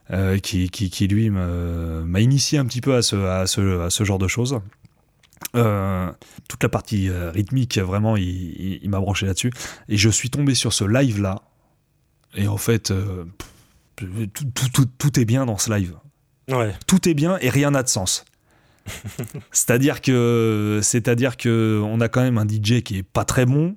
euh, 0.09 0.39
qui, 0.39 0.69
qui, 0.69 1.07
lui 1.07 1.29
m'a 1.29 2.19
initié 2.19 2.57
un 2.57 2.65
petit 2.65 2.81
peu 2.81 2.95
à 2.95 3.01
ce, 3.03 3.15
à 3.15 3.45
ce, 3.45 3.81
à 3.81 3.89
ce 3.91 4.03
genre 4.03 4.17
de 4.19 4.27
choses. 4.27 4.59
Euh, 5.55 6.09
toute 6.49 6.63
la 6.63 6.69
partie 6.69 7.09
euh, 7.09 7.29
rythmique, 7.29 7.77
vraiment, 7.77 8.15
il, 8.17 8.89
m'a 8.89 8.99
branché 8.99 9.25
là-dessus. 9.27 9.51
Et 9.89 9.97
je 9.97 10.09
suis 10.09 10.29
tombé 10.31 10.55
sur 10.55 10.73
ce 10.73 10.83
live-là. 10.85 11.43
Et 12.35 12.47
en 12.47 12.57
fait, 12.57 12.89
euh, 12.89 13.25
tout- 13.97 14.69
tout- 14.73 14.85
tout 14.97 15.19
est 15.19 15.25
bien 15.25 15.45
dans 15.45 15.57
ce 15.57 15.71
live. 15.73 15.93
Ouais. 16.49 16.73
Tout 16.87 17.07
est 17.09 17.13
bien 17.13 17.37
et 17.41 17.49
rien 17.49 17.71
n'a 17.71 17.83
de 17.83 17.89
sens. 17.89 18.25
c'est-à-dire 19.51 20.01
que, 20.01 20.79
c'est-à-dire 20.81 21.35
que 21.37 21.81
on 21.83 21.99
a 22.01 22.07
quand 22.07 22.21
même 22.21 22.37
un 22.37 22.47
DJ 22.47 22.81
qui 22.83 22.99
est 22.99 23.03
pas 23.03 23.25
très 23.25 23.45
bon. 23.45 23.75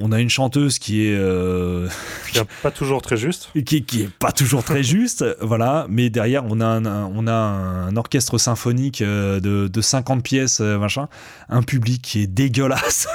On 0.00 0.12
a 0.12 0.20
une 0.20 0.30
chanteuse 0.30 0.78
qui 0.78 1.06
est 1.06 1.16
euh, 1.16 1.88
Il 2.34 2.40
est 2.40 2.44
pas 2.62 2.70
toujours 2.70 3.02
très 3.02 3.16
juste. 3.16 3.50
qui, 3.64 3.84
qui 3.84 4.02
est 4.02 4.08
pas 4.18 4.30
toujours 4.32 4.62
très 4.62 4.82
juste, 4.84 5.24
voilà, 5.40 5.86
mais 5.88 6.08
derrière 6.08 6.44
on 6.44 6.60
a 6.60 6.66
un, 6.66 6.86
un- 6.86 7.10
on 7.14 7.26
a 7.26 7.32
un 7.32 7.96
orchestre 7.96 8.38
symphonique 8.38 9.02
euh, 9.02 9.40
de, 9.40 9.66
de 9.68 9.80
50 9.80 10.22
pièces, 10.22 10.60
euh, 10.60 10.78
machin, 10.78 11.08
un 11.48 11.62
public 11.62 12.02
qui 12.02 12.22
est 12.22 12.26
dégueulasse. 12.28 13.08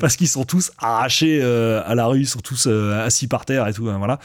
Parce 0.00 0.16
qu'ils 0.16 0.28
sont 0.28 0.44
tous 0.44 0.72
arrachés 0.78 1.40
euh, 1.42 1.82
à 1.86 1.94
la 1.94 2.06
rue, 2.06 2.20
ils 2.20 2.26
sont 2.26 2.40
tous 2.40 2.66
euh, 2.66 3.04
assis 3.04 3.28
par 3.28 3.44
terre 3.44 3.68
et 3.68 3.74
tout, 3.74 3.88
hein, 3.90 3.98
voilà. 3.98 4.18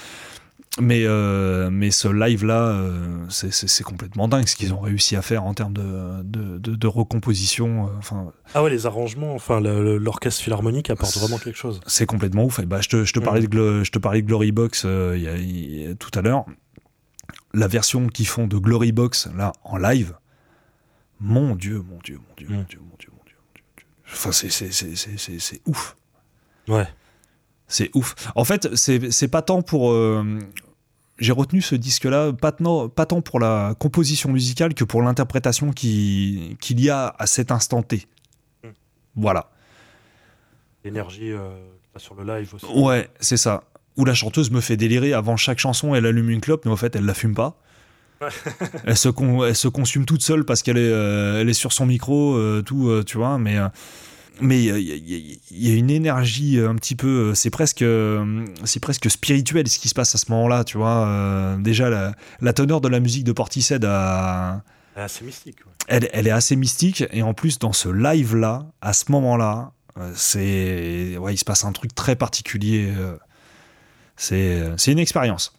Mais, 0.80 1.04
euh, 1.06 1.70
mais 1.72 1.90
ce 1.90 2.08
live-là, 2.08 2.62
euh, 2.70 3.26
c'est- 3.30 3.84
complètement 3.84 4.28
dingue 4.28 4.48
ce 4.48 4.56
qu'ils 4.56 4.74
ont 4.74 4.80
réussi 4.80 5.16
à 5.16 5.22
faire 5.24 5.44
en 5.46 5.54
termes 5.54 5.74
de, 5.74 6.22
de, 6.24 6.58
de- 6.60 6.76
de 6.76 6.88
recomposition. 6.88 7.88
euh, 7.88 7.90
Enfin, 7.98 8.32
Ah 8.54 8.62
ouais, 8.64 8.70
les 8.70 8.86
arrangements, 8.86 9.34
enfin, 9.34 9.60
l'orchestre 9.60 10.44
philharmonique 10.44 10.90
apporte 10.90 11.18
vraiment 11.18 11.38
quelque 11.40 11.58
chose. 11.58 11.80
C'est 11.88 12.06
complètement 12.06 12.44
ouf. 12.46 12.60
Et 12.60 12.66
bah, 12.66 12.80
je, 12.82 12.90
te, 12.90 13.04
je, 13.06 13.14
te 13.14 13.20
parlais 13.20 13.42
de, 13.42 13.48
Glo- 13.48 13.84
je 13.84 13.92
te 13.92 13.98
parlais 14.00 14.22
de 14.22 14.28
Glory 14.28 14.52
Box 14.52 14.84
euh, 14.86 15.14
il 15.18 15.24
y 15.24 15.28
a- 15.28 15.36
il 15.38 15.82
y 15.82 15.88
a- 15.88 15.96
tout 15.96 16.12
à 16.14 16.22
l'heure. 16.22 16.46
La 17.54 17.68
version 17.68 18.08
qu'ils 18.08 18.28
font 18.28 18.46
de 18.48 18.58
Glory 18.58 18.92
Box, 18.92 19.28
là, 19.36 19.54
en 19.64 19.78
live, 19.78 20.14
mon 21.20 21.56
Dieu, 21.56 21.84
mon 21.90 21.98
Dieu, 22.04 22.20
mon 22.28 22.36
Dieu, 22.38 22.48
mon 22.50 22.62
Mm. 22.62 22.66
Dieu, 22.66 22.80
mon 22.80 22.96
Dieu, 23.00 23.10
mon 23.12 23.18
Dieu, 23.26 23.34
mon 23.36 23.54
Dieu, 23.56 23.64
mon 23.66 23.74
Dieu. 23.76 23.86
Enfin, 24.14 24.32
c'est- 24.32 25.62
ouf. 25.66 25.96
Ouais. 26.68 26.88
C'est 27.68 27.90
ouf. 27.96 28.16
En 28.36 28.46
fait, 28.46 28.70
c'est 28.76 29.12
c'est 29.12 29.28
pas 29.28 29.42
tant 29.42 29.62
pour. 29.62 29.92
euh, 29.92 30.40
J'ai 31.20 31.32
retenu 31.32 31.62
ce 31.62 31.74
disque-là, 31.76 32.32
pas, 32.34 32.52
tant- 32.52 32.90
pas 32.90 33.06
tant 33.08 33.22
pour 33.22 33.40
la 33.40 33.74
composition 33.80 34.32
musicale 34.32 34.74
que 34.76 34.84
pour 34.84 35.02
l'interprétation 35.02 35.72
qui- 35.72 36.56
qu'il 36.62 36.80
y 36.80 36.90
a 36.92 37.16
à 37.18 37.26
cet 37.26 37.52
instant 37.52 37.82
T. 37.82 38.06
Mm. 38.64 38.68
Voilà. 39.16 39.50
L'énergie 40.84 41.32
euh, 41.32 41.50
sur 41.98 42.16
le 42.16 42.24
live 42.24 42.54
aussi. 42.54 42.66
Ouais, 42.68 43.10
c'est 43.20 43.38
ça. 43.38 43.64
Où 43.98 44.06
la 44.06 44.14
chanteuse 44.14 44.52
me 44.52 44.62
fait 44.62 44.78
délirer 44.78 45.14
avant 45.14 45.38
chaque 45.38 45.58
chanson, 45.60 45.96
elle 45.96 46.06
allume 46.06 46.30
une 46.30 46.40
clope, 46.42 46.66
mais 46.66 46.72
en 46.72 46.78
fait, 46.78 46.96
elle 46.96 47.06
la 47.06 47.16
fume 47.16 47.34
pas. 47.34 47.60
elle, 48.86 48.98
se 48.98 49.10
con- 49.10 49.44
elle 49.46 49.56
se 49.56 49.68
consume 49.68 50.06
toute 50.06 50.22
seule 50.22 50.44
parce 50.46 50.62
qu'elle 50.64 50.78
est, 50.78 50.90
euh, 50.92 51.42
elle 51.42 51.50
est 51.50 51.54
sur 51.54 51.74
son 51.74 51.86
micro, 51.88 52.36
euh, 52.36 52.62
tout, 52.64 53.04
tu 53.06 53.18
vois. 53.18 53.38
Mais, 53.40 53.58
mais 54.42 54.64
il 54.64 54.66
y, 54.66 54.72
a- 55.72 55.72
y 55.74 55.78
une 55.78 55.90
énergie 55.90 56.58
euh, 56.60 56.70
un 56.70 56.76
petit 56.76 56.96
peu. 56.96 57.30
euh, 57.32 57.34
C'est 57.36 57.50
presque, 57.50 57.82
euh, 57.82 58.46
c'est 58.66 58.80
presque 58.80 59.10
spirituel 59.10 59.68
ce 59.68 59.80
qui 59.80 59.90
se 59.90 59.94
passe 59.96 60.14
à 60.16 60.18
ce 60.18 60.32
moment-là, 60.32 60.64
tu 60.64 60.78
vois. 60.78 61.08
Euh, 61.08 61.58
déjà, 61.58 61.90
la, 61.90 62.14
la 62.42 62.54
teneur 62.54 62.82
de 62.82 62.88
la 62.88 63.00
musique 63.00 63.24
de 63.24 63.32
Portishead 63.32 63.84
a 63.86 64.64
Ah, 64.96 65.08
C'est 65.08 65.26
mystique. 65.26 65.66
ouais. 65.66 65.72
elle, 65.88 66.10
elle 66.14 66.28
est 66.28 66.32
assez 66.32 66.56
mystique 66.56 67.04
et 67.12 67.22
en 67.22 67.34
plus 67.34 67.60
dans 67.60 67.74
ce 67.74 67.90
live 67.90 68.36
là 68.36 68.66
à 68.82 68.94
ce 68.94 69.12
moment 69.12 69.38
là 69.38 69.72
c'est 70.16 71.18
ouais 71.18 71.34
il 71.34 71.38
se 71.38 71.46
passe 71.46 71.64
un 71.66 71.72
truc 71.72 71.96
très 71.96 72.16
particulier 72.16 72.92
c'est 74.16 74.64
c'est 74.78 74.92
une 74.92 75.00
expérience 75.00 75.54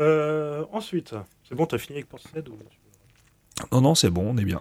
Euh, 0.00 0.64
ensuite, 0.72 1.14
c'est 1.48 1.54
bon, 1.54 1.64
t'as 1.66 1.78
fini 1.78 1.98
avec 1.98 2.08
Portishead 2.08 2.48
ou... 2.48 2.56
non 3.72 3.80
non 3.80 3.94
c'est 3.94 4.10
bon 4.10 4.30
on 4.34 4.36
est 4.36 4.44
bien 4.44 4.60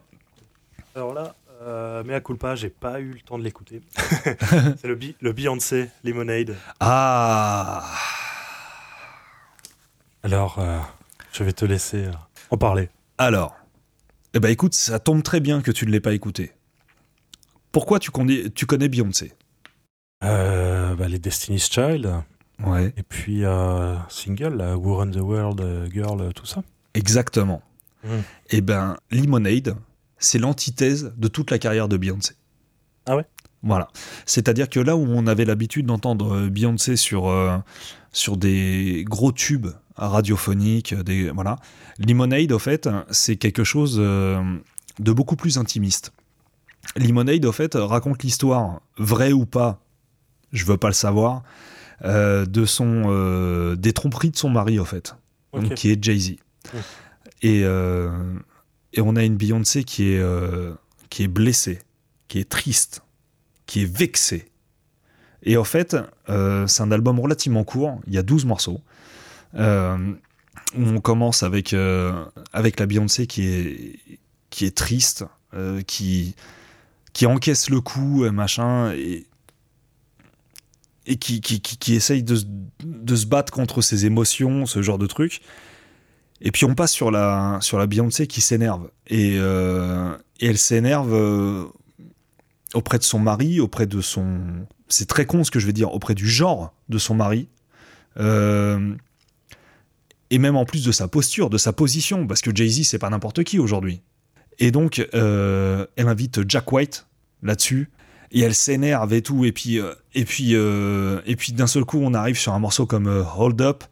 Alors 0.96 1.14
là, 1.14 1.36
euh, 1.62 2.04
mea 2.04 2.20
culpa, 2.22 2.56
j'ai 2.56 2.70
pas 2.70 3.00
eu 3.00 3.12
le 3.12 3.22
temps 3.22 3.38
de 3.38 3.44
l'écouter. 3.44 3.82
c'est 4.78 4.86
le, 4.86 4.98
le 5.22 5.34
Beyoncé 5.34 5.90
Lemonade. 6.04 6.56
ah 6.80 7.84
Alors, 10.24 10.60
euh, 10.60 10.80
je 11.32 11.44
vais 11.44 11.54
te 11.54 11.66
laisser 11.66 12.06
euh, 12.06 12.12
en 12.50 12.58
parler. 12.58 12.90
alors 13.18 13.56
eh 14.38 14.40
ben 14.42 14.50
écoute 14.50 14.74
ça 14.74 15.00
tombe 15.00 15.24
très 15.24 15.40
bien 15.40 15.62
que 15.62 15.72
tu 15.72 15.86
ne 15.86 15.92
l'aies 15.92 16.02
pas 16.02 16.14
écouté 16.14 16.52
pourquoi 17.72 18.00
tu 18.00 18.12
connais 18.12 18.50
tu 18.50 18.66
connais 18.66 18.90
Beyoncé? 18.90 19.34
Euh, 20.24 20.96
bah, 20.96 21.08
les 21.08 21.20
Destiny's 21.20 21.70
Child. 21.70 22.22
Ouais. 22.66 22.94
Et 22.96 23.04
puis 23.04 23.44
single, 24.08 24.56
là, 24.56 24.78
Who 24.78 24.96
Run 24.96 25.12
the 25.12 25.18
World, 25.18 25.90
Girl, 25.94 26.34
tout 26.34 26.46
ça. 26.46 26.64
Exactement. 26.94 27.62
Mm. 28.06 28.10
Et 28.52 28.62
ben, 28.62 28.98
Lemonade, 29.12 29.76
c'est 30.18 30.40
l'antithèse 30.40 31.14
de 31.18 31.28
toute 31.28 31.52
la 31.52 31.60
carrière 31.60 31.88
de 31.88 31.98
Beyoncé. 31.98 32.36
Ah 33.06 33.16
ouais? 33.16 33.26
Voilà. 33.64 33.88
C'est-à-dire 34.26 34.70
que 34.70 34.80
là 34.80 34.96
où 34.96 35.06
on 35.08 35.28
avait 35.28 35.46
l'habitude 35.46 35.88
d'entendre 35.88 36.36
euh, 36.36 36.50
Beyoncé 36.50 36.96
sur, 36.96 37.28
euh, 37.28 37.58
sur 38.12 38.38
des 38.38 39.04
gros 39.08 39.32
tubes 39.32 39.68
radiophoniques, 39.96 40.94
des, 40.94 41.30
voilà, 41.30 41.58
Lemonade, 41.98 42.52
au 42.52 42.60
fait, 42.60 42.90
c'est 43.10 43.38
quelque 43.38 43.64
chose 43.64 43.98
euh, 44.00 44.42
de 45.00 45.12
beaucoup 45.12 45.36
plus 45.36 45.58
intimiste. 45.58 46.12
Lemonade, 46.96 47.46
au 47.46 47.52
fait, 47.52 47.76
raconte 47.76 48.24
l'histoire, 48.24 48.82
vraie 48.98 49.32
ou 49.32 49.46
pas, 49.46 49.82
je 50.52 50.66
veux 50.66 50.78
pas 50.78 50.88
le 50.88 50.94
savoir, 50.94 51.44
euh, 52.04 52.46
de 52.46 52.66
son, 52.66 53.04
euh, 53.08 53.76
des 53.76 53.94
tromperies 53.94 54.30
de 54.30 54.38
son 54.38 54.50
mari, 54.50 54.78
au 54.78 54.86
fait, 54.86 55.16
donc, 55.54 55.74
qui 55.74 55.90
est 55.92 56.04
Jay-Z. 56.04 56.36
Et, 57.42 57.64
euh, 57.64 58.12
et 58.96 59.02
on 59.02 59.16
a 59.16 59.24
une 59.24 59.36
Beyoncé 59.36 59.84
qui 59.84 60.10
est, 60.10 60.20
euh, 60.20 60.74
qui 61.10 61.24
est 61.24 61.28
blessée, 61.28 61.80
qui 62.28 62.40
est 62.40 62.50
triste, 62.50 63.04
qui 63.66 63.82
est 63.82 63.92
vexée. 63.92 64.50
Et 65.44 65.58
en 65.58 65.64
fait, 65.64 65.96
euh, 66.30 66.66
c'est 66.66 66.82
un 66.82 66.92
album 66.92 67.20
relativement 67.20 67.64
court, 67.64 68.00
il 68.08 68.14
y 68.14 68.18
a 68.18 68.24
12 68.24 68.46
morceaux. 68.46 68.82
Euh, 69.56 70.14
on 70.76 71.00
commence 71.00 71.44
avec, 71.44 71.76
avec 72.54 72.80
la 72.80 72.86
Beyoncé 72.86 73.28
qui 73.28 73.46
est, 73.46 74.00
qui 74.50 74.66
est 74.66 74.76
triste, 74.76 75.26
qui, 75.88 76.36
qui 77.14 77.26
encaisse 77.26 77.70
le 77.70 77.80
coup, 77.80 78.30
machin, 78.32 78.92
et, 78.94 79.26
et 81.06 81.18
qui, 81.18 81.40
qui, 81.40 81.62
qui, 81.62 81.78
qui 81.78 81.96
essaye 81.96 82.24
de, 82.24 82.38
de 82.84 83.16
se 83.16 83.26
battre 83.26 83.54
contre 83.54 83.82
ses 83.82 84.06
émotions, 84.06 84.66
ce 84.66 84.82
genre 84.82 84.98
de 84.98 85.08
truc. 85.08 85.42
Et 86.42 86.52
puis 86.52 86.66
on 86.66 86.76
passe 86.76 86.92
sur 86.92 87.12
la, 87.12 87.58
sur 87.62 87.78
la 87.78 87.88
Beyoncé 87.88 88.28
qui 88.28 88.42
s'énerve. 88.42 88.90
Et, 89.08 89.36
euh, 89.38 90.16
elle 90.42 90.58
s'énerve 90.58 91.14
euh, 91.14 91.66
auprès 92.74 92.98
de 92.98 93.04
son 93.04 93.20
mari, 93.20 93.60
auprès 93.60 93.88
de 93.88 94.02
son... 94.02 94.40
C'est 94.88 95.08
très 95.08 95.26
con 95.26 95.44
ce 95.44 95.52
que 95.52 95.60
je 95.60 95.66
vais 95.66 95.74
dire, 95.74 95.94
auprès 95.94 96.14
du 96.14 96.28
genre 96.28 96.74
de 96.90 96.98
son 96.98 97.16
mari. 97.16 97.48
Euh, 98.18 98.96
et 100.30 100.38
même 100.38 100.56
en 100.56 100.66
plus 100.66 100.84
de 100.84 100.92
sa 100.92 101.08
posture, 101.08 101.50
de 101.50 101.58
sa 101.58 101.74
position, 101.74 102.28
parce 102.28 102.42
que 102.42 102.54
Jay-Z, 102.54 102.84
c'est 102.84 103.00
pas 103.00 103.10
n'importe 103.10 103.44
qui 103.44 103.60
aujourd'hui. 103.60 104.02
Et 104.60 104.72
donc, 104.72 105.00
elle 105.14 105.88
invite 105.98 106.48
Jack 106.48 106.72
White 106.72 107.08
là-dessus, 107.44 107.90
et 108.32 108.42
elle 108.42 108.56
s'énerve 108.56 109.14
et 109.14 109.22
tout, 109.22 109.46
et 109.46 109.52
puis, 109.52 109.80
et 110.14 110.26
puis, 110.26 110.54
et 110.54 111.36
puis 111.36 111.54
d'un 111.54 111.68
seul 111.68 111.86
coup, 111.86 112.00
on 112.02 112.14
arrive 112.14 112.38
sur 112.38 112.54
un 112.54 112.60
morceau 112.60 112.86
comme 112.86 113.08
Hold 113.38 113.62
Up, 113.62 113.84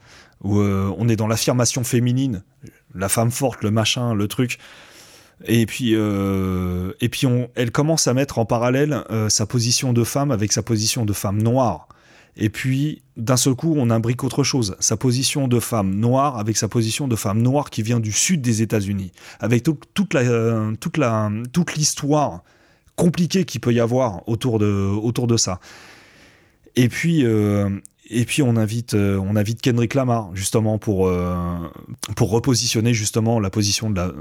où 0.44 0.60
euh, 0.60 0.94
on 0.98 1.08
est 1.10 1.16
dans 1.16 1.28
l'affirmation 1.28 1.84
féminine, 1.84 2.44
la 2.94 3.10
femme 3.10 3.32
forte, 3.32 3.64
le 3.64 3.72
machin, 3.72 4.14
le 4.14 4.28
truc. 4.28 4.60
Et 5.46 5.66
puis, 5.66 5.96
euh, 5.96 6.94
et 7.02 7.10
puis 7.10 7.28
elle 7.56 7.72
commence 7.72 8.08
à 8.08 8.14
mettre 8.14 8.38
en 8.40 8.46
parallèle 8.46 9.04
euh, 9.10 9.30
sa 9.30 9.46
position 9.46 9.92
de 9.94 10.04
femme 10.04 10.32
avec 10.32 10.52
sa 10.52 10.62
position 10.62 11.06
de 11.06 11.14
femme 11.14 11.42
noire. 11.42 11.88
Et 12.36 12.50
puis, 12.50 13.04
d'un 13.16 13.38
seul 13.38 13.54
coup, 13.54 13.76
on 13.78 13.90
imbrique 13.92 14.24
autre 14.24 14.44
chose. 14.44 14.76
Sa 14.80 14.98
position 14.98 15.48
de 15.48 15.60
femme 15.60 15.94
noire 15.94 16.40
avec 16.40 16.58
sa 16.58 16.68
position 16.68 17.08
de 17.08 17.16
femme 17.16 17.42
noire 17.42 17.70
qui 17.70 17.84
vient 17.84 18.00
du 18.00 18.12
sud 18.12 18.42
des 18.42 18.62
États-Unis. 18.64 19.12
Avec 19.40 19.64
tout- 19.64 19.78
toute 19.94 20.14
la, 20.16 21.30
toute 21.52 21.76
l'histoire 21.76 22.44
compliquée 22.96 23.46
qu'il 23.46 23.62
peut 23.62 23.74
y 23.74 23.80
avoir 23.80 24.28
autour 24.28 24.58
de, 24.60 25.38
ça. 25.38 25.60
Et 26.76 26.90
puis, 26.90 27.24
et 28.14 28.26
puis 28.26 28.42
on 28.42 28.56
invite, 28.56 28.94
euh, 28.94 29.18
on 29.18 29.36
invite 29.36 29.62
Kendrick 29.62 29.94
Lamar 29.94 30.30
justement 30.36 30.78
pour, 30.78 31.08
euh, 31.08 31.36
pour 32.16 32.30
repositionner 32.32 32.94
justement 32.94 33.40
la 33.40 33.50
position 33.50 33.90
de 33.90 33.96
la 33.96 34.12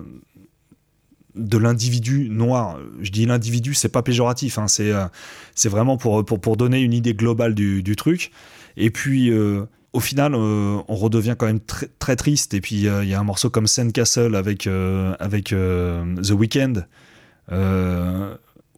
de 1.35 1.57
l'individu 1.57 2.29
noir. 2.29 2.79
Je 3.01 3.11
dis 3.11 3.25
l'individu, 3.25 3.73
c'est 3.73 3.89
pas 3.89 4.03
péjoratif, 4.03 4.59
hein, 4.59 4.69
c'est 4.69 4.93
euh, 4.93 5.07
vraiment 5.65 5.97
pour, 5.97 6.23
pour, 6.27 6.39
pour 6.39 6.59
donner 6.59 6.81
une 6.81 6.93
idée 6.93 7.15
globale 7.15 7.55
du, 7.55 7.83
du 7.83 7.97
truc. 7.97 8.33
Et 8.77 8.91
puis, 8.91 9.33
au 9.95 10.01
final, 10.01 10.35
on 10.35 10.95
redevient 10.95 11.35
quand 11.39 11.47
même 11.47 11.61
très, 11.61 11.89
très 11.99 12.17
triste. 12.17 12.53
Et 12.53 12.61
puis, 12.61 12.77
il 12.77 13.09
y 13.09 13.15
a 13.15 13.19
un 13.19 13.25
morceau 13.25 13.49
comme 13.49 13.67
Sandcastle 13.67 14.37
avec, 14.37 14.67
avec 15.21 15.55
The 15.55 16.31
Weeknd, 16.33 16.85
où 17.51 17.55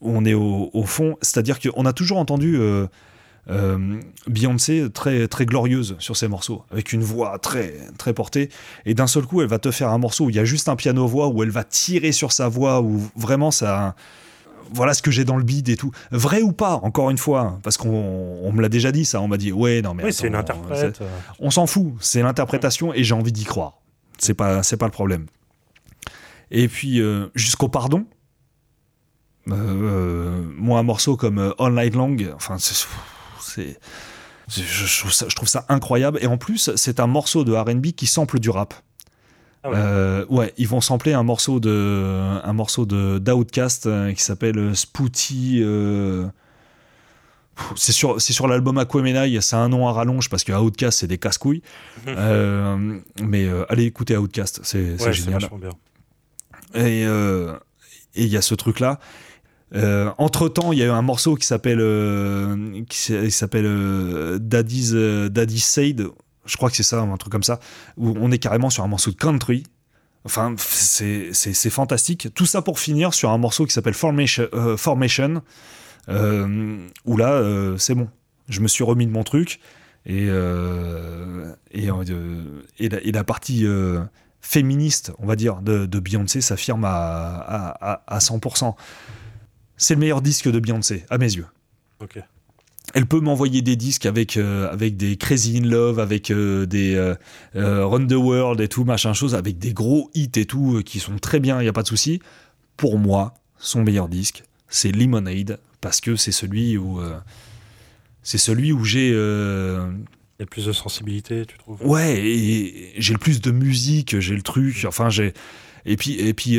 on 0.00 0.24
est 0.24 0.34
au, 0.34 0.70
au 0.72 0.84
fond. 0.84 1.16
C'est-à-dire 1.22 1.58
qu'on 1.58 1.86
a 1.86 1.92
toujours 1.92 2.18
entendu 2.18 2.56
euh, 3.50 4.00
Beyoncé 4.26 4.86
très, 4.92 5.28
très 5.28 5.44
glorieuse 5.46 5.96
sur 5.98 6.16
ses 6.16 6.28
morceaux, 6.28 6.64
avec 6.70 6.92
une 6.92 7.02
voix 7.02 7.38
très, 7.38 7.74
très 7.98 8.12
portée. 8.14 8.48
Et 8.86 8.94
d'un 8.94 9.06
seul 9.06 9.24
coup, 9.26 9.42
elle 9.42 9.48
va 9.48 9.58
te 9.58 9.70
faire 9.70 9.90
un 9.90 9.98
morceau 9.98 10.24
où 10.26 10.30
il 10.30 10.36
y 10.36 10.38
a 10.38 10.44
juste 10.44 10.68
un 10.68 10.76
piano-voix, 10.76 11.28
où 11.28 11.42
elle 11.42 11.50
va 11.50 11.64
tirer 11.64 12.12
sur 12.12 12.32
sa 12.32 12.48
voix, 12.48 12.80
où 12.80 13.00
vraiment 13.16 13.50
ça 13.50 13.94
voilà 14.72 14.94
ce 14.94 15.02
que 15.02 15.10
j'ai 15.10 15.26
dans 15.26 15.36
le 15.36 15.44
bide 15.44 15.68
et 15.68 15.76
tout. 15.76 15.90
Vrai 16.10 16.40
ou 16.40 16.52
pas, 16.52 16.76
encore 16.82 17.10
une 17.10 17.18
fois, 17.18 17.58
parce 17.62 17.76
qu'on 17.76 17.90
on 18.42 18.50
me 18.50 18.62
l'a 18.62 18.70
déjà 18.70 18.92
dit 18.92 19.04
ça, 19.04 19.20
on 19.20 19.28
m'a 19.28 19.36
dit 19.36 19.52
ouais 19.52 19.82
non 19.82 19.92
mais 19.92 20.04
Oui, 20.04 20.12
c'est 20.12 20.26
une 20.26 20.34
interprète. 20.34 21.00
euh, 21.02 21.06
c'est- 21.06 21.34
on 21.38 21.50
s'en 21.50 21.66
fout, 21.66 21.92
c'est 22.00 22.22
l'interprétation 22.22 22.94
et 22.94 23.04
j'ai 23.04 23.14
envie 23.14 23.30
d'y 23.30 23.44
croire. 23.44 23.78
C'est 24.18 24.32
pas 24.34 24.62
c'est 24.62 24.78
pas 24.78 24.86
le 24.86 24.90
problème. 24.92 25.26
Et 26.50 26.66
puis 26.68 27.00
euh, 27.02 27.26
jusqu'au 27.34 27.68
pardon. 27.68 28.06
euh, 29.50 30.42
moi 30.56 30.78
un 30.78 30.82
morceau 30.82 31.16
comme 31.16 31.52
All 31.58 31.74
Night 31.74 31.94
Long, 31.94 32.16
enfin 32.34 32.56
c'est 33.54 33.78
je, 34.48 34.62
je 34.62 35.00
trouve 35.00 35.12
ça, 35.12 35.26
je 35.28 35.34
trouve 35.34 35.48
ça 35.48 35.64
incroyable 35.68 36.18
et 36.20 36.26
en 36.26 36.36
plus 36.36 36.70
c'est 36.76 37.00
un 37.00 37.06
morceau 37.06 37.44
de 37.44 37.52
R&B 37.54 37.92
qui 37.92 38.06
sample 38.06 38.38
du 38.40 38.50
rap. 38.50 38.74
Ah 39.62 39.70
ouais. 39.70 39.76
Euh, 39.78 40.26
ouais, 40.28 40.52
ils 40.58 40.68
vont 40.68 40.82
sampler 40.82 41.14
un 41.14 41.22
morceau 41.22 41.58
de 41.58 42.38
un 42.44 42.52
morceau 42.52 42.84
de 42.84 43.18
d'Outcast 43.18 43.86
euh, 43.86 44.12
qui 44.12 44.22
s'appelle 44.22 44.76
Spooty. 44.76 45.60
euh, 45.62 46.26
C'est 47.76 47.92
sur, 47.92 48.20
c'est 48.20 48.34
sur 48.34 48.46
l'album 48.46 48.76
Aquamenai, 48.76 49.40
c'est 49.40 49.56
un 49.56 49.70
nom 49.70 49.88
à 49.88 49.92
rallonge 49.92 50.28
parce 50.28 50.44
que 50.44 50.52
Outcast 50.52 50.98
c'est 50.98 51.06
des 51.06 51.16
casse-couilles. 51.18 51.62
Mais 53.22 53.48
allez 53.70 53.84
écouter 53.84 54.18
Outcast, 54.18 54.60
c'est 54.64 55.02
ouais, 55.02 55.12
génial. 55.14 55.48
bien. 55.58 55.70
Et 56.74 57.04
et 58.16 58.22
il 58.22 58.28
y 58.28 58.36
a 58.36 58.42
ce 58.42 58.54
truc-là. 59.74 60.14
entre 60.18 60.48
temps, 60.48 60.72
il 60.72 60.78
y 60.78 60.82
a 60.82 60.86
eu 60.86 60.90
un 60.90 61.02
morceau 61.02 61.36
qui 61.36 61.46
s'appelle 61.46 61.80
euh, 61.80 62.82
qui 62.88 63.30
s'appelle 63.30 63.66
euh, 63.66 64.38
Daddy's, 64.38 64.92
euh, 64.94 65.28
Daddy's 65.28 65.64
Said. 65.64 66.06
Je 66.46 66.56
crois 66.56 66.70
que 66.70 66.76
c'est 66.76 66.82
ça, 66.82 67.00
un 67.00 67.16
truc 67.16 67.32
comme 67.32 67.42
ça, 67.42 67.58
où 67.96 68.14
on 68.20 68.30
est 68.30 68.38
carrément 68.38 68.70
sur 68.70 68.84
un 68.84 68.88
morceau 68.88 69.10
de 69.10 69.16
country. 69.16 69.64
Enfin, 70.26 70.54
c'est 70.58 71.70
fantastique. 71.70 72.28
Tout 72.34 72.46
ça 72.46 72.62
pour 72.62 72.78
finir 72.78 73.12
sur 73.12 73.30
un 73.30 73.38
morceau 73.38 73.66
qui 73.66 73.72
s'appelle 73.72 73.94
Formation, 73.94 74.48
euh, 74.54 74.76
euh, 76.08 76.88
où 77.04 77.16
là, 77.16 77.32
euh, 77.32 77.76
c'est 77.76 77.94
bon. 77.94 78.08
Je 78.48 78.60
me 78.60 78.68
suis 78.68 78.84
remis 78.84 79.06
de 79.06 79.10
mon 79.10 79.22
truc. 79.22 79.60
Et, 80.06 80.26
euh, 80.28 81.54
et, 81.70 81.88
euh, 81.90 82.44
la, 82.78 83.24
partie 83.24 83.66
euh, 83.66 84.00
féministe, 84.40 85.12
on 85.18 85.26
va 85.26 85.36
dire, 85.36 85.62
de, 85.62 85.86
de 85.86 85.98
Beyoncé 85.98 86.40
s'affirme 86.40 86.84
à, 86.84 86.90
à, 86.90 87.92
à, 87.92 88.16
à 88.16 88.18
100%. 88.18 88.74
C'est 89.76 89.94
le 89.94 90.00
meilleur 90.00 90.22
disque 90.22 90.50
de 90.50 90.58
Beyoncé, 90.58 91.04
à 91.10 91.18
mes 91.18 91.32
yeux. 91.32 91.46
Ok. 92.00 92.18
Elle 92.92 93.06
peut 93.06 93.18
m'envoyer 93.18 93.62
des 93.62 93.76
disques 93.76 94.06
avec, 94.06 94.36
euh, 94.36 94.70
avec 94.70 94.96
des 94.96 95.16
Crazy 95.16 95.58
in 95.58 95.66
Love, 95.66 95.98
avec 95.98 96.30
euh, 96.30 96.66
des 96.66 96.94
euh, 96.94 97.86
Run 97.86 98.06
the 98.06 98.12
World 98.12 98.60
et 98.60 98.68
tout, 98.68 98.84
machin 98.84 99.14
chose, 99.14 99.34
avec 99.34 99.58
des 99.58 99.72
gros 99.72 100.10
hits 100.14 100.30
et 100.36 100.44
tout, 100.44 100.82
qui 100.84 101.00
sont 101.00 101.18
très 101.18 101.40
bien, 101.40 101.60
il 101.60 101.64
n'y 101.64 101.68
a 101.68 101.72
pas 101.72 101.82
de 101.82 101.88
souci. 101.88 102.20
Pour 102.76 102.98
moi, 102.98 103.34
son 103.58 103.82
meilleur 103.82 104.08
disque, 104.08 104.44
c'est 104.68 104.92
Lemonade, 104.92 105.58
parce 105.80 106.00
que 106.00 106.14
c'est 106.14 106.30
celui 106.30 106.76
où... 106.76 107.00
c'est 108.22 108.38
celui 108.38 108.70
où 108.70 108.84
j'ai... 108.84 109.08
Il 109.08 110.40
y 110.40 110.42
a 110.42 110.46
plus 110.46 110.66
de 110.66 110.72
sensibilité, 110.72 111.46
tu 111.46 111.56
trouves? 111.58 111.84
Ouais, 111.84 112.20
et 112.20 112.92
j'ai 112.98 113.14
le 113.14 113.18
plus 113.18 113.40
de 113.40 113.50
musique, 113.50 114.20
j'ai 114.20 114.36
le 114.36 114.42
truc, 114.42 114.84
enfin 114.86 115.08
j'ai... 115.08 115.32
Et 115.86 115.96
puis, 115.96 116.14
et 116.14 116.34
puis 116.34 116.58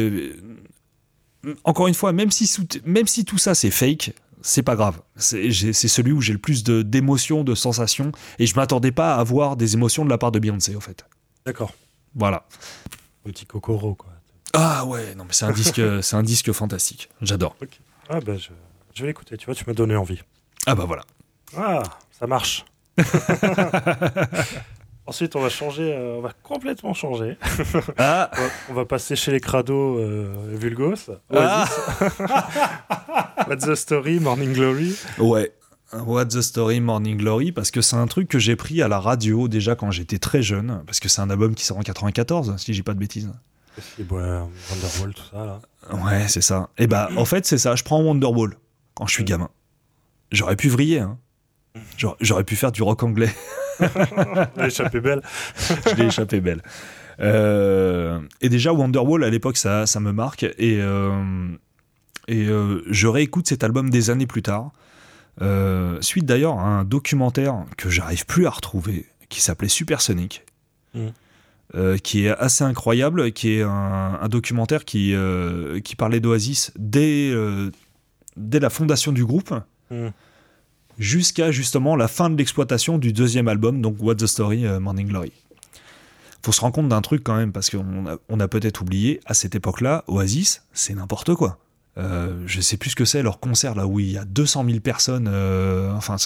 encore 1.63 1.87
une 1.87 1.93
fois, 1.93 2.11
même 2.13 2.31
si, 2.31 2.47
sous- 2.47 2.67
même 2.85 3.07
si 3.07 3.25
tout 3.25 3.37
ça 3.37 3.55
c'est 3.55 3.71
fake, 3.71 4.13
c'est 4.41 4.63
pas 4.63 4.75
grave. 4.75 5.01
C'est 5.17 5.51
celui 5.51 6.11
où 6.11 6.21
j'ai 6.21 6.33
le 6.33 6.39
plus 6.39 6.63
de- 6.63 6.81
d'émotions, 6.81 7.43
de, 7.43 7.55
sensations, 7.55 8.11
et 8.39 8.45
je 8.45 8.55
m'attendais 8.55 8.91
pas 8.91 9.15
à 9.15 9.19
avoir 9.19 9.55
des 9.57 9.73
émotions 9.73 10.05
de 10.05 10.09
la 10.09 10.17
part 10.17 10.31
de 10.31 10.39
Beyoncé, 10.39 10.75
en 10.75 10.79
fait. 10.81 11.05
D'accord. 11.45 11.73
Voilà. 12.15 12.45
Petit 13.23 13.45
cocoro, 13.45 13.95
quoi. 13.95 14.11
Ah 14.53 14.85
ouais, 14.85 15.15
non 15.15 15.25
mais 15.25 15.33
c'est 15.33 15.45
un 15.45 15.51
disque, 15.51 15.81
c'est 16.01 16.15
un 16.15 16.23
disque 16.23 16.51
fantastique. 16.51 17.09
J'adore. 17.21 17.55
Ah 18.09 18.19
bah, 18.21 18.37
je, 18.37 18.49
je 18.93 19.01
vais 19.01 19.07
l'écouter, 19.07 19.35
tu 19.37 19.45
vois, 19.47 19.55
tu 19.55 19.63
m'as 19.67 19.73
donné 19.73 19.95
envie. 19.95 20.21
Ah 20.65 20.75
bah 20.75 20.85
voilà. 20.85 21.03
Ah, 21.57 21.83
ça 22.17 22.25
marche. 22.27 22.63
Ensuite, 25.07 25.35
on 25.35 25.41
va 25.41 25.49
changer, 25.49 25.93
euh, 25.93 26.15
on 26.17 26.21
va 26.21 26.31
complètement 26.43 26.93
changer. 26.93 27.37
Ah, 27.97 28.31
On 28.35 28.41
va, 28.41 28.49
on 28.69 28.73
va 28.73 28.85
passer 28.85 29.15
chez 29.15 29.31
les 29.31 29.39
crados 29.39 29.99
euh, 29.99 30.33
Vulgos. 30.53 31.11
Ah. 31.33 31.65
What's 33.47 33.65
the 33.65 33.75
story, 33.75 34.19
Morning 34.19 34.53
Glory. 34.53 34.95
ouais. 35.19 35.51
What 35.93 36.25
the 36.25 36.41
Story, 36.41 36.81
Morning 36.81 37.15
Glory, 37.15 37.51
parce 37.53 37.71
que 37.71 37.79
c'est 37.79 37.95
un 37.95 38.07
truc 38.07 38.27
que 38.27 38.39
j'ai 38.39 38.55
pris 38.57 38.81
à 38.81 38.87
la 38.89 38.99
radio 38.99 39.47
déjà 39.47 39.75
quand 39.75 39.91
j'étais 39.91 40.17
très 40.17 40.41
jeune, 40.41 40.83
parce 40.85 40.99
que 40.99 41.07
c'est 41.07 41.21
un 41.21 41.29
album 41.29 41.55
qui 41.55 41.63
sort 41.63 41.77
en 41.77 41.83
94, 41.83 42.55
si 42.57 42.73
j'ai 42.73 42.83
pas 42.83 42.93
de 42.93 42.99
bêtises. 42.99 43.31
Wonderwall, 44.09 45.13
tout 45.13 45.23
ça, 45.31 45.45
là. 45.45 45.61
Ouais, 46.03 46.27
c'est 46.27 46.41
ça. 46.41 46.69
Et 46.77 46.87
bah, 46.87 47.09
en 47.15 47.23
fait, 47.23 47.45
c'est 47.45 47.59
ça. 47.59 47.75
Je 47.75 47.83
prends 47.83 48.01
Wonderwall 48.01 48.57
quand 48.95 49.05
je 49.07 49.13
suis 49.13 49.23
gamin. 49.23 49.49
J'aurais 50.31 50.55
pu 50.57 50.67
vriller, 50.67 50.99
hein. 50.99 51.17
J'aurais 52.19 52.43
pu 52.43 52.55
faire 52.57 52.71
du 52.71 52.81
rock 52.81 53.03
anglais. 53.03 53.33
échappé 54.65 54.99
belle. 54.99 55.21
je 55.57 55.95
l'ai 55.95 56.05
échappé 56.05 56.39
belle. 56.39 56.61
Euh, 57.19 58.19
et 58.41 58.49
déjà, 58.49 58.73
Wonderwall, 58.73 59.23
à 59.23 59.29
l'époque, 59.29 59.57
ça, 59.57 59.85
ça 59.85 59.99
me 59.99 60.11
marque. 60.11 60.43
Et, 60.43 60.79
euh, 60.81 61.47
et 62.27 62.45
euh, 62.45 62.83
je 62.89 63.07
réécoute 63.07 63.47
cet 63.47 63.63
album 63.63 63.89
des 63.89 64.09
années 64.09 64.27
plus 64.27 64.41
tard. 64.41 64.71
suite 66.01 66.25
d'ailleurs 66.25 66.59
à 66.59 66.63
un 66.63 66.83
documentaire 66.83 67.65
que 67.77 67.89
j'arrive 67.89 68.25
plus 68.25 68.47
à 68.47 68.49
retrouver, 68.49 69.05
qui 69.29 69.41
s'appelait 69.41 69.69
Supersonic. 69.69 70.45
Mm. 70.93 71.97
qui 72.01 72.25
est 72.25 72.29
assez 72.29 72.63
incroyable, 72.63 73.33
qui 73.33 73.55
est 73.55 73.61
un, 73.61 74.27
documentaire 74.29 74.85
qui, 74.85 75.13
qui 75.83 75.95
parlait 75.97 76.21
d'Oasis 76.21 76.71
dès, 76.77 77.33
dès 78.37 78.59
la 78.59 78.69
fondation 78.69 79.11
du 79.11 79.25
groupe. 79.25 79.53
Mm 79.91 80.07
jusqu'à 80.97 81.51
justement 81.51 81.95
la 81.95 82.07
fin 82.07 82.29
de 82.29 82.37
l'exploitation 82.37 82.97
du 82.97 83.13
deuxième 83.13 83.47
album, 83.47 83.81
donc 83.81 83.97
What's 83.99 84.21
the 84.21 84.27
Story, 84.27 84.65
euh, 84.65 84.79
Morning 84.79 85.07
Glory. 85.07 85.31
Faut 86.43 86.51
se 86.51 86.61
rendre 86.61 86.75
compte 86.75 86.89
d'un 86.89 87.01
truc 87.01 87.23
quand 87.23 87.35
même, 87.35 87.51
parce 87.51 87.69
qu'on 87.69 88.07
a, 88.07 88.17
on 88.29 88.39
a 88.39 88.47
peut-être 88.47 88.81
oublié, 88.81 89.19
à 89.25 89.33
cette 89.33 89.55
époque-là, 89.55 90.03
Oasis, 90.07 90.63
c'est 90.73 90.93
n'importe 90.93 91.33
quoi. 91.33 91.59
Euh, 91.97 92.43
je 92.45 92.59
sais 92.61 92.77
plus 92.77 92.91
ce 92.91 92.95
que 92.95 93.05
c'est, 93.05 93.23
leur 93.23 93.39
concert 93.39 93.73
là 93.73 93.87
où 93.87 93.99
il 93.99 94.11
y 94.11 94.17
a 94.17 94.25
200 94.25 94.65
000 94.65 94.79
personnes, 94.79 95.29
euh, 95.31 95.93
enfin, 95.93 96.17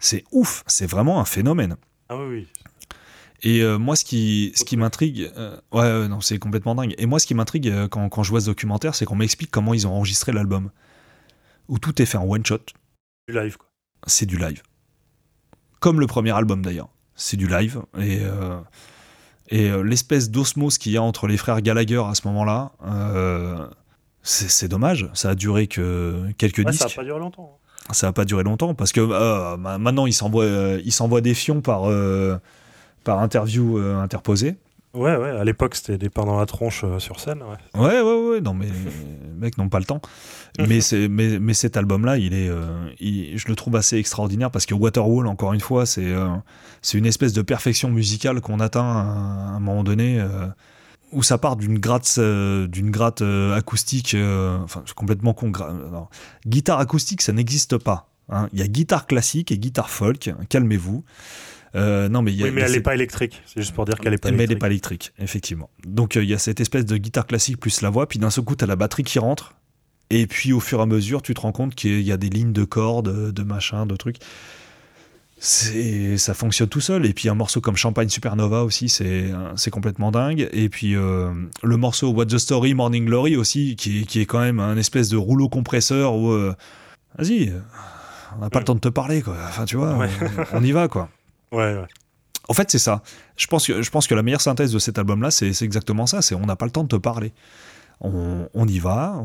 c'est 0.00 0.24
ouf, 0.32 0.64
c'est 0.66 0.86
vraiment 0.86 1.20
un 1.20 1.24
phénomène. 1.24 1.76
Ah 2.08 2.16
oui, 2.16 2.24
oui. 2.28 2.48
Et 3.42 3.60
euh, 3.62 3.78
moi, 3.78 3.94
ce 3.94 4.04
qui, 4.04 4.52
ce 4.54 4.64
qui 4.64 4.78
m'intrigue, 4.78 5.30
ouais, 5.72 6.08
non, 6.08 6.22
c'est 6.22 6.38
complètement 6.38 6.74
dingue. 6.74 6.94
Et 6.96 7.04
moi, 7.04 7.18
ce 7.18 7.26
qui 7.26 7.34
m'intrigue 7.34 7.88
quand, 7.88 8.08
quand, 8.08 8.22
je 8.22 8.30
vois 8.30 8.40
ce 8.40 8.46
documentaire, 8.46 8.94
c'est 8.94 9.04
qu'on 9.04 9.16
m'explique 9.16 9.50
comment 9.50 9.74
ils 9.74 9.86
ont 9.86 9.92
enregistré 9.92 10.32
l'album. 10.32 10.70
Où 11.68 11.78
tout 11.78 12.00
est 12.00 12.06
fait 12.06 12.16
en 12.16 12.26
one 12.26 12.44
shot. 12.44 12.60
Du 13.28 13.34
live, 13.34 13.58
c'est 14.06 14.26
du 14.26 14.36
live. 14.36 14.62
Comme 15.80 16.00
le 16.00 16.06
premier 16.06 16.30
album 16.32 16.62
d'ailleurs. 16.62 16.88
C'est 17.14 17.36
du 17.36 17.46
live. 17.46 17.82
Et, 17.98 18.20
euh, 18.22 18.58
et 19.48 19.70
euh, 19.70 19.82
l'espèce 19.82 20.30
d'osmose 20.30 20.78
qu'il 20.78 20.92
y 20.92 20.96
a 20.96 21.02
entre 21.02 21.26
les 21.26 21.36
frères 21.36 21.60
Gallagher 21.62 22.02
à 22.08 22.14
ce 22.14 22.26
moment-là, 22.28 22.72
euh, 22.86 23.66
c'est 24.22 24.68
dommage. 24.68 25.08
Ça 25.14 25.30
a 25.30 25.34
duré 25.34 25.66
que 25.66 26.30
quelques 26.38 26.64
disques. 26.64 26.80
Ça 26.80 26.88
n'a 26.88 26.94
pas 26.94 27.04
duré 27.04 27.18
longtemps. 27.18 27.58
Hein. 27.88 27.92
Ça 27.92 28.06
n'a 28.06 28.12
pas 28.12 28.24
duré 28.24 28.42
longtemps 28.42 28.74
parce 28.74 28.92
que 28.92 29.56
maintenant 29.56 30.06
ils 30.06 30.14
s'envoient 30.14 31.20
des 31.20 31.34
fions 31.34 31.60
par, 31.60 31.82
par 33.04 33.18
interview 33.18 33.76
interposée. 33.76 34.56
Ouais, 34.94 35.16
ouais, 35.16 35.30
à 35.30 35.42
l'époque 35.42 35.74
c'était 35.74 35.98
des 35.98 36.08
pains 36.08 36.24
dans 36.24 36.38
la 36.38 36.46
tronche 36.46 36.82
euh, 36.84 37.00
sur 37.00 37.18
scène. 37.18 37.42
Ouais. 37.42 37.80
ouais, 37.80 38.00
ouais, 38.00 38.28
ouais, 38.28 38.40
non, 38.40 38.54
mais 38.54 38.66
les 38.66 39.32
mecs 39.36 39.58
n'ont 39.58 39.68
pas 39.68 39.80
le 39.80 39.84
temps. 39.84 40.00
mais, 40.58 40.78
mais, 41.08 41.40
mais 41.40 41.54
cet 41.54 41.76
album-là, 41.76 42.16
il 42.16 42.32
est, 42.32 42.48
euh, 42.48 42.90
je 43.00 43.48
le 43.48 43.56
trouve 43.56 43.74
assez 43.74 43.96
extraordinaire 43.96 44.52
parce 44.52 44.66
que 44.66 44.74
Waterwall, 44.74 45.26
encore 45.26 45.52
une 45.52 45.60
fois, 45.60 45.84
c'est 45.84 46.04
euh, 46.04 46.28
c'est 46.80 46.96
une 46.96 47.06
espèce 47.06 47.32
de 47.32 47.42
perfection 47.42 47.90
musicale 47.90 48.40
qu'on 48.40 48.60
atteint 48.60 48.84
à, 48.84 49.54
un 49.56 49.60
moment 49.60 49.82
donné 49.82 50.24
où 51.10 51.22
ça 51.22 51.38
part 51.38 51.56
d'une 51.56 51.78
gratte, 51.78 52.18
d'une 52.18 52.90
gratte 52.90 53.22
acoustique, 53.22 54.16
enfin, 54.62 54.84
complètement 54.94 55.32
con. 55.32 55.50
guitare 56.46 56.78
acoustique, 56.78 57.22
ça 57.22 57.32
n'existe 57.32 57.78
pas. 57.78 58.10
Hein. 58.28 58.48
Il 58.52 58.60
y 58.60 58.62
a 58.62 58.68
guitare 58.68 59.06
classique 59.06 59.50
et 59.50 59.58
guitare 59.58 59.90
folk, 59.90 60.32
calmez-vous. 60.48 61.04
Euh, 61.74 62.08
non, 62.08 62.22
mais, 62.22 62.30
oui, 62.32 62.50
mais 62.52 62.62
elle 62.62 62.72
n'est 62.72 62.80
pas 62.80 62.94
électrique. 62.94 63.42
C'est 63.46 63.60
juste 63.60 63.74
pour 63.74 63.84
dire 63.84 63.98
qu'elle 63.98 64.12
n'est 64.12 64.18
pas 64.18 64.28
électrique. 64.28 64.38
Mais 64.38 64.44
elle 64.44 64.50
n'est 64.50 64.56
pas 64.60 64.68
électrique, 64.68 65.12
effectivement. 65.18 65.70
Donc 65.86 66.16
euh, 66.16 66.22
il 66.22 66.30
y 66.30 66.34
a 66.34 66.38
cette 66.38 66.60
espèce 66.60 66.84
de 66.84 66.96
guitare 66.96 67.26
classique 67.26 67.58
plus 67.58 67.82
la 67.82 67.90
voix, 67.90 68.08
puis 68.08 68.18
d'un 68.18 68.30
seul 68.30 68.44
coup, 68.44 68.54
tu 68.54 68.64
as 68.64 68.66
la 68.66 68.76
batterie 68.76 69.02
qui 69.02 69.18
rentre. 69.18 69.54
Et 70.10 70.26
puis 70.26 70.52
au 70.52 70.60
fur 70.60 70.78
et 70.78 70.82
à 70.82 70.86
mesure, 70.86 71.22
tu 71.22 71.34
te 71.34 71.40
rends 71.40 71.52
compte 71.52 71.74
qu'il 71.74 72.02
y 72.02 72.12
a 72.12 72.16
des 72.16 72.28
lignes 72.28 72.52
de 72.52 72.64
cordes, 72.64 73.32
de 73.32 73.42
machin, 73.42 73.86
de 73.86 73.96
trucs. 73.96 74.18
C'est, 75.38 76.16
ça 76.16 76.32
fonctionne 76.32 76.68
tout 76.68 76.80
seul. 76.80 77.06
Et 77.06 77.12
puis 77.12 77.28
un 77.28 77.34
morceau 77.34 77.60
comme 77.60 77.76
Champagne 77.76 78.08
Supernova 78.08 78.62
aussi, 78.62 78.88
c'est, 78.88 79.30
c'est 79.56 79.70
complètement 79.70 80.12
dingue. 80.12 80.48
Et 80.52 80.68
puis 80.68 80.94
euh, 80.94 81.32
le 81.62 81.76
morceau 81.76 82.10
What 82.12 82.26
the 82.26 82.38
Story, 82.38 82.74
Morning 82.74 83.06
Glory 83.06 83.36
aussi, 83.36 83.74
qui, 83.74 84.06
qui 84.06 84.20
est 84.20 84.26
quand 84.26 84.40
même 84.40 84.60
un 84.60 84.76
espèce 84.76 85.08
de 85.08 85.16
rouleau 85.16 85.48
compresseur 85.48 86.14
où, 86.14 86.30
vas-y, 87.18 87.52
on 88.36 88.40
n'a 88.40 88.50
pas 88.50 88.58
le 88.58 88.64
temps 88.64 88.74
de 88.74 88.80
te 88.80 88.88
parler, 88.88 89.22
quoi. 89.22 89.36
Enfin, 89.48 89.64
tu 89.64 89.76
vois, 89.76 89.96
on, 90.52 90.62
y 90.62 90.72
va, 90.72 90.88
quoi. 90.88 91.08
Ouais. 91.54 91.84
En 92.48 92.52
fait, 92.52 92.70
c'est 92.70 92.78
ça. 92.78 93.02
Je 93.36 93.46
pense, 93.46 93.66
que, 93.66 93.82
je 93.82 93.90
pense 93.90 94.06
que 94.06 94.14
la 94.14 94.22
meilleure 94.22 94.40
synthèse 94.40 94.72
de 94.72 94.78
cet 94.78 94.98
album-là, 94.98 95.30
c'est 95.30 95.62
exactement 95.62 96.06
ça. 96.06 96.22
C'est 96.22 96.34
on 96.34 96.46
n'a 96.46 96.56
pas 96.56 96.66
le 96.66 96.70
temps 96.70 96.82
de 96.82 96.88
te 96.88 96.96
parler. 96.96 97.32
On, 98.00 98.48
on 98.52 98.66
y 98.66 98.78
va, 98.80 99.24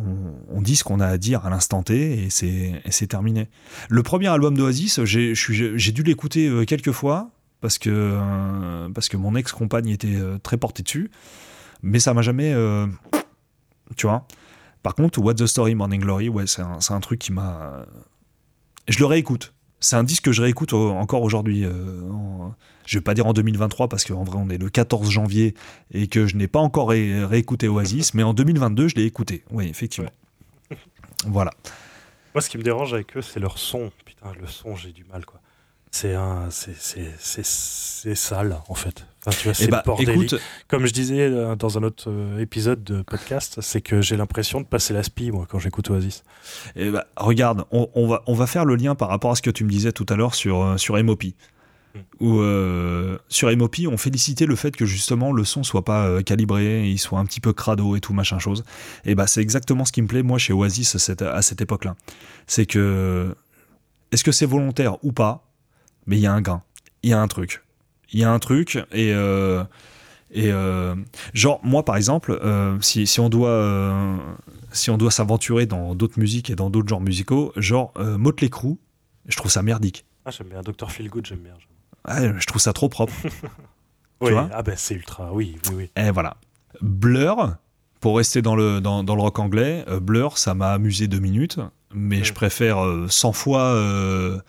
on, 0.49 0.61
dit 0.61 0.75
ce 0.75 0.83
qu'on 0.83 0.99
a 0.99 1.07
à 1.07 1.17
dire 1.17 1.45
à 1.45 1.49
l'instant 1.49 1.81
T 1.83 2.25
et 2.25 2.29
c'est 2.29 3.07
terminé. 3.07 3.49
Le 3.89 4.03
premier 4.03 4.27
album 4.27 4.55
d'Oasis, 4.55 5.03
j'ai 5.03 5.91
dû 5.91 6.03
l'écouter 6.03 6.47
euh, 6.47 6.65
quelques 6.65 6.91
fois 6.91 7.31
parce 7.61 7.77
que, 7.77 7.89
euh, 7.89 8.89
parce 8.93 9.09
que 9.09 9.17
mon 9.17 9.35
ex-compagne 9.35 9.89
était 9.89 10.15
euh, 10.15 10.37
très 10.37 10.55
portée 10.55 10.83
dessus, 10.83 11.09
mais 11.81 11.99
ça 11.99 12.13
m'a 12.13 12.21
jamais. 12.21 12.53
tu 13.97 14.07
vois 14.07 14.27
Par 14.83 14.95
contre, 14.95 15.19
What 15.19 15.33
the 15.33 15.47
Story 15.47 15.75
Morning 15.75 16.01
Glory, 16.01 16.29
ouais, 16.29 16.47
c'est 16.47 16.61
un, 16.61 16.77
un, 16.89 16.99
truc 16.99 17.19
qui 17.19 17.33
m'a. 17.33 17.85
Je 18.87 18.99
le 18.99 19.05
réécoute 19.07 19.53
c'est 19.79 19.95
un 19.95 20.03
disque 20.03 20.25
que 20.25 20.31
je 20.31 20.41
réécoute 20.41 20.73
encore 20.73 21.23
aujourd'hui. 21.23 21.65
Euh, 21.65 21.71
je 22.85 22.97
vais 22.97 23.03
pas 23.03 23.13
dire 23.13 23.27
en 23.27 23.33
2023 23.33 23.87
parce 23.87 24.03
qu'en 24.03 24.23
vrai 24.23 24.37
on 24.41 24.49
est 24.49 24.57
le 24.57 24.69
14 24.69 25.09
janvier 25.09 25.53
et 25.93 26.07
que 26.07 26.25
je 26.25 26.35
n'ai 26.35 26.47
pas 26.47 26.59
encore 26.59 26.89
réécouté 26.89 27.67
Oasis, 27.67 28.13
mais 28.13 28.23
en 28.23 28.33
2022 28.33 28.87
je 28.87 28.95
l'ai 28.95 29.05
écouté. 29.05 29.43
Oui, 29.51 29.67
effectivement. 29.67 30.11
Voilà. 31.25 31.51
Moi, 32.33 32.41
ce 32.41 32.49
qui 32.49 32.57
me 32.57 32.63
dérange 32.63 32.93
avec 32.93 33.17
eux, 33.17 33.21
c'est 33.21 33.39
leur 33.39 33.57
son. 33.57 33.91
Putain, 34.05 34.31
le 34.39 34.47
son, 34.47 34.75
j'ai 34.75 34.91
du 34.91 35.03
mal, 35.03 35.25
quoi 35.25 35.41
c'est 35.91 36.13
un 36.13 36.49
c'est 36.49 37.43
sale 38.15 38.57
en 38.67 38.75
fait 38.75 39.05
enfin, 39.29 39.37
tu 39.37 39.43
vois, 39.45 39.53
eh 39.59 39.63
c'est 39.63 39.69
bah, 39.69 39.83
bordélique. 39.85 40.35
comme 40.67 40.85
je 40.85 40.93
disais 40.93 41.21
euh, 41.21 41.55
dans 41.55 41.77
un 41.77 41.83
autre 41.83 42.09
euh, 42.09 42.39
épisode 42.39 42.83
de 42.83 43.01
podcast 43.01 43.59
c'est 43.61 43.81
que 43.81 44.01
j'ai 44.01 44.17
l'impression 44.17 44.61
de 44.61 44.65
passer 44.65 44.93
la 44.93 45.03
spie 45.03 45.31
moi 45.31 45.47
quand 45.49 45.59
j'écoute 45.59 45.89
Oasis. 45.89 46.23
Et 46.75 46.87
eh 46.87 46.89
bah, 46.89 47.07
regarde 47.15 47.65
on, 47.71 47.89
on, 47.93 48.07
va 48.07 48.23
on 48.27 48.33
va 48.33 48.47
faire 48.47 48.65
le 48.65 48.75
lien 48.75 48.95
par 48.95 49.09
rapport 49.09 49.31
à 49.31 49.35
ce 49.35 49.41
que 49.41 49.49
tu 49.49 49.63
me 49.63 49.69
disais 49.69 49.91
tout 49.91 50.05
à 50.09 50.15
l'heure 50.15 50.35
sur 50.35 50.61
euh, 50.61 50.77
sur 50.77 51.01
MOP 51.03 51.23
hmm. 51.95 51.99
où 52.19 52.41
sur 53.29 53.55
MOP 53.55 53.77
on 53.87 53.97
félicitait 53.97 54.45
le 54.45 54.55
fait 54.55 54.75
que 54.75 54.85
justement 54.85 55.31
le 55.31 55.43
son 55.43 55.63
soit 55.63 55.85
pas 55.85 56.21
calibré 56.23 56.89
il 56.89 56.97
soit 56.97 57.19
un 57.19 57.25
petit 57.25 57.41
peu 57.41 57.53
crado 57.53 57.95
et 57.95 58.01
tout 58.01 58.13
machin 58.13 58.39
chose. 58.39 58.63
Et 59.05 59.15
bah 59.15 59.27
c'est 59.27 59.41
exactement 59.41 59.85
ce 59.85 59.91
qui 59.91 60.01
me 60.01 60.07
plaît 60.07 60.23
moi 60.23 60.37
chez 60.37 60.53
Oasis 60.53 60.95
à 60.95 60.99
cette, 60.99 61.21
à 61.21 61.41
cette 61.41 61.61
époque 61.61 61.85
là 61.85 61.95
c'est 62.47 62.65
que 62.65 63.35
est-ce 64.11 64.23
que 64.23 64.31
c'est 64.31 64.45
volontaire 64.45 65.03
ou 65.03 65.11
pas? 65.11 65.45
Mais 66.07 66.17
il 66.17 66.21
y 66.21 66.27
a 66.27 66.33
un 66.33 66.41
gain, 66.41 66.63
il 67.03 67.11
y 67.11 67.13
a 67.13 67.19
un 67.19 67.27
truc. 67.27 67.61
Il 68.11 68.19
y 68.19 68.23
a 68.23 68.31
un 68.31 68.39
truc 68.39 68.77
et. 68.91 69.13
Euh, 69.13 69.63
et 70.31 70.51
euh, 70.51 70.93
genre, 71.33 71.59
moi 71.63 71.83
par 71.83 71.97
exemple, 71.97 72.39
euh, 72.43 72.77
si, 72.81 73.07
si, 73.07 73.19
on 73.19 73.29
doit, 73.29 74.19
si 74.71 74.91
on 74.91 74.97
doit 74.99 75.09
s'aventurer 75.09 75.65
dans 75.65 75.95
d'autres 75.95 76.19
musiques 76.19 76.51
et 76.51 76.55
dans 76.55 76.69
d'autres 76.69 76.87
genres 76.87 77.01
musicaux, 77.01 77.51
genre 77.55 77.93
Motley 77.97 78.49
Crue, 78.49 78.75
je 79.27 79.35
trouve 79.37 79.49
ça 79.49 79.63
merdique. 79.63 80.05
Ah, 80.25 80.29
j'aime 80.29 80.49
bien. 80.49 80.61
Dr. 80.61 80.91
Feelgood, 80.91 81.25
j'aime 81.25 81.39
bien. 81.39 81.55
je 82.37 82.45
trouve 82.45 82.61
ça 82.61 82.73
trop 82.73 82.89
propre. 82.89 83.13
oui, 84.21 84.33
ah 84.53 84.61
ben 84.61 84.75
c'est 84.77 84.93
ultra, 84.93 85.33
oui, 85.33 85.57
oui, 85.69 85.75
oui. 85.75 85.91
Et 85.95 86.11
voilà. 86.11 86.37
Blur, 86.79 87.55
pour 87.99 88.17
rester 88.17 88.43
dans 88.43 88.55
le, 88.55 88.81
dans, 88.81 89.03
dans 89.03 89.15
le 89.15 89.21
rock 89.23 89.39
anglais, 89.39 89.83
Blur, 89.99 90.37
ça 90.37 90.53
m'a 90.53 90.73
amusé 90.73 91.07
deux 91.07 91.17
minutes, 91.17 91.57
mais 91.91 92.23
je 92.23 92.33
préfère 92.35 92.85
100 93.09 93.33
fois 93.33 94.43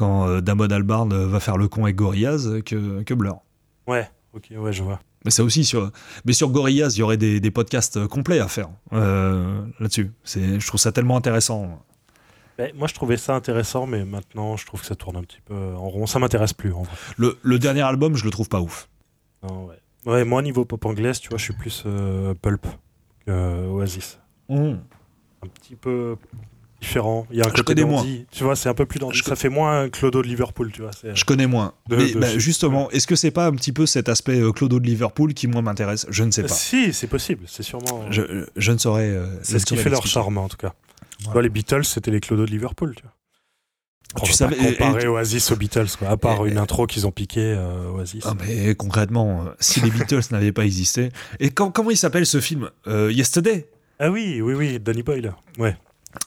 quand 0.00 0.26
euh, 0.26 0.40
Damon 0.40 0.70
Albarn 0.70 1.12
euh, 1.12 1.26
va 1.26 1.40
faire 1.40 1.58
le 1.58 1.68
con 1.68 1.84
avec 1.84 1.94
Gorillaz 1.94 2.62
que, 2.64 3.02
que 3.02 3.12
Blur. 3.12 3.42
Ouais, 3.86 4.08
ok, 4.32 4.50
ouais, 4.56 4.72
je 4.72 4.82
vois. 4.82 4.98
Mais 5.26 5.30
ça 5.30 5.44
aussi, 5.44 5.62
sur, 5.62 5.90
mais 6.24 6.32
sur 6.32 6.48
Gorillaz, 6.48 6.96
il 6.96 7.00
y 7.00 7.02
aurait 7.02 7.18
des, 7.18 7.38
des 7.38 7.50
podcasts 7.50 7.98
euh, 7.98 8.08
complets 8.08 8.40
à 8.40 8.48
faire 8.48 8.70
là-dessus. 8.90 10.10
Je 10.24 10.66
trouve 10.66 10.80
ça 10.80 10.90
tellement 10.90 11.18
intéressant. 11.18 11.84
Moi, 12.74 12.88
je 12.88 12.94
trouvais 12.94 13.18
ça 13.18 13.34
intéressant, 13.34 13.86
mais 13.86 14.04
maintenant, 14.04 14.56
je 14.56 14.66
trouve 14.66 14.80
que 14.80 14.86
ça 14.86 14.94
tourne 14.94 15.16
un 15.16 15.22
petit 15.22 15.40
peu 15.44 15.54
en 15.54 15.88
rond. 15.88 16.06
Ça 16.06 16.18
m'intéresse 16.18 16.52
plus, 16.54 16.72
en 16.72 16.82
vrai. 16.82 16.94
Le, 17.16 17.38
le, 17.42 17.58
dernier 17.58 17.82
album, 17.82 18.16
je 18.16 18.24
le 18.24 18.30
trouve 18.30 18.48
pas 18.48 18.60
ouf. 18.60 18.88
Non, 19.42 19.66
ouais. 19.66 19.78
ouais 20.06 20.24
moi, 20.24 20.42
niveau 20.42 20.64
pop 20.64 20.84
anglaise, 20.86 21.20
tu 21.20 21.28
vois, 21.28 21.38
je 21.38 21.44
suis 21.44 21.54
plus 21.54 21.84
Pulp 22.42 22.66
que 23.26 23.66
Oasis. 23.66 24.18
Mmh. 24.48 24.74
Un 25.42 25.46
petit 25.46 25.76
peu 25.76 26.16
différent. 26.80 27.26
Il 27.30 27.38
y 27.38 27.42
a 27.42 27.46
un 27.46 27.52
je 27.54 27.62
côté 27.62 27.84
moins. 27.84 28.04
Tu 28.30 28.44
vois, 28.44 28.56
c'est 28.56 28.68
un 28.68 28.74
peu 28.74 28.86
plus 28.86 28.98
dandy. 28.98 29.20
Ça 29.24 29.36
fait 29.36 29.48
moins 29.48 29.88
Clodo 29.88 30.22
de 30.22 30.26
Liverpool, 30.28 30.70
tu 30.72 30.82
vois. 30.82 30.90
Je 31.02 31.24
connais 31.24 31.46
moins. 31.46 31.74
mais 31.88 32.12
bah, 32.14 32.38
justement, 32.38 32.90
est-ce 32.90 33.06
que 33.06 33.16
c'est 33.16 33.30
pas 33.30 33.46
un 33.46 33.52
petit 33.52 33.72
peu 33.72 33.86
cet 33.86 34.08
aspect 34.08 34.40
euh, 34.40 34.52
Clodo 34.52 34.80
de 34.80 34.86
Liverpool 34.86 35.34
qui 35.34 35.46
moi 35.46 35.62
m'intéresse? 35.62 36.06
Je 36.08 36.24
ne 36.24 36.30
sais 36.30 36.42
pas. 36.42 36.48
Si, 36.48 36.92
c'est 36.92 37.06
possible. 37.06 37.44
C'est 37.46 37.62
sûrement. 37.62 38.10
Je, 38.10 38.46
je 38.56 38.72
ne 38.72 38.78
saurais. 38.78 39.10
Euh, 39.10 39.26
c'est 39.42 39.58
ce 39.58 39.66
qui 39.66 39.76
fait 39.76 39.90
leur 39.90 40.06
charme 40.06 40.38
en 40.38 40.48
tout 40.48 40.56
cas. 40.56 40.72
les 41.40 41.48
Beatles, 41.48 41.84
c'était 41.84 42.10
les 42.10 42.20
Clodo 42.20 42.46
de 42.46 42.50
Liverpool, 42.50 42.94
tu 42.96 43.02
vois. 43.02 44.24
tu 44.24 44.30
va 44.30 44.36
savais, 44.36 44.56
pas 44.56 44.86
comparer 44.86 45.06
Oasis 45.06 45.50
aux 45.52 45.56
Beatles, 45.56 45.86
quoi, 45.98 46.08
à 46.08 46.16
part 46.16 46.46
une 46.46 46.58
intro 46.58 46.86
qu'ils 46.86 47.06
ont 47.06 47.12
piqué 47.12 47.40
euh, 47.56 47.90
Oasis. 47.92 48.24
Ah, 48.26 48.34
mais 48.38 48.74
concrètement, 48.74 49.44
euh, 49.46 49.50
si 49.60 49.80
les 49.80 49.90
Beatles 49.90 50.22
n'avaient 50.30 50.52
pas 50.52 50.64
existé. 50.64 51.10
Et 51.38 51.50
comment 51.50 51.90
il 51.90 51.96
s'appelle 51.96 52.26
ce 52.26 52.40
film 52.40 52.70
euh, 52.86 53.12
Yesterday? 53.12 53.68
Ah 53.98 54.10
oui, 54.10 54.40
oui, 54.40 54.54
oui, 54.54 54.80
Danny 54.80 55.02
Boyle. 55.02 55.34
Ouais. 55.58 55.76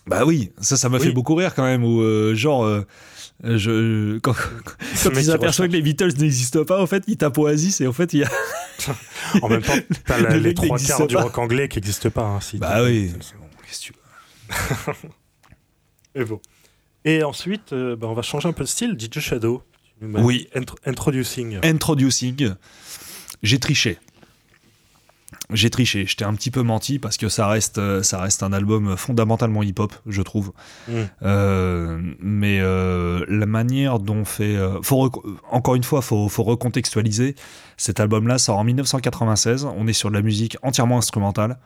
Bah 0.07 0.25
oui, 0.25 0.51
ça, 0.61 0.77
ça 0.77 0.89
m'a 0.89 0.99
fait 0.99 1.11
beaucoup 1.11 1.35
rire 1.35 1.53
quand 1.55 1.63
même. 1.63 1.83
Ou 1.83 2.33
genre. 2.35 2.83
Je, 3.43 4.19
quand, 4.19 4.33
quand 5.03 5.09
ils 5.15 5.25
s'aperçoivent 5.25 5.67
que 5.67 5.73
les 5.73 5.81
Beatles 5.81 6.13
n'existent 6.17 6.63
pas, 6.63 6.81
en 6.81 6.87
fait, 6.87 7.03
ils 7.07 7.17
tapent 7.17 7.37
Oasis 7.37 7.81
et 7.81 7.87
en 7.87 7.93
fait, 7.93 8.13
il 8.13 8.19
y 8.19 8.23
a. 8.23 8.29
en 9.41 9.49
même 9.49 9.61
temps, 9.61 9.73
t'as 10.05 10.19
les 10.37 10.53
trois 10.53 10.77
quarts 10.77 11.07
du 11.07 11.17
rock 11.17 11.37
anglais 11.37 11.67
qui 11.67 11.77
n'existent 11.77 12.09
pas. 12.09 12.23
Hein, 12.23 12.39
bah 12.55 12.83
oui. 12.83 13.11
Qu'est-ce 13.67 13.89
que 13.89 13.93
tu 13.93 13.93
veux 16.15 16.21
Et 16.21 16.23
bon. 16.23 16.39
Et 17.05 17.23
ensuite, 17.23 17.73
euh, 17.73 17.95
bah, 17.95 18.07
on 18.07 18.13
va 18.13 18.21
changer 18.21 18.47
un 18.47 18.53
peu 18.53 18.63
de 18.63 18.69
style. 18.69 18.97
DJ 18.97 19.19
Shadow. 19.19 19.63
Oui. 20.01 20.49
introducing. 20.85 21.59
Introducing. 21.63 22.53
J'ai 23.41 23.59
triché. 23.59 23.99
J'ai 25.51 25.69
triché. 25.69 26.05
Je 26.05 26.15
t'ai 26.15 26.25
un 26.25 26.33
petit 26.33 26.51
peu 26.51 26.61
menti 26.61 26.99
parce 26.99 27.17
que 27.17 27.29
ça 27.29 27.47
reste, 27.47 27.77
euh, 27.77 28.01
ça 28.01 28.21
reste 28.21 28.43
un 28.43 28.53
album 28.53 28.95
fondamentalement 28.97 29.63
hip-hop, 29.63 29.93
je 30.07 30.21
trouve. 30.21 30.53
Mm. 30.87 30.93
Euh, 31.23 31.99
mais 32.19 32.59
la 32.59 33.45
manière 33.45 33.99
dont 33.99 34.25
fait. 34.25 34.57
faut 34.81 35.11
encore 35.51 35.75
une 35.75 35.83
fois, 35.83 36.01
faut, 36.01 36.29
faut 36.29 36.43
recontextualiser. 36.43 37.35
Cet 37.77 37.99
album-là 37.99 38.37
sort 38.37 38.57
en 38.57 38.63
1996. 38.63 39.65
On 39.65 39.87
est 39.87 39.93
sur 39.93 40.09
de 40.09 40.15
la 40.15 40.21
musique 40.21 40.57
entièrement 40.63 40.97
instrumentale, 40.97 41.57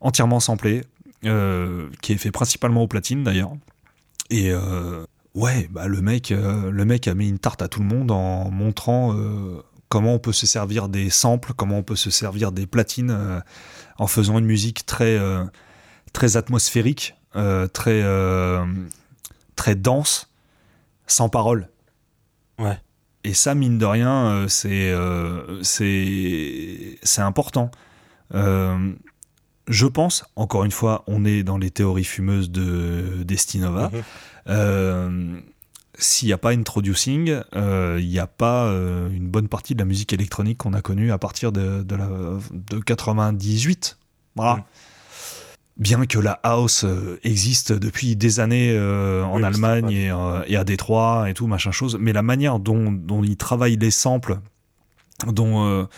entièrement 0.00 0.40
samplée, 0.40 0.82
qui 1.22 2.12
est 2.12 2.18
fait 2.18 2.30
principalement 2.30 2.82
au 2.82 2.88
platine 2.88 3.24
d'ailleurs. 3.24 3.52
Et 4.30 4.50
euh, 4.50 5.04
ouais, 5.34 5.68
bah, 5.70 5.86
le, 5.86 6.00
mec, 6.00 6.32
euh, 6.32 6.70
le 6.70 6.84
mec 6.84 7.08
a 7.08 7.14
mis 7.14 7.28
une 7.28 7.38
tarte 7.38 7.62
à 7.62 7.68
tout 7.68 7.80
le 7.80 7.86
monde 7.86 8.10
en 8.10 8.50
montrant 8.50 9.14
euh, 9.14 9.62
comment 9.94 10.14
on 10.14 10.18
peut 10.18 10.32
se 10.32 10.44
servir 10.44 10.88
des 10.88 11.08
samples, 11.08 11.52
comment 11.54 11.78
on 11.78 11.82
peut 11.84 11.94
se 11.94 12.10
servir 12.10 12.50
des 12.50 12.66
platines 12.66 13.16
en 13.96 14.08
faisant 14.08 14.40
une 14.40 14.44
musique 14.44 14.84
très, 14.86 15.20
très 16.12 16.36
atmosphérique, 16.36 17.14
très, 17.72 18.02
très 19.54 19.74
dense, 19.76 20.32
sans 21.06 21.28
parole. 21.28 21.68
Ouais. 22.58 22.76
Et 23.22 23.34
ça, 23.34 23.54
mine 23.54 23.78
de 23.78 23.86
rien, 23.86 24.46
c'est 24.48 24.92
c'est 25.62 27.22
important 27.22 27.70
je 29.68 29.86
pense, 29.86 30.24
encore 30.34 30.64
une 30.64 30.72
fois, 30.72 31.04
on 31.06 31.24
est 31.24 31.44
dans 31.44 31.56
les 31.56 31.70
théories 31.70 32.02
fumeuses 32.02 32.50
de 32.50 33.22
Destinova. 33.24 33.92
Mhm. 34.48 35.42
Euh, 35.94 35.98
s'il 35.98 36.28
n'y 36.28 36.32
a 36.32 36.38
pas 36.38 36.50
introducing, 36.50 37.40
euh, 37.54 37.98
il 38.00 38.08
n'y 38.08 38.18
a 38.18 38.26
pas 38.26 38.66
euh, 38.66 39.08
une 39.10 39.28
bonne 39.28 39.48
partie 39.48 39.74
de 39.74 39.80
la 39.80 39.84
musique 39.84 40.12
électronique 40.12 40.58
qu'on 40.58 40.72
a 40.72 40.82
connue 40.82 41.12
à 41.12 41.18
partir 41.18 41.52
de, 41.52 41.82
de, 41.82 42.78
98. 42.80 43.98
Voilà. 44.36 44.56
Mhm. 44.56 44.62
Bien 45.76 46.06
que 46.06 46.20
la 46.20 46.38
house 46.44 46.86
existe 47.24 47.72
depuis 47.72 48.14
des 48.14 48.38
années 48.38 48.78
en 48.78 49.42
Allemagne 49.42 49.90
et, 49.90 50.08
à 50.56 50.62
Détroit 50.62 51.28
et 51.28 51.34
tout, 51.34 51.48
machin 51.48 51.72
chose, 51.72 51.98
mais 52.00 52.12
la 52.12 52.22
manière 52.22 52.60
dont, 52.60 52.92
dont 52.92 53.24
ils 53.24 53.36
travaillent 53.36 53.76
les 53.76 53.90
samples, 53.90 54.38
dont, 55.26 55.88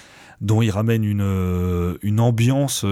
dont 0.41 0.63
ils 0.63 0.71
ramènent 0.71 1.05
une, 1.05 1.99
une 2.01 2.21
ambiance 2.21 2.87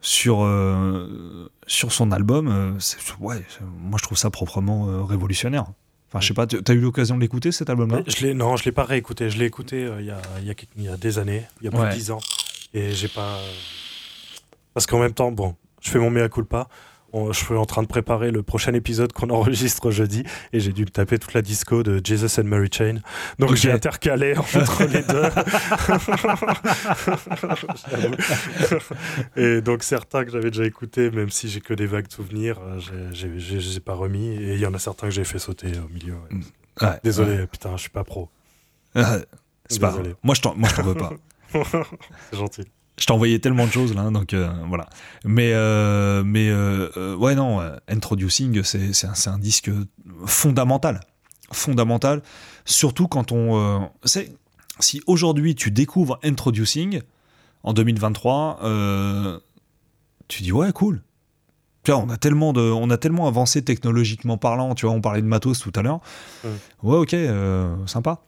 sur, 0.00 0.44
euh, 0.44 1.50
sur 1.66 1.92
son 1.92 2.12
album, 2.12 2.48
euh, 2.48 2.78
ouais, 3.20 3.42
moi 3.80 3.98
je 3.98 4.04
trouve 4.04 4.18
ça 4.18 4.30
proprement 4.30 4.88
euh, 4.88 5.02
révolutionnaire. 5.02 5.66
Enfin, 6.08 6.20
je 6.20 6.28
sais 6.28 6.34
pas, 6.34 6.46
tu 6.46 6.58
as 6.66 6.72
eu 6.72 6.80
l'occasion 6.80 7.16
de 7.16 7.20
l'écouter 7.20 7.52
cet 7.52 7.68
album-là? 7.68 8.02
Je 8.06 8.28
Non, 8.28 8.56
je 8.56 8.64
l'ai 8.64 8.72
pas 8.72 8.84
réécouté. 8.84 9.28
Je 9.28 9.38
l'ai 9.38 9.44
écouté 9.44 9.90
il 9.98 10.06
y, 10.06 10.10
a, 10.10 10.16
y, 10.40 10.50
a, 10.50 10.54
y, 10.78 10.88
a, 10.88 10.96
des 10.96 11.18
années, 11.18 11.44
il 11.60 11.66
y 11.66 11.68
a 11.68 11.70
plus 11.70 11.86
de 11.86 11.92
10 11.92 12.10
ans. 12.12 12.20
Et 12.72 12.92
j'ai 12.92 13.08
pas. 13.08 13.38
Parce 14.72 14.86
qu'en 14.86 15.00
même 15.00 15.12
temps, 15.12 15.30
bon, 15.32 15.54
je 15.82 15.90
fais 15.90 15.98
mon 15.98 16.10
mea 16.10 16.30
culpa 16.30 16.68
je 17.14 17.32
suis 17.32 17.54
en 17.54 17.64
train 17.64 17.82
de 17.82 17.88
préparer 17.88 18.30
le 18.30 18.42
prochain 18.42 18.74
épisode 18.74 19.12
qu'on 19.12 19.30
enregistre 19.30 19.90
jeudi 19.90 20.24
et 20.52 20.60
j'ai 20.60 20.72
dû 20.72 20.82
me 20.82 20.90
taper 20.90 21.18
toute 21.18 21.34
la 21.34 21.42
disco 21.42 21.82
de 21.82 22.00
Jesus 22.04 22.40
and 22.40 22.44
Mary 22.44 22.68
Chain. 22.72 22.96
Donc 23.38 23.54
j'ai 23.54 23.72
intercalé 23.72 24.36
entre 24.36 24.84
les 24.84 25.02
deux. 25.02 25.22
et 29.36 29.60
donc 29.60 29.82
certains 29.82 30.24
que 30.24 30.30
j'avais 30.30 30.50
déjà 30.50 30.64
écoutés, 30.64 31.10
même 31.10 31.30
si 31.30 31.48
j'ai 31.48 31.60
que 31.60 31.74
des 31.74 31.86
vagues 31.86 32.10
souvenirs, 32.10 32.58
euh, 32.60 32.80
je 33.12 33.26
les 33.26 33.76
ai 33.76 33.80
pas 33.80 33.94
remis. 33.94 34.28
Et 34.28 34.54
il 34.54 34.60
y 34.60 34.66
en 34.66 34.74
a 34.74 34.78
certains 34.78 35.08
que 35.08 35.14
j'ai 35.14 35.24
fait 35.24 35.38
sauter 35.38 35.72
au 35.78 35.88
milieu. 35.92 36.16
Désolé, 37.02 37.46
putain, 37.46 37.76
je 37.76 37.82
suis 37.82 37.90
pas 37.90 38.04
pro. 38.04 38.28
c'est 38.94 39.80
pas. 39.80 39.96
Moi, 40.22 40.34
je 40.34 40.40
t'en 40.40 40.54
veux 40.54 40.94
pas. 40.94 41.12
c'est 42.30 42.36
gentil 42.36 42.64
je 42.98 43.06
t'ai 43.06 43.12
envoyé 43.12 43.40
tellement 43.40 43.66
de 43.66 43.70
choses 43.70 43.94
là, 43.94 44.10
donc 44.10 44.34
euh, 44.34 44.50
voilà. 44.68 44.88
Mais, 45.24 45.52
euh, 45.52 46.22
mais 46.24 46.48
euh, 46.50 47.14
ouais, 47.16 47.34
non, 47.34 47.60
Introducing, 47.88 48.62
c'est 48.62 49.04
un, 49.04 49.32
un, 49.32 49.38
disque 49.38 49.70
fondamental. 50.26 51.00
Fondamental, 51.52 52.22
surtout 52.64 53.08
quand 53.08 53.32
on. 53.32 53.88
c'est 54.04 54.32
si 54.80 55.00
aujourd'hui 55.06 55.54
tu 55.54 55.70
découvres 55.70 56.18
Introducing 56.22 57.00
en 57.62 57.72
2023, 57.72 58.60
tu 60.28 60.42
dis 60.42 60.52
ouais, 60.52 60.72
cool. 60.72 61.02
Tu 61.84 61.92
vois, 61.92 62.02
on 62.02 62.10
a 62.10 62.16
tellement 62.18 62.52
de, 62.52 62.60
on 62.60 62.90
a 62.90 62.98
tellement 62.98 63.28
avancé 63.28 63.62
technologiquement 63.62 64.36
parlant. 64.36 64.74
Tu 64.74 64.84
vois, 64.84 64.94
on 64.94 65.00
parlait 65.00 65.22
de 65.22 65.26
matos 65.26 65.60
tout 65.60 65.72
à 65.74 65.82
l'heure. 65.82 66.00
Ouais, 66.82 66.98
ok, 66.98 67.16
sympa 67.86 68.20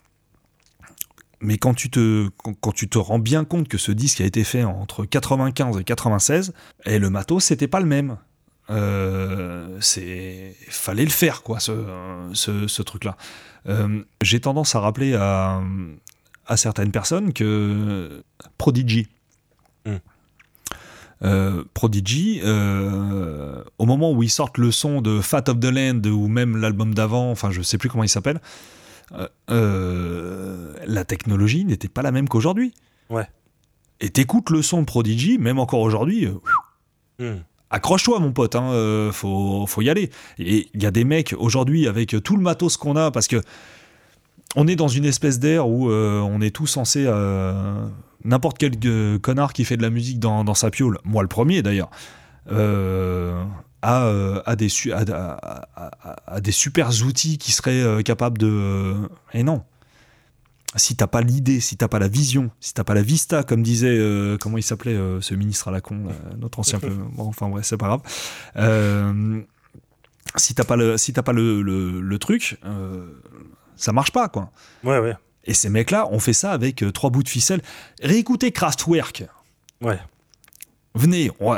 mais 1.40 1.56
quand 1.56 1.74
tu, 1.74 1.90
te, 1.90 2.28
quand, 2.60 2.72
tu 2.72 2.88
te 2.88 2.98
rends 2.98 3.18
bien 3.18 3.44
compte 3.44 3.68
que 3.68 3.78
ce 3.78 3.92
disque 3.92 4.20
a 4.20 4.24
été 4.24 4.44
fait 4.44 4.64
entre 4.64 5.04
95 5.04 5.78
et 5.78 5.84
96, 5.84 6.52
et 6.84 6.98
le 6.98 7.10
matos, 7.10 7.44
c'était 7.44 7.68
pas 7.68 7.80
le 7.80 7.86
même. 7.86 8.18
Euh, 8.68 9.78
c'est 9.80 10.54
fallait 10.68 11.04
le 11.04 11.10
faire 11.10 11.42
quoi 11.42 11.58
ce, 11.58 11.72
ce, 12.34 12.82
truc 12.82 13.02
là 13.02 13.16
euh, 13.66 14.04
j'ai 14.20 14.38
tendance 14.38 14.76
à 14.76 14.80
rappeler 14.80 15.14
à, 15.14 15.60
à, 16.46 16.56
certaines 16.56 16.92
personnes 16.92 17.32
que 17.32 18.22
Prodigy 18.58 19.08
hmm. 19.86 19.96
euh, 21.24 21.64
Prodigy, 21.74 22.40
euh, 22.44 23.64
au 23.78 23.86
moment 23.86 24.12
où 24.12 24.22
ils 24.22 24.30
sortent 24.30 24.58
le 24.58 24.70
son 24.70 25.02
de 25.02 25.20
Fat 25.20 25.48
of 25.48 25.58
the 25.58 25.64
Land 25.64 26.08
ou 26.08 26.28
même 26.28 26.56
l'album 26.56 26.94
d'avant, 26.94 27.32
enfin 27.32 27.50
je 27.50 27.62
sais 27.62 27.76
plus 27.76 27.88
comment 27.88 28.04
il 28.04 28.08
s'appelle, 28.08 28.40
euh, 29.12 29.28
euh, 29.50 30.74
la 30.86 31.04
technologie 31.04 31.64
n'était 31.64 31.88
pas 31.88 32.02
la 32.02 32.12
même 32.12 32.28
qu'aujourd'hui. 32.28 32.74
Ouais. 33.08 33.26
Et 34.00 34.10
t'écoutes 34.10 34.50
le 34.50 34.62
son 34.62 34.80
de 34.80 34.86
Prodigy, 34.86 35.38
même 35.38 35.58
encore 35.58 35.80
aujourd'hui. 35.80 36.26
Euh, 36.26 37.34
hmm. 37.34 37.42
Accroche-toi, 37.70 38.18
mon 38.18 38.32
pote, 38.32 38.56
hein, 38.56 39.10
faut, 39.12 39.64
faut, 39.66 39.82
y 39.82 39.90
aller. 39.90 40.10
Et 40.38 40.68
il 40.74 40.82
y 40.82 40.86
a 40.86 40.90
des 40.90 41.04
mecs 41.04 41.34
aujourd'hui 41.38 41.86
avec 41.86 42.16
tout 42.24 42.36
le 42.36 42.42
matos 42.42 42.76
qu'on 42.76 42.96
a, 42.96 43.12
parce 43.12 43.28
que 43.28 43.40
on 44.56 44.66
est 44.66 44.74
dans 44.74 44.88
une 44.88 45.04
espèce 45.04 45.38
d'air 45.38 45.68
où 45.68 45.88
on 45.88 46.40
est 46.40 46.50
tous 46.50 46.66
censé. 46.66 47.04
N'importe 48.24 48.58
quel 48.58 48.72
connard 49.20 49.52
qui 49.52 49.64
fait 49.64 49.76
de 49.76 49.82
la 49.82 49.90
musique 49.90 50.18
dans, 50.18 50.42
dans 50.42 50.54
sa 50.54 50.72
piole, 50.72 50.98
moi 51.04 51.22
le 51.22 51.28
premier 51.28 51.62
d'ailleurs, 51.62 51.90
à, 53.82 54.04
euh, 54.04 54.42
à, 54.46 54.56
des, 54.56 54.68
à, 54.92 56.40
des 56.40 56.52
super 56.52 56.90
outils 57.02 57.38
qui 57.38 57.52
seraient 57.52 57.82
euh, 57.82 58.02
capables 58.02 58.38
de. 58.38 58.48
Euh, 58.48 59.08
et 59.32 59.42
non. 59.42 59.64
Si 60.76 60.94
t'as 60.94 61.08
pas 61.08 61.20
l'idée, 61.20 61.58
si 61.58 61.76
t'as 61.76 61.88
pas 61.88 61.98
la 61.98 62.06
vision, 62.06 62.52
si 62.60 62.74
t'as 62.74 62.84
pas 62.84 62.94
la 62.94 63.02
vista, 63.02 63.42
comme 63.42 63.60
disait, 63.60 63.98
comment 64.40 64.56
il 64.56 64.62
s'appelait 64.62 64.96
ce 65.20 65.34
ministre 65.34 65.66
à 65.66 65.72
la 65.72 65.80
con, 65.80 65.98
notre 66.38 66.60
ancien 66.60 66.78
peu. 66.80 66.90
Bon, 66.90 67.26
enfin, 67.26 67.48
ouais, 67.48 67.64
c'est 67.64 67.76
pas 67.76 67.88
grave. 67.88 69.46
si 70.36 70.54
t'as 70.54 70.62
pas 70.62 70.76
le, 70.76 70.96
si 70.96 71.12
pas 71.12 71.32
le, 71.32 71.60
le, 72.00 72.18
truc, 72.20 72.60
ça 73.74 73.92
marche 73.92 74.12
pas, 74.12 74.28
quoi. 74.28 74.52
Ouais, 74.84 75.00
ouais. 75.00 75.16
Et 75.42 75.54
ces 75.54 75.70
mecs-là 75.70 76.06
ont 76.12 76.20
fait 76.20 76.34
ça 76.34 76.52
avec 76.52 76.84
trois 76.94 77.10
bouts 77.10 77.24
de 77.24 77.28
ficelle. 77.28 77.62
Réécoutez 78.00 78.52
Kraftwerk. 78.52 79.24
Ouais. 79.80 79.98
Venez, 80.94 81.32
on, 81.40 81.50
on 81.50 81.56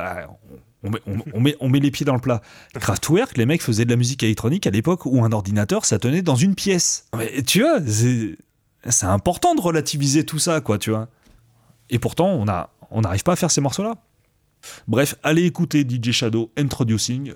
met, 0.90 1.54
on, 1.60 1.68
met, 1.68 1.80
les 1.80 1.90
pieds 1.90 2.04
dans 2.04 2.14
le 2.14 2.20
plat. 2.20 2.42
Kraftwerk, 2.74 3.36
les 3.36 3.46
mecs 3.46 3.62
faisaient 3.62 3.84
de 3.84 3.90
la 3.90 3.96
musique 3.96 4.22
électronique 4.22 4.66
à 4.66 4.70
l'époque 4.70 5.06
où 5.06 5.24
un 5.24 5.32
ordinateur, 5.32 5.84
ça 5.84 5.98
tenait 5.98 6.22
dans 6.22 6.34
une 6.34 6.54
pièce. 6.54 7.06
Mais, 7.16 7.42
tu 7.42 7.60
vois, 7.60 7.80
c'est 7.86 9.06
important 9.06 9.54
de 9.54 9.60
relativiser 9.60 10.24
tout 10.24 10.38
ça, 10.38 10.60
quoi, 10.60 10.78
tu 10.78 10.90
vois. 10.90 11.08
Et 11.90 11.98
pourtant, 11.98 12.28
on 12.28 12.48
a, 12.48 12.70
on 12.90 13.02
n'arrive 13.02 13.22
pas 13.22 13.32
à 13.32 13.36
faire 13.36 13.50
ces 13.50 13.60
morceaux-là. 13.60 13.94
Bref, 14.88 15.16
allez 15.22 15.44
écouter 15.44 15.86
DJ 15.88 16.12
Shadow 16.12 16.50
Introducing. 16.56 17.34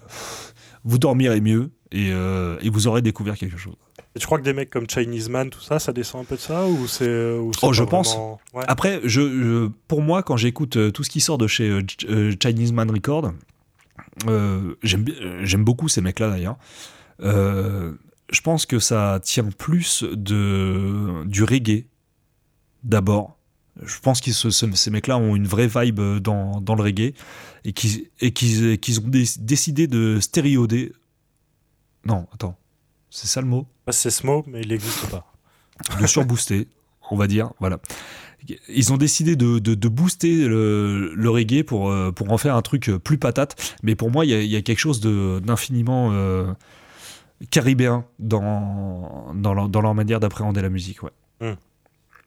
Vous 0.85 0.99
dormirez 0.99 1.41
mieux 1.41 1.71
et, 1.91 2.11
euh, 2.13 2.59
et 2.63 2.71
vous 2.71 2.87
aurez 2.87 3.03
découvert 3.03 3.37
quelque 3.37 3.57
chose. 3.57 3.77
Et 4.17 4.19
tu 4.19 4.25
crois 4.25 4.39
que 4.39 4.45
des 4.45 4.55
mecs 4.55 4.71
comme 4.71 4.89
Chinese 4.89 5.29
Man, 5.29 5.51
tout 5.51 5.61
ça, 5.61 5.79
ça 5.79 5.93
descend 5.93 6.23
un 6.23 6.25
peu 6.25 6.37
de 6.37 6.41
ça 6.41 6.67
ou 6.67 6.87
c'est 6.89 7.37
Oh, 7.63 7.75
je 7.75 7.85
pense. 7.85 8.17
Après, 8.67 9.01
je, 9.05 9.69
pour 9.89 10.01
moi, 10.01 10.23
quand 10.23 10.39
j'écoute 10.39 10.79
euh, 10.79 10.91
tout 10.91 11.05
ce 11.05 11.11
qui 11.11 11.21
sort 11.21 11.37
de 11.37 11.47
chez 11.47 11.69
euh, 11.69 11.83
euh, 12.09 12.33
Chinese 12.43 12.73
Man 12.73 12.91
Record, 12.91 13.35
j'aime 14.83 15.65
beaucoup 15.65 15.89
ces 15.89 16.01
mecs-là 16.01 16.31
d'ailleurs. 16.31 16.57
je 17.21 18.41
pense 18.43 18.65
que 18.65 18.79
ça 18.79 19.21
tient 19.23 19.45
plus 19.45 20.03
de, 20.03 21.23
du 21.27 21.45
reggae, 21.45 21.85
d'abord. 22.85 23.37
Je 23.83 23.99
pense 24.01 24.23
que 24.23 24.33
ces 24.33 24.91
mecs-là 24.91 25.19
ont 25.19 25.37
une 25.37 25.47
vraie 25.47 25.69
vibe 25.69 26.01
dans, 26.21 26.63
dans 26.63 26.75
le 26.75 26.83
reggae 26.83 27.13
et 27.67 27.75
qu'ils 27.75 28.09
et 28.23 28.33
qu'ils 28.33 29.01
ont 29.01 29.11
décidé 29.11 29.87
de 29.87 30.21
stéréoder. 30.21 30.95
Non, 32.07 32.27
attends. 32.33 32.57
C'est 33.17 33.29
ça 33.29 33.41
le 33.41 33.47
mot 33.47 33.67
C'est 33.89 34.11
ce 34.11 34.27
mot, 34.27 34.45
mais 34.47 34.61
il 34.61 34.69
n'existe 34.69 35.09
pas. 35.11 35.25
De 35.99 36.07
surbooster, 36.07 36.69
on 37.11 37.17
va 37.17 37.27
dire. 37.27 37.51
Voilà. 37.61 37.79
Ils 38.69 38.93
ont 38.93 38.99
décidé 38.99 39.37
de, 39.37 39.59
de, 39.59 39.89
booster 39.89 40.47
le, 40.47 41.15
le, 41.15 41.31
reggae 41.31 41.63
pour, 41.63 41.91
euh, 41.91 42.13
pour 42.13 42.31
en 42.31 42.37
faire 42.37 42.55
un 42.55 42.61
truc 42.61 42.91
plus 43.03 43.17
patate. 43.17 43.75
Mais 43.83 43.95
pour 43.95 44.11
moi, 44.11 44.27
il 44.27 44.43
y, 44.43 44.49
y, 44.49 44.57
a 44.57 44.61
quelque 44.61 44.79
chose 44.79 45.01
d'infiniment 45.01 46.11
euh, 46.13 46.53
caribéen 47.51 48.05
dans, 48.19 49.33
dans, 49.35 49.55
leur, 49.55 49.71
dans 49.71 49.81
leur 49.81 49.95
manière 49.95 50.21
d'appréhender 50.21 50.61
la 50.61 50.69
musique. 50.69 51.03
Ouais. 51.03 51.13
Hmm. 51.41 51.55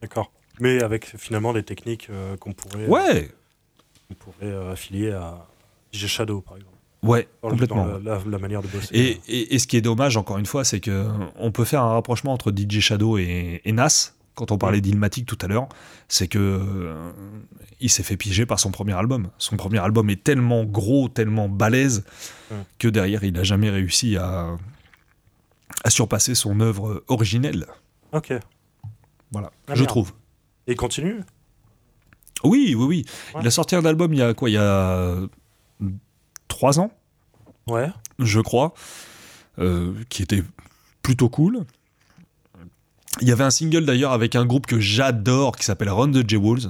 D'accord. 0.02 0.32
Mais 0.60 0.82
avec 0.82 1.06
finalement 1.20 1.54
des 1.54 1.64
techniques 1.64 2.08
euh, 2.10 2.36
qu'on 2.38 2.54
pourrait, 2.54 2.88
ouais. 2.88 3.30
pourrait 4.18 4.72
affilier 4.72 5.12
à 5.12 5.46
DJ 5.94 6.08
Shadow, 6.08 6.42
par 6.42 6.58
exemple. 6.58 6.79
Ouais, 7.02 7.28
complètement. 7.42 7.88
la, 8.04 8.40
manière 8.40 8.62
de 8.62 8.68
bosser. 8.68 8.94
Et, 8.94 9.56
et, 9.56 9.60
ce 9.60 9.68
qui 9.68 9.78
est 9.78 9.82
dommage, 9.82 10.18
encore 10.18 10.38
une 10.38 10.46
fois, 10.46 10.66
c'est 10.66 10.82
que 10.82 11.08
on 11.38 11.52
peut 11.52 11.64
faire 11.64 11.82
un 11.82 11.94
rapprochement 11.94 12.34
entre 12.34 12.52
DJ 12.52 12.80
Shadow 12.80 13.18
et, 13.18 13.62
et 13.64 13.72
Nas, 13.72 14.14
quand 14.36 14.52
on 14.52 14.58
parlait 14.58 14.82
d'Ilmatic 14.82 15.26
tout 15.26 15.38
à 15.42 15.48
l'heure, 15.48 15.70
c'est 16.08 16.28
que 16.28 16.40
euh, 16.40 17.12
il 17.80 17.90
s'est 17.90 18.04
fait 18.04 18.18
piéger 18.18 18.46
par 18.46 18.60
son 18.60 18.72
premier 18.72 18.94
album. 18.94 19.30
Son 19.38 19.56
premier 19.56 19.80
album 19.80 20.10
est 20.10 20.24
tellement 20.24 20.66
gros, 20.66 21.08
tellement 21.10 21.48
balèze, 21.48 22.04
que 22.80 22.88
derrière, 22.88 23.24
il 23.24 23.34
n'a 23.34 23.44
jamais 23.44 23.70
réussi 23.70 24.18
à, 24.18 24.58
à 25.84 25.90
surpasser 25.90 26.36
son 26.36 26.60
œuvre 26.60 27.04
originelle. 27.08 27.66
Ok. 28.12 28.34
Voilà, 29.32 29.52
ah, 29.68 29.76
je 29.76 29.84
trouve. 29.84 30.14
Et 30.68 30.72
il 30.72 30.78
continue? 30.78 31.22
Oui, 32.44 32.76
oui, 32.78 32.86
oui. 32.86 33.06
Il 33.40 33.48
a 33.48 33.52
sorti 33.52 33.76
un 33.76 33.86
album 33.86 34.14
il 34.14 34.20
y 34.20 34.22
a 34.22 34.34
quoi? 34.34 34.50
Il 34.50 34.54
y 34.54 34.58
a 34.58 35.18
trois 36.50 36.80
ans 36.82 36.92
Ouais. 37.68 37.88
Je 38.20 38.42
crois. 38.42 38.74
Euh, 39.60 39.94
qui 40.10 40.24
était 40.24 40.44
plutôt 41.02 41.30
cool. 41.30 41.66
Il 43.22 43.28
y 43.28 43.32
avait 43.32 43.44
un 43.44 43.50
single 43.50 43.86
d'ailleurs 43.86 44.14
avec 44.14 44.36
un 44.36 44.46
groupe 44.46 44.66
que 44.66 44.80
j'adore 44.80 45.56
qui 45.58 45.66
s'appelle 45.66 45.90
Run 45.90 46.12
the 46.12 46.28
Jewels. 46.28 46.70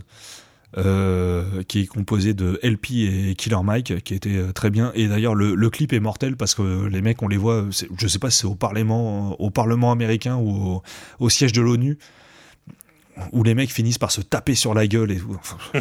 Euh, 0.77 1.63
qui 1.63 1.79
est 1.79 1.85
composé 1.87 2.35
de 2.35 2.59
LP 2.61 2.91
et 2.91 3.33
Killer 3.33 3.57
Mike, 3.63 4.03
qui 4.03 4.13
était 4.13 4.37
euh, 4.37 4.51
très 4.51 4.69
bien. 4.69 4.91
Et 4.93 5.07
d'ailleurs, 5.07 5.33
le, 5.33 5.69
clip 5.71 5.93
est 5.93 5.99
mortel 5.99 6.37
parce 6.37 6.53
que 6.53 6.85
les 6.85 7.01
mecs, 7.01 7.23
on 7.23 7.27
les 7.27 7.37
voit, 7.37 7.65
je 7.97 8.07
sais 8.07 8.19
pas 8.19 8.29
si 8.29 8.41
c'est 8.41 8.45
au 8.45 8.53
Parlement, 8.53 9.31
au 9.41 9.49
Parlement 9.49 9.91
américain 9.91 10.35
ou 10.35 10.83
au, 11.17 11.29
siège 11.29 11.53
de 11.53 11.61
l'ONU, 11.61 11.97
où 13.31 13.41
les 13.41 13.55
mecs 13.55 13.71
finissent 13.71 13.97
par 13.97 14.11
se 14.11 14.21
taper 14.21 14.53
sur 14.53 14.75
la 14.75 14.85
gueule 14.85 15.11
et 15.11 15.19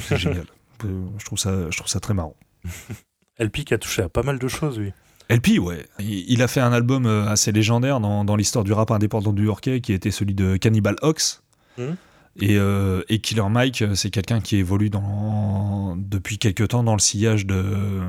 c'est 0.00 0.16
génial. 0.16 0.46
Je 0.82 1.24
trouve, 1.26 1.38
ça, 1.38 1.70
je 1.70 1.76
trouve 1.76 1.90
ça 1.90 2.00
très 2.00 2.14
marrant. 2.14 2.34
LP 3.38 3.64
qui 3.64 3.74
a 3.74 3.78
touché 3.78 4.02
à 4.02 4.08
pas 4.08 4.22
mal 4.22 4.38
de 4.38 4.48
choses, 4.48 4.78
oui. 4.78 4.92
LP, 5.30 5.58
ouais. 5.58 5.86
Il 5.98 6.42
a 6.42 6.48
fait 6.48 6.60
un 6.60 6.72
album 6.72 7.06
euh, 7.06 7.28
assez 7.28 7.52
légendaire 7.52 8.00
dans, 8.00 8.36
l'histoire 8.36 8.64
du 8.64 8.72
rap 8.72 8.90
indépendant 8.90 9.32
du 9.32 9.44
Yorkais, 9.44 9.80
qui 9.80 9.92
était 9.92 10.10
celui 10.10 10.34
de 10.34 10.56
Cannibal 10.56 10.96
Ox. 11.02 11.42
Hmm. 11.76 11.94
Euh, 12.42 13.02
et, 13.08 13.20
Killer 13.20 13.48
Mike, 13.50 13.82
euh, 13.82 13.94
c'est 13.94 14.10
quelqu'un 14.10 14.40
qui 14.40 14.56
évolue 14.56 14.90
dans, 14.90 15.96
depuis 15.98 16.38
quelques 16.38 16.68
temps 16.68 16.82
dans 16.82 16.94
le 16.94 17.00
sillage 17.00 17.46
de, 17.46 18.00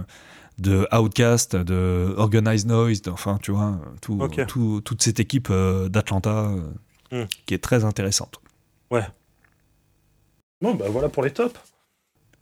de 0.59 0.87
Outcast, 0.95 1.55
de 1.55 2.13
Organized 2.15 2.67
Noise, 2.67 3.01
enfin, 3.09 3.37
tu 3.41 3.51
vois, 3.51 3.81
tout, 4.01 4.81
toute 4.81 5.01
cette 5.01 5.19
équipe 5.19 5.51
d'Atlanta 5.51 6.53
hmm. 7.11 7.23
qui 7.45 7.53
est 7.53 7.63
très 7.63 7.83
intéressante. 7.83 8.39
Ouais. 8.91 9.05
Bon, 10.61 10.73
bah 10.73 10.85
voilà 10.89 11.09
pour 11.09 11.23
les 11.23 11.31
tops. 11.31 11.59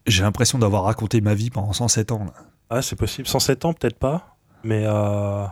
J'ai 0.05 0.23
l'impression 0.23 0.59
d'avoir 0.59 0.84
raconté 0.84 1.22
ma 1.22 1.34
vie 1.34 1.49
pendant 1.49 1.73
107 1.73 2.11
ans. 2.11 2.26
Là. 2.26 2.34
Ah, 2.69 2.81
c'est 2.81 2.95
possible. 2.95 3.27
107 3.27 3.65
ans, 3.65 3.73
peut-être 3.73 3.98
pas 3.98 4.38
mais 4.64 4.84
euh, 4.85 5.45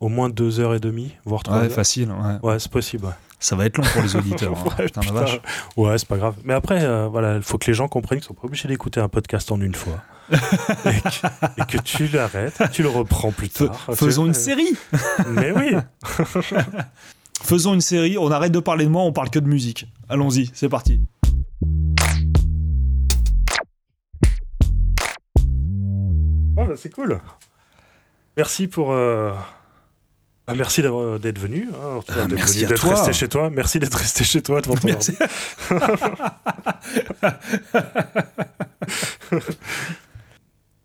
au 0.00 0.08
moins 0.08 0.28
deux 0.30 0.60
heures 0.60 0.74
et 0.74 0.80
demie, 0.80 1.14
voire 1.24 1.42
trois 1.42 1.60
ouais, 1.60 1.68
facile. 1.68 2.12
Ouais, 2.42 2.58
c'est 2.58 2.70
possible. 2.70 3.14
Ça 3.38 3.54
va 3.54 3.66
être 3.66 3.76
long 3.76 3.84
pour 3.92 4.02
les 4.02 4.16
auditeurs. 4.16 4.56
hein. 4.56 5.38
Ouais, 5.76 5.98
c'est 5.98 6.08
pas 6.08 6.16
grave. 6.16 6.36
Mais 6.44 6.54
après, 6.54 6.82
euh, 6.82 7.08
voilà, 7.08 7.36
il 7.36 7.42
faut 7.42 7.58
que 7.58 7.66
les 7.66 7.74
gens 7.74 7.88
comprennent 7.88 8.20
qu'ils 8.20 8.28
sont 8.28 8.34
pas 8.34 8.46
obligés 8.46 8.68
d'écouter 8.68 9.00
un 9.00 9.08
podcast 9.08 9.50
en 9.52 9.60
une 9.60 9.74
fois. 9.74 10.02
et, 10.32 11.64
que, 11.68 11.78
tu 11.78 12.08
l'arrêtes, 12.08 12.60
tu 12.72 12.82
le 12.82 12.88
reprends 12.88 13.30
plus 13.30 13.48
tard. 13.48 13.76
faisons 13.94 14.26
une 14.26 14.34
série. 14.34 14.76
Mais 15.28 15.52
oui. 15.52 15.76
faisons 17.42 17.74
une 17.74 17.80
série. 17.80 18.18
On 18.18 18.30
arrête 18.30 18.52
de 18.52 18.58
parler 18.58 18.86
de 18.86 18.90
moi, 18.90 19.02
on 19.02 19.12
parle 19.12 19.30
que 19.30 19.38
de 19.38 19.48
musique. 19.48 19.86
Allons-y, 20.08 20.50
c'est 20.54 20.68
parti. 20.68 21.00
Bah, 26.76 26.80
c'est 26.82 26.92
cool. 26.92 27.20
Merci 28.36 28.68
pour. 28.68 28.92
Euh... 28.92 29.32
Ah, 30.46 30.54
merci 30.54 30.82
d'être 30.82 31.38
venu. 31.38 31.68
Hein, 31.72 32.00
ah, 32.08 32.28
merci 32.30 32.66
d'être 32.66 32.86
resté 32.86 33.12
chez 33.14 33.28
toi. 33.28 33.50
Merci 33.50 33.80
d'être 33.80 33.96
resté 33.96 34.22
chez 34.24 34.42
toi 34.42 34.60
devant 34.60 34.76
ton 34.76 34.86
merci. 34.86 35.14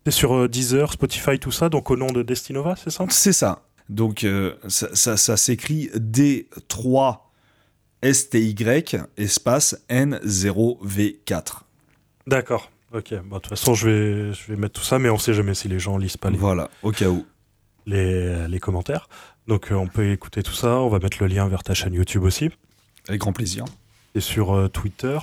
C'est 0.04 0.10
sur 0.10 0.34
euh, 0.34 0.48
Deezer, 0.48 0.92
Spotify, 0.92 1.38
tout 1.38 1.52
ça, 1.52 1.68
donc 1.68 1.88
au 1.92 1.96
nom 1.96 2.10
de 2.10 2.22
Destinova, 2.22 2.74
c'est 2.74 2.90
ça? 2.90 3.06
C'est 3.08 3.32
ça. 3.32 3.62
Donc 3.88 4.24
euh, 4.24 4.56
ça, 4.66 4.88
ça, 4.94 5.16
ça 5.16 5.36
s'écrit 5.36 5.90
D3 5.94 7.18
STY 8.02 8.56
espace 9.16 9.76
N0V4. 9.88 11.60
D'accord. 12.26 12.71
Ok, 12.94 13.10
de 13.14 13.20
toute 13.20 13.46
façon, 13.48 13.74
je 13.74 13.88
vais, 13.88 14.32
je 14.34 14.52
vais 14.52 14.56
mettre 14.56 14.78
tout 14.78 14.84
ça, 14.84 14.98
mais 14.98 15.08
on 15.08 15.18
sait 15.18 15.32
jamais 15.32 15.54
si 15.54 15.68
les 15.68 15.78
gens 15.78 15.96
lisent 15.96 16.18
pas 16.18 16.30
les, 16.30 16.36
voilà, 16.36 16.68
au 16.82 16.90
cas 16.90 17.08
où. 17.08 17.24
les, 17.86 18.46
les 18.48 18.60
commentaires. 18.60 19.08
Donc, 19.48 19.72
euh, 19.72 19.74
on 19.74 19.86
peut 19.86 20.10
écouter 20.10 20.42
tout 20.42 20.52
ça. 20.52 20.78
On 20.80 20.88
va 20.88 20.98
mettre 20.98 21.18
le 21.20 21.26
lien 21.26 21.48
vers 21.48 21.62
ta 21.62 21.74
chaîne 21.74 21.94
YouTube 21.94 22.22
aussi. 22.22 22.50
Avec 23.08 23.20
grand 23.20 23.32
plaisir. 23.32 23.64
Et 24.14 24.20
sur 24.20 24.54
euh, 24.54 24.68
Twitter 24.68 25.18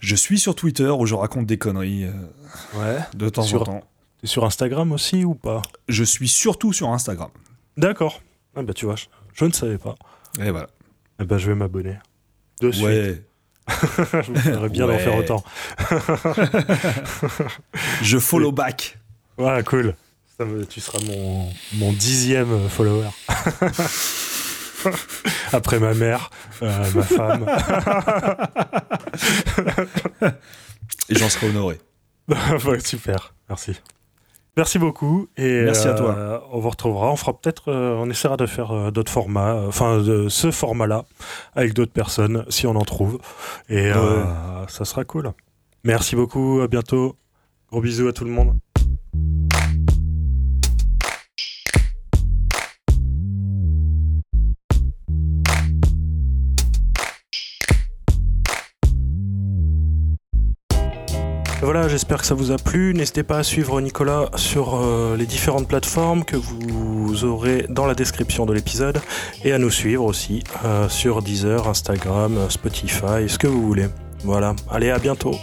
Je 0.00 0.14
suis 0.14 0.38
sur 0.38 0.54
Twitter 0.54 0.88
où 0.88 1.06
je 1.06 1.14
raconte 1.14 1.46
des 1.46 1.58
conneries 1.58 2.04
euh, 2.04 2.12
ouais. 2.74 2.98
de 3.14 3.28
temps 3.28 3.52
en 3.54 3.64
temps. 3.64 3.84
T'es 4.20 4.26
sur 4.26 4.44
Instagram 4.44 4.92
aussi 4.92 5.24
ou 5.24 5.34
pas? 5.34 5.62
Je 5.88 6.04
suis 6.04 6.28
surtout 6.28 6.72
sur 6.72 6.90
Instagram. 6.90 7.30
D'accord. 7.76 8.22
Ah 8.54 8.62
bah 8.62 8.74
tu 8.74 8.84
vois, 8.84 8.96
je, 9.34 9.44
ne 9.44 9.50
savais 9.50 9.78
pas. 9.78 9.94
Et 10.38 10.50
voilà. 10.50 10.68
Eh 11.18 11.24
bah 11.24 11.38
je 11.38 11.48
vais 11.48 11.54
m'abonner. 11.54 11.96
De 12.60 12.70
suite. 12.70 12.84
Ouais. 12.84 13.24
je 14.12 14.68
bien 14.68 14.86
d'en 14.86 14.98
faire 14.98 15.16
autant. 15.16 15.42
je 18.02 18.18
follow 18.18 18.52
back. 18.52 18.98
Ouais, 19.38 19.62
cool. 19.64 19.94
tu 20.68 20.80
seras 20.80 20.98
mon, 21.06 21.48
mon 21.74 21.92
dixième 21.92 22.68
follower. 22.68 23.08
Après 25.52 25.78
ma 25.78 25.94
mère, 25.94 26.30
euh, 26.62 26.84
ma 26.94 27.02
femme. 27.02 27.46
Et 31.08 31.14
j'en 31.14 31.28
serai 31.28 31.50
honoré. 31.50 31.78
super, 32.84 33.34
merci. 33.48 33.74
Merci 34.56 34.78
beaucoup 34.78 35.28
et 35.38 35.62
merci 35.62 35.88
à 35.88 35.94
toi. 35.94 36.14
Euh, 36.14 36.38
on 36.52 36.58
vous 36.58 36.68
retrouvera. 36.68 37.10
On 37.10 37.16
fera 37.16 37.32
peut-être, 37.32 37.70
euh, 37.72 37.96
on 37.98 38.10
essaiera 38.10 38.36
de 38.36 38.44
faire 38.44 38.70
euh, 38.72 38.90
d'autres 38.90 39.10
formats, 39.10 39.54
enfin 39.66 40.02
ce 40.28 40.50
format-là 40.50 41.04
avec 41.54 41.72
d'autres 41.72 41.92
personnes 41.92 42.44
si 42.50 42.66
on 42.66 42.76
en 42.76 42.84
trouve 42.84 43.18
et 43.68 43.90
ça 44.68 44.84
sera 44.84 45.04
cool. 45.04 45.32
Merci 45.84 46.16
beaucoup, 46.16 46.60
à 46.62 46.68
bientôt. 46.68 47.16
Gros 47.70 47.80
bisous 47.80 48.08
à 48.08 48.12
tout 48.12 48.24
le 48.24 48.30
monde. 48.30 48.54
Voilà, 61.62 61.86
j'espère 61.86 62.18
que 62.18 62.26
ça 62.26 62.34
vous 62.34 62.50
a 62.50 62.56
plu. 62.56 62.92
N'hésitez 62.92 63.22
pas 63.22 63.38
à 63.38 63.42
suivre 63.44 63.80
Nicolas 63.80 64.30
sur 64.34 64.74
euh, 64.74 65.16
les 65.16 65.26
différentes 65.26 65.68
plateformes 65.68 66.24
que 66.24 66.34
vous 66.34 67.24
aurez 67.24 67.66
dans 67.68 67.86
la 67.86 67.94
description 67.94 68.46
de 68.46 68.52
l'épisode 68.52 69.00
et 69.44 69.52
à 69.52 69.58
nous 69.58 69.70
suivre 69.70 70.04
aussi 70.04 70.42
euh, 70.64 70.88
sur 70.88 71.22
Deezer, 71.22 71.68
Instagram, 71.68 72.36
Spotify, 72.48 73.28
ce 73.28 73.38
que 73.38 73.46
vous 73.46 73.62
voulez. 73.62 73.86
Voilà, 74.24 74.56
allez 74.72 74.90
à 74.90 74.98
bientôt. 74.98 75.36